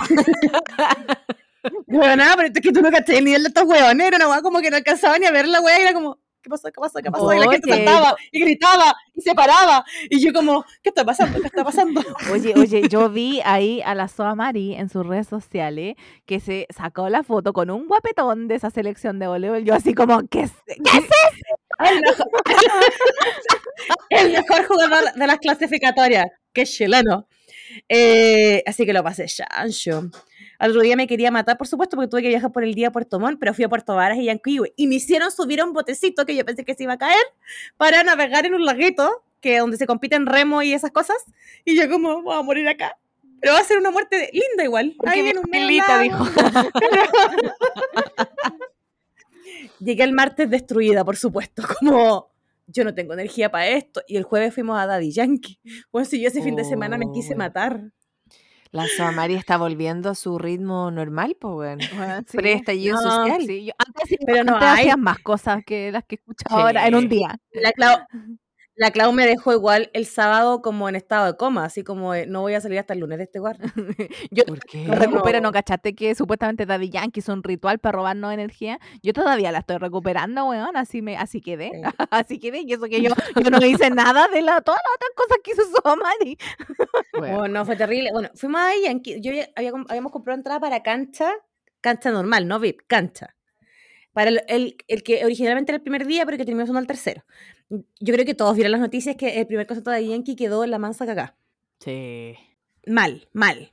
Bueno, 1.88 2.24
pero 2.38 2.48
es 2.54 2.62
que 2.62 2.72
tú 2.72 2.82
no 2.82 2.92
caché 2.92 3.18
el 3.18 3.26
nivel 3.26 3.44
de 3.44 3.50
estos 3.50 3.66
huevones. 3.66 4.08
Era 4.08 4.18
una 4.18 4.30
hueá 4.30 4.42
como 4.42 4.60
que 4.62 4.70
no 4.72 4.78
alcanzaba 4.78 5.18
ni 5.20 5.26
a 5.26 5.32
ver 5.32 5.48
la 5.48 5.62
hueá 5.62 5.80
y 5.80 5.82
era 5.82 5.94
como, 5.94 6.20
¿qué 6.42 6.50
pasó? 6.50 6.70
¿Qué 6.72 6.80
pasó? 6.80 7.00
¿Qué 7.00 7.12
pasó? 7.12 7.34
Y 7.34 7.40
la 7.40 7.52
gente 7.52 7.70
saltaba 7.70 8.16
y 8.32 8.40
gritaba 8.42 8.96
y 9.14 9.22
se 9.22 9.34
paraba. 9.34 9.84
Y 10.10 10.24
yo 10.24 10.34
como, 10.34 10.64
¿qué 10.82 10.90
está 10.90 11.06
pasando? 11.06 11.40
¿Qué 11.40 11.48
está 11.48 11.64
pasando? 11.64 12.02
Oye, 12.32 12.54
oye, 12.56 12.88
yo 12.90 13.10
vi 13.10 13.42
ahí 13.44 13.82
a 13.84 13.96
la 13.96 14.08
Soa 14.08 14.36
Mari 14.36 14.76
en 14.76 14.90
sus 14.90 15.06
redes 15.06 15.28
sociales 15.28 15.96
que 16.26 16.40
se 16.40 16.68
sacó 16.70 17.10
la 17.10 17.24
foto 17.24 17.54
con 17.54 17.70
un 17.70 17.88
guapetón 17.88 18.48
de 18.48 18.56
esa 18.56 18.70
selección 18.70 19.20
de 19.20 19.28
voleibol. 19.28 19.64
Yo 19.64 19.74
así 19.74 19.94
como, 19.94 20.28
¿qué 20.28 20.42
es, 20.42 20.52
qué 20.68 20.98
es 20.98 21.06
El 21.80 22.02
mejor, 22.02 22.28
el 24.10 24.32
mejor 24.32 24.66
jugador 24.66 25.14
de 25.14 25.28
las 25.28 25.38
clasificatorias, 25.40 26.26
que 26.54 26.62
es 26.62 26.72
chileno. 26.72 27.28
Eh, 27.88 28.64
así 28.66 28.86
que 28.86 28.94
lo 28.94 29.04
pasé 29.04 29.26
chancho. 29.26 30.10
Al 30.60 30.72
otro 30.72 30.82
día 30.82 30.96
me 30.96 31.08
quería 31.08 31.32
matar, 31.32 31.58
por 31.58 31.68
supuesto, 31.68 31.96
porque 31.96 32.10
tuve 32.10 32.22
que 32.22 32.28
viajar 32.28 32.52
por 32.52 32.64
el 32.64 32.74
día 32.76 32.90
a 32.90 32.92
Puerto 32.92 33.20
Montt, 33.20 33.40
pero 33.40 33.54
fui 33.54 33.64
a 33.64 33.70
Puerto 33.70 33.96
Varas 33.96 34.18
y 34.18 34.26
Yanquihue. 34.26 34.74
Y 34.76 34.88
me 34.88 34.96
hicieron 34.96 35.32
subir 35.32 35.62
a 35.62 35.66
un 35.66 35.74
botecito 35.74 36.26
que 36.26 36.36
yo 36.36 36.46
pensé 36.46 36.66
que 36.66 36.76
se 36.76 36.84
iba 36.84 36.94
a 36.94 36.98
caer 36.98 37.24
para 37.78 38.04
navegar 38.04 38.46
en 38.46 38.54
un 38.54 38.66
laguito, 38.66 39.24
que 39.42 39.58
donde 39.60 39.78
se 39.78 39.88
compiten 39.88 40.26
remo 40.26 40.62
y 40.62 40.74
esas 40.74 40.92
cosas. 40.92 41.18
Y 41.66 41.76
yo 41.78 41.90
como, 41.90 42.22
voy 42.22 42.36
a 42.38 42.42
morir 42.42 42.68
acá. 42.68 42.98
Pero 43.42 43.54
va 43.54 43.60
a 43.60 43.64
ser 43.64 43.78
una 43.78 43.90
muerte 43.90 44.30
linda 44.34 44.66
igual. 44.66 44.96
Porque 44.98 45.16
Ahí 45.16 45.24
mi 45.24 45.30
en 45.30 45.38
un 45.38 45.78
lago. 45.78 46.02
dijo. 46.04 46.26
Llegué 49.80 50.04
el 50.04 50.14
martes 50.14 50.50
destruida, 50.50 51.06
por 51.06 51.16
supuesto, 51.16 51.64
como 51.80 52.30
yo 52.68 52.84
no 52.84 52.94
tengo 52.94 53.14
energía 53.14 53.50
para 53.50 53.68
esto. 53.70 54.02
Y 54.08 54.18
el 54.18 54.24
jueves 54.24 54.54
fuimos 54.54 54.78
a 54.78 54.86
Daddy 54.86 55.12
Yankee. 55.12 55.60
Bueno, 55.92 56.06
si 56.06 56.22
yo 56.22 56.28
ese 56.28 56.42
fin 56.44 56.56
de 56.56 56.66
semana 56.66 56.98
me 56.98 57.06
quise 57.14 57.34
Oh. 57.34 57.38
matar. 57.38 57.82
La 58.72 58.86
Soamari 58.88 59.34
está 59.34 59.58
volviendo 59.58 60.10
a 60.12 60.16
su 60.16 60.38
ritmo 60.38 60.92
normal, 60.92 61.36
pues, 61.40 61.54
weón. 61.56 61.80
Bueno, 61.98 62.22
sí. 62.28 62.38
Pre-estallido 62.38 62.96
No, 62.98 63.02
social. 63.02 63.42
Sí, 63.46 63.66
yo 63.66 63.74
antes, 63.78 64.04
sí- 64.08 64.18
Pero 64.26 64.44
no 64.44 64.58
antes 64.58 64.98
más 64.98 65.18
cosas 65.20 65.64
que 65.66 65.92
las 65.92 66.04
que 66.06 66.16
escucho 66.16 66.46
ahora 66.50 66.88
en 66.88 66.94
un 66.96 67.02
Sí. 67.02 67.08
día. 67.08 67.40
La 67.54 67.72
Clau, 67.72 67.98
la 68.80 68.92
Clau 68.92 69.12
me 69.12 69.28
dejó 69.28 69.52
igual 69.54 69.90
el 69.94 70.06
sábado 70.06 70.62
como 70.62 70.88
en 70.90 70.96
estado 70.96 71.26
de 71.28 71.36
coma, 71.38 71.66
así 71.66 71.84
como 71.84 72.16
no 72.16 72.42
voy 72.42 72.54
a 72.54 72.62
salir 72.62 72.80
hasta 72.80 72.94
el 72.94 73.02
lunes 73.02 73.18
de 73.18 73.26
este 73.26 73.40
lugar. 73.40 73.58
Yo 74.32 74.46
¿Por 74.46 74.60
qué? 74.62 74.86
lo 74.86 74.96
recupero, 74.96 75.40
No. 75.42 75.50
¿no 75.50 75.52
cachaste 75.52 75.94
que 75.94 76.16
supuestamente 76.16 76.66
Daddy 76.66 76.90
Yankee 76.90 77.20
hizo 77.20 77.34
un 77.34 77.44
ritual 77.44 77.80
para 77.80 77.98
robarnos 77.98 78.34
energía? 78.34 78.80
Yo 79.04 79.12
todavía 79.14 79.52
la 79.52 79.60
estoy 79.60 79.78
recuperando, 79.78 80.46
weón, 80.46 80.78
así 80.78 81.02
me, 81.02 81.18
así 81.18 81.42
quedé, 81.42 81.72
Sí. 81.74 81.82
así 82.10 82.40
quedé, 82.40 82.62
y 82.62 82.72
eso 82.74 82.84
que 82.86 83.02
yo, 83.02 83.12
yo 83.36 83.50
no 83.52 83.64
hice 83.66 83.90
nada 83.90 84.28
de 84.30 84.42
la, 84.42 84.62
todas 84.62 84.80
las 84.86 84.96
otras 84.96 85.12
cosas 85.16 85.38
que 85.44 85.52
hizo 85.52 85.64
Somari. 85.84 86.38
Bueno, 87.20 87.40
Oh, 87.40 87.48
no, 87.50 87.66
fue 87.66 87.76
terrible. 87.76 88.12
Bueno, 88.14 88.30
fuimos 88.36 88.62
a 88.62 88.72
Yankee. 88.86 89.20
Yo 89.20 89.32
había, 89.32 89.50
habíamos 89.90 90.12
comprado 90.12 90.38
entrada 90.38 90.60
para 90.62 90.82
cancha, 90.84 91.32
cancha 91.82 92.12
normal, 92.12 92.48
no 92.48 92.60
VIP, 92.60 92.82
cancha. 92.88 93.36
Para 94.14 94.30
el, 94.30 94.42
el- 94.48 94.78
el 94.88 95.04
que 95.04 95.24
originalmente 95.26 95.72
era 95.72 95.78
el 95.78 95.82
primer 95.84 96.06
día, 96.06 96.26
pero 96.26 96.38
que 96.38 96.46
terminó 96.46 96.66
siendo 96.66 96.80
el 96.80 96.88
tercero. 96.88 97.24
Yo 97.70 98.14
creo 98.14 98.26
que 98.26 98.34
todos 98.34 98.56
vieron 98.56 98.72
las 98.72 98.82
noticias 98.82 99.16
que 99.16 99.40
el 99.40 99.48
primer 99.48 99.68
concierto 99.68 99.92
de 99.92 100.08
Yankee 100.08 100.36
quedó 100.36 100.64
en 100.64 100.72
la 100.72 100.80
mansa 100.80 101.06
cagá. 101.06 101.36
sí. 101.80 102.36
mal, 102.86 103.28
mal. 103.34 103.72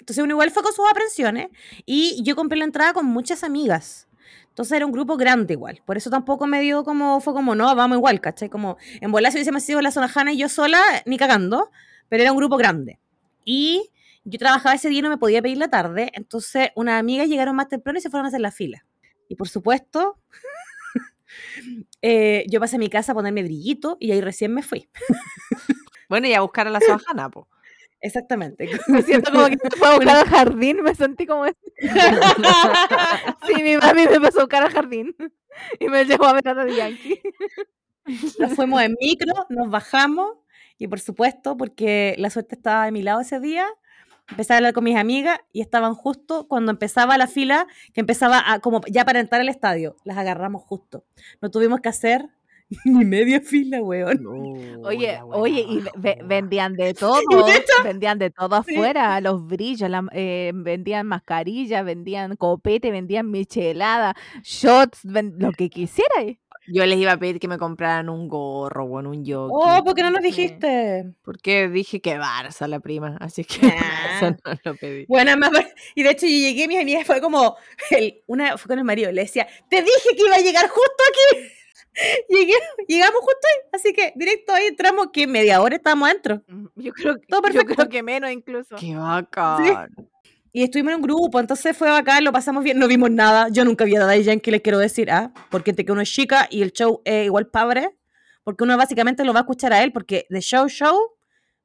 Entonces 0.00 0.22
uno 0.22 0.34
igual 0.34 0.50
fue 0.50 0.62
con 0.62 0.72
sus 0.72 0.84
aprensiones 0.90 1.48
y 1.84 2.22
yo 2.22 2.36
compré 2.36 2.58
la 2.58 2.64
entrada 2.64 2.92
con 2.92 3.06
muchas 3.06 3.42
amigas. 3.42 4.08
Entonces 4.48 4.76
era 4.76 4.86
un 4.86 4.92
grupo 4.92 5.16
grande 5.16 5.54
igual. 5.54 5.82
Por 5.84 5.96
eso 5.96 6.10
tampoco 6.10 6.46
me 6.46 6.60
dio 6.60 6.84
como, 6.84 7.20
fue 7.20 7.34
como, 7.34 7.54
no, 7.54 7.74
vamos 7.74 7.98
igual, 7.98 8.20
¿cachai? 8.20 8.48
Como 8.48 8.76
en 9.00 9.12
bola 9.12 9.30
si 9.30 9.36
hubiésemos 9.36 9.62
sido 9.62 9.82
la 9.82 9.90
zona 9.90 10.08
Jana 10.08 10.32
y 10.32 10.38
yo 10.38 10.48
sola, 10.48 10.80
ni 11.04 11.18
cagando, 11.18 11.70
pero 12.08 12.22
era 12.22 12.32
un 12.32 12.38
grupo 12.38 12.56
grande. 12.56 12.98
Y 13.44 13.90
yo 14.24 14.38
trabajaba 14.38 14.74
ese 14.74 14.88
día 14.88 15.00
y 15.00 15.02
no 15.02 15.08
me 15.08 15.18
podía 15.18 15.42
pedir 15.42 15.58
la 15.58 15.68
tarde, 15.68 16.10
entonces 16.14 16.70
unas 16.74 16.98
amigas 16.98 17.28
llegaron 17.28 17.54
más 17.54 17.68
temprano 17.68 17.98
y 17.98 18.02
se 18.02 18.10
fueron 18.10 18.24
a 18.24 18.28
hacer 18.28 18.40
la 18.40 18.50
fila. 18.50 18.84
Y 19.28 19.36
por 19.36 19.48
supuesto, 19.48 20.18
eh, 22.02 22.44
yo 22.48 22.60
pasé 22.60 22.76
a 22.76 22.78
mi 22.78 22.88
casa 22.88 23.12
a 23.12 23.14
ponerme 23.14 23.42
brillito 23.42 23.96
y 24.00 24.12
ahí 24.12 24.20
recién 24.20 24.54
me 24.54 24.62
fui. 24.62 24.88
Bueno, 26.08 26.28
y 26.28 26.34
a 26.34 26.40
buscar 26.40 26.66
a 26.66 26.70
la 26.70 26.80
Soajana, 26.80 27.30
po. 27.30 27.48
Exactamente. 28.00 28.68
Me 28.88 29.02
siento 29.02 29.32
como 29.32 29.46
que 29.46 29.56
fue 29.76 29.88
a 29.88 29.96
buscar 29.96 30.16
al 30.16 30.28
jardín, 30.28 30.82
me 30.82 30.94
sentí 30.94 31.26
como... 31.26 31.46
sí, 33.46 33.62
mi 33.62 33.76
mami 33.76 34.06
me 34.06 34.20
pasó 34.20 34.40
a 34.40 34.44
buscar 34.44 34.62
al 34.62 34.72
jardín 34.72 35.14
y 35.80 35.88
me 35.88 36.04
llevó 36.04 36.26
a 36.26 36.34
ver 36.34 36.48
a 36.48 36.54
Daddy 36.54 36.76
Yankee. 36.76 37.20
Nos 38.38 38.54
fuimos 38.54 38.80
en 38.82 38.94
micro, 39.00 39.32
nos 39.48 39.68
bajamos 39.68 40.36
Y 40.78 40.86
por 40.86 41.00
supuesto, 41.00 41.56
porque 41.56 42.14
la 42.18 42.30
suerte 42.30 42.54
estaba 42.54 42.84
de 42.84 42.92
mi 42.92 43.02
lado 43.02 43.20
ese 43.20 43.40
día, 43.40 43.66
empecé 44.30 44.52
a 44.52 44.56
hablar 44.56 44.72
con 44.72 44.84
mis 44.84 44.96
amigas 44.96 45.38
y 45.52 45.60
estaban 45.60 45.94
justo 45.94 46.46
cuando 46.48 46.70
empezaba 46.72 47.16
la 47.18 47.26
fila, 47.26 47.66
que 47.92 48.00
empezaba 48.00 48.42
a, 48.52 48.60
como 48.60 48.80
ya 48.90 49.04
para 49.04 49.20
entrar 49.20 49.40
al 49.40 49.48
estadio. 49.48 49.96
Las 50.04 50.18
agarramos 50.18 50.62
justo. 50.62 51.04
No 51.40 51.50
tuvimos 51.50 51.80
que 51.80 51.88
hacer 51.88 52.26
ni 52.84 53.04
media 53.04 53.40
fila, 53.40 53.80
weón. 53.80 54.26
Oye, 54.84 55.12
la 55.12 55.24
weá 55.24 55.38
oye, 55.40 55.60
y 55.68 55.84
ve- 55.96 56.18
vendían 56.24 56.74
de 56.74 56.94
todo, 56.98 57.20
vendían 57.84 58.18
de 58.18 58.30
todo 58.30 58.62
Sí. 58.64 58.74
afuera, 58.74 59.20
los 59.20 59.46
brillos, 59.46 59.88
la- 59.88 60.08
eh, 60.12 60.50
vendían 60.54 61.06
mascarillas, 61.06 61.84
vendían 61.84 62.34
copete, 62.34 62.90
vendían 62.90 63.30
michelada, 63.30 64.16
shots, 64.42 65.00
ven- 65.04 65.34
lo 65.38 65.52
que 65.52 65.70
quisiera. 65.70 66.10
Yo 66.68 66.84
les 66.86 66.98
iba 66.98 67.12
a 67.12 67.16
pedir 67.18 67.38
que 67.38 67.48
me 67.48 67.58
compraran 67.58 68.08
un 68.08 68.28
gorro, 68.28 68.86
bueno, 68.86 69.10
un 69.10 69.18
jockey. 69.24 69.50
Oh, 69.52 69.84
¿por 69.84 69.94
qué 69.94 70.02
no 70.02 70.10
nos 70.10 70.18
porque- 70.20 70.26
dijiste? 70.28 71.04
Porque 71.22 71.68
dije 71.68 72.00
que 72.00 72.18
Barça 72.18 72.66
la 72.66 72.80
prima, 72.80 73.16
así 73.20 73.44
que 73.44 73.60
Ah. 73.84 74.16
eso 74.16 74.36
no 74.44 74.52
lo 74.64 74.74
pedí. 74.76 75.04
Bueno, 75.06 75.32
apar- 75.32 75.72
y 75.94 76.02
de 76.02 76.10
hecho 76.10 76.26
yo 76.26 76.32
llegué, 76.32 76.64
y 76.64 76.68
mis 76.68 76.80
amigas 76.80 77.06
fue 77.06 77.20
como, 77.20 77.56
el- 77.90 78.22
una 78.26 78.56
fue 78.58 78.68
con 78.68 78.78
el 78.78 78.84
marido, 78.84 79.12
le 79.12 79.22
decía, 79.22 79.46
te 79.70 79.82
dije 79.82 80.10
que 80.16 80.24
iba 80.26 80.34
a 80.36 80.40
llegar 80.40 80.68
justo 80.68 81.02
aquí. 81.08 81.48
Llegué, 82.28 82.52
llegamos 82.88 83.20
justo 83.20 83.38
ahí, 83.46 83.68
así 83.72 83.92
que 83.94 84.12
directo 84.16 84.52
ahí 84.52 84.66
entramos, 84.66 85.06
que 85.14 85.26
media 85.26 85.62
hora 85.62 85.76
estábamos 85.76 86.10
adentro. 86.10 86.42
Mm, 86.46 86.66
Yo 86.76 86.92
creo, 86.92 87.14
que- 87.18 87.26
Todo 87.26 87.40
yo 87.40 87.42
perfecto. 87.42 87.74
creo 87.74 87.88
que 87.88 88.02
menos 88.02 88.30
incluso. 88.30 88.76
Qué 88.76 88.94
bacán. 88.94 89.88
Y 90.56 90.62
estuvimos 90.62 90.92
en 90.92 90.96
un 90.96 91.02
grupo, 91.02 91.38
entonces 91.38 91.76
fue 91.76 91.90
bacán, 91.90 92.24
lo 92.24 92.32
pasamos 92.32 92.64
bien, 92.64 92.78
no 92.78 92.88
vimos 92.88 93.10
nada. 93.10 93.48
Yo 93.50 93.62
nunca 93.66 93.84
vi 93.84 93.94
a 93.94 94.00
Daddy 94.00 94.22
Yankee, 94.22 94.50
les 94.50 94.62
quiero 94.62 94.78
decir, 94.78 95.10
ah, 95.10 95.30
porque 95.50 95.68
entre 95.68 95.84
que 95.84 95.92
uno 95.92 96.00
es 96.00 96.10
chica 96.10 96.48
y 96.50 96.62
el 96.62 96.72
show 96.72 97.02
es 97.04 97.26
igual 97.26 97.48
padre, 97.48 97.94
porque 98.42 98.64
uno 98.64 98.74
básicamente 98.78 99.22
lo 99.22 99.34
va 99.34 99.40
a 99.40 99.42
escuchar 99.42 99.74
a 99.74 99.82
él, 99.84 99.92
porque 99.92 100.24
de 100.30 100.40
show, 100.40 100.66
show, 100.66 100.96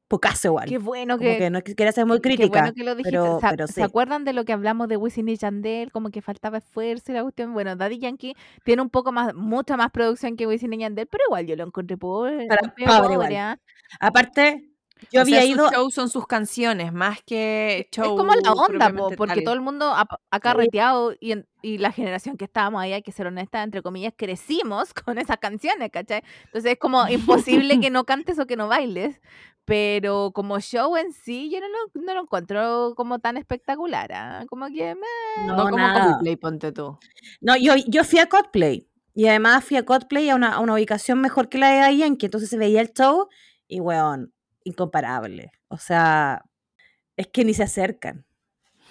pocaso 0.10 0.50
igual. 0.50 0.68
Qué 0.68 0.78
bueno 0.78 1.18
que, 1.18 1.38
que 1.38 1.50
no 1.50 1.60
es 1.60 1.64
que 1.64 1.74
quiera 1.74 1.94
ser 1.94 2.06
muy 2.06 2.18
Qué 2.18 2.24
crítica, 2.36 2.50
bueno 2.50 2.74
que 2.74 2.84
lo 2.84 2.96
dijiste. 2.96 3.18
pero, 3.18 3.40
¿Se, 3.40 3.48
pero 3.50 3.68
se 3.68 3.74
sí. 3.76 3.82
acuerdan 3.82 4.26
de 4.26 4.34
lo 4.34 4.44
que 4.44 4.52
hablamos 4.52 4.90
de 4.90 4.98
Wisin 4.98 5.30
y 5.30 5.38
Yandel? 5.38 5.90
Como 5.94 6.10
que 6.10 6.22
faltaba 6.22 6.58
esfuerzo 6.58 7.14
y 7.14 7.16
la 7.16 7.22
cuestión. 7.22 7.54
Bueno, 7.54 7.78
Daddy 7.78 7.98
Yankee 7.98 8.36
tiene 8.66 8.82
un 8.82 8.90
poco 8.90 9.14
más, 9.14 9.34
mucha 9.34 9.78
más 9.78 9.90
producción 9.92 10.36
que 10.36 10.48
Wisin 10.48 10.74
y 10.74 10.80
Yandel, 10.80 11.08
pero 11.08 11.24
igual 11.30 11.46
yo 11.48 11.56
lo 11.56 11.64
encontré 11.64 11.96
pobre. 11.96 12.46
Para- 12.48 12.74
medio 12.78 12.88
pobre 12.92 13.14
igual. 13.14 13.28
pobre, 13.30 13.38
¿ah? 13.38 13.58
Aparte, 14.02 14.70
yo 15.12 15.22
O 15.22 15.26
sea, 15.26 15.38
había 15.38 15.42
su 15.42 15.48
ido... 15.48 15.72
show 15.72 15.90
son 15.92 16.10
sus 16.10 16.28
canciones, 16.28 16.94
más 16.94 17.20
que 17.26 17.88
show. 17.92 18.06
Es 18.06 18.10
como 18.12 18.34
la 18.36 18.52
onda, 18.54 18.94
po, 18.94 19.10
porque 19.18 19.36
tal. 19.36 19.44
todo 19.44 19.54
el 19.56 19.62
mundo 19.62 19.88
ha, 19.94 20.08
ha 20.30 20.40
carreteado 20.40 21.14
y, 21.20 21.32
en- 21.32 21.48
y 21.62 21.78
la 21.80 21.92
generación 21.92 22.38
que 22.38 22.46
estábamos 22.46 22.82
ahí, 22.82 22.94
hay 22.94 23.02
que 23.02 23.12
ser 23.12 23.28
honesta, 23.28 23.64
entre 23.64 23.82
comillas, 23.82 24.14
crecimos 24.16 24.94
con 25.06 25.18
esas 25.18 25.38
canciones, 25.38 25.90
¿cachai? 25.92 26.24
Entonces 26.46 26.74
es 26.74 26.78
como 26.80 27.08
imposible 27.08 27.80
que 27.80 27.90
no 27.92 28.04
cantes 28.06 28.38
o 28.40 28.46
que 28.46 28.56
no 28.56 28.68
bailes, 28.68 29.20
pero 29.66 30.32
como 30.34 30.60
show 30.60 30.98
en 30.98 31.14
sí, 31.14 31.50
yo 31.52 31.60
no 31.62 31.68
lo, 31.68 32.02
no 32.02 32.14
lo 32.14 32.22
encuentro 32.22 32.94
como 32.96 33.20
tan 33.20 33.38
espectacular, 33.38 34.12
¿ah? 34.14 34.46
Como 34.50 34.68
que... 34.68 34.96
meh. 34.96 35.46
No, 35.46 35.56
No, 35.56 35.64
como 35.66 35.78
nada. 35.78 36.06
Coldplay, 36.14 36.36
ponte 36.36 36.72
tú. 36.72 36.98
No, 37.42 37.56
yo, 37.58 37.76
yo 37.88 38.04
fui 38.04 38.20
a 38.20 38.28
Coldplay. 38.28 38.88
Y 39.14 39.28
además 39.28 39.64
fui 39.66 39.78
a 39.78 39.84
Coldplay 39.86 40.30
a 40.30 40.36
una, 40.36 40.54
a 40.54 40.60
una 40.60 40.74
ubicación 40.74 41.20
mejor 41.22 41.50
que 41.50 41.58
la 41.58 41.70
de 41.88 41.98
Yankee. 41.98 42.26
Entonces 42.28 42.50
se 42.50 42.58
veía 42.58 42.82
el 42.82 42.92
show 42.94 43.28
y, 43.68 43.80
weón, 43.82 44.34
incomparable. 44.64 45.52
O 45.68 45.78
sea, 45.78 46.44
es 47.18 47.28
que 47.28 47.44
ni 47.46 47.54
se 47.54 47.64
acercan. 47.64 48.26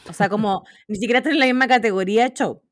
O 0.09 0.13
sea, 0.13 0.29
como 0.31 0.65
ni 0.89 0.97
siquiera 0.97 1.23
tienen 1.23 1.41
la 1.41 1.47
misma 1.47 1.69
categoría 1.69 2.25
de 2.29 2.35
show. 2.35 2.63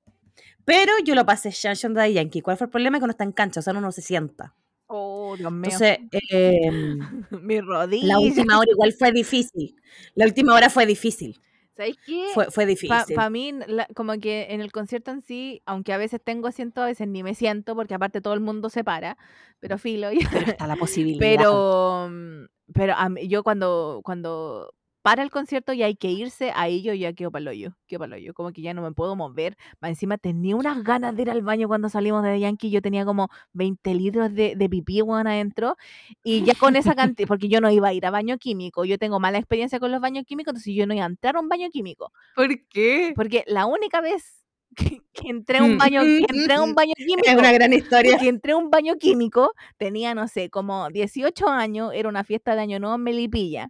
Pero 0.65 0.93
yo 1.05 1.15
lo 1.15 1.25
pasé 1.25 1.51
Shanshon 1.51 1.95
de 1.95 2.13
Yankee. 2.13 2.43
¿Cuál 2.43 2.57
fue 2.59 2.67
el 2.67 2.71
problema? 2.71 2.99
Que 3.01 3.07
no 3.07 3.11
está 3.11 3.25
en 3.25 3.33
cancha, 3.33 3.61
o 3.61 3.63
sea, 3.63 3.71
uno 3.73 3.81
no 3.81 3.93
se 3.93 4.03
sienta. 4.03 4.55
Oh, 4.87 5.35
Dios 5.37 5.51
mío. 5.53 5.71
Entonces, 5.73 5.99
em, 6.31 6.99
Mi 7.43 7.61
rodilla. 7.61 8.07
la 8.07 8.19
última 8.19 8.59
hora 8.59 8.71
igual 8.71 8.93
fue 8.93 9.13
difícil. 9.13 9.77
La 10.15 10.25
última 10.27 10.55
hora 10.55 10.69
fue 10.71 10.85
difícil. 10.87 11.41
¿Sabes 11.77 11.97
qué? 12.05 12.27
Fue, 12.35 12.51
fue 12.51 12.67
difícil. 12.67 13.15
Para 13.15 13.31
mí, 13.31 13.53
la- 13.67 13.87
como 13.95 14.19
que 14.19 14.49
en 14.51 14.61
el 14.61 14.73
concierto 14.73 15.11
en 15.11 15.23
sí, 15.23 15.63
aunque 15.65 15.93
a 15.93 15.97
veces 15.99 16.21
tengo 16.23 16.49
asiento, 16.49 16.83
a 16.83 16.87
veces 16.87 17.07
ni 17.07 17.23
me 17.23 17.35
siento, 17.35 17.75
porque 17.77 17.95
aparte 17.95 18.21
todo 18.21 18.35
el 18.35 18.41
mundo 18.41 18.69
se 18.69 18.83
para, 18.83 19.17
pero 19.61 19.79
filo. 19.79 20.09
Pero 20.33 20.47
está 20.47 20.67
la 20.67 20.77
posibilidad. 20.77 21.21
pero 21.21 22.09
mm, 22.11 22.45
pero 22.75 22.95
a 22.97 23.09
mí- 23.09 23.29
yo 23.29 23.43
cuando, 23.43 24.01
cuando 24.05 24.73
para 25.03 25.23
el 25.23 25.31
concierto 25.31 25.73
y 25.73 25.83
hay 25.83 25.95
que 25.97 26.11
irse, 26.11 26.53
ahí 26.55 26.83
yo 26.83 26.93
ya 26.93 27.15
quedo 27.15 27.31
pa'l 27.31 27.49
hoyo, 27.49 27.75
quedo 27.87 28.01
pa'l 28.01 28.13
hoyo, 28.13 28.35
como 28.35 28.53
que 28.53 28.61
ya 28.61 28.75
no 28.75 28.83
me 28.83 28.93
puedo 28.93 29.17
mover. 29.17 29.57
Más 29.81 29.91
encima 29.91 30.19
tenía 30.19 30.55
unas 30.55 30.83
ganas 30.85 31.17
de 31.17 31.23
ir 31.23 31.31
al 31.31 31.41
baño 31.41 31.67
cuando 31.67 31.89
salimos 31.89 32.23
de 32.25 32.39
Yankee, 32.41 32.69
yo 32.71 32.83
tenía 32.83 33.07
como 33.07 33.29
20 33.55 33.95
litros 33.95 34.35
de, 34.35 34.55
de 34.55 34.69
pipí, 34.69 35.01
weón, 35.01 35.27
adentro, 35.27 35.77
y 36.23 36.45
ya 36.45 36.55
con 36.55 36.77
esa 36.77 36.95
cantidad, 36.95 37.27
porque 37.29 37.49
yo 37.49 37.61
no 37.61 37.71
iba 37.71 37.89
a 37.89 37.93
ir 37.95 38.05
a 38.05 38.11
baño 38.11 38.37
químico, 38.39 38.85
yo 38.85 38.99
tengo 38.99 39.19
mala 39.19 39.39
experiencia 39.39 39.81
con 39.81 39.93
los 39.93 40.01
baños 40.01 40.25
químicos, 40.27 40.51
entonces 40.51 40.75
yo 40.75 40.87
no 40.87 40.93
iba 40.95 41.05
a 41.05 41.09
entrar 41.09 41.37
a 41.37 41.41
un 41.41 41.49
baño 41.49 41.69
químico. 41.71 42.13
¿Por 42.35 42.49
qué? 42.69 43.13
Porque 43.15 43.45
la 43.47 43.65
única 43.65 44.03
vez 44.03 44.45
que, 44.79 45.01
que 45.13 45.29
entré 45.29 45.59
a 45.59 45.63
un 45.65 45.77
baño, 45.79 46.01
que 46.03 46.25
entré 46.35 46.55
a 46.55 46.63
un 46.63 46.75
baño 46.75 46.95
químico, 46.97 47.23
Es 47.29 47.37
una 47.37 47.53
gran 47.53 47.73
historia. 47.73 48.19
que 48.19 48.29
entré 48.29 48.53
a 48.53 48.57
un 48.57 48.71
baño 48.71 48.95
químico, 48.97 49.53
tenía, 49.77 50.15
no 50.15 50.29
sé, 50.29 50.49
como 50.51 50.89
18 50.91 51.49
años, 51.49 51.91
era 51.95 52.09
una 52.09 52.25
fiesta 52.25 52.55
de 52.55 52.63
Año 52.63 52.79
Nuevo 52.79 52.97
en 52.97 53.03
Melipilla. 53.03 53.69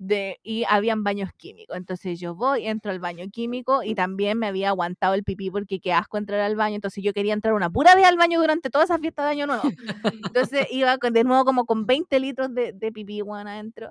De, 0.00 0.38
y 0.44 0.64
habían 0.68 1.02
baños 1.02 1.30
químicos. 1.36 1.76
Entonces 1.76 2.20
yo 2.20 2.34
voy, 2.34 2.66
entro 2.66 2.92
al 2.92 3.00
baño 3.00 3.24
químico 3.32 3.82
y 3.82 3.94
también 3.94 4.38
me 4.38 4.46
había 4.46 4.68
aguantado 4.68 5.14
el 5.14 5.24
pipí 5.24 5.50
porque 5.50 5.80
qué 5.80 5.92
asco 5.92 6.18
entrar 6.18 6.40
al 6.40 6.54
baño. 6.56 6.74
Entonces 6.76 7.02
yo 7.02 7.12
quería 7.14 7.32
entrar 7.32 7.54
una 7.54 7.70
pura 7.70 7.94
vez 7.96 8.04
al 8.04 8.16
baño 8.16 8.38
durante 8.38 8.68
toda 8.70 8.84
esa 8.84 8.98
fiesta 8.98 9.24
de 9.24 9.30
Año 9.30 9.46
Nuevo. 9.46 9.62
Entonces 10.34 10.66
iba 10.70 10.98
con- 10.98 11.12
de 11.14 11.24
nuevo 11.24 11.44
como 11.44 11.64
con 11.64 11.86
20 11.86 12.20
litros 12.20 12.54
de, 12.54 12.72
de 12.74 12.92
pipí, 12.92 13.22
weón, 13.22 13.48
adentro. 13.48 13.90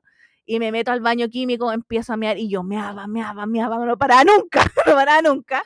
Y 0.50 0.60
me 0.60 0.72
meto 0.72 0.92
al 0.92 1.02
baño 1.02 1.28
químico, 1.28 1.74
empiezo 1.74 2.14
a 2.14 2.18
mear 2.18 2.38
y 2.38 2.48
yo 2.48 2.64
meaba, 2.64 3.06
meaba, 3.06 3.46
meaba, 3.46 3.86
no 3.86 3.98
paraba 3.98 4.24
nunca, 4.24 4.64
no 4.88 4.94
paraba 4.94 5.22
nunca. 5.22 5.62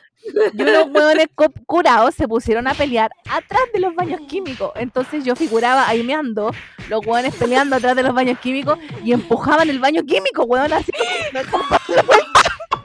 Y 0.53 0.61
unos 0.61 0.87
hueones 0.93 1.27
curados 1.67 2.15
se 2.15 2.27
pusieron 2.27 2.67
a 2.67 2.73
pelear 2.73 3.11
atrás 3.29 3.61
de 3.73 3.79
los 3.79 3.93
baños 3.93 4.21
químicos. 4.27 4.71
Entonces 4.75 5.23
yo 5.23 5.35
figuraba 5.35 5.87
ahí 5.87 6.03
meando, 6.03 6.51
los 6.89 7.05
hueones 7.05 7.35
peleando 7.35 7.75
atrás 7.75 7.95
de 7.95 8.03
los 8.03 8.13
baños 8.13 8.39
químicos 8.39 8.79
y 9.03 9.13
empujaban 9.13 9.69
el 9.69 9.79
baño 9.79 10.03
químico, 10.03 10.43
hueón, 10.45 10.73
así 10.73 10.91
como. 11.51 12.40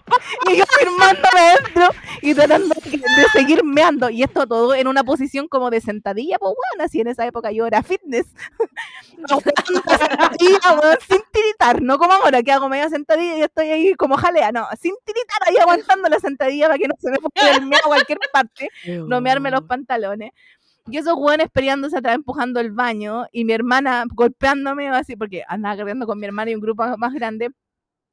Y 0.50 0.56
yo 0.56 0.64
firmándome 0.78 1.38
adentro 1.38 1.88
y 2.22 2.34
tratando 2.34 2.74
de, 2.84 2.90
de 2.90 3.24
seguir 3.32 3.64
meando. 3.64 4.10
Y 4.10 4.22
esto 4.22 4.46
todo 4.46 4.74
en 4.74 4.88
una 4.88 5.04
posición 5.04 5.48
como 5.48 5.70
de 5.70 5.80
sentadilla, 5.80 6.38
pues 6.38 6.52
bueno, 6.54 6.84
así 6.84 7.00
en 7.00 7.08
esa 7.08 7.26
época 7.26 7.50
yo 7.52 7.66
era 7.66 7.82
fitness. 7.82 8.26
La 9.16 9.98
sentadilla, 9.98 10.80
weón, 10.80 10.98
sin 11.08 11.20
tiritar, 11.32 11.82
no 11.82 11.98
como 11.98 12.12
ahora 12.12 12.42
que 12.42 12.52
hago 12.52 12.68
media 12.68 12.88
sentadilla 12.88 13.38
y 13.38 13.42
estoy 13.42 13.68
ahí 13.70 13.94
como 13.94 14.16
jalea, 14.16 14.52
no, 14.52 14.66
sin 14.80 14.94
tiritar 15.04 15.38
ahí 15.46 15.56
aguantando 15.56 16.08
la 16.08 16.20
sentadilla 16.20 16.66
para 16.66 16.78
que 16.78 16.88
no 16.88 16.94
se 16.98 17.10
me 17.10 17.16
fuera 17.16 17.56
el 17.56 17.66
meo 17.66 17.78
a 17.84 17.88
cualquier 17.88 18.18
parte, 18.32 18.68
no 19.08 19.20
mearme 19.20 19.50
los 19.50 19.62
pantalones. 19.62 20.32
Y 20.88 20.98
esos 20.98 21.14
hueones 21.16 21.48
peleándose 21.50 21.96
atrás, 21.96 22.14
empujando 22.14 22.60
el 22.60 22.70
baño, 22.70 23.26
y 23.32 23.44
mi 23.44 23.52
hermana 23.52 24.04
golpeándome 24.08 24.88
así, 24.88 25.16
porque 25.16 25.42
andaba 25.48 25.76
corriendo 25.76 26.06
con 26.06 26.18
mi 26.18 26.26
hermana 26.26 26.52
y 26.52 26.54
un 26.54 26.60
grupo 26.60 26.84
más 26.96 27.12
grande, 27.12 27.50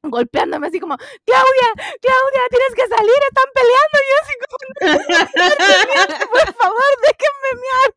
golpeándome 0.03 0.67
así 0.67 0.79
como, 0.79 0.95
Claudia, 0.97 1.73
Claudia, 2.01 2.41
tienes 2.49 2.73
que 2.75 2.87
salir, 2.87 3.15
están 3.29 3.49
peleando. 3.53 3.97
Yo 4.09 4.15
así 4.21 4.33
como, 4.43 4.57
por 6.31 6.47
favor, 6.55 6.91
déjenme 7.01 7.51
mear. 7.61 7.89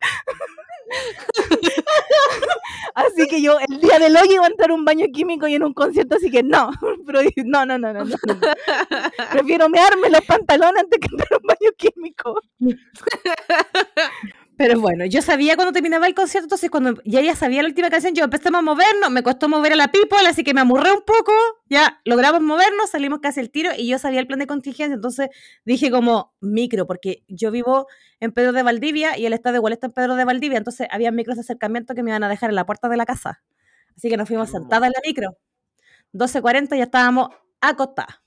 así 2.95 3.27
que 3.27 3.41
yo 3.41 3.57
el 3.59 3.81
día 3.81 3.99
del 3.99 4.15
hoy 4.15 4.33
iba 4.33 4.45
a 4.45 4.47
entrar 4.47 4.71
a 4.71 4.73
un 4.73 4.85
baño 4.85 5.05
químico 5.13 5.45
y 5.47 5.55
en 5.55 5.63
un 5.63 5.73
concierto, 5.73 6.15
así 6.15 6.31
que 6.31 6.43
no, 6.43 6.71
pero 7.05 7.19
no, 7.45 7.65
no, 7.65 7.77
no, 7.77 7.91
no. 7.93 8.05
no. 8.05 8.15
Prefiero 9.31 9.67
mearme 9.69 10.09
los 10.09 10.21
pantalones 10.21 10.83
antes 10.83 10.99
que 10.99 11.07
entrar 11.11 11.33
a 11.33 11.37
un 11.37 11.47
baño 11.47 11.71
químico. 11.77 12.41
Pero 14.57 14.79
bueno, 14.81 15.05
yo 15.05 15.21
sabía 15.21 15.55
cuando 15.55 15.71
terminaba 15.71 16.07
el 16.07 16.15
concierto, 16.15 16.45
entonces 16.45 16.71
cuando 16.71 16.99
ya 17.05 17.19
ella 17.19 17.35
sabía 17.35 17.61
la 17.61 17.67
última 17.67 17.91
canción, 17.91 18.15
yo 18.15 18.23
empezamos 18.23 18.59
a 18.59 18.61
movernos, 18.63 19.11
me 19.11 19.21
costó 19.21 19.47
mover 19.47 19.73
a 19.73 19.75
la 19.75 19.91
people, 19.91 20.17
así 20.27 20.43
que 20.43 20.55
me 20.55 20.61
amurré 20.61 20.91
un 20.91 21.03
poco, 21.03 21.31
ya 21.69 22.01
logramos 22.05 22.41
movernos, 22.41 22.89
salimos 22.89 23.19
casi 23.19 23.39
el 23.39 23.51
tiro 23.51 23.69
y 23.77 23.87
yo 23.87 23.99
sabía 23.99 24.19
el 24.19 24.25
plan 24.25 24.39
de 24.39 24.47
contingencia, 24.47 24.95
entonces 24.95 25.29
dije 25.63 25.91
como 25.91 26.33
micro, 26.41 26.87
porque 26.87 27.23
yo 27.27 27.51
vivo 27.51 27.85
en 28.19 28.31
Pedro 28.31 28.51
de 28.51 28.63
Valdivia 28.63 29.15
y 29.15 29.27
el 29.27 29.33
estadio 29.33 29.57
igual 29.57 29.73
está 29.73 29.87
en 29.87 29.93
Pedro 29.93 30.15
de 30.15 30.25
Valdivia, 30.25 30.57
entonces 30.57 30.87
había 30.89 31.11
micros 31.11 31.35
de 31.35 31.41
acercamiento 31.41 31.93
que 31.93 32.01
me 32.01 32.09
iban 32.09 32.23
a 32.23 32.29
dejar 32.29 32.49
en 32.49 32.55
la 32.55 32.65
puerta 32.65 32.89
de 32.89 32.97
la 32.97 33.05
casa. 33.05 33.43
Así 33.95 34.09
que 34.09 34.17
nos 34.17 34.27
fuimos 34.27 34.49
sentadas 34.49 34.87
en 34.87 34.93
la 34.93 35.01
micro. 35.05 35.37
12.40 36.13 36.77
ya 36.77 36.83
estábamos 36.83 37.29
acostadas. 37.61 38.26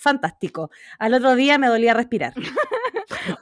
Fantástico. 0.00 0.70
Al 0.98 1.12
otro 1.14 1.34
día 1.36 1.58
me 1.58 1.68
dolía 1.68 1.94
respirar. 1.94 2.32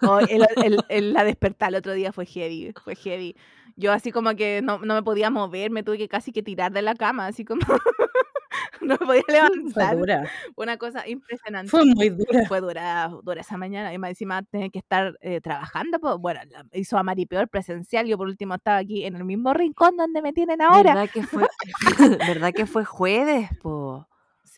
Oh, 0.03 0.19
el, 0.19 0.45
el- 0.65 0.85
el- 0.89 1.13
la 1.13 1.25
despertar 1.25 1.69
el 1.69 1.77
otro 1.77 1.93
día 1.93 2.11
fue 2.13 2.25
heavy, 2.27 2.73
fue 2.83 2.97
heavy. 2.97 3.37
Yo 3.77 3.93
así 3.93 4.11
como 4.11 4.35
que 4.35 4.61
no, 4.63 4.79
no 4.79 4.95
me 4.95 5.03
podía 5.03 5.31
mover, 5.31 5.71
me 5.71 5.83
tuve 5.83 5.99
que 5.99 6.09
casi 6.09 6.33
que 6.33 6.43
tirar 6.43 6.73
de 6.73 6.83
la 6.83 6.95
cama, 6.95 7.27
así 7.27 7.45
como... 7.45 7.61
no 8.81 8.97
me 9.01 9.07
podía 9.07 9.23
Fue 9.27 9.35
levantar. 9.35 9.97
dura. 9.97 10.31
Una 10.57 10.79
cosa 10.79 11.07
impresionante. 11.07 11.71
Fue 11.71 11.85
muy 11.85 12.09
dura. 12.09 12.47
Fue 12.49 12.61
dura, 12.61 13.11
dura 13.23 13.41
esa 13.43 13.57
mañana 13.57 13.93
y 13.93 13.99
más 13.99 14.11
encima 14.11 14.43
tener 14.43 14.71
que 14.71 14.79
estar 14.79 15.17
eh, 15.21 15.41
trabajando. 15.41 16.01
Pues, 16.01 16.17
bueno, 16.19 16.41
hizo 16.73 16.97
a 16.99 17.03
Mari 17.03 17.27
peor 17.27 17.49
presencial. 17.49 18.07
Yo 18.07 18.17
por 18.17 18.27
último 18.27 18.55
estaba 18.55 18.79
aquí 18.79 19.05
en 19.05 19.17
el 19.17 19.25
mismo 19.25 19.53
rincón 19.55 19.97
donde 19.97 20.23
me 20.23 20.33
tienen 20.33 20.61
ahora. 20.63 20.95
¿Verdad 20.95 21.11
que 21.13 21.23
fue, 21.23 21.47
¿verdad 22.27 22.53
que 22.53 22.67
fue 22.67 22.85
jueves, 22.85 23.51
po? 23.63 24.09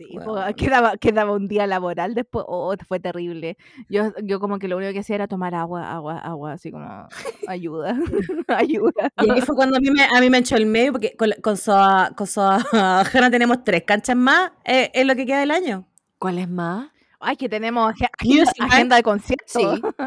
Sí, 0.09 0.17
po, 0.25 0.33
Weón. 0.33 0.55
quedaba, 0.55 0.97
quedaba 0.97 1.33
un 1.33 1.47
día 1.47 1.67
laboral 1.67 2.15
después. 2.15 2.45
Oh, 2.49 2.75
fue 2.89 3.01
terrible. 3.01 3.59
Yo, 3.91 4.13
yo 4.23 4.41
como 4.41 4.59
que 4.59 4.67
lo 4.67 4.79
único 4.79 4.93
que 4.95 5.01
hacía 5.01 5.17
era 5.17 5.29
tomar 5.29 5.55
agua, 5.55 5.93
agua, 5.93 6.19
agua, 6.19 6.53
así 6.53 6.71
como 6.71 7.07
ayuda, 7.47 7.95
ayuda. 8.49 9.13
Y 9.23 9.31
ahí 9.31 9.41
fue 9.43 9.55
cuando 9.55 9.77
a 9.77 9.81
mí 9.81 9.91
me, 9.91 10.03
a 10.05 10.21
mí 10.21 10.31
me 10.31 10.39
echó 10.39 10.57
el 10.57 10.65
medio, 10.65 10.93
porque 10.93 11.15
con, 11.19 11.31
con 11.43 11.57
Soa, 11.59 12.13
con 12.17 12.27
Soa 12.27 12.65
tenemos 13.31 13.63
tres 13.63 13.83
canchas 13.87 14.17
más 14.17 14.53
eh, 14.65 14.91
en 14.95 15.07
lo 15.07 15.15
que 15.15 15.27
queda 15.27 15.41
del 15.41 15.51
año. 15.51 15.87
¿Cuál 16.19 16.39
es 16.39 16.49
más? 16.49 16.89
Ay, 17.19 17.37
que 17.37 17.49
tenemos 17.51 17.93
ag- 17.95 18.09
agenda, 18.19 18.45
Music 18.47 18.69
Bank. 18.71 18.93
de 18.95 19.03
conciertos. 19.03 19.53
Sí. 19.53 20.07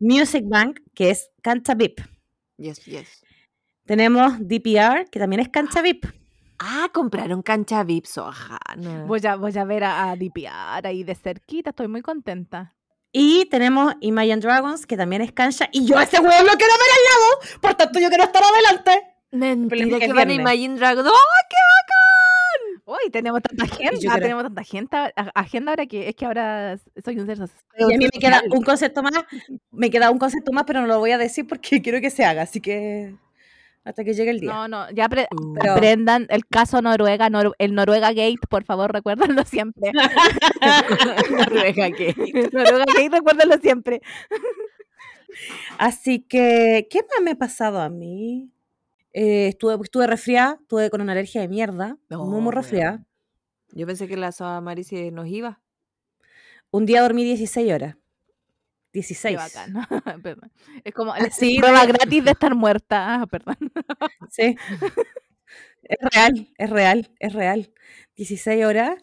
Music 0.00 0.44
Bank, 0.48 0.80
que 0.94 1.10
es 1.10 1.30
cancha 1.42 1.74
VIP. 1.74 2.00
Yes, 2.56 2.84
yes. 2.84 3.22
Tenemos 3.86 4.38
DPR, 4.40 5.08
que 5.10 5.18
también 5.20 5.40
es 5.40 5.48
cancha 5.50 5.82
VIP. 5.82 6.06
Ah, 6.62 6.90
compraron 6.92 7.40
cancha 7.42 7.82
VIP, 7.84 8.04
Sojana. 8.04 9.04
Voy 9.06 9.20
a, 9.26 9.36
voy 9.36 9.56
a 9.56 9.64
ver 9.64 9.82
a, 9.84 10.10
a 10.10 10.16
DPR 10.16 10.86
ahí 10.86 11.04
de 11.04 11.14
cerquita, 11.14 11.70
estoy 11.70 11.88
muy 11.88 12.02
contenta. 12.02 12.74
Y 13.12 13.46
tenemos 13.46 13.94
Imagine 14.00 14.36
Dragons, 14.40 14.86
que 14.86 14.96
también 14.96 15.22
es 15.22 15.32
cancha. 15.32 15.68
Y 15.72 15.86
yo 15.86 15.96
a 15.98 16.02
ese 16.04 16.18
huevo 16.20 16.30
lo 16.44 16.52
quiero 16.58 16.74
ver 16.74 16.90
al 16.92 17.04
lado. 17.48 17.60
Por 17.62 17.74
tanto, 17.74 17.98
yo 17.98 18.08
quiero 18.08 18.24
estar 18.24 18.42
adelante. 18.42 19.02
Mentira 19.32 19.98
que 19.98 20.04
el 20.04 20.12
van 20.12 20.28
a. 20.28 20.32
Imagine 20.34 20.76
Dragon. 20.76 21.06
¡Oh, 21.06 21.10
qué 21.48 21.56
bacán! 21.56 22.82
Uy, 23.04 23.10
tenemos 23.10 23.40
tanta 23.42 23.64
agenda, 23.64 23.98
creo- 23.98 24.18
tenemos 24.20 24.42
tanta 24.44 24.60
agenda, 24.60 25.12
a- 25.16 25.40
agenda 25.40 25.72
ahora 25.72 25.86
que 25.86 26.08
es 26.08 26.14
que 26.14 26.26
ahora 26.26 26.76
soy 27.04 27.18
un 27.18 27.26
ser 27.26 27.38
social. 27.38 27.58
Y 27.78 27.94
a 27.94 27.98
mí 27.98 28.04
me 28.12 28.20
queda 28.20 28.42
un 28.50 28.62
concepto 28.62 29.02
más. 29.02 29.12
Me 29.70 29.90
queda 29.90 30.10
un 30.10 30.18
concepto 30.18 30.52
más, 30.52 30.64
pero 30.64 30.80
no 30.82 30.86
lo 30.88 30.98
voy 30.98 31.12
a 31.12 31.18
decir 31.18 31.46
porque 31.46 31.80
quiero 31.82 32.00
que 32.00 32.10
se 32.10 32.24
haga. 32.24 32.42
Así 32.42 32.60
que 32.60 33.14
hasta 33.84 34.04
que 34.04 34.12
llegue 34.14 34.30
el 34.30 34.40
día. 34.40 34.52
No, 34.52 34.68
no, 34.68 34.90
ya 34.92 35.08
apre- 35.08 35.26
Uh. 35.30 35.54
Pero- 35.54 35.72
aprendan 35.72 36.26
el 36.30 36.46
caso 36.46 36.82
Noruega, 36.82 37.28
Nor- 37.30 37.54
el 37.58 37.74
Noruega 37.74 38.08
Gate, 38.08 38.36
por 38.48 38.64
favor, 38.64 38.92
recuérdenlo 38.92 39.44
siempre. 39.44 39.90
Noruega, 41.30 41.90
¿qué? 41.90 42.14
Noruega 42.52 42.84
Gate, 42.86 43.08
recuérdenlo 43.10 43.56
siempre. 43.58 44.00
Así 45.78 46.20
que, 46.20 46.88
¿qué 46.90 47.00
más 47.00 47.22
me 47.22 47.30
ha 47.32 47.36
pasado 47.36 47.80
a 47.80 47.88
mí? 47.88 48.50
Eh, 49.12 49.48
estuve, 49.48 49.76
estuve 49.82 50.06
resfriada, 50.06 50.58
estuve 50.60 50.90
con 50.90 51.00
una 51.00 51.12
alergia 51.12 51.40
de 51.40 51.48
mierda, 51.48 51.96
muy, 52.10 52.40
muy 52.40 52.52
resfriada. 52.52 53.04
Yo 53.72 53.86
pensé 53.86 54.06
que 54.08 54.16
la 54.16 54.32
Mari 54.60 54.84
se 54.84 55.10
nos 55.10 55.26
iba. 55.28 55.60
Un 56.70 56.86
día 56.86 57.02
dormí 57.02 57.24
16 57.24 57.72
horas. 57.72 57.96
Qué 58.92 58.98
16. 58.98 59.36
bacán. 59.36 59.72
Perdón. 60.22 60.52
Es 60.84 60.92
como 60.94 61.14
la 61.16 61.24
Así 61.26 61.58
prueba 61.58 61.86
gratis 61.86 62.24
de 62.24 62.30
estar 62.32 62.54
muerta. 62.54 63.14
Ah, 63.22 63.26
perdón. 63.30 63.56
Sí. 64.30 64.56
Es 65.82 65.98
real, 66.12 66.48
es 66.58 66.70
real, 66.70 67.10
es 67.18 67.32
real. 67.32 67.72
16 68.16 68.64
horas. 68.64 68.94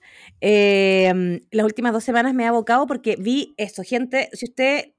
Eh, 0.42 1.42
las 1.52 1.66
últimas 1.66 1.92
dos 1.94 2.04
semanas 2.04 2.34
me 2.34 2.44
he 2.44 2.48
abocado 2.48 2.86
porque 2.88 3.16
vi 3.18 3.54
esto, 3.58 3.84
gente. 3.84 4.30
Si 4.34 4.46
usted. 4.46 4.94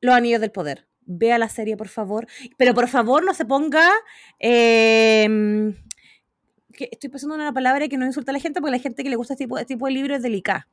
Los 0.00 0.14
Anillos 0.14 0.40
del 0.40 0.52
Poder. 0.52 0.86
Vea 1.06 1.38
la 1.38 1.48
serie, 1.48 1.76
por 1.76 1.88
favor. 1.88 2.26
Pero 2.56 2.74
por 2.74 2.88
favor, 2.88 3.24
no 3.24 3.34
se 3.34 3.44
ponga. 3.44 3.88
eh, 4.40 5.74
que 6.72 6.88
estoy 6.92 7.08
pensando 7.10 7.34
en 7.36 7.40
una 7.40 7.52
palabra 7.52 7.88
que 7.88 7.96
no 7.96 8.04
insulta 8.06 8.32
a 8.32 8.34
la 8.34 8.40
gente 8.40 8.60
porque 8.60 8.76
la 8.76 8.82
gente 8.82 9.02
que 9.02 9.08
le 9.10 9.16
gusta 9.16 9.34
este 9.34 9.44
tipo, 9.44 9.58
este 9.58 9.74
tipo 9.74 9.86
de 9.86 9.92
libro 9.92 10.14
es 10.14 10.22
delicada. 10.22 10.68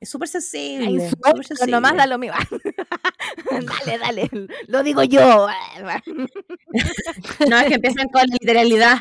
Es 0.00 0.08
súper 0.08 0.28
sensible. 0.28 0.86
Ay, 0.86 0.94
nomás 0.94 1.46
sensible. 1.46 1.80
da 1.98 2.06
lo 2.06 2.18
mismo. 2.18 2.36
dale, 3.50 3.98
dale. 3.98 4.30
Lo 4.68 4.82
digo 4.82 5.02
yo. 5.04 5.46
No, 7.48 7.58
es 7.58 7.66
que 7.66 7.74
empiezan 7.74 8.08
con 8.08 8.22
literalidad. 8.26 8.98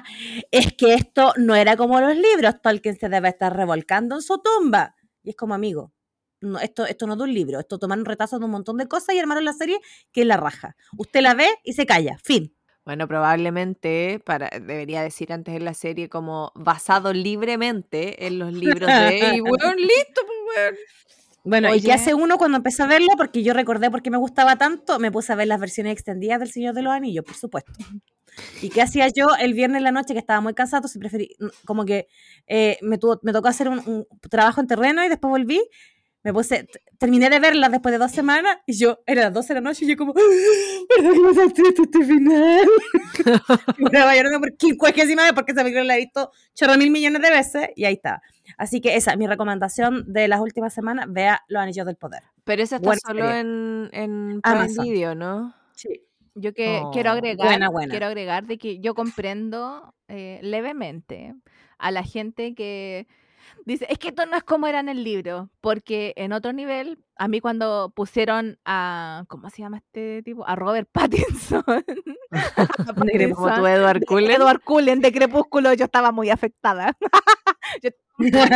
Es 0.51 0.73
que 0.73 0.95
esto 0.95 1.33
no 1.37 1.55
era 1.55 1.77
como 1.77 2.01
los 2.01 2.15
libros. 2.15 2.61
Tolkien 2.61 2.97
se 2.97 3.07
debe 3.09 3.29
estar 3.29 3.55
revolcando 3.55 4.15
en 4.15 4.21
su 4.21 4.41
tumba. 4.41 4.95
Y 5.23 5.29
es 5.31 5.35
como 5.35 5.53
amigo. 5.53 5.93
No, 6.41 6.59
esto, 6.59 6.85
esto 6.85 7.05
no 7.05 7.13
es 7.13 7.19
de 7.19 7.23
un 7.25 7.33
libro. 7.33 7.59
Esto 7.59 7.77
tomaron 7.77 8.05
retazos 8.05 8.39
de 8.39 8.45
un 8.45 8.51
montón 8.51 8.77
de 8.77 8.87
cosas 8.87 9.15
y 9.15 9.19
armaron 9.19 9.45
la 9.45 9.53
serie 9.53 9.79
que 10.11 10.21
es 10.21 10.27
la 10.27 10.37
raja. 10.37 10.75
Usted 10.97 11.21
la 11.21 11.33
ve 11.33 11.47
y 11.63 11.73
se 11.73 11.85
calla. 11.85 12.17
Fin. 12.23 12.53
Bueno, 12.85 13.07
probablemente, 13.07 14.19
para, 14.25 14.49
debería 14.49 15.03
decir 15.03 15.31
antes 15.31 15.55
en 15.55 15.63
la 15.63 15.75
serie, 15.75 16.09
como 16.09 16.51
basado 16.55 17.13
libremente 17.13 18.25
en 18.25 18.39
los 18.39 18.51
libros 18.51 18.87
de. 18.87 19.35
Y 19.35 19.41
weón, 19.41 19.75
listo, 19.77 20.21
weón. 20.55 20.75
Bueno, 21.43 21.73
¿y 21.73 21.81
qué 21.81 21.87
Oye. 21.87 21.93
hace 21.93 22.13
uno 22.13 22.37
cuando 22.37 22.57
empecé 22.57 22.83
a 22.83 22.87
verlo? 22.87 23.09
Porque 23.17 23.43
yo 23.43 23.53
recordé 23.53 23.89
por 23.89 24.01
qué 24.01 24.11
me 24.11 24.17
gustaba 24.17 24.57
tanto. 24.57 24.99
Me 24.99 25.11
puse 25.11 25.31
a 25.31 25.35
ver 25.35 25.47
las 25.47 25.59
versiones 25.59 25.93
extendidas 25.93 26.39
del 26.39 26.51
Señor 26.51 26.73
de 26.73 26.81
los 26.81 26.93
Anillos, 26.93 27.25
por 27.25 27.35
supuesto. 27.35 27.71
¿Y 28.61 28.69
qué 28.69 28.81
hacía 28.81 29.07
yo 29.07 29.27
el 29.39 29.53
viernes 29.53 29.77
en 29.77 29.83
la 29.83 29.91
noche 29.91 30.13
que 30.13 30.19
estaba 30.19 30.41
muy 30.41 30.53
cansado? 30.53 30.79
Entonces 30.79 30.99
preferí, 30.99 31.35
como 31.65 31.85
que 31.85 32.07
eh, 32.47 32.77
me, 32.81 32.97
tuvo, 32.97 33.19
me 33.23 33.33
tocó 33.33 33.47
hacer 33.47 33.69
un, 33.69 33.79
un 33.85 34.05
trabajo 34.29 34.61
en 34.61 34.67
terreno 34.67 35.03
y 35.03 35.09
después 35.09 35.29
volví. 35.29 35.61
Me 36.21 36.33
puse, 36.33 36.67
terminé 36.97 37.29
de 37.29 37.39
verlas 37.39 37.71
después 37.71 37.93
de 37.93 37.97
dos 37.97 38.11
semanas 38.11 38.57
y 38.65 38.77
yo, 38.77 38.99
era 39.05 39.23
las 39.23 39.33
12 39.33 39.47
de 39.47 39.53
la 39.55 39.61
noche 39.61 39.85
y 39.85 39.87
yo 39.87 39.95
como, 39.95 40.13
¿verdad 40.13 41.13
que 41.13 41.19
me 41.21 41.33
salté 41.33 41.61
este 41.69 42.05
final? 42.05 42.67
Y 43.77 43.85
estaba 43.85 44.15
llorando 44.15 44.39
por 44.39 44.57
quincuagésima 44.57 45.23
vez 45.23 45.33
porque 45.33 45.53
esa 45.53 45.61
película 45.61 45.85
la 45.85 45.95
he 45.95 45.99
visto 45.99 46.31
chorro 46.53 46.77
mil 46.77 46.91
millones 46.91 47.21
de 47.21 47.29
veces 47.29 47.69
y 47.75 47.85
ahí 47.85 47.93
está. 47.93 48.21
Así 48.59 48.81
que 48.81 48.95
esa 48.97 49.11
es 49.11 49.17
mi 49.17 49.25
recomendación 49.25 50.03
de 50.11 50.27
las 50.27 50.41
últimas 50.41 50.73
semanas, 50.73 51.05
vea 51.09 51.41
Los 51.47 51.61
Anillos 51.63 51.85
del 51.85 51.95
Poder. 51.95 52.23
Pero 52.43 52.61
esa 52.61 52.75
está 52.75 52.89
Buena 52.89 52.99
solo 53.07 53.25
serie. 53.25 53.39
en, 53.39 53.89
en 53.93 54.41
Prime 54.41 54.59
Amazon. 54.59 54.85
Video, 54.85 55.15
¿no? 55.15 55.55
Sí. 55.75 56.01
Yo 56.35 56.53
que 56.53 56.81
quiero 56.93 57.11
Oh, 57.11 57.13
agregar, 57.13 57.47
buena, 57.47 57.69
buena. 57.69 57.89
quiero 57.91 58.05
agregar 58.05 58.45
de 58.45 58.57
que 58.57 58.79
yo 58.79 58.93
comprendo 58.95 59.95
eh, 60.09 60.39
levemente 60.43 61.35
a 61.77 61.91
la 61.91 62.03
gente 62.03 62.53
que 62.53 63.07
dice, 63.65 63.85
es 63.89 63.97
que 63.97 64.09
esto 64.09 64.25
no 64.25 64.37
es 64.37 64.43
como 64.43 64.67
era 64.67 64.79
en 64.79 64.89
el 64.89 65.03
libro, 65.03 65.49
porque 65.61 66.13
en 66.15 66.33
otro 66.33 66.53
nivel, 66.53 66.99
a 67.17 67.27
mí 67.27 67.39
cuando 67.41 67.91
pusieron 67.95 68.59
a, 68.65 69.23
¿cómo 69.27 69.49
se 69.49 69.61
llama 69.61 69.77
este 69.77 70.23
tipo? 70.23 70.47
A 70.47 70.55
Robert 70.55 70.89
Pattinson. 70.91 71.63
a 72.31 72.65
Como 72.65 73.05
Pattinson, 73.05 73.55
tu 73.55 73.67
Edward 73.67 74.05
Cullen. 74.05 74.31
Edward 74.31 74.61
Cullen 74.63 75.01
de 75.01 75.11
Crepúsculo, 75.11 75.73
yo 75.73 75.85
estaba 75.85 76.11
muy 76.11 76.29
afectada. 76.29 76.95
Ya, 78.19 78.53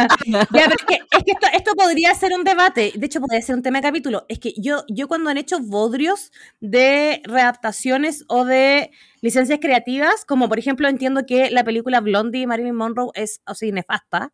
pero 0.52 0.76
es 0.76 0.86
que, 0.86 0.96
es 0.96 1.24
que 1.24 1.32
esto, 1.32 1.48
esto 1.54 1.74
podría 1.76 2.14
ser 2.16 2.34
un 2.34 2.44
debate, 2.44 2.92
de 2.96 3.06
hecho 3.06 3.22
podría 3.22 3.42
ser 3.42 3.56
un 3.56 3.64
tema 3.64 3.78
de 3.80 3.84
capítulo. 3.84 4.26
Es 4.28 4.40
que 4.40 4.54
yo, 4.58 4.84
yo 4.90 5.08
cuando 5.08 5.30
han 5.30 5.38
hecho 5.38 5.60
bodrios 5.60 6.32
de 6.60 7.22
readaptaciones 7.24 8.26
o 8.28 8.44
de 8.44 8.92
licencias 9.22 9.60
creativas, 9.62 10.26
como 10.26 10.50
por 10.50 10.60
ejemplo 10.60 10.90
entiendo 10.90 11.26
que 11.26 11.50
la 11.50 11.64
película 11.64 12.02
Blondie 12.02 12.42
y 12.42 12.48
Marilyn 12.48 12.76
Monroe 12.76 13.12
es 13.14 13.42
así 13.46 13.72
nefasta, 13.72 14.34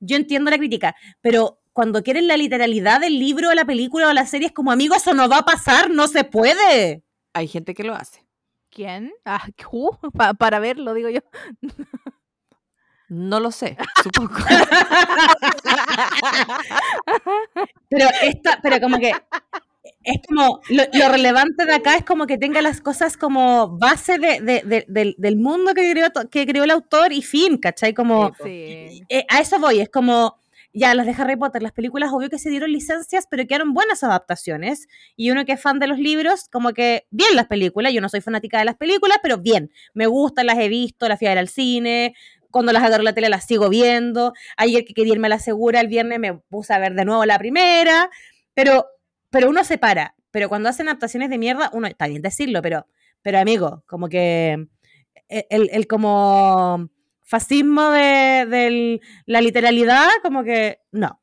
yo 0.00 0.16
entiendo 0.16 0.50
la 0.50 0.58
crítica, 0.58 0.94
pero 1.20 1.60
cuando 1.72 2.02
quieren 2.02 2.26
la 2.26 2.36
literalidad 2.36 3.00
del 3.00 3.18
libro 3.18 3.50
o 3.50 3.54
la 3.54 3.64
película 3.64 4.08
o 4.08 4.12
la 4.12 4.26
serie 4.26 4.48
es 4.48 4.52
como, 4.52 4.72
amigo, 4.72 4.94
eso 4.94 5.14
no 5.14 5.28
va 5.28 5.38
a 5.38 5.44
pasar, 5.44 5.90
no 5.90 6.08
se 6.08 6.24
puede. 6.24 7.04
Hay 7.32 7.46
gente 7.48 7.74
que 7.74 7.84
lo 7.84 7.94
hace. 7.94 8.26
¿Quién? 8.70 9.12
Ah, 9.24 9.46
¿who? 9.70 9.98
Pa- 10.16 10.34
para 10.34 10.58
verlo, 10.58 10.92
digo 10.94 11.08
yo. 11.08 11.20
No 13.08 13.40
lo 13.40 13.50
sé, 13.52 13.76
supongo. 14.02 14.34
Pero 17.88 18.06
esta, 18.22 18.58
pero 18.62 18.80
como 18.80 18.98
que 18.98 19.12
es 20.10 20.20
como 20.26 20.60
lo, 20.70 20.82
lo 20.92 21.08
relevante 21.08 21.64
de 21.64 21.74
acá 21.74 21.96
es 21.96 22.04
como 22.04 22.26
que 22.26 22.38
tenga 22.38 22.62
las 22.62 22.80
cosas 22.80 23.16
como 23.16 23.78
base 23.78 24.18
de, 24.18 24.40
de- 24.40 24.62
de- 24.64 24.84
del, 24.88 25.14
del 25.18 25.36
mundo 25.36 25.74
que 25.74 25.90
creó, 25.90 26.08
que 26.30 26.46
creó 26.46 26.64
el 26.64 26.70
autor 26.70 27.12
y 27.12 27.22
fin, 27.22 27.58
¿cachai? 27.58 27.94
Como 27.94 28.32
Sí. 28.42 29.02
eh, 29.08 29.24
a 29.28 29.40
eso 29.40 29.58
voy, 29.58 29.80
es 29.80 29.88
como 29.88 30.36
ya 30.74 30.94
las 30.94 31.06
de 31.06 31.14
Harry 31.18 31.34
Potter, 31.36 31.62
las 31.62 31.72
películas, 31.72 32.12
obvio 32.12 32.28
que 32.28 32.38
se 32.38 32.50
dieron 32.50 32.70
licencias, 32.70 33.26
pero 33.28 33.46
quedaron 33.46 33.72
buenas 33.74 34.04
adaptaciones. 34.04 34.86
Y 35.16 35.30
uno 35.30 35.44
que 35.44 35.52
es 35.52 35.60
fan 35.60 35.78
de 35.78 35.86
los 35.88 35.98
libros, 35.98 36.48
como 36.52 36.72
que 36.72 37.06
bien 37.10 37.34
las 37.34 37.46
películas, 37.46 37.92
yo 37.92 38.00
no 38.00 38.08
soy 38.08 38.20
fanática 38.20 38.58
de 38.58 38.66
las 38.66 38.76
películas, 38.76 39.18
pero 39.22 39.38
bien, 39.38 39.72
me 39.94 40.06
gustan, 40.06 40.46
las 40.46 40.58
he 40.58 40.68
visto, 40.68 41.08
las 41.08 41.18
fui 41.18 41.26
a 41.26 41.30
ver 41.30 41.38
al 41.38 41.48
cine, 41.48 42.14
cuando 42.50 42.72
las 42.72 42.82
agarro 42.84 43.00
en 43.00 43.06
la 43.06 43.12
tele 43.14 43.28
las 43.28 43.46
sigo 43.46 43.68
viendo. 43.70 44.34
Ayer 44.56 44.84
que 44.84 44.94
quería 44.94 45.14
irme 45.14 45.26
a 45.26 45.30
la 45.30 45.38
segura, 45.40 45.80
el 45.80 45.88
viernes 45.88 46.18
me 46.20 46.34
puse 46.34 46.72
a 46.74 46.78
ver 46.78 46.94
de 46.94 47.04
nuevo 47.04 47.24
la 47.24 47.38
primera, 47.38 48.08
pero, 48.54 48.86
pero 49.30 49.48
uno 49.50 49.64
se 49.64 49.78
para. 49.78 50.14
Pero 50.30 50.48
cuando 50.48 50.68
hacen 50.68 50.88
adaptaciones 50.88 51.30
de 51.30 51.38
mierda, 51.38 51.70
uno, 51.72 51.86
está 51.86 52.06
bien 52.08 52.22
decirlo, 52.22 52.62
pero, 52.62 52.86
pero 53.22 53.38
amigo, 53.38 53.82
como 53.86 54.08
que 54.08 54.68
e, 55.28 55.46
el, 55.50 55.70
el 55.72 55.86
como 55.86 56.90
fascismo 57.24 57.90
de, 57.90 58.46
del- 58.48 59.00
la 59.26 59.40
literalidad, 59.40 60.08
como 60.22 60.44
que 60.44 60.80
no. 60.92 61.17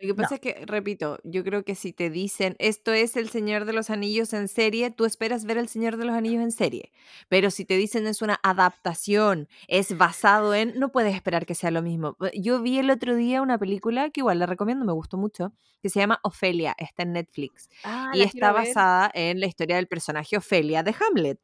Lo 0.00 0.08
que 0.08 0.14
pasa 0.14 0.34
es 0.34 0.40
que, 0.40 0.64
repito, 0.66 1.18
yo 1.22 1.44
creo 1.44 1.64
que 1.64 1.74
si 1.74 1.92
te 1.92 2.10
dicen 2.10 2.56
esto 2.58 2.92
es 2.92 3.16
el 3.16 3.28
Señor 3.30 3.64
de 3.64 3.72
los 3.72 3.90
Anillos 3.90 4.32
en 4.32 4.48
serie, 4.48 4.90
tú 4.90 5.04
esperas 5.04 5.44
ver 5.44 5.56
el 5.56 5.68
Señor 5.68 5.96
de 5.96 6.04
los 6.04 6.14
Anillos 6.14 6.42
en 6.42 6.50
serie. 6.50 6.92
Pero 7.28 7.50
si 7.50 7.64
te 7.64 7.76
dicen 7.76 8.06
es 8.06 8.20
una 8.20 8.40
adaptación, 8.42 9.48
es 9.68 9.96
basado 9.96 10.54
en, 10.54 10.78
no 10.78 10.90
puedes 10.90 11.14
esperar 11.14 11.46
que 11.46 11.54
sea 11.54 11.70
lo 11.70 11.80
mismo. 11.80 12.16
Yo 12.34 12.60
vi 12.60 12.78
el 12.78 12.90
otro 12.90 13.14
día 13.14 13.40
una 13.40 13.56
película 13.56 14.10
que 14.10 14.20
igual 14.20 14.40
la 14.40 14.46
recomiendo, 14.46 14.84
me 14.84 14.92
gustó 14.92 15.16
mucho, 15.16 15.52
que 15.80 15.88
se 15.88 16.00
llama 16.00 16.18
Ofelia, 16.22 16.74
está 16.76 17.04
en 17.04 17.12
Netflix. 17.12 17.70
Ah, 17.84 18.10
y 18.14 18.22
está 18.22 18.52
basada 18.52 19.10
en 19.14 19.38
la 19.38 19.46
historia 19.46 19.76
del 19.76 19.86
personaje 19.86 20.36
Ofelia 20.36 20.82
de 20.82 20.94
Hamlet. 20.98 21.38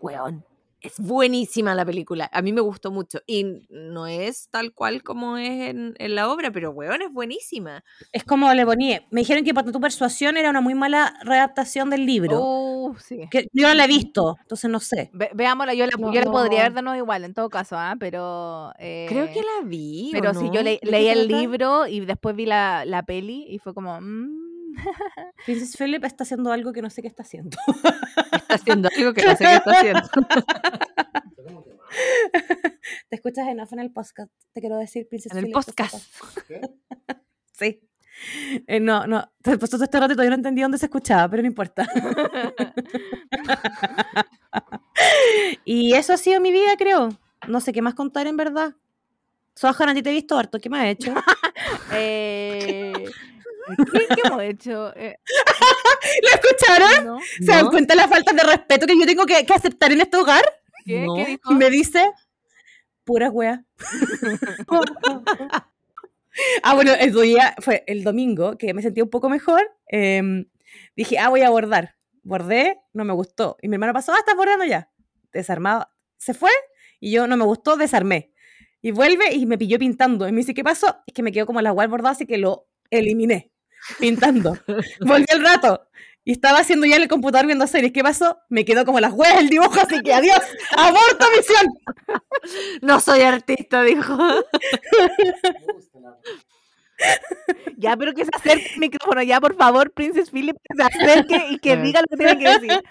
Weón, 0.00 0.44
es 0.80 0.98
buenísima 0.98 1.74
la 1.74 1.84
película. 1.84 2.28
A 2.32 2.42
mí 2.42 2.52
me 2.52 2.60
gustó 2.60 2.90
mucho. 2.90 3.20
Y 3.26 3.64
no 3.70 4.06
es 4.06 4.48
tal 4.50 4.72
cual 4.72 5.02
como 5.02 5.36
es 5.38 5.70
en, 5.70 5.94
en 5.98 6.14
la 6.14 6.30
obra, 6.30 6.50
pero 6.50 6.70
weón, 6.70 7.02
es 7.02 7.12
buenísima. 7.12 7.82
Es 8.12 8.24
como 8.24 8.52
le 8.54 8.64
ponía. 8.64 9.02
Me 9.10 9.20
dijeron 9.22 9.42
que 9.44 9.54
por 9.54 9.70
tu 9.70 9.80
persuasión 9.80 10.36
era 10.36 10.50
una 10.50 10.60
muy 10.60 10.74
mala 10.74 11.14
readaptación 11.24 11.90
del 11.90 12.06
libro. 12.06 12.40
Uh, 12.40 12.96
sí. 12.98 13.20
Que 13.30 13.48
yo 13.52 13.68
no 13.68 13.74
la 13.74 13.84
he 13.84 13.88
visto, 13.88 14.36
entonces 14.42 14.70
no 14.70 14.78
sé. 14.80 15.10
Ve- 15.12 15.30
veámosla, 15.34 15.74
yo 15.74 15.86
la, 15.86 15.92
No, 15.98 16.12
yo 16.12 16.20
la 16.20 16.30
podría 16.30 16.58
no. 16.60 16.64
ver 16.64 16.74
de 16.74 16.82
nuevo 16.82 16.98
igual, 16.98 17.24
en 17.24 17.34
todo 17.34 17.48
caso, 17.50 17.76
¿ah? 17.76 17.96
Pero. 17.98 18.72
Creo 18.78 19.26
que 19.32 19.40
eh, 19.40 19.44
la 19.60 19.66
vi. 19.66 20.10
¿o 20.14 20.20
Pero 20.20 20.34
sí, 20.34 20.50
yo 20.52 20.62
le- 20.62 20.72
¿De 20.72 20.78
qué 20.82 20.90
leí 20.90 21.08
el 21.08 21.26
libro 21.26 21.86
y 21.86 22.00
después 22.00 22.36
vi 22.36 22.46
la, 22.46 22.84
la 22.84 23.02
peli 23.02 23.46
y 23.48 23.58
fue 23.58 23.74
como. 23.74 24.00
mm. 24.00 24.45
Princess 25.44 25.76
Philip 25.76 26.04
está 26.04 26.24
haciendo 26.24 26.52
algo 26.52 26.72
que 26.72 26.82
no 26.82 26.90
sé 26.90 27.02
qué 27.02 27.08
está 27.08 27.22
haciendo. 27.22 27.56
Está 28.32 28.54
haciendo 28.54 28.88
algo 28.96 29.12
que 29.14 29.24
no 29.24 29.36
sé 29.36 29.44
qué 29.44 29.54
está 29.56 29.70
haciendo. 29.72 30.00
Te 33.08 33.16
escuchas 33.16 33.48
enough 33.48 33.72
en 33.72 33.80
el 33.80 33.92
podcast. 33.92 34.30
Te 34.52 34.60
quiero 34.60 34.76
decir, 34.78 35.06
Princess 35.08 35.32
En 35.32 35.38
el 35.38 35.44
Philip. 35.44 35.54
podcast. 35.54 35.94
Sí. 37.58 37.80
Eh, 38.66 38.80
no, 38.80 39.06
no. 39.06 39.32
Te 39.40 39.56
pasó 39.56 39.78
todo 39.78 39.84
este 39.84 39.98
rato 39.98 40.12
todavía 40.12 40.28
no 40.28 40.36
entendí 40.36 40.60
dónde 40.60 40.76
se 40.76 40.84
escuchaba, 40.86 41.26
pero 41.30 41.40
no 41.42 41.48
importa. 41.48 41.88
y 45.64 45.94
eso 45.94 46.12
ha 46.12 46.18
sido 46.18 46.38
mi 46.40 46.52
vida, 46.52 46.76
creo. 46.76 47.08
No 47.48 47.60
sé 47.62 47.72
qué 47.72 47.80
más 47.80 47.94
contar 47.94 48.26
en 48.26 48.36
verdad. 48.36 48.74
Sohan, 49.54 49.88
a 49.88 49.94
ti 49.94 50.02
te 50.02 50.10
he 50.10 50.12
visto 50.12 50.36
harto. 50.38 50.60
¿Qué 50.60 50.68
me 50.68 50.78
has 50.80 50.86
hecho? 50.88 51.14
Eh, 51.92 52.92
¿qué, 53.92 54.06
qué 54.14 54.22
hemos 54.24 54.42
hecho? 54.42 54.94
Eh, 54.96 55.18
¿Lo 56.22 56.28
escucharon? 56.28 57.06
¿no? 57.06 57.18
¿Se 57.40 57.52
dan 57.52 57.64
¿No? 57.64 57.70
cuenta 57.70 57.94
la 57.94 58.08
falta 58.08 58.32
de 58.32 58.42
respeto 58.42 58.86
que 58.86 58.98
yo 58.98 59.06
tengo 59.06 59.26
que, 59.26 59.44
que 59.44 59.54
aceptar 59.54 59.92
en 59.92 60.00
este 60.00 60.16
hogar? 60.16 60.44
¿Qué? 60.84 61.04
No. 61.04 61.14
¿Qué 61.14 61.24
dijo? 61.26 61.52
Y 61.52 61.54
me 61.54 61.70
dice, 61.70 62.10
pura 63.04 63.30
wea. 63.30 63.64
ah, 66.62 66.74
bueno, 66.74 66.92
el 66.94 67.12
día 67.12 67.54
fue 67.60 67.84
el 67.86 68.04
domingo 68.04 68.56
que 68.58 68.74
me 68.74 68.82
sentí 68.82 69.00
un 69.00 69.10
poco 69.10 69.28
mejor. 69.28 69.62
em, 69.88 70.46
dije, 70.96 71.18
ah, 71.18 71.28
voy 71.28 71.42
a 71.42 71.50
bordar. 71.50 71.96
Bordé, 72.22 72.78
no 72.92 73.04
me 73.04 73.12
gustó. 73.12 73.56
Y 73.62 73.68
mi 73.68 73.74
hermano 73.76 73.92
pasó, 73.92 74.12
ah, 74.12 74.18
estás 74.18 74.36
bordando 74.36 74.64
ya. 74.64 74.90
Desarmado. 75.32 75.88
Se 76.18 76.34
fue 76.34 76.50
y 77.00 77.12
yo 77.12 77.26
no 77.26 77.36
me 77.36 77.44
gustó, 77.44 77.76
desarmé. 77.76 78.32
Y 78.82 78.90
vuelve 78.90 79.32
y 79.34 79.46
me 79.46 79.58
pilló 79.58 79.78
pintando. 79.78 80.28
Y 80.28 80.32
me 80.32 80.38
dice, 80.38 80.54
¿qué 80.54 80.64
pasó? 80.64 80.98
Es 81.06 81.14
que 81.14 81.22
me 81.22 81.32
quedó 81.32 81.46
como 81.46 81.60
la 81.60 81.72
web 81.72 81.90
bordada, 81.90 82.12
así 82.12 82.26
que 82.26 82.38
lo 82.38 82.68
eliminé. 82.90 83.52
Pintando. 83.98 84.58
Volví 85.00 85.26
al 85.32 85.42
rato. 85.42 85.88
Y 86.24 86.32
estaba 86.32 86.58
haciendo 86.58 86.86
ya 86.86 86.96
en 86.96 87.02
el 87.02 87.08
computador 87.08 87.46
viendo 87.46 87.66
series. 87.68 87.92
¿Qué 87.92 88.02
pasó? 88.02 88.38
Me 88.48 88.64
quedó 88.64 88.84
como 88.84 88.98
las 88.98 89.12
huevas 89.12 89.38
el 89.38 89.48
dibujo, 89.48 89.78
así 89.80 90.00
que 90.02 90.12
adiós. 90.12 90.40
¡Aborto 90.76 91.26
misión! 91.36 91.66
No 92.82 92.98
soy 93.00 93.22
artista, 93.22 93.82
dijo. 93.82 94.16
Ya, 97.76 97.94
pero 97.94 98.14
que 98.14 98.24
se 98.24 98.30
acerque 98.32 98.70
el 98.72 98.80
micrófono, 98.80 99.22
ya, 99.22 99.38
por 99.38 99.54
favor, 99.54 99.92
Princess 99.92 100.30
Philip, 100.30 100.56
que 100.56 100.74
se 100.76 100.82
acerque 100.82 101.46
y 101.50 101.58
que 101.58 101.76
diga 101.76 102.00
lo 102.00 102.06
que 102.06 102.16
tiene 102.16 102.38
que 102.38 102.48
decir. 102.48 102.82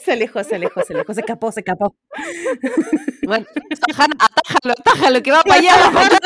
Se 0.00 0.12
alejó, 0.12 0.42
se 0.42 0.56
alejó, 0.56 0.82
se 0.82 0.92
alejó, 0.92 1.14
se 1.14 1.20
escapó, 1.20 1.52
se 1.52 1.60
escapó. 1.60 1.94
Bueno, 3.24 3.46
atájalo, 4.18 4.74
atájalo, 4.78 5.22
que 5.22 5.30
va 5.30 5.42
para 5.42 5.60
allá. 5.60 5.76
va 5.76 5.92
pa' 5.92 6.00
allá. 6.00 6.18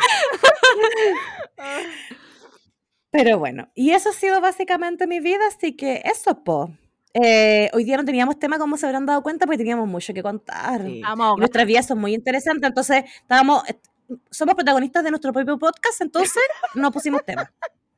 Pero 3.12 3.38
bueno, 3.38 3.68
y 3.74 3.90
eso 3.90 4.10
ha 4.10 4.12
sido 4.12 4.40
básicamente 4.40 5.06
mi 5.08 5.18
vida, 5.20 5.40
así 5.48 5.76
que 5.76 6.00
eso, 6.04 6.44
po. 6.44 6.70
Eh, 7.12 7.68
hoy 7.72 7.82
día 7.82 7.96
no 7.96 8.04
teníamos 8.04 8.38
tema, 8.38 8.56
como 8.58 8.76
se 8.76 8.86
habrán 8.86 9.04
dado 9.04 9.20
cuenta, 9.22 9.46
porque 9.46 9.58
teníamos 9.58 9.88
mucho 9.88 10.14
que 10.14 10.22
contar. 10.22 10.82
Sí. 10.82 10.98
Y 10.98 11.02
Vamos, 11.02 11.36
nuestras 11.38 11.66
vidas 11.66 11.86
son 11.88 11.98
muy 11.98 12.14
interesantes, 12.14 12.68
entonces 12.68 13.02
estábamos, 13.22 13.68
est- 13.68 13.84
somos 14.30 14.54
protagonistas 14.54 15.02
de 15.02 15.10
nuestro 15.10 15.32
propio 15.32 15.58
podcast, 15.58 16.00
entonces 16.02 16.40
no 16.74 16.92
pusimos 16.92 17.24
tema. 17.24 17.50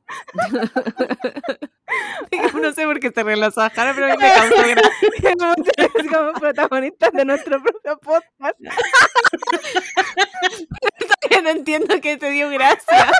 No 2.59 2.73
sé 2.73 2.85
por 2.85 2.99
qué 2.99 3.11
se 3.11 3.23
ríe 3.23 3.35
la 3.35 3.51
Sahara, 3.51 3.93
pero 3.93 4.07
a 4.07 4.09
mí 4.09 4.15
me 4.17 4.33
causó 4.33 4.55
gracia. 4.67 6.17
como 6.17 6.33
protagonistas 6.33 7.11
de 7.13 7.25
nuestro 7.25 7.61
propio 7.61 7.99
podcast. 7.99 8.57
Todavía 11.29 11.41
no 11.41 11.49
entiendo 11.57 12.01
que 12.01 12.17
te 12.17 12.29
dio 12.31 12.49
gracia. 12.49 13.11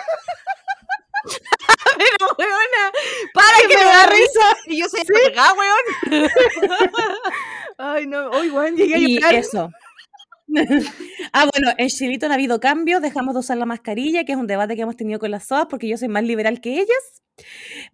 Pero, 1.97 2.35
weona, 2.37 2.91
para 3.33 3.57
que 3.67 3.77
me 3.77 3.83
da 3.83 4.05
risa. 4.07 4.57
Y 4.67 4.79
yo 4.79 4.87
soy 4.89 5.01
amargada, 5.09 5.53
weón. 5.53 5.85
Ay, 7.77 8.07
no, 8.07 8.29
hoy, 8.31 8.49
bueno, 8.49 8.77
llegué 8.77 8.95
a 8.95 8.97
Y 8.99 9.15
llorar. 9.15 9.33
eso. 9.35 9.69
ah, 11.33 11.47
bueno, 11.53 11.71
en 11.77 11.87
Chilito 11.89 12.27
no 12.27 12.33
ha 12.33 12.35
habido 12.35 12.59
cambios, 12.59 13.01
dejamos 13.01 13.33
de 13.33 13.39
usar 13.39 13.57
la 13.57 13.65
mascarilla, 13.65 14.23
que 14.25 14.33
es 14.33 14.37
un 14.37 14.47
debate 14.47 14.75
que 14.75 14.81
hemos 14.83 14.97
tenido 14.97 15.19
con 15.19 15.31
las 15.31 15.45
SOAS, 15.47 15.67
porque 15.69 15.87
yo 15.87 15.97
soy 15.97 16.09
más 16.09 16.23
liberal 16.23 16.61
que 16.61 16.73
ellas. 16.75 17.21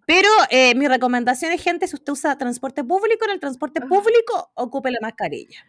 Pero 0.06 0.28
eh, 0.50 0.74
mi 0.74 0.88
recomendación 0.88 1.52
es, 1.52 1.62
gente, 1.62 1.86
si 1.88 1.96
usted 1.96 2.12
usa 2.12 2.36
transporte 2.38 2.84
público, 2.84 3.24
en 3.26 3.32
el 3.32 3.40
transporte 3.40 3.80
público, 3.82 4.50
ocupe 4.54 4.90
la 4.90 4.98
mascarilla. 5.02 5.64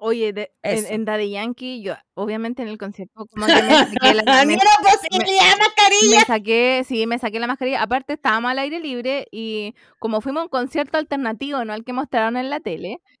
Oye, 0.00 0.32
de- 0.32 0.52
en, 0.62 0.86
Daddy 1.04 1.30
Yankee, 1.30 1.82
yo, 1.82 1.94
obviamente 2.14 2.62
en 2.62 2.68
el 2.68 2.78
concierto, 2.78 3.26
como 3.26 3.46
que 3.46 3.52
me 3.54 3.58
saqué 4.00 4.14
la, 4.14 4.22
me- 4.44 4.46
¡Ni 4.46 4.54
una 4.54 4.90
posibilidad 4.90 5.44
mascarilla! 5.58 6.18
me 6.20 6.24
saqué, 6.24 6.84
sí, 6.86 7.06
me 7.06 7.18
saqué 7.18 7.40
la 7.40 7.46
mascarilla. 7.46 7.82
Aparte, 7.82 8.14
estábamos 8.14 8.50
al 8.50 8.58
aire 8.58 8.80
libre 8.80 9.26
y 9.30 9.74
como 9.98 10.20
fuimos 10.20 10.40
a 10.40 10.44
un 10.44 10.48
concierto 10.48 10.98
alternativo, 10.98 11.64
no 11.64 11.72
al 11.72 11.84
que 11.84 11.92
mostraron 11.92 12.36
en 12.36 12.50
la 12.50 12.60
tele, 12.60 13.00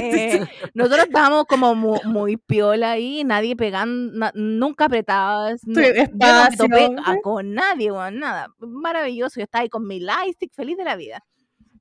eh, 0.00 0.46
nosotros 0.74 1.06
estábamos 1.06 1.44
como 1.46 1.74
mu- 1.74 2.00
muy, 2.04 2.36
piola 2.36 2.92
ahí, 2.92 3.24
nadie 3.24 3.56
pegando, 3.56 4.12
na- 4.18 4.32
nunca 4.34 4.88
yo 6.88 6.88
no 6.92 7.02
a- 7.04 7.20
con 7.22 7.52
nadie, 7.54 7.90
nada. 8.10 8.48
Maravilloso, 8.58 9.40
yo 9.40 9.44
estaba 9.44 9.62
ahí 9.62 9.68
con 9.68 9.86
mi 9.86 10.00
lightstick, 10.00 10.52
feliz 10.54 10.76
de 10.76 10.84
la 10.84 10.96
vida. 10.96 11.22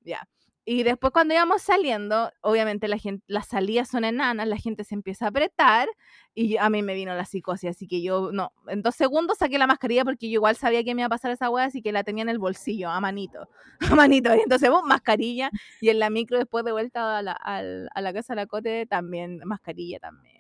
Ya. 0.06 0.28
Y 0.65 0.84
después 0.84 1.11
cuando 1.11 1.34
íbamos 1.34 1.61
saliendo, 1.61 2.31
obviamente 2.41 2.88
la 2.88 2.98
gente, 2.98 3.23
las 3.27 3.48
salidas 3.48 3.90
son 3.90 4.06
enanas, 4.06 4.48
la 4.48 4.57
gente 4.57 4.85
se 4.85 4.95
empieza 4.95 5.26
a 5.26 5.30
apretar 5.30 5.90
y 6.34 6.56
a 6.57 6.69
mí 6.69 6.81
me 6.81 6.94
vino 6.94 7.14
la 7.14 7.26
psicosis, 7.26 7.72
así 7.72 7.85
que 7.88 8.02
yo, 8.02 8.31
no, 8.31 8.53
en 8.68 8.81
dos 8.81 8.95
segundos 8.95 9.38
saqué 9.40 9.57
la 9.57 9.68
mascarilla 9.68 10.06
porque 10.06 10.27
yo 10.30 10.35
igual 10.35 10.56
sabía 10.56 10.84
que 10.84 10.95
me 10.95 11.02
iba 11.02 11.07
a 11.07 11.10
pasar 11.10 11.31
esa 11.31 11.49
hueá, 11.49 11.65
así 11.65 11.81
que 11.81 11.91
la 11.91 12.03
tenía 12.06 12.22
en 12.23 12.30
el 12.30 12.40
bolsillo, 12.40 12.90
a 12.90 12.99
manito, 13.02 13.49
a 13.91 13.95
manito. 13.95 14.34
Y 14.35 14.40
entonces, 14.41 14.69
mascarilla, 14.85 15.52
y 15.81 15.90
en 15.90 15.99
la 15.99 16.10
micro 16.10 16.38
después 16.40 16.64
de 16.65 16.72
vuelta 16.72 17.18
a 17.18 17.22
la, 17.22 17.34
al- 17.34 17.90
a 17.94 18.02
la 18.02 18.14
casa 18.14 18.34
de 18.34 18.41
la 18.41 18.48
Cote, 18.48 18.85
también, 18.88 19.41
mascarilla 19.45 19.99
también. 19.99 20.33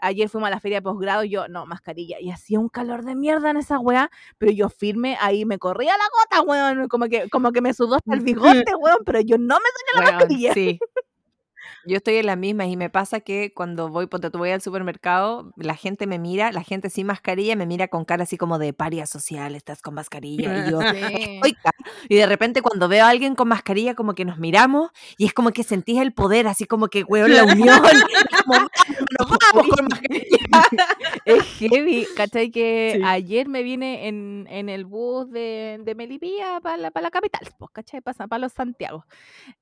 Ayer 0.00 0.28
fuimos 0.28 0.46
a 0.48 0.50
la 0.50 0.60
feria 0.60 0.78
de 0.78 0.82
posgrado, 0.82 1.24
y 1.24 1.30
yo, 1.30 1.48
no, 1.48 1.66
mascarilla, 1.66 2.20
y 2.20 2.30
hacía 2.30 2.60
un 2.60 2.68
calor 2.68 3.04
de 3.04 3.14
mierda 3.14 3.50
en 3.50 3.56
esa 3.56 3.78
weá, 3.78 4.10
pero 4.38 4.52
yo 4.52 4.68
firme, 4.68 5.16
ahí 5.20 5.44
me 5.44 5.58
corría 5.58 5.92
la 5.96 6.04
gota, 6.38 6.42
weón, 6.48 6.88
como 6.88 7.06
que, 7.06 7.28
como 7.30 7.52
que 7.52 7.60
me 7.60 7.74
sudó 7.74 7.96
hasta 7.96 8.14
el 8.14 8.20
bigote, 8.20 8.74
weón, 8.78 8.98
pero 9.04 9.20
yo 9.20 9.38
no 9.38 9.56
me 9.56 9.70
saqué 9.70 9.94
la 9.94 10.00
Weón, 10.00 10.14
mascarilla. 10.14 10.54
sí. 10.54 10.78
Yo 11.86 11.96
estoy 11.96 12.16
en 12.16 12.26
las 12.26 12.36
mismas 12.36 12.68
y 12.68 12.76
me 12.76 12.90
pasa 12.90 13.20
que 13.20 13.52
cuando 13.54 13.88
voy, 13.88 14.06
ponte 14.06 14.30
tú 14.30 14.38
voy 14.38 14.50
al 14.50 14.60
supermercado, 14.60 15.52
la 15.56 15.74
gente 15.74 16.06
me 16.06 16.18
mira, 16.18 16.52
la 16.52 16.62
gente 16.62 16.90
sin 16.90 17.06
mascarilla 17.06 17.56
me 17.56 17.66
mira 17.66 17.88
con 17.88 18.04
cara 18.04 18.24
así 18.24 18.36
como 18.36 18.58
de 18.58 18.72
paria 18.72 19.06
social, 19.06 19.54
estás 19.54 19.80
con 19.80 19.94
mascarilla. 19.94 20.66
Y 20.66 20.70
yo, 20.70 20.80
Sí. 20.92 21.40
"Oiga". 21.42 21.70
Y 22.08 22.16
de 22.16 22.26
repente 22.26 22.62
cuando 22.62 22.88
veo 22.88 23.04
a 23.04 23.08
alguien 23.08 23.34
con 23.34 23.48
mascarilla, 23.48 23.94
como 23.94 24.14
que 24.14 24.24
nos 24.24 24.38
miramos 24.38 24.90
y 25.16 25.26
es 25.26 25.32
como 25.34 25.50
que 25.52 25.62
sentís 25.62 25.98
el 26.00 26.12
poder, 26.12 26.46
así 26.48 26.66
como 26.66 26.88
que, 26.88 27.04
weón, 27.04 27.34
la 27.34 27.44
unión. 27.44 27.80
Es 28.30 28.42
como, 28.42 28.54
"Vámonos, 29.18 29.38
vamos 29.54 29.76
con 29.76 29.86
mascarilla. 29.88 30.38
Es 31.24 31.42
heavy, 31.58 32.06
¿cachai? 32.16 32.50
Que 32.50 32.94
Sí. 32.96 33.02
ayer 33.04 33.48
me 33.48 33.62
vine 33.62 34.08
en, 34.08 34.46
en 34.50 34.68
el 34.68 34.84
bus 34.84 35.30
de, 35.30 35.80
de 35.84 35.94
Melipilla 35.94 36.60
para 36.60 36.76
la, 36.76 36.90
pa' 36.90 37.00
la 37.00 37.10
capital, 37.10 37.40
pues, 37.58 37.70
¿cachai? 37.72 38.00
Para 38.00 38.38
los 38.38 38.52
Santiago. 38.52 39.04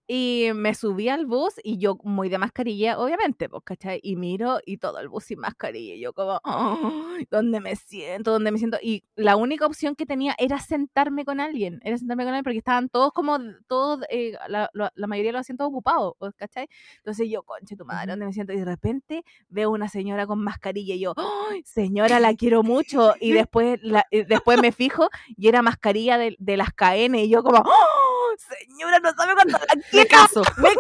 Y 0.06 0.48
me 0.55 0.74
subí 0.74 1.09
al 1.09 1.26
bus 1.26 1.55
y 1.64 1.78
yo 1.78 1.97
muy 2.07 2.28
de 2.28 2.39
mascarilla, 2.39 2.99
obviamente, 2.99 3.49
pues, 3.49 3.62
¿cachai? 3.65 4.01
Y 4.03 4.16
miro 4.16 4.61
y 4.65 4.78
todo 4.78 4.99
el 5.01 5.09
bus 5.09 5.24
sin 5.24 5.41
mascarilla. 5.41 5.95
Y 5.95 6.01
yo 6.01 6.12
como, 6.12 6.41
"Ay, 6.45 7.27
¿dónde 7.31 7.61
me 7.61 7.74
siento? 7.77 8.31
¿Dónde 8.33 8.53
me 8.53 8.59
siento? 8.59 8.78
Y 8.81 9.03
la 9.16 9.37
única 9.37 9.66
opción 9.66 9.97
que 9.97 10.07
tenía 10.07 10.35
era 10.39 10.59
sentarme 10.61 11.24
con 11.24 11.41
alguien, 11.41 11.81
era 11.85 11.99
sentarme 11.99 12.23
con 12.24 12.33
alguien 12.33 12.45
porque 12.45 12.59
estaban 12.59 12.89
todos 12.89 13.12
como, 13.12 13.39
todos, 13.66 14.01
eh, 14.09 14.33
la, 14.49 14.70
la- 14.73 14.93
la 14.95 15.07
mayoría 15.07 15.31
de 15.31 15.33
los 15.35 15.41
asientos 15.41 15.66
ocupados, 15.66 16.15
pues, 16.19 16.33
¿cachai? 16.37 16.69
Entonces 16.99 17.28
yo, 17.28 17.43
conche 17.43 17.77
tu 17.77 17.85
madre. 17.85 18.07
¿dónde 18.12 18.27
me 18.27 18.33
siento? 18.33 18.53
Y 18.53 18.59
de 18.59 18.65
repente 18.65 19.24
veo 19.49 19.70
una 19.70 19.89
señora 19.89 20.27
con 20.27 20.39
mascarilla 20.43 20.95
y 20.95 21.01
yo, 21.01 21.12
¡ay, 21.16 21.62
señora, 21.65 22.20
la 22.20 22.35
quiero 22.37 22.62
mucho. 22.62 23.15
Y 23.20 23.33
después, 23.33 23.81
la- 23.83 24.07
y 24.12 24.23
después 24.23 24.61
me 24.62 24.70
fijo 24.70 25.09
y 25.37 25.49
era 25.49 25.61
mascarilla 25.62 26.19
de, 26.19 26.37
de 26.39 26.57
las 26.57 26.69
KN. 26.73 27.16
Y 27.19 27.28
yo 27.28 27.43
como, 27.43 27.59
¡Oh, 27.59 28.15
señora, 28.39 28.99
no 29.01 29.13
sabe 29.15 29.35
cuánto 29.35 29.59
la 29.59 29.75
Me 29.77 29.83
quiero. 29.91 30.09
caso. 30.09 30.43
Me, 30.61 30.71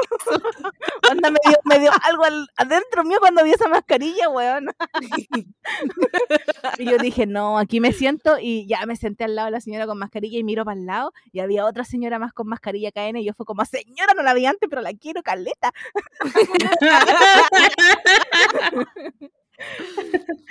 dio, 1.30 1.58
me 1.64 1.78
dio 1.78 1.90
algo 2.02 2.24
al- 2.24 2.48
adentro 2.56 3.04
mío 3.04 3.18
cuando 3.20 3.42
vi 3.44 3.52
esa 3.52 3.68
mascarilla, 3.68 4.28
weón. 4.28 4.66
y 6.78 6.84
yo 6.90 6.98
dije, 6.98 7.26
no, 7.26 7.58
aquí 7.58 7.80
me 7.80 7.92
siento 7.92 8.36
y 8.40 8.66
ya 8.66 8.84
me 8.86 8.96
senté 8.96 9.24
al 9.24 9.34
lado 9.34 9.46
de 9.46 9.52
la 9.52 9.60
señora 9.60 9.86
con 9.86 9.98
mascarilla 9.98 10.38
y 10.38 10.44
miro 10.44 10.64
para 10.64 10.78
el 10.78 10.86
lado 10.86 11.12
y 11.32 11.40
había 11.40 11.64
otra 11.64 11.84
señora 11.84 12.18
más 12.18 12.32
con 12.32 12.48
mascarilla 12.48 12.90
KN 12.92 13.16
y 13.18 13.24
yo 13.24 13.32
fue 13.34 13.46
como, 13.46 13.64
señora, 13.64 14.14
no 14.14 14.22
la 14.22 14.34
vi 14.34 14.46
antes, 14.46 14.68
pero 14.68 14.82
la 14.82 14.92
quiero, 14.94 15.22
caleta. 15.22 15.72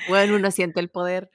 Bueno, 0.07 0.35
uno 0.35 0.51
siente 0.51 0.79
el 0.79 0.89
poder. 0.89 1.29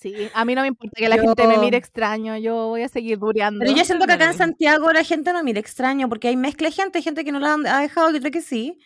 Sí, 0.00 0.30
a 0.34 0.44
mí 0.44 0.54
no 0.54 0.62
me 0.62 0.68
importa 0.68 0.92
que 0.96 1.08
la 1.08 1.18
gente 1.18 1.46
me 1.46 1.58
mire 1.58 1.76
extraño, 1.78 2.36
yo 2.36 2.68
voy 2.68 2.82
a 2.82 2.88
seguir 2.88 3.18
dureando. 3.18 3.60
Pero 3.64 3.76
yo 3.76 3.84
siento 3.84 4.06
que 4.06 4.12
acá 4.12 4.26
en. 4.30 4.34
Santiago 4.34 4.92
la 4.92 5.04
gente 5.04 5.32
no 5.32 5.42
mira 5.42 5.60
extraño, 5.60 6.08
porque 6.08 6.28
hay 6.28 6.36
mezcla 6.36 6.68
de 6.68 6.72
gente, 6.72 6.98
hay 6.98 7.02
gente 7.02 7.24
que 7.24 7.32
no 7.32 7.40
la 7.40 7.54
ha 7.54 7.80
dejado 7.80 8.10
y 8.12 8.16
otra 8.16 8.30
que 8.30 8.42
sí. 8.42 8.78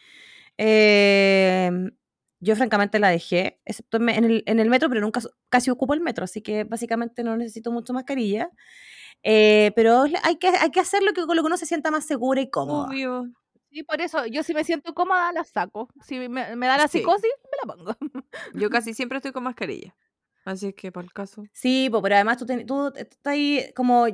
Eh, 0.59 1.71
yo 2.41 2.57
francamente 2.57 2.99
la 2.99 3.09
dejé, 3.11 3.61
excepto 3.65 3.97
en, 3.99 4.05
me- 4.05 4.17
el, 4.17 4.43
en 4.47 4.61
el 4.61 4.71
metro, 4.71 4.89
pero 4.89 5.01
nunca 5.01 5.21
casi 5.49 5.71
ocupo 5.71 5.93
el 5.95 6.01
metro, 6.01 6.25
así 6.25 6.41
que 6.43 6.65
básicamente 6.65 7.23
no 7.23 7.37
necesito 7.37 7.71
mucho 7.71 7.93
mascarilla. 7.93 8.51
Eh, 9.23 9.73
pero 9.77 10.05
hay 10.23 10.37
que, 10.37 10.49
hay 10.49 10.71
que 10.71 10.81
hacer 10.81 11.03
lo 11.03 11.13
que, 11.13 11.27
con 11.27 11.37
lo 11.37 11.43
que 11.43 11.47
uno 11.47 11.57
se 11.59 11.67
sienta 11.67 11.91
más 11.91 12.07
segura 12.07 12.41
y 12.41 12.49
cómoda. 12.51 12.89
Obvio. 12.89 13.25
Sí, 13.71 13.83
por 13.85 14.01
eso, 14.01 14.27
yo 14.27 14.43
si 14.43 14.53
me 14.55 14.65
siento 14.65 14.95
cómoda, 14.95 15.33
la 15.33 15.45
saco. 15.45 15.89
Si 16.03 16.19
me, 16.29 16.57
me 16.57 16.67
da 16.67 16.77
la 16.79 16.89
Sí. 16.89 16.99
psicosis, 16.99 17.31
me 17.45 17.59
la 17.69 17.75
pongo. 17.77 17.97
Yo 18.55 18.71
casi 18.71 18.95
siempre 18.95 19.19
estoy 19.19 19.33
con 19.33 19.43
mascarilla. 19.45 19.95
Así 20.45 20.73
que 20.73 20.91
para 20.93 21.05
el 21.05 21.13
caso. 21.13 21.45
Sí, 21.53 21.89
po, 21.91 22.01
pero 22.03 22.15
además 22.15 22.39
tú, 22.39 22.47
ten- 22.47 22.67
tú 22.67 22.89
estás 22.97 23.19
ahí 23.33 23.71
como 23.75 24.07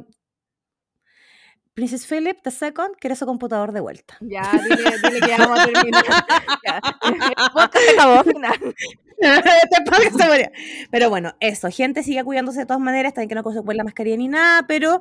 Princess 1.74 2.06
Philip 2.06 2.38
II 2.44 2.72
quiere 2.98 3.16
su 3.16 3.26
computador 3.26 3.70
de 3.72 3.80
vuelta. 3.80 4.16
Ya, 4.20 4.50
dile, 4.52 4.76
dile 5.02 5.20
que 5.20 5.28
ya 5.28 5.36
vamos 5.38 5.60
a 5.60 5.66
terminar. 5.66 6.04
Ya. 6.66 6.80
Pero 10.90 11.10
bueno, 11.10 11.34
eso, 11.40 11.68
gente 11.70 12.02
sigue 12.02 12.24
cuidándose 12.24 12.60
de 12.60 12.66
todas 12.66 12.82
maneras, 12.82 13.14
también 13.14 13.28
que 13.28 13.34
no 13.34 13.42
se 13.52 13.74
la 13.74 13.84
mascarilla 13.84 14.16
ni 14.16 14.28
nada, 14.28 14.66
pero 14.66 15.00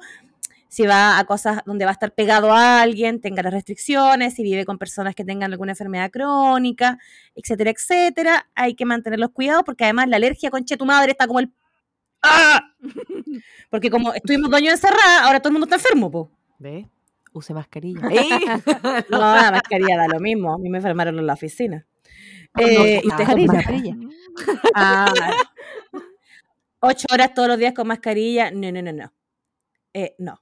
si 0.76 0.86
va 0.86 1.18
a 1.18 1.24
cosas 1.24 1.62
donde 1.66 1.86
va 1.86 1.92
a 1.92 1.94
estar 1.94 2.14
pegado 2.14 2.52
a 2.52 2.82
alguien, 2.82 3.22
tenga 3.22 3.42
las 3.42 3.54
restricciones, 3.54 4.34
si 4.34 4.44
vive 4.44 4.66
con 4.66 4.78
personas 4.78 5.16
que 5.16 5.24
tengan 5.24 5.54
alguna 5.54 5.72
enfermedad 5.72 6.12
crónica, 6.12 7.00
etcétera, 7.34 7.72
etcétera, 7.72 8.50
hay 8.56 8.76
que 8.76 8.84
mantener 8.84 9.18
los 9.18 9.30
cuidados 9.30 9.64
porque 9.64 9.86
además 9.86 10.10
la 10.10 10.18
alergia, 10.18 10.50
conche 10.52 10.76
tu 10.76 10.86
madre, 10.86 11.12
está 11.12 11.28
como 11.28 11.40
el... 11.40 11.54
¡Ah! 12.22 12.62
Porque 13.70 13.90
como 13.90 14.14
estuvimos 14.14 14.50
dos 14.50 14.58
años 14.58 14.74
encerradas, 14.74 15.22
ahora 15.22 15.40
todo 15.40 15.50
el 15.50 15.54
mundo 15.54 15.66
está 15.66 15.76
enfermo, 15.76 16.12
po. 16.12 16.32
¿Ves? 16.60 16.88
Use 17.32 17.54
mascarilla. 17.54 18.02
No, 19.10 19.18
la 19.20 19.52
mascarilla 19.52 19.96
da 19.96 20.08
lo 20.10 20.20
mismo, 20.20 20.54
a 20.54 20.58
mí 20.58 20.70
me 20.70 20.80
enfermaron 20.80 21.18
en 21.18 21.26
la 21.26 21.34
oficina. 21.34 21.86
no, 22.54 22.62
Eh, 22.62 23.02
no, 23.06 23.16
con 23.16 23.26
con 23.26 23.46
mascarilla. 23.46 23.96
Ah, 24.76 25.14
ocho 26.82 27.06
horas 27.14 27.34
todos 27.34 27.48
los 27.48 27.58
días 27.58 27.74
con 27.74 27.88
mascarilla. 27.88 28.52
No, 28.52 28.70
no, 28.74 28.82
no, 28.82 28.92
no. 28.92 29.14
Eh, 29.94 30.16
no. 30.18 30.42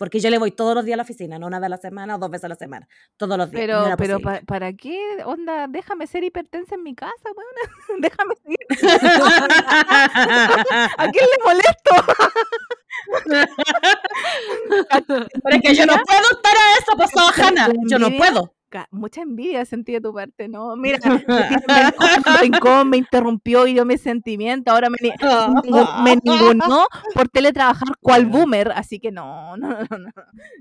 Porque 0.00 0.18
yo 0.18 0.30
le 0.30 0.38
voy 0.38 0.50
todos 0.50 0.74
los 0.74 0.86
días 0.86 0.94
a 0.94 0.96
la 0.96 1.02
oficina, 1.02 1.38
no 1.38 1.46
una 1.46 1.58
vez 1.60 1.66
a 1.66 1.68
la 1.68 1.76
semana 1.76 2.16
o 2.16 2.18
dos 2.18 2.30
veces 2.30 2.46
a 2.46 2.48
la 2.48 2.54
semana. 2.54 2.88
Todos 3.18 3.36
los 3.36 3.50
días. 3.50 3.60
Pero, 3.60 3.86
no 3.86 3.96
pero 3.98 4.18
pa- 4.18 4.40
¿para 4.46 4.72
qué? 4.72 4.98
Onda, 5.26 5.66
déjame 5.68 6.06
ser 6.06 6.24
hipertensa 6.24 6.76
en 6.76 6.82
mi 6.84 6.94
casa, 6.94 7.12
weón. 7.36 8.00
déjame 8.00 8.34
seguir. 8.36 8.56
¿A 10.96 11.06
quién 11.12 11.26
le 11.26 11.38
molesto? 11.44 11.90
Pero 15.06 15.26
es 15.56 15.60
que 15.62 15.74
yo 15.74 15.84
no 15.84 15.92
puedo 16.02 16.30
estar 16.32 16.56
a 16.56 16.78
eso, 16.78 16.92
pues, 16.96 17.10
Hanna. 17.38 17.68
Yo 17.90 17.98
no 17.98 18.08
puedo. 18.16 18.54
Mucha 18.90 19.22
envidia 19.22 19.64
sentí 19.64 19.92
de 19.92 20.00
tu 20.00 20.12
parte, 20.14 20.48
¿no? 20.48 20.76
Mira, 20.76 20.98
me 21.68 22.40
rincón, 22.40 22.94
interrumpió 22.94 23.66
y 23.66 23.72
dio 23.74 23.84
mis 23.84 24.00
sentimientos, 24.00 24.72
ahora 24.72 24.88
me, 24.90 24.96
me 25.00 26.16
ningunó 26.24 26.86
por 27.14 27.28
teletrabajar 27.28 27.88
cual 28.00 28.26
boomer, 28.26 28.72
así 28.72 28.98
que 29.00 29.10
no, 29.10 29.56
no, 29.58 29.68
no, 29.68 29.98
no. 29.98 30.10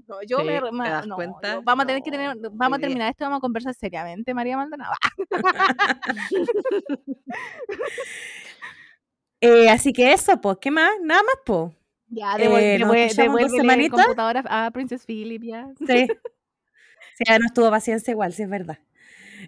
no, 0.07 0.15
yo 0.27 0.43
me, 0.43 0.59
vamos 0.59 1.83
a 1.83 1.85
tener 1.85 2.01
que 2.01 2.11
tener, 2.11 2.35
vamos 2.51 2.77
a 2.77 2.81
terminar 2.81 3.09
esto, 3.11 3.25
vamos 3.25 3.37
a 3.37 3.41
conversar 3.41 3.73
seriamente, 3.75 4.33
María 4.33 4.57
Maldonado. 4.57 4.93
Eh, 9.41 9.69
así 9.69 9.93
que 9.93 10.11
eso, 10.11 10.39
pues, 10.41 10.57
¿qué 10.59 10.69
más? 10.71 10.89
Nada 11.01 11.21
más, 11.23 11.35
pues. 11.45 11.71
Ya, 12.07 12.35
Eh, 12.35 12.39
devuelve, 12.43 12.79
nos 12.79 12.89
devue- 12.89 13.05
escuchamos 13.05 13.17
en 13.19 13.31
dos 13.31 13.51
devuélvele 13.51 13.57
semanitas. 13.61 14.05
computadora 14.05 14.43
a 14.49 14.71
Princess 14.71 15.05
Philip, 15.05 15.43
ya. 15.43 15.67
Sí. 15.87 16.07
Sí, 17.19 17.25
ya 17.27 17.37
no 17.37 17.45
estuvo 17.45 17.69
paciencia 17.69 18.11
igual, 18.11 18.33
sí 18.33 18.43
es 18.43 18.49
verdad. 18.49 18.79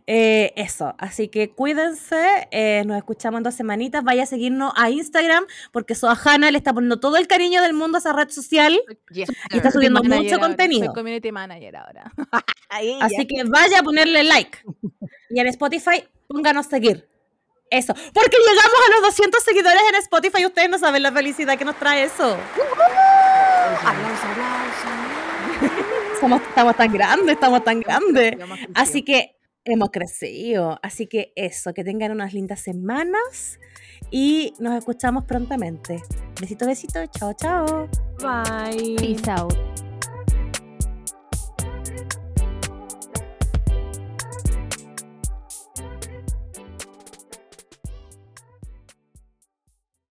Eh, 0.07 0.53
eso, 0.55 0.95
así 0.97 1.27
que 1.27 1.51
cuídense, 1.51 2.47
eh, 2.51 2.83
nos 2.85 2.97
escuchamos 2.97 3.39
en 3.39 3.43
dos 3.43 3.55
semanitas, 3.55 4.03
vaya 4.03 4.23
a 4.23 4.25
seguirnos 4.25 4.71
a 4.75 4.89
Instagram 4.89 5.45
porque 5.71 5.95
Soahana 5.95 6.49
le 6.49 6.57
está 6.57 6.73
poniendo 6.73 6.99
todo 6.99 7.17
el 7.17 7.27
cariño 7.27 7.61
del 7.61 7.73
mundo 7.73 7.97
a 7.97 7.99
esa 7.99 8.13
red 8.13 8.29
social 8.29 8.81
Yes, 9.11 9.29
y 9.49 9.57
está 9.57 9.69
subiendo 9.69 10.01
mucho 10.03 10.35
ahora, 10.35 10.47
contenido. 10.47 10.85
Soy 10.85 10.93
community 10.93 11.31
manager 11.31 11.75
ahora. 11.75 12.11
Ahí, 12.69 12.97
Así 13.01 13.17
ya. 13.17 13.25
que 13.25 13.43
vaya 13.49 13.79
a 13.79 13.83
ponerle 13.83 14.23
like. 14.23 14.59
Y 15.29 15.39
en 15.39 15.47
Spotify, 15.47 16.05
pónganos 16.27 16.67
seguir. 16.67 17.07
Eso. 17.69 17.93
Porque 17.93 18.37
llegamos 18.37 18.79
a 18.87 18.91
los 18.95 19.01
200 19.09 19.43
seguidores 19.43 19.81
en 19.89 19.95
Spotify 19.95 20.41
y 20.41 20.45
ustedes 20.45 20.69
no 20.69 20.77
saben 20.77 21.03
la 21.03 21.11
felicidad 21.11 21.57
que 21.57 21.63
nos 21.63 21.77
trae 21.77 22.03
eso. 22.03 22.37
Aplauso, 23.85 23.87
aplauso. 23.87 24.10
Somos, 26.21 26.39
estamos 26.43 26.77
tan 26.77 26.93
grandes, 26.93 27.33
estamos 27.33 27.63
tan 27.63 27.79
grandes. 27.79 28.37
Así 28.75 29.01
que 29.01 29.37
hemos 29.65 29.89
crecido. 29.89 30.79
Así 30.83 31.07
que 31.07 31.33
eso, 31.35 31.73
que 31.73 31.83
tengan 31.83 32.11
unas 32.11 32.31
lindas 32.33 32.59
semanas 32.59 33.59
y 34.11 34.53
nos 34.59 34.77
escuchamos 34.77 35.25
prontamente. 35.25 36.03
Besito, 36.39 36.67
besito. 36.67 37.03
Chao, 37.07 37.33
chao. 37.33 37.89
Bye. 38.19 38.95
Peace 38.97 39.31
out. 39.31 39.70